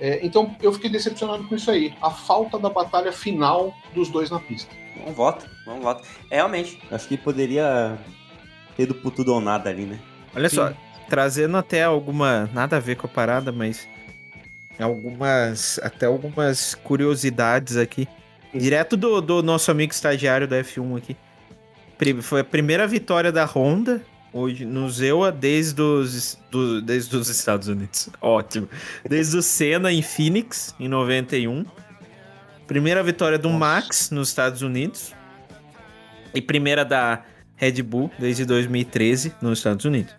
É, 0.00 0.24
então 0.24 0.54
eu 0.62 0.72
fiquei 0.72 0.88
decepcionado 0.88 1.44
com 1.44 1.56
isso 1.56 1.70
aí, 1.70 1.92
a 2.00 2.10
falta 2.10 2.58
da 2.58 2.70
batalha 2.70 3.10
final 3.10 3.74
dos 3.92 4.08
dois 4.08 4.30
na 4.30 4.38
pista. 4.38 4.72
Não 5.04 5.12
voto, 5.12 5.48
não 5.66 5.80
voto. 5.80 6.06
É, 6.30 6.36
realmente. 6.36 6.80
Acho 6.90 7.08
que 7.08 7.16
poderia 7.16 7.98
ter 8.76 8.86
do 8.86 8.94
por 8.94 9.10
tudo 9.10 9.34
ou 9.34 9.40
nada 9.40 9.68
ali, 9.68 9.84
né? 9.84 9.98
Olha 10.34 10.48
só, 10.48 10.72
trazendo 11.08 11.56
até 11.56 11.84
alguma. 11.84 12.48
Nada 12.52 12.76
a 12.76 12.80
ver 12.80 12.96
com 12.96 13.06
a 13.06 13.10
parada, 13.10 13.50
mas. 13.52 13.88
Algumas. 14.78 15.80
Até 15.82 16.06
algumas 16.06 16.74
curiosidades 16.74 17.76
aqui. 17.76 18.08
Direto 18.54 18.96
do, 18.96 19.20
do 19.20 19.42
nosso 19.42 19.70
amigo 19.70 19.92
estagiário 19.92 20.46
da 20.46 20.62
F1 20.62 20.98
aqui. 20.98 21.16
Foi 22.22 22.40
a 22.40 22.44
primeira 22.44 22.86
vitória 22.86 23.32
da 23.32 23.44
Honda 23.44 24.02
hoje 24.32 24.64
no 24.64 24.88
Zewa 24.90 25.32
desde 25.32 25.80
os, 25.80 26.38
do, 26.50 26.80
desde 26.80 27.16
os 27.16 27.28
Estados 27.28 27.68
Unidos. 27.68 28.08
Ótimo. 28.20 28.68
Desde 29.08 29.36
o 29.36 29.42
Senna 29.42 29.92
em 29.92 30.02
Phoenix, 30.02 30.74
em 30.78 30.88
91. 30.88 31.64
Primeira 32.66 33.02
vitória 33.02 33.38
do 33.38 33.48
Nossa. 33.48 33.58
Max 33.58 34.10
nos 34.10 34.28
Estados 34.28 34.62
Unidos. 34.62 35.14
E 36.34 36.42
primeira 36.42 36.84
da 36.84 37.24
Red 37.56 37.82
Bull 37.82 38.10
desde 38.18 38.44
2013 38.44 39.34
nos 39.40 39.58
Estados 39.58 39.84
Unidos. 39.84 40.14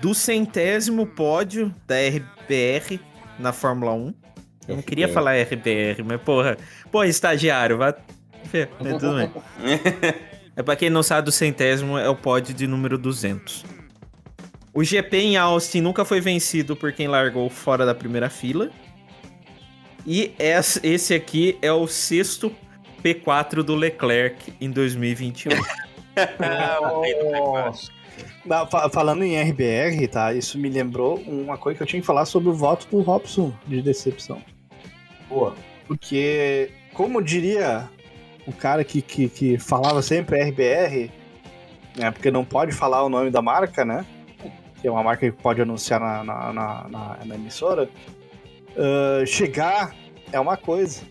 Do 0.00 0.14
centésimo 0.14 1.06
pódio 1.06 1.72
da 1.86 1.94
RBR 1.96 3.00
na 3.38 3.52
Fórmula 3.52 3.92
1. 3.92 4.14
Eu 4.68 4.76
não 4.76 4.82
queria 4.82 5.08
falar 5.08 5.36
RBR, 5.40 6.02
mas 6.04 6.20
porra. 6.22 6.56
Porra, 6.90 7.06
estagiário, 7.06 7.78
vai. 7.78 7.94
Mas 8.80 8.98
tudo 8.98 9.16
bem. 9.16 9.30
É 10.58 10.62
pra 10.62 10.74
quem 10.74 10.88
não 10.88 11.02
sabe, 11.02 11.28
o 11.28 11.32
centésimo 11.32 11.98
é 11.98 12.08
o 12.08 12.16
pódio 12.16 12.54
de 12.54 12.66
número 12.66 12.96
200. 12.96 13.62
O 14.72 14.82
GP 14.82 15.18
em 15.18 15.36
Austin 15.36 15.82
nunca 15.82 16.02
foi 16.02 16.18
vencido 16.18 16.74
por 16.74 16.92
quem 16.94 17.06
largou 17.08 17.50
fora 17.50 17.84
da 17.84 17.94
primeira 17.94 18.30
fila. 18.30 18.70
E 20.06 20.32
es- 20.38 20.80
esse 20.82 21.12
aqui 21.12 21.58
é 21.60 21.70
o 21.70 21.86
sexto 21.86 22.50
P4 23.04 23.62
do 23.62 23.74
Leclerc 23.74 24.54
em 24.58 24.70
2021. 24.70 25.50
Nossa. 26.40 26.40
Mas, 26.40 27.86
fa- 27.88 27.95
Falando 28.92 29.22
em 29.24 29.36
RBR, 29.40 30.06
tá? 30.08 30.32
Isso 30.32 30.58
me 30.58 30.68
lembrou 30.68 31.18
uma 31.26 31.56
coisa 31.58 31.76
que 31.76 31.82
eu 31.82 31.86
tinha 31.86 32.00
que 32.00 32.06
falar 32.06 32.24
sobre 32.26 32.48
o 32.48 32.54
voto 32.54 32.86
do 32.90 33.00
Robson 33.00 33.52
de 33.66 33.82
decepção. 33.82 34.40
Boa. 35.28 35.54
Porque, 35.86 36.70
como 36.94 37.22
diria 37.22 37.88
o 38.46 38.52
cara 38.52 38.84
que, 38.84 39.02
que, 39.02 39.28
que 39.28 39.58
falava 39.58 40.00
sempre 40.02 40.40
RBR, 40.42 41.10
né? 41.96 42.10
Porque 42.10 42.30
não 42.30 42.44
pode 42.44 42.72
falar 42.72 43.02
o 43.04 43.08
nome 43.08 43.30
da 43.30 43.42
marca, 43.42 43.84
né? 43.84 44.04
Que 44.80 44.86
é 44.86 44.90
uma 44.90 45.02
marca 45.02 45.28
que 45.30 45.36
pode 45.36 45.60
anunciar 45.60 45.98
na, 46.00 46.22
na, 46.22 46.52
na, 46.52 46.88
na- 46.88 47.18
na 47.24 47.34
emissora. 47.34 47.88
ah, 48.76 49.24
chegar 49.26 49.94
é 50.32 50.38
uma 50.38 50.56
coisa, 50.56 51.02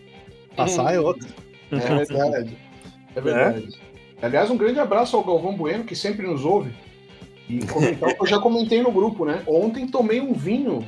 passar 0.54 0.94
é 0.94 1.00
outra. 1.00 1.28
É 1.72 1.76
verdade. 1.76 2.56
É 3.14 3.20
verdade. 3.20 3.68
Aliás, 4.22 4.50
um 4.50 4.56
grande 4.56 4.78
abraço 4.78 5.16
ao 5.16 5.24
Galvão 5.24 5.54
Bueno, 5.56 5.84
que 5.84 5.94
sempre 5.96 6.26
nos 6.26 6.44
ouve. 6.44 6.72
E 7.48 7.64
comentar 7.66 8.10
o 8.10 8.14
que 8.14 8.22
eu 8.22 8.26
já 8.26 8.38
comentei 8.40 8.82
no 8.82 8.90
grupo, 8.90 9.24
né? 9.24 9.42
Ontem 9.46 9.86
tomei 9.86 10.20
um 10.20 10.32
vinho 10.32 10.86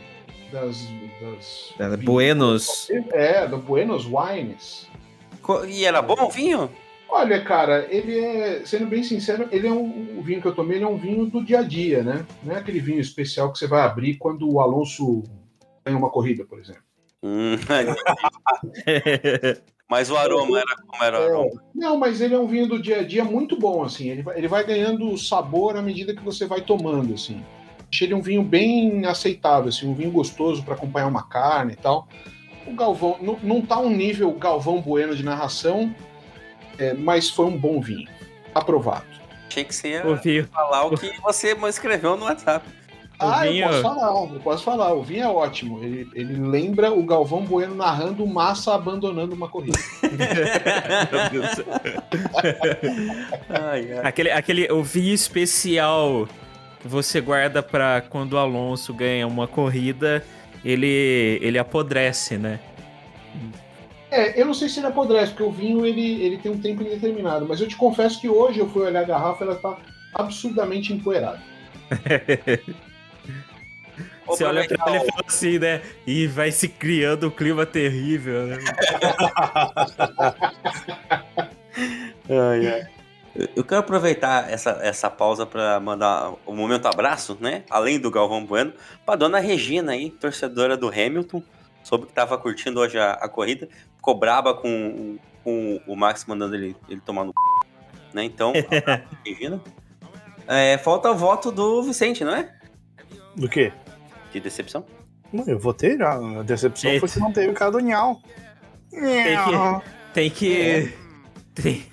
das. 0.52 0.86
das 1.20 1.74
É, 1.78 1.88
vinhos- 1.88 2.04
Buenos. 2.04 2.88
É, 3.12 3.46
do 3.46 3.58
Buenos 3.58 4.06
Wines. 4.06 4.88
E 5.68 5.84
era 5.84 6.02
bom 6.02 6.26
o 6.26 6.30
vinho? 6.30 6.70
Olha, 7.10 7.42
cara, 7.42 7.86
ele 7.90 8.18
é, 8.18 8.62
sendo 8.66 8.84
bem 8.86 9.02
sincero, 9.02 9.48
ele 9.50 9.66
é 9.66 9.72
um, 9.72 10.18
o 10.18 10.22
vinho 10.22 10.42
que 10.42 10.48
eu 10.48 10.54
tomei, 10.54 10.76
ele 10.76 10.84
é 10.84 10.88
um 10.88 10.98
vinho 10.98 11.24
do 11.24 11.42
dia 11.42 11.60
a 11.60 11.62
dia, 11.62 12.02
né? 12.02 12.26
Não 12.42 12.54
é 12.54 12.58
aquele 12.58 12.80
vinho 12.80 13.00
especial 13.00 13.50
que 13.50 13.58
você 13.58 13.66
vai 13.66 13.80
abrir 13.80 14.16
quando 14.16 14.50
o 14.50 14.60
Alonso 14.60 15.22
ganha 15.86 15.96
uma 15.96 16.10
corrida, 16.10 16.44
por 16.44 16.58
exemplo. 16.58 16.82
Mas 19.88 20.10
o 20.10 20.16
aroma 20.16 20.58
era 20.58 20.76
como 20.86 21.02
era 21.02 21.18
o 21.18 21.22
É, 21.22 21.26
aroma. 21.26 21.62
não, 21.74 21.96
mas 21.96 22.20
ele 22.20 22.34
é 22.34 22.38
um 22.38 22.46
vinho 22.46 22.66
do 22.66 22.80
dia 22.80 23.00
a 23.00 23.02
dia 23.02 23.24
muito 23.24 23.58
bom, 23.58 23.82
assim. 23.82 24.10
Ele 24.10 24.22
vai, 24.22 24.36
ele 24.36 24.48
vai 24.48 24.64
ganhando 24.64 25.16
sabor 25.16 25.76
à 25.76 25.82
medida 25.82 26.14
que 26.14 26.22
você 26.22 26.44
vai 26.46 26.60
tomando, 26.60 27.14
assim. 27.14 27.42
Achei 27.90 28.06
ele 28.06 28.14
um 28.14 28.20
vinho 28.20 28.42
bem 28.42 29.06
aceitável, 29.06 29.70
assim, 29.70 29.88
um 29.88 29.94
vinho 29.94 30.10
gostoso 30.10 30.62
para 30.62 30.74
acompanhar 30.74 31.06
uma 31.06 31.22
carne 31.26 31.72
e 31.72 31.76
tal. 31.76 32.06
O 32.66 32.74
Galvão 32.74 33.16
não, 33.22 33.38
não 33.42 33.62
tá 33.62 33.78
um 33.78 33.88
nível 33.88 34.30
Galvão 34.32 34.82
Bueno 34.82 35.16
de 35.16 35.24
narração, 35.24 35.94
é, 36.78 36.92
mas 36.92 37.30
foi 37.30 37.46
um 37.46 37.56
bom 37.56 37.80
vinho. 37.80 38.08
Aprovado. 38.54 39.06
Achei 39.48 39.64
que 39.64 39.74
você 39.74 39.88
ia 39.88 40.44
falar 40.48 40.84
o 40.84 40.98
que 40.98 41.18
você 41.22 41.56
escreveu 41.66 42.14
no 42.16 42.26
WhatsApp. 42.26 42.66
O 43.20 43.26
ah, 43.26 43.42
vinho- 43.42 43.64
eu 43.64 43.68
posso 43.68 43.82
falar, 43.82 44.32
eu 44.32 44.40
posso 44.40 44.64
falar. 44.64 44.92
O 44.94 45.02
vinho 45.02 45.24
é 45.24 45.28
ótimo. 45.28 45.82
Ele, 45.82 46.08
ele 46.14 46.34
lembra 46.34 46.92
o 46.92 47.02
Galvão 47.02 47.42
Bueno 47.42 47.74
narrando 47.74 48.22
o 48.22 48.28
Massa 48.32 48.74
abandonando 48.74 49.34
uma 49.34 49.48
corrida. 49.48 49.76
Meu 51.10 51.30
Deus 51.30 51.50
do 51.50 51.56
céu. 51.56 51.64
Ai, 53.48 53.92
ai. 53.92 54.00
Aquele, 54.04 54.30
aquele, 54.30 54.72
o 54.72 54.84
vinho 54.84 55.12
especial 55.12 56.28
que 56.80 56.86
você 56.86 57.20
guarda 57.20 57.60
pra 57.60 58.00
quando 58.02 58.34
o 58.34 58.38
Alonso 58.38 58.94
ganha 58.94 59.26
uma 59.26 59.48
corrida, 59.48 60.24
ele, 60.64 61.40
ele 61.42 61.58
apodrece, 61.58 62.38
né? 62.38 62.60
É, 64.12 64.40
eu 64.40 64.46
não 64.46 64.54
sei 64.54 64.68
se 64.68 64.78
ele 64.78 64.86
apodrece, 64.86 65.32
porque 65.32 65.42
o 65.42 65.50
vinho 65.50 65.84
ele, 65.84 66.22
ele 66.22 66.38
tem 66.38 66.52
um 66.52 66.60
tempo 66.60 66.82
indeterminado, 66.82 67.46
mas 67.46 67.60
eu 67.60 67.66
te 67.66 67.76
confesso 67.76 68.20
que 68.20 68.28
hoje 68.28 68.60
eu 68.60 68.68
fui 68.68 68.82
olhar 68.82 69.00
a 69.00 69.04
garrafa 69.04 69.44
ela 69.44 69.56
tá 69.56 69.76
absurdamente 70.14 70.92
empoeirada. 70.92 71.42
Você 74.28 74.44
olha 74.44 74.66
pra 74.66 74.94
ele 74.94 75.04
e 75.04 75.10
fala 75.10 75.24
assim, 75.26 75.58
né? 75.58 75.82
E 76.06 76.26
vai 76.26 76.50
se 76.52 76.68
criando 76.68 77.28
um 77.28 77.30
clima 77.30 77.64
terrível, 77.66 78.46
né? 78.46 78.58
Ai, 82.30 82.66
ai. 82.66 82.88
Eu- 83.54 83.64
quero 83.64 83.80
aproveitar 83.80 84.50
essa, 84.50 84.70
essa 84.82 85.08
pausa 85.08 85.46
para 85.46 85.78
mandar 85.78 86.32
o 86.44 86.54
momento 86.54 86.86
abraço, 86.86 87.36
né? 87.40 87.62
Além 87.70 87.98
do 87.98 88.10
Galvão 88.10 88.44
Bueno, 88.44 88.72
para 89.06 89.16
dona 89.16 89.38
Regina 89.38 89.92
aí, 89.92 90.10
torcedora 90.10 90.76
do 90.76 90.88
Hamilton, 90.88 91.42
soube 91.82 92.06
que 92.06 92.12
tava 92.12 92.36
curtindo 92.36 92.80
hoje 92.80 92.98
a, 92.98 93.12
a 93.12 93.28
corrida, 93.28 93.68
ficou 93.96 94.18
braba 94.18 94.54
com, 94.54 95.18
com 95.44 95.80
o 95.86 95.94
Max 95.94 96.24
mandando 96.26 96.56
ele, 96.56 96.74
ele 96.88 97.00
tomar 97.00 97.24
no 97.24 97.30
c, 97.30 97.66
né? 98.12 98.24
Então, 98.24 98.52
Regina. 99.24 99.60
É, 100.46 100.76
falta 100.78 101.10
o 101.10 101.14
voto 101.14 101.52
do 101.52 101.82
Vicente, 101.82 102.24
não 102.24 102.34
é? 102.34 102.52
Do 103.36 103.48
quê? 103.48 103.72
De 104.32 104.40
decepção. 104.40 104.84
Não, 105.32 105.44
eu 105.46 105.58
votei 105.58 105.96
já. 105.96 106.14
A 106.14 106.42
decepção 106.42 106.90
Eita. 106.90 107.06
foi 107.06 107.14
que 107.14 107.20
não 107.20 107.32
teve 107.32 107.48
o 107.50 107.54
cara 107.54 107.70
do 107.72 107.80
Nhau. 107.80 108.20
Nhau. 108.92 109.82
Tem 110.14 110.30
que. 110.30 110.92
Tem, 111.54 111.84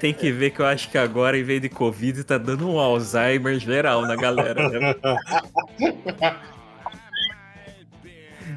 tem 0.00 0.14
que 0.14 0.30
ver 0.32 0.50
que 0.50 0.60
eu 0.60 0.66
acho 0.66 0.90
que 0.90 0.96
agora, 0.98 1.38
em 1.38 1.42
vez 1.42 1.60
de 1.60 1.68
Covid, 1.68 2.22
tá 2.24 2.38
dando 2.38 2.68
um 2.68 2.78
Alzheimer 2.78 3.58
geral 3.58 4.02
na 4.02 4.16
galera. 4.16 4.68
né? 4.68 4.94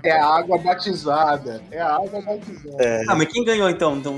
É 0.03 0.11
a 0.11 0.25
água 0.25 0.57
batizada. 0.57 1.61
É 1.71 1.81
a 1.81 1.95
água 1.95 2.21
batizada. 2.21 3.03
Ah, 3.07 3.15
mas 3.15 3.27
quem 3.31 3.43
ganhou 3.43 3.69
então? 3.69 3.97
então... 3.97 4.17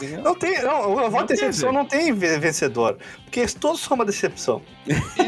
ganhou? 0.00 0.22
Não 0.22 0.34
tem, 0.34 0.62
não, 0.62 0.92
o 0.92 1.10
voto 1.10 1.22
de 1.22 1.28
teve. 1.28 1.40
decepção 1.46 1.72
não 1.72 1.84
tem 1.84 2.12
ve- 2.12 2.38
vencedor. 2.38 2.98
Porque 3.24 3.46
todos 3.58 3.80
são 3.80 3.94
uma 3.96 4.04
decepção. 4.04 4.62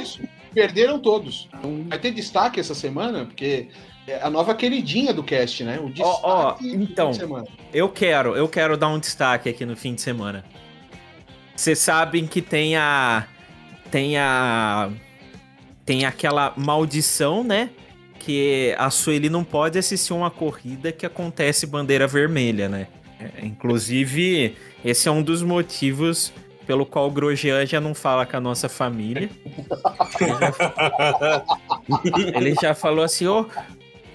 Isso. 0.03 0.21
Perderam 0.53 0.99
todos. 0.99 1.49
Vai 1.89 1.99
ter 1.99 2.11
destaque 2.11 2.59
essa 2.59 2.75
semana, 2.75 3.25
porque 3.25 3.69
é 4.07 4.21
a 4.23 4.31
nova 4.31 4.55
queridinha 4.55 5.13
do 5.13 5.23
cast, 5.23 5.63
né? 5.65 5.79
O 5.79 5.91
destaque 5.91 6.21
ó, 6.23 6.53
do 6.53 6.67
então. 6.67 7.07
fim 7.09 7.13
de 7.13 7.19
semana. 7.19 7.47
Eu 7.73 7.89
quero, 7.89 8.35
eu 8.35 8.49
quero 8.49 8.77
dar 8.77 8.89
um 8.89 8.99
destaque 8.99 9.49
aqui 9.49 9.67
no 9.67 9.77
fim 9.77 9.95
de 9.95 10.01
semana. 10.01 10.45
Vocês 11.55 11.79
sabem 11.79 12.27
que 12.27 12.41
tem 12.41 12.77
a. 12.77 13.27
Tem 13.91 14.17
a. 14.17 14.91
Tem 15.85 16.05
aquela 16.05 16.55
maldição, 16.57 17.43
né? 17.43 17.71
Que 18.19 18.75
a 18.79 18.91
Sueli 18.91 19.29
não 19.29 19.45
pode 19.45 19.79
assistir 19.79 20.13
uma 20.13 20.31
corrida 20.31 20.93
que 20.93 21.05
acontece 21.05 21.67
bandeira 21.67 22.07
vermelha, 22.07 22.69
né? 22.69 22.87
É, 23.19 23.45
inclusive, 23.45 24.57
esse 24.85 25.09
é 25.09 25.11
um 25.11 25.23
dos 25.23 25.43
motivos 25.43 26.33
pelo 26.69 26.85
qual 26.85 27.11
Grosjean 27.11 27.65
já 27.65 27.81
não 27.81 27.95
fala 27.95 28.27
com 28.27 28.37
a 28.37 28.41
nossa 28.41 28.69
família. 28.69 29.31
Ele 32.35 32.55
já 32.61 32.75
falou 32.75 33.03
assim, 33.03 33.27
ô, 33.27 33.47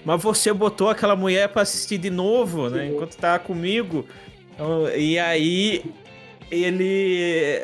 mas 0.04 0.22
você 0.22 0.52
botou 0.52 0.88
aquela 0.88 1.16
mulher 1.16 1.48
pra 1.48 1.62
assistir 1.62 1.98
de 1.98 2.10
novo, 2.10 2.70
né? 2.70 2.86
Enquanto 2.86 3.16
tava 3.16 3.40
comigo. 3.40 4.06
E 4.96 5.18
aí 5.18 5.84
ele 6.48 7.60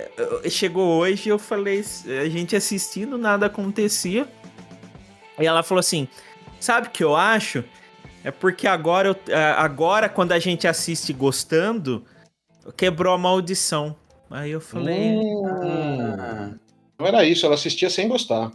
chegou 0.50 0.98
hoje 0.98 1.28
eu 1.28 1.38
falei, 1.38 1.84
a 2.20 2.28
gente 2.28 2.56
assistindo, 2.56 3.16
nada 3.16 3.46
acontecia. 3.46 4.26
E 5.38 5.46
ela 5.46 5.62
falou 5.62 5.78
assim: 5.78 6.08
sabe 6.58 6.88
o 6.88 6.90
que 6.90 7.04
eu 7.04 7.14
acho? 7.14 7.62
É 8.24 8.32
porque 8.32 8.66
agora, 8.66 9.06
eu- 9.06 9.16
agora 9.56 10.08
quando 10.08 10.32
a 10.32 10.38
gente 10.40 10.66
assiste 10.66 11.12
gostando, 11.12 12.04
quebrou 12.76 13.14
a 13.14 13.18
maldição. 13.18 13.94
Aí 14.30 14.50
eu 14.52 14.60
falei. 14.60 15.16
Hum, 15.16 16.58
Não 16.98 17.06
era 17.06 17.24
isso, 17.24 17.44
ela 17.46 17.54
assistia 17.54 17.90
sem 17.90 18.08
gostar. 18.08 18.50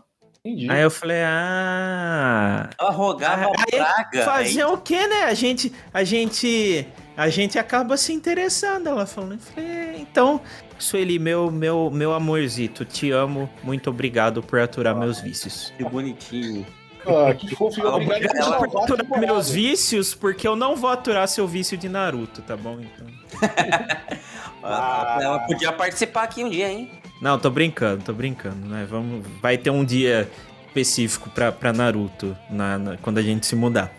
Entendi. 0.46 0.70
Aí 0.70 0.82
eu 0.84 0.92
falei, 0.92 1.18
ah. 1.24 2.70
Ela 2.80 2.92
rogava 2.92 3.46
Aí, 3.48 3.72
praga. 3.80 4.24
Fazer 4.26 4.62
aí- 4.62 4.72
o 4.72 4.78
quê, 4.78 5.08
né? 5.08 5.24
A 5.24 5.34
gente, 5.34 5.74
a 5.92 6.04
gente, 6.04 6.88
a 7.18 7.30
gente 7.30 7.58
acaba 7.58 7.98
se 7.98 8.14
interessando. 8.14 8.88
Ela 8.88 9.08
falou, 9.08 9.34
eu 9.34 9.40
falei, 9.40 9.66
"É, 9.70 9.98
então, 10.00 10.40
Sueli, 10.78 11.18
meu, 11.18 11.50
meu, 11.50 11.90
meu 11.90 12.14
amorzito, 12.14 12.86
te 12.86 13.10
amo, 13.10 13.50
muito 13.64 13.90
obrigado 13.90 14.44
por 14.44 14.60
aturar 14.60 14.96
meus 14.96 15.20
vícios. 15.20 15.74
Que 15.78 15.84
bonitinho. 15.84 16.66
Ah, 17.08 17.34
que. 17.34 17.48
E 17.54 17.56
obrigado 17.84 18.58
por 18.70 18.84
Aturar 18.84 18.98
temporada. 19.02 19.26
meus 19.26 19.50
vícios, 19.50 20.14
porque 20.14 20.48
eu 20.48 20.56
não 20.56 20.76
vou 20.76 20.90
aturar 20.92 21.28
seu 21.28 21.48
vício 21.48 21.76
de 21.78 21.88
Naruto, 21.90 22.42
tá 22.44 22.56
bom? 22.58 22.80
Então. 22.80 23.08
Ela- 24.66 25.18
Ela 25.22 25.40
podia 25.40 25.72
participar 25.72 26.24
aqui 26.24 26.44
um 26.44 26.50
dia, 26.50 26.70
hein? 26.72 26.90
Não, 27.22 27.40
tô 27.40 27.50
brincando, 27.50 28.04
tô 28.04 28.14
brincando, 28.14 28.68
né? 28.68 28.86
Vamos, 28.90 29.26
vai 29.42 29.58
ter 29.58 29.70
um 29.70 29.86
dia 29.86 30.30
específico 30.68 31.30
pra, 31.30 31.52
pra 31.52 31.72
Naruto 31.72 32.36
na, 32.50 32.78
na- 32.78 32.98
quando 32.98 33.18
a 33.18 33.22
gente 33.22 33.46
se 33.46 33.56
mudar. 33.56 33.92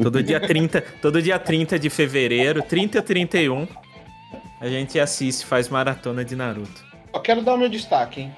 Todo 0.00 0.22
dia 0.22 0.38
30, 0.40 0.80
todo 1.02 1.20
dia 1.22 1.38
30 1.38 1.78
de 1.78 1.90
fevereiro, 1.90 2.62
30 2.62 2.98
e 2.98 3.02
31, 3.02 3.66
a 4.60 4.68
gente 4.68 5.00
assiste, 5.00 5.44
faz 5.44 5.68
maratona 5.68 6.24
de 6.24 6.36
Naruto. 6.36 6.84
Só 7.12 7.18
quero 7.20 7.42
dar 7.42 7.54
o 7.54 7.58
meu 7.58 7.68
destaque, 7.68 8.20
hein? 8.22 8.36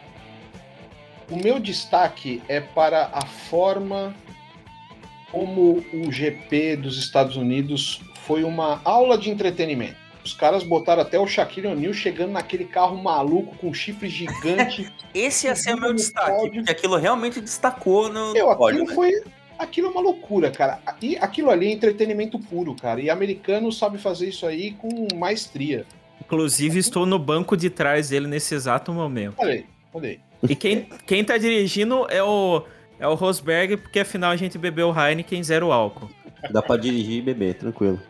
O 1.31 1.37
meu 1.37 1.59
destaque 1.59 2.43
é 2.49 2.61
para 2.61 3.11
a 3.13 3.25
forma 3.27 4.15
como 5.31 5.85
o 5.93 6.13
GP 6.13 6.77
dos 6.77 6.99
Estados 6.99 7.37
Unidos 7.37 8.01
foi 8.27 8.45
uma 8.45 8.81
aula 8.85 9.17
de 9.19 9.31
entretenimento. 9.31 9.97
Os 10.25 10.35
caras 10.35 10.63
botaram 10.63 11.03
até 11.03 11.19
o 11.19 11.27
Shaquille 11.27 11.67
O'Neal 11.67 11.93
chegando 11.93 12.33
naquele 12.33 12.65
carro 12.65 12.97
maluco 13.03 13.57
com 13.57 13.75
chifre 13.75 14.09
gigante. 14.09 14.93
Esse 15.13 15.47
ia 15.47 15.57
ser 15.57 15.75
o 15.75 15.81
meu 15.81 15.93
destaque, 15.93 16.31
pódio. 16.31 16.53
porque 16.57 16.71
aquilo 16.71 16.97
realmente 16.97 17.41
destacou 17.41 18.09
no 18.09 18.33
Meu, 18.33 18.55
pódio, 18.57 18.83
aquilo 18.83 18.89
né? 18.89 18.95
foi. 18.95 19.23
Aquilo 19.59 19.89
é 19.89 19.91
uma 19.91 20.01
loucura, 20.01 20.51
cara. 20.51 20.81
E 21.01 21.17
aquilo 21.17 21.51
ali 21.51 21.67
é 21.69 21.73
entretenimento 21.73 22.39
puro, 22.39 22.75
cara. 22.75 23.01
E 23.01 23.11
americano 23.11 23.71
sabe 23.71 23.99
fazer 23.99 24.29
isso 24.29 24.47
aí 24.47 24.73
com 24.73 25.09
maestria. 25.17 25.85
Inclusive, 26.21 26.79
estou 26.79 27.05
no 27.05 27.19
banco 27.19 27.57
de 27.57 27.69
trás 27.69 28.09
dele 28.09 28.27
nesse 28.27 28.55
exato 28.55 28.93
momento. 28.93 29.35
Olha 29.39 29.53
aí, 29.53 29.67
olha 29.93 30.09
aí. 30.09 30.21
E 30.49 30.57
quem, 30.57 30.89
quem 31.07 31.23
tá 31.25 31.37
dirigindo 31.37 32.07
é 32.09 32.23
o, 32.23 32.65
é 32.99 33.07
o 33.07 33.15
Rosberg, 33.15 33.77
porque 33.77 34.01
afinal 34.01 34.31
a 34.31 34.37
gente 34.37 34.57
bebeu 34.59 34.93
Heineken 34.97 35.43
zero 35.43 35.71
álcool. 35.71 36.09
Dá 36.51 36.61
pra 36.61 36.77
dirigir 36.77 37.19
e 37.19 37.23
beber, 37.23 37.55
tranquilo. 37.55 38.01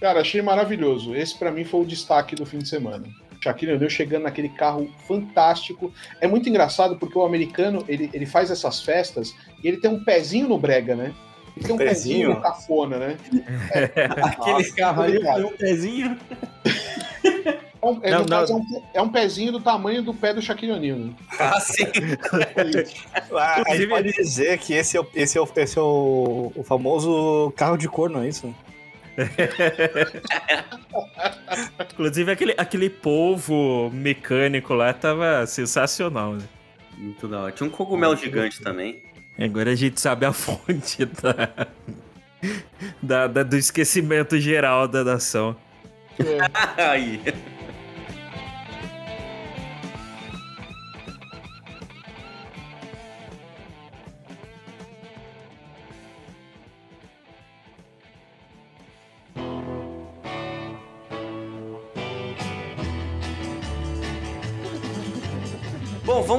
Cara, 0.00 0.20
achei 0.20 0.40
maravilhoso. 0.42 1.14
Esse 1.14 1.36
pra 1.36 1.50
mim 1.50 1.64
foi 1.64 1.80
o 1.80 1.86
destaque 1.86 2.34
do 2.36 2.46
fim 2.46 2.58
de 2.58 2.68
semana. 2.68 3.04
Shaquille 3.40 3.72
O'Neal 3.74 3.90
chegando 3.90 4.24
naquele 4.24 4.48
carro 4.48 4.88
fantástico. 5.06 5.92
É 6.20 6.26
muito 6.26 6.48
engraçado 6.48 6.96
porque 6.96 7.16
o 7.18 7.24
americano, 7.24 7.84
ele, 7.88 8.10
ele 8.12 8.26
faz 8.26 8.50
essas 8.50 8.80
festas 8.80 9.34
e 9.62 9.68
ele 9.68 9.76
tem 9.78 9.90
um 9.90 10.02
pezinho 10.04 10.48
no 10.48 10.58
brega, 10.58 10.94
né? 10.94 11.14
Ele 11.56 11.66
tem 11.66 11.74
um 11.74 11.78
pezinho, 11.78 12.28
Pezinho? 12.28 12.34
no 12.34 12.40
cafona, 12.40 12.98
né? 12.98 13.16
Aquele 14.22 14.72
carro 14.72 15.02
ali 15.02 15.20
foi 15.20 15.44
um 15.44 15.56
pezinho. 15.56 16.18
Um- 17.82 18.00
é, 18.02 18.10
Não, 18.10 18.24
não. 18.24 18.38
é, 18.42 18.52
um, 18.52 18.82
é 18.94 19.02
um 19.02 19.08
pezinho 19.08 19.52
do 19.52 19.60
tamanho 19.60 20.02
do 20.02 20.12
pé 20.12 20.34
do 20.34 20.42
Shaquille 20.42 20.72
O'Neal. 20.72 20.98
Né? 20.98 21.12
Ah, 21.38 21.60
sim. 21.60 21.84
Ah, 23.32 23.62
a 23.66 23.76
gente 23.76 23.88
pode 23.88 24.12
dizer 24.12 24.58
que 24.58 24.72
esse 24.74 24.96
é, 24.96 25.00
o, 25.00 25.06
esse 25.14 25.38
é, 25.38 25.40
o, 25.40 25.48
esse 25.56 25.78
é 25.78 25.82
o, 25.82 26.52
o 26.56 26.62
famoso 26.64 27.52
carro 27.56 27.76
de 27.76 27.88
corno, 27.88 28.22
é 28.24 28.28
isso? 28.28 28.52
Inclusive, 31.92 32.30
aquele, 32.32 32.54
aquele 32.56 32.90
polvo 32.90 33.90
mecânico 33.92 34.74
lá 34.74 34.92
tava 34.92 35.46
sensacional, 35.46 36.34
né? 36.34 36.44
Muito 36.96 37.28
da 37.28 37.40
hora. 37.42 37.52
Tinha 37.52 37.66
um 37.66 37.70
cogumelo 37.70 38.16
gigante 38.16 38.60
também. 38.60 39.02
Agora 39.38 39.70
a 39.70 39.74
gente 39.74 40.00
sabe 40.00 40.26
a 40.26 40.32
fonte 40.32 41.04
da, 41.04 41.66
da- 43.02 43.26
da- 43.26 43.42
do 43.42 43.56
esquecimento 43.56 44.38
geral 44.38 44.88
da 44.88 45.04
nação. 45.04 45.56
Aí. 46.76 47.20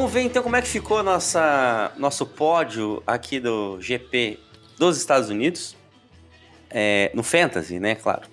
Vamos 0.09 0.13
ver 0.13 0.21
então 0.21 0.41
como 0.41 0.55
é 0.55 0.61
que 0.61 0.67
ficou 0.67 1.03
nossa, 1.03 1.91
nosso 1.97 2.25
pódio 2.25 3.03
aqui 3.05 3.39
do 3.39 3.79
GP 3.79 4.39
dos 4.77 4.97
Estados 4.97 5.29
Unidos. 5.29 5.75
É, 6.71 7.11
no 7.13 7.23
Fantasy, 7.23 7.79
né, 7.79 7.95
claro. 7.95 8.23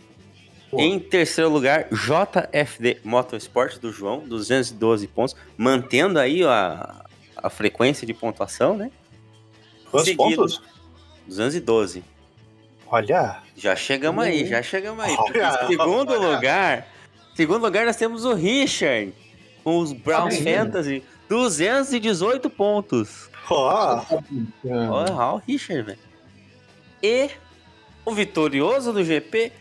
Em 0.73 0.99
terceiro 0.99 1.49
lugar, 1.51 1.89
JFD 1.91 3.01
Motorsport 3.05 3.79
do 3.79 3.93
João, 3.93 4.21
212 4.21 5.07
pontos, 5.07 5.37
mantendo 5.57 6.19
aí 6.19 6.43
a, 6.45 7.05
a 7.37 7.49
frequência 7.49 8.07
de 8.07 8.13
pontuação, 8.13 8.77
né? 8.77 8.91
Quantos 9.91 10.09
Seguido. 10.09 10.37
pontos? 10.37 10.63
212. 11.27 12.05
Olha, 12.89 13.43
Já 13.57 13.75
chegamos 13.75 14.25
aí, 14.25 14.47
já 14.47 14.63
chegamos 14.63 15.05
aí. 15.05 15.17
Olha, 15.19 15.65
em 15.65 15.67
segundo 15.69 16.13
olha. 16.13 16.29
lugar, 16.29 16.89
segundo 17.35 17.63
lugar 17.63 17.87
nós 17.87 17.97
temos 17.97 18.25
o 18.25 18.35
Richard, 18.35 19.15
com 19.65 19.79
os 19.79 19.93
Browns. 19.93 20.39
Fantasy, 20.39 21.03
218 21.29 22.49
pontos. 22.51 23.31
ó, 23.51 24.03
Olha 24.65 25.13
lá 25.13 25.35
o 25.35 25.39
Richard, 25.39 25.83
velho. 25.83 25.99
E 27.03 27.31
o 28.05 28.13
vitorioso 28.13 28.93
do 28.93 29.05
GP, 29.05 29.53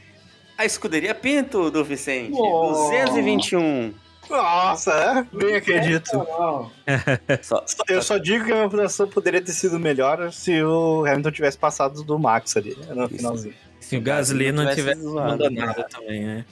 a 0.57 0.65
escuderia 0.65 1.13
Pinto 1.13 1.69
do 1.69 1.83
Vicente, 1.83 2.31
Nossa. 2.31 2.91
221. 3.05 3.93
nossa, 4.29 4.91
é? 4.91 5.37
bem 5.37 5.55
acredito. 5.55 6.11
Não, 6.17 6.71
Só, 7.43 7.63
Eu 7.87 8.01
só 8.01 8.17
digo 8.17 8.45
que 8.45 8.51
a 8.51 8.55
minha 8.55 8.69
pontuação 8.69 9.07
poderia 9.07 9.41
ter 9.41 9.51
sido 9.51 9.77
melhor 9.79 10.31
se 10.31 10.63
o 10.63 11.05
Hamilton 11.05 11.31
tivesse 11.31 11.57
passado 11.57 12.03
do 12.03 12.17
Max 12.17 12.57
ali, 12.57 12.75
né, 12.75 12.87
no 12.95 13.05
Isso. 13.05 13.17
finalzinho. 13.17 13.53
Se 13.79 13.97
o 13.97 14.01
Gasly 14.01 14.51
não 14.51 14.63
tivesse 14.63 14.81
tivesse 14.81 15.01
zoado. 15.01 15.43
abandonado 15.45 15.85
também, 15.89 16.23
né? 16.25 16.45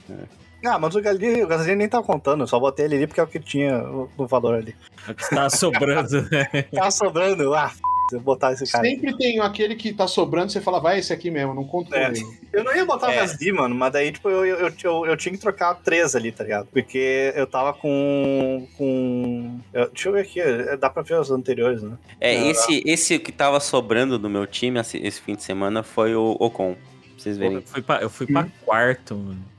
Ah, 0.64 0.78
mas 0.78 0.94
o 0.94 1.00
Gasly, 1.02 1.42
o 1.42 1.46
Gasly 1.46 1.74
nem 1.76 1.88
tava 1.88 2.04
contando, 2.04 2.42
eu 2.42 2.46
só 2.46 2.58
botei 2.58 2.86
ele 2.86 2.96
ali 2.96 3.06
porque 3.06 3.20
é 3.20 3.24
o 3.24 3.26
que 3.26 3.38
tinha 3.40 3.78
no 3.78 4.26
valor 4.26 4.54
ali. 4.54 4.74
É 5.06 5.10
o 5.10 5.14
que 5.14 5.22
está 5.22 5.50
sobrando, 5.50 6.22
né? 6.30 6.46
Tava 6.72 6.90
sobrando, 6.90 7.52
ah, 7.54 7.66
f... 7.68 7.80
eu 8.12 8.20
botar 8.20 8.52
esse 8.52 8.70
cara. 8.70 8.84
Sempre 8.84 9.16
tem 9.16 9.40
aquele 9.40 9.74
que 9.74 9.92
tá 9.92 10.06
sobrando, 10.06 10.50
você 10.52 10.60
fala, 10.60 10.80
vai 10.80 10.98
esse 10.98 11.12
aqui 11.12 11.30
mesmo, 11.30 11.52
não 11.54 11.64
conto 11.64 11.90
com 11.90 11.96
É. 11.96 12.06
ele. 12.08 12.24
Eu 12.52 12.64
não 12.64 12.74
ia 12.74 12.84
botar 12.86 13.12
É. 13.12 13.16
o 13.16 13.20
Gasly, 13.20 13.52
mano, 13.52 13.74
mas 13.74 13.92
daí, 13.92 14.10
tipo, 14.12 14.28
eu, 14.30 14.44
eu, 14.44 14.56
eu, 14.68 14.72
eu, 14.82 15.06
eu 15.06 15.16
tinha 15.16 15.32
que 15.32 15.38
trocar 15.38 15.74
três 15.76 16.14
ali, 16.16 16.32
tá 16.32 16.44
ligado? 16.44 16.66
Porque 16.72 17.32
eu 17.36 17.46
tava 17.46 17.72
com. 17.74 18.66
com. 18.78 19.58
eu- 19.72 19.88
deixa 19.90 20.08
eu 20.08 20.12
ver 20.14 20.20
aqui, 20.20 20.40
é, 20.40 20.76
dá 20.76 20.88
pra 20.88 21.02
ver 21.02 21.18
os 21.20 21.30
anteriores, 21.30 21.82
né? 21.82 21.96
É, 22.20 22.30
Ah. 22.36 22.46
esse, 22.50 22.82
esse 22.86 23.18
que 23.18 23.32
tava 23.32 23.60
sobrando 23.60 24.18
do 24.18 24.30
meu 24.30 24.46
time 24.46 24.78
esse, 24.80 24.96
esse 24.98 25.20
fim 25.20 25.34
de 25.34 25.42
semana 25.42 25.82
foi 25.82 26.14
o 26.14 26.36
Ocon. 26.40 26.74
Pra 26.74 27.18
vocês 27.18 27.36
Eu 27.36 27.40
verem. 27.42 27.62
fui 27.66 27.82
pra, 27.82 28.00
eu 28.02 28.10
fui 28.10 28.26
pra 28.26 28.46
quarto, 28.64 29.14
mano. 29.16 29.53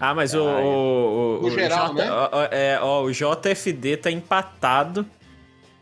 Ah, 0.00 0.14
mas 0.14 0.32
o, 0.34 0.42
o, 0.42 1.38
o, 1.38 1.42
No 1.42 1.48
o 1.48 1.50
geral, 1.50 1.92
né? 1.92 2.08
ó, 2.10 2.28
é, 2.52 2.78
ó, 2.80 3.02
o 3.02 3.10
JFD 3.12 3.96
tá 3.96 4.10
empatado 4.10 5.04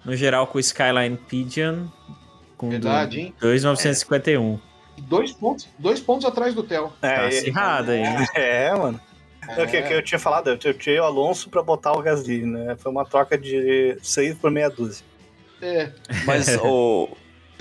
no 0.05 0.17
geral 0.17 0.47
com 0.47 0.57
o 0.57 0.61
Skyline 0.61 1.17
Pigeon. 1.29 1.87
Com 2.57 2.71
Verdade, 2.71 3.21
hein? 3.21 3.35
2,951. 3.41 4.59
Dois 5.03 5.33
pontos, 5.33 5.69
dois 5.79 6.01
pontos 6.01 6.25
atrás 6.25 6.55
do 6.55 6.63
Theo. 6.63 6.91
Tá 7.01 7.09
É, 7.09 7.27
acirrado 7.27 7.91
aí. 7.91 8.03
é, 8.35 8.75
mano. 8.75 8.99
É 9.49 9.63
o 9.63 9.67
que, 9.69 9.81
que 9.83 9.93
eu 9.93 10.03
tinha 10.03 10.19
falado, 10.19 10.49
eu 10.49 10.57
tirei 10.59 10.99
o 10.99 11.05
Alonso 11.05 11.51
pra 11.51 11.63
botar 11.63 11.93
o 11.93 12.01
Gasly, 12.03 12.45
né? 12.47 12.75
Foi 12.79 12.91
uma 12.91 13.05
troca 13.05 13.37
de 13.39 13.97
6 14.03 14.39
por 14.39 14.51
meia 14.51 14.69
dúzia. 14.71 15.05
É, 15.63 15.91
Mas 16.25 16.49
o, 16.65 17.09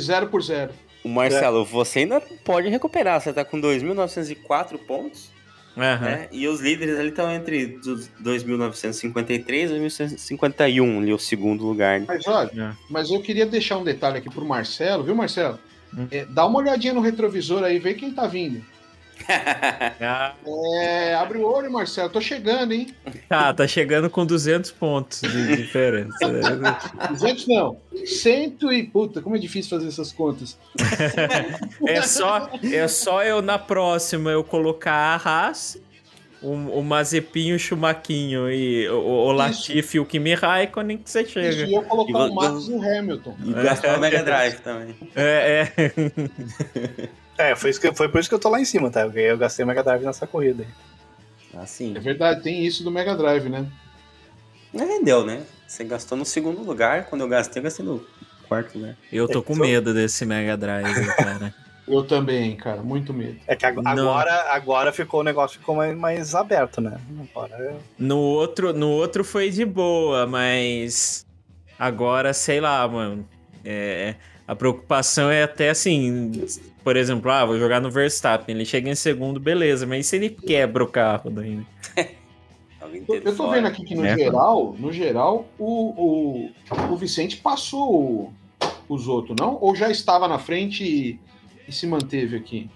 zero 0.01 0.27
por 0.27 0.41
zero. 0.41 0.71
o 1.03 1.09
Marcelo, 1.09 1.63
você 1.65 1.99
ainda 1.99 2.19
pode 2.43 2.69
recuperar. 2.69 3.19
Você 3.21 3.31
tá 3.33 3.43
com 3.45 3.59
2.904 3.61 4.77
pontos. 4.79 5.29
Aham. 5.77 6.05
né? 6.05 6.27
E 6.31 6.47
os 6.47 6.61
líderes 6.61 6.97
ali 6.99 7.09
estão 7.09 7.31
entre 7.31 7.67
dos 7.67 8.09
2.953 8.23 9.69
e 9.69 9.79
2.951, 9.79 10.99
ali 11.01 11.13
o 11.13 11.19
segundo 11.19 11.65
lugar. 11.65 11.99
né? 11.99 12.05
Mas 12.07 12.25
olha, 12.27 12.51
É. 12.55 12.71
mas 12.89 13.09
eu 13.11 13.21
queria 13.21 13.45
deixar 13.45 13.77
um 13.77 13.83
detalhe 13.83 14.17
aqui 14.17 14.29
pro 14.29 14.45
Marcelo, 14.45 15.03
viu, 15.03 15.15
Marcelo? 15.15 15.59
Hum. 15.95 16.07
É, 16.11 16.25
dá 16.25 16.45
uma 16.45 16.59
olhadinha 16.59 16.93
no 16.93 17.01
retrovisor 17.01 17.63
aí, 17.63 17.79
vê 17.79 17.93
quem 17.93 18.11
tá 18.11 18.25
vindo. 18.27 18.61
Ah, 20.01 20.33
É, 20.81 21.15
abre 21.15 21.37
o 21.37 21.45
olho, 21.45 21.71
Marcelo, 21.71 22.09
tô 22.09 22.21
chegando, 22.21 22.73
hein? 22.73 22.93
tá, 23.27 23.53
tá 23.53 23.67
chegando 23.67 24.09
com 24.09 24.25
200 24.25 24.71
pontos 24.71 25.21
de 25.21 25.55
diferença. 25.57 26.17
200 27.09 27.47
não, 27.47 27.77
cento 28.05 28.71
e... 28.71 28.83
Puta, 28.83 29.21
como 29.21 29.35
é 29.35 29.39
difícil 29.39 29.69
fazer 29.69 29.87
essas 29.87 30.11
contas. 30.11 30.57
É 31.87 32.01
só, 32.01 32.49
é 32.63 32.87
só 32.87 33.23
eu 33.23 33.41
na 33.41 33.57
próxima 33.59 34.31
eu 34.31 34.43
colocar 34.43 34.93
a 34.93 35.15
Haas, 35.15 35.77
o, 36.41 36.51
o 36.51 36.83
Mazepin, 36.83 37.53
o 37.53 37.59
Chumaquinho 37.59 38.49
e 38.49 38.87
o, 38.89 38.97
o 38.97 39.31
Latifi 39.31 39.97
e 39.97 39.99
o 39.99 40.05
Kimi 40.05 40.33
Raikkonen 40.33 40.97
que 40.97 41.09
você 41.09 41.21
Isso, 41.21 41.31
chega. 41.31 41.65
e 41.65 41.73
eu 41.73 41.81
colocar 41.83 42.27
E 42.27 42.29
o 42.29 42.33
Max 42.35 42.67
e 42.67 42.71
o 42.73 42.81
Hamilton. 42.81 43.35
E 43.43 43.53
gastar 43.53 43.97
o 43.97 44.01
Mega 44.01 44.23
Drive 44.23 44.59
também. 44.59 44.95
É, 45.15 45.67
é. 45.77 45.91
É, 47.37 47.55
foi, 47.55 47.69
isso 47.69 47.81
que, 47.81 47.93
foi 47.93 48.07
por 48.09 48.19
isso 48.19 48.29
que 48.29 48.35
eu 48.35 48.39
tô 48.39 48.49
lá 48.49 48.59
em 48.59 48.65
cima, 48.65 48.89
tá? 48.89 49.01
Eu, 49.01 49.11
ganhei- 49.11 49.31
eu 49.31 49.37
gastei 49.37 49.63
o 49.63 49.67
Mega 49.67 49.83
Drive 49.83 50.03
nessa 50.03 50.25
corrida 50.25 50.63
aí. 50.63 51.61
Assim. 51.61 51.95
É 51.95 51.99
verdade, 51.99 52.41
tem 52.41 52.65
isso 52.65 52.83
do 52.83 52.91
Mega 52.91 53.15
Drive, 53.15 53.47
né? 53.49 53.65
Não 54.73 54.85
rendeu, 54.87 55.25
né? 55.25 55.43
Você 55.67 55.83
gastou 55.83 56.17
no 56.17 56.25
segundo 56.25 56.61
lugar. 56.61 57.05
Quando 57.05 57.21
eu 57.21 57.27
gastei, 57.27 57.59
eu 57.59 57.63
gastei 57.63 57.85
no 57.85 58.05
quarto 58.47 58.77
lugar. 58.77 58.95
Eu 59.11 59.27
tô 59.27 59.41
com 59.41 59.55
medo 59.55 59.93
desse 59.93 60.25
Mega 60.25 60.55
Drive, 60.57 60.85
cara. 61.15 61.53
Eu 61.87 62.03
também, 62.03 62.55
cara, 62.55 62.81
muito 62.81 63.13
medo. 63.13 63.37
É 63.47 63.55
que 63.55 63.69
Não. 63.71 63.83
agora, 63.85 64.53
agora 64.53 64.91
ficou 64.91 65.19
o 65.19 65.23
negócio 65.23 65.59
ficou 65.59 65.75
mais, 65.75 65.95
mais 65.95 66.35
aberto, 66.35 66.81
né? 66.81 66.99
Agora 67.31 67.55
é- 67.55 67.75
No 67.97 68.17
outro, 68.17 68.73
no 68.73 68.89
outro 68.89 69.23
foi 69.23 69.49
de 69.51 69.63
boa, 69.63 70.25
mas 70.25 71.25
agora, 71.77 72.33
sei 72.33 72.59
lá, 72.59 72.87
mano. 72.87 73.27
É, 73.63 74.15
a 74.47 74.55
preocupação 74.55 75.29
é 75.31 75.43
até 75.43 75.69
assim, 75.69 76.31
por 76.85 76.95
exemplo, 76.95 77.31
ah, 77.31 77.43
vou 77.43 77.57
jogar 77.57 77.81
no 77.81 77.89
Verstappen, 77.89 78.55
ele 78.55 78.63
chega 78.63 78.87
em 78.87 78.93
segundo, 78.95 79.39
beleza, 79.39 79.87
mas 79.87 80.05
e 80.05 80.09
se 80.09 80.15
ele 80.17 80.29
quebra 80.29 80.83
o 80.83 80.87
carro 80.87 81.31
daí? 81.31 81.55
né? 81.55 81.65
Eu, 83.09 83.15
eu 83.15 83.35
tô 83.35 83.49
vendo 83.49 83.65
aqui 83.65 83.83
que 83.83 83.95
no 83.95 84.05
É. 84.05 84.15
geral, 84.15 84.75
no 84.77 84.91
geral, 84.91 85.47
o, 85.57 86.45
o, 86.51 86.51
o 86.91 86.95
Vicente 86.97 87.37
passou 87.37 87.91
o- 87.95 88.33
os 88.87 89.07
outros, 89.07 89.35
não? 89.39 89.57
Ou 89.59 89.75
já 89.75 89.89
estava 89.89 90.27
na 90.27 90.37
frente 90.37 90.83
e, 90.83 91.19
e 91.67 91.71
se 91.71 91.87
manteve 91.87 92.37
aqui? 92.37 92.69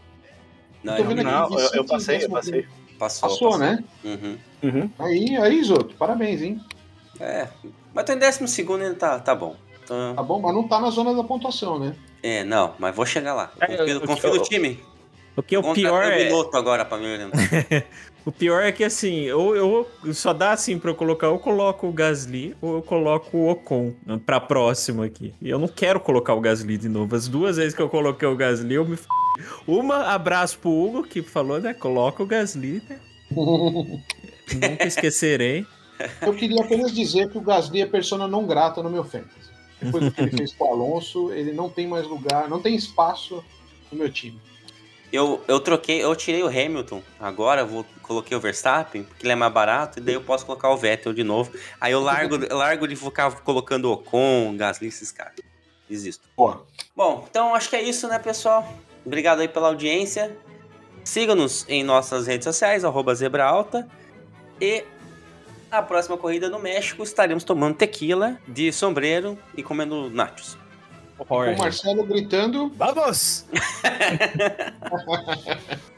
Não, 0.84 0.96
vendo 0.96 1.22
não 1.22 1.60
eu, 1.60 1.70
eu 1.76 1.86
passei, 1.86 2.24
eu 2.24 2.30
passei. 2.30 2.64
passou. 2.64 2.80
Passou, 2.98 3.52
passou. 3.52 3.58
né? 3.60 3.84
Uhum. 4.04 4.38
Uhum. 4.64 4.90
Aí, 4.98 5.38
aí, 5.38 5.64
Zoto, 5.64 5.94
parabéns, 5.96 6.42
hein? 6.42 6.60
É. 7.20 7.48
Mas 7.94 8.06
tô 8.06 8.14
em 8.14 8.18
décimo 8.18 8.48
segundo 8.48 8.82
ainda 8.82 8.96
tá, 8.96 9.20
tá 9.20 9.36
bom. 9.36 9.56
Então, 9.90 10.16
Tá 10.16 10.22
bom, 10.24 10.40
mas 10.40 10.54
não 10.54 10.68
tá 10.68 10.80
na 10.80 10.90
zona 10.92 11.14
da 11.16 11.24
pontuação, 11.24 11.80
né? 11.80 11.96
é, 12.22 12.44
não, 12.44 12.74
mas 12.78 12.96
vou 12.96 13.06
chegar 13.06 13.34
lá. 13.34 13.52
É, 13.60 13.66
Confio, 13.78 13.88
eu- 13.88 14.02
confio 14.02 14.30
eu- 14.30 14.36
no 14.36 14.42
time. 14.44 14.80
Porque 15.36 15.56
o 15.58 15.62
Contratei 15.62 15.84
pior 15.86 16.04
é. 16.04 16.26
piloto 16.26 16.58
agora 16.58 16.84
pra 16.86 16.98
me 16.98 17.06
orientar. 17.12 17.40
O 18.26 18.32
pior 18.34 18.62
é 18.62 18.72
que 18.72 18.84
assim, 18.84 19.32
ou 19.32 19.56
eu 19.56 19.88
só 20.14 20.34
dá 20.34 20.52
assim 20.52 20.78
pra 20.78 20.92
eu 20.92 20.96
colocar, 20.96 21.30
ou 21.30 21.36
eu 21.36 21.40
coloco 21.40 21.88
o 21.88 21.92
Gasly, 21.92 22.56
ou 22.62 22.76
eu 22.76 22.82
coloco 22.82 23.36
o 23.38 23.50
Ocon 23.50 23.94
pra 24.26 24.40
próximo 24.42 25.02
aqui. 25.02 25.34
E 25.42 25.50
eu 25.50 25.58
não 25.58 25.70
quero 25.70 26.00
colocar 26.02 26.34
o 26.36 26.42
Gasly 26.42 26.78
de 26.78 26.90
novo. 26.90 27.16
As 27.16 27.28
duas 27.30 27.56
vezes 27.56 27.74
que 27.74 27.82
eu 27.82 27.90
coloquei 27.90 28.28
o 28.28 28.36
Gasly, 28.36 28.76
eu 28.76 28.86
me 28.86 28.94
f... 28.96 29.08
Uma, 29.66 30.14
abraço 30.14 30.60
pro 30.60 30.70
Hugo, 30.70 31.04
que 31.04 31.22
falou, 31.24 31.60
né? 31.62 31.74
Coloca 31.74 32.22
o 32.22 32.26
Gasly, 32.26 32.84
né? 32.88 33.00
Nunca 34.54 34.86
esquecerei. 34.86 35.66
Eu 36.22 36.34
queria 36.34 36.62
apenas 36.62 36.94
dizer 36.94 37.30
que 37.30 37.38
o 37.38 37.42
Gasly 37.42 37.82
é 37.82 37.86
persona 37.86 38.28
não 38.28 38.46
grata 38.46 38.84
no 38.84 38.90
meu 38.90 39.04
fantasy. 39.04 39.49
Depois 39.82 40.04
do 40.04 40.12
que 40.12 40.22
ele 40.22 40.38
fez 40.38 40.54
com 40.54 40.66
o 40.66 40.72
Alonso, 40.74 41.32
ele 41.32 41.52
não 41.54 41.70
tem 41.70 41.88
mais 41.88 42.06
lugar, 42.06 42.50
não 42.50 42.62
tem 42.62 42.76
espaço 42.76 43.44
no 43.92 43.98
meu 43.98 44.12
time. 44.12 44.40
Eu, 45.12 45.42
eu 45.48 45.60
troquei, 45.60 46.04
eu 46.04 46.16
tirei 46.16 46.44
o 46.44 46.48
Hamilton 46.48 47.02
agora, 47.20 47.66
vou, 47.66 47.84
coloquei 48.04 48.38
o 48.38 48.40
Verstappen, 48.40 49.04
porque 49.04 49.26
ele 49.26 49.34
é 49.34 49.36
mais 49.36 49.52
barato, 49.52 49.98
e 50.00 50.02
daí 50.02 50.14
eu 50.14 50.22
posso 50.22 50.46
colocar 50.46 50.70
o 50.70 50.78
Vettel 50.78 51.14
de 51.14 51.24
novo. 51.24 51.52
Aí 51.82 51.94
eu 51.94 52.02
largo, 52.02 52.38
largo 52.54 52.88
de 52.88 52.96
ficar 52.96 53.32
colocando 53.42 53.86
o 53.86 53.94
Ocon, 53.94 54.56
Gasly, 54.56 54.88
esses 54.88 55.12
caras. 55.12 55.36
Desisto. 55.90 56.28
Boa. 56.38 56.64
Bom, 56.96 57.26
então 57.28 57.56
acho 57.56 57.70
que 57.70 57.76
é 57.76 57.82
isso, 57.82 58.08
né, 58.08 58.20
pessoal? 58.20 58.72
Obrigado 59.04 59.40
aí 59.40 59.48
pela 59.48 59.70
audiência. 59.70 60.38
Siga-nos 61.04 61.66
em 61.68 61.84
nossas 61.84 62.28
redes 62.28 62.46
sociais, 62.46 62.86
arroba 62.86 63.16
Zebra 63.16 63.44
Alta. 63.44 63.88
E 64.62 64.84
na 65.72 65.82
próxima 65.82 66.18
corrida 66.18 66.50
no 66.50 66.60
México 66.60 67.04
estaremos 67.04 67.44
tomando 67.44 67.76
tequila 67.76 68.40
de 68.48 68.72
sombreiro 68.72 69.38
e 69.56 69.64
comendo 69.64 70.10
nachos. 70.10 70.58
Com 71.18 71.36
o 71.36 71.58
Marcelo 71.58 72.06
gritando. 72.06 72.72
Vamos! 72.76 73.46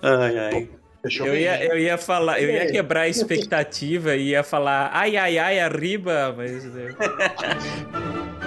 Ai, 0.00 0.38
ai. 0.38 0.77
Fechou 1.02 1.26
Eu 1.26 1.32
bem. 1.32 1.42
ia, 1.42 1.64
eu 1.64 1.78
ia 1.78 1.96
falar, 1.96 2.40
eu 2.40 2.50
ia 2.50 2.66
quebrar 2.70 3.02
a 3.02 3.08
expectativa 3.08 4.16
e 4.16 4.30
ia 4.30 4.42
falar 4.42 4.90
ai, 4.92 5.16
ai, 5.16 5.38
ai, 5.38 5.60
arriba, 5.60 6.34
mas. 6.36 6.64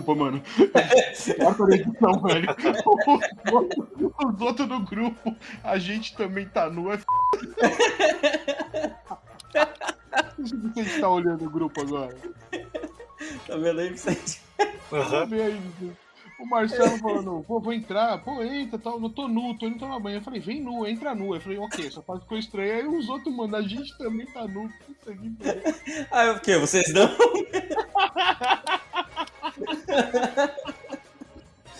Desculpa, 0.00 0.14
mano. 0.14 0.42
Corta 1.38 1.64
a 1.64 1.74
edição, 1.74 2.22
velho. 2.22 2.48
Os 3.46 3.52
outros- 3.52 3.88
Os 4.34 4.40
outros 4.40 4.68
do 4.68 4.80
grupo, 4.80 5.36
a 5.62 5.78
gente 5.78 6.16
também 6.16 6.46
tá 6.48 6.70
nu. 6.70 6.90
É 6.90 6.94
f... 6.94 7.04
Deixa 10.38 10.54
eu 10.54 10.60
ver 10.60 10.72
se 10.72 10.80
a 10.80 10.82
gente 10.84 11.00
tá 11.00 11.08
olhando 11.10 11.44
o 11.44 11.50
grupo 11.50 11.80
agora. 11.82 12.16
Tá 13.46 13.56
vendo 13.56 13.80
aí, 13.80 13.90
Vicente? 13.90 14.40
Ver 15.28 15.42
aí, 15.42 15.52
Vicente. 15.52 15.96
O 16.38 16.46
Marcelo 16.46 16.96
falando, 16.98 17.44
pô, 17.46 17.60
vou 17.60 17.70
entrar, 17.74 18.16
pô, 18.24 18.42
entra, 18.42 18.78
tal, 18.78 18.98
eu 18.98 19.10
tô 19.10 19.28
nu, 19.28 19.58
tô 19.58 19.66
indo 19.66 19.78
tomar 19.78 20.00
banho. 20.00 20.16
Eu 20.16 20.22
falei, 20.22 20.40
vem 20.40 20.58
nu, 20.62 20.86
entra 20.86 21.14
nu. 21.14 21.34
Eu 21.34 21.40
falei, 21.42 21.58
ok, 21.58 21.86
essa 21.86 22.00
parte 22.00 22.22
ficou 22.22 22.38
estranha. 22.38 22.76
Aí 22.76 22.86
os 22.86 23.10
outros, 23.10 23.34
mano, 23.36 23.54
a 23.56 23.60
gente 23.60 23.96
também 23.98 24.24
tá 24.24 24.48
nu. 24.48 24.70
Puta 24.86 25.12
que 25.14 25.30
pariu. 25.32 25.62
Ah, 26.10 26.30
o 26.32 26.40
quê? 26.40 26.56
Vocês 26.56 26.90
não? 26.94 27.10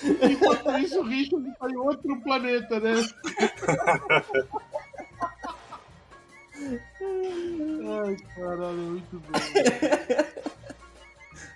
Enquanto 0.02 0.78
isso, 0.78 1.01
o 1.01 1.02
Richard 1.05 1.55
tá 1.59 1.68
em 1.68 1.76
outro 1.76 2.20
planeta, 2.22 2.80
né? 2.80 2.94
Ai, 8.02 8.16
caralho, 8.34 8.62
é 8.62 8.72
muito 8.72 9.18
bom. 9.18 9.38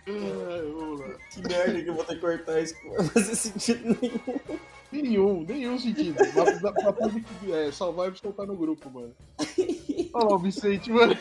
Ai, 0.07 0.63
vamos 0.73 1.01
lá. 1.01 1.07
Que 1.31 1.41
merda 1.49 1.83
que 1.83 1.89
eu 1.89 1.95
vou 1.95 2.05
ter 2.05 2.15
que 2.17 2.21
cortar 2.21 2.61
isso. 2.61 2.75
Não 2.85 2.95
vai 2.97 3.07
fazer 3.07 3.35
sentido 3.35 3.99
nenhum. 4.01 4.59
Nenhum, 4.93 5.43
nenhum 5.43 5.79
sentido. 5.79 6.17
Dá 6.61 6.73
pra 6.73 6.93
fazer 6.93 7.21
que 7.23 7.53
é, 7.53 7.73
salvar 7.73 8.13
e 8.13 8.19
soltar 8.19 8.47
no 8.47 8.57
grupo, 8.57 8.91
mano. 8.91 9.15
Olha 10.13 10.27
lá 10.27 10.35
o 10.35 10.39
Vicente, 10.39 10.93
mano. 10.93 11.17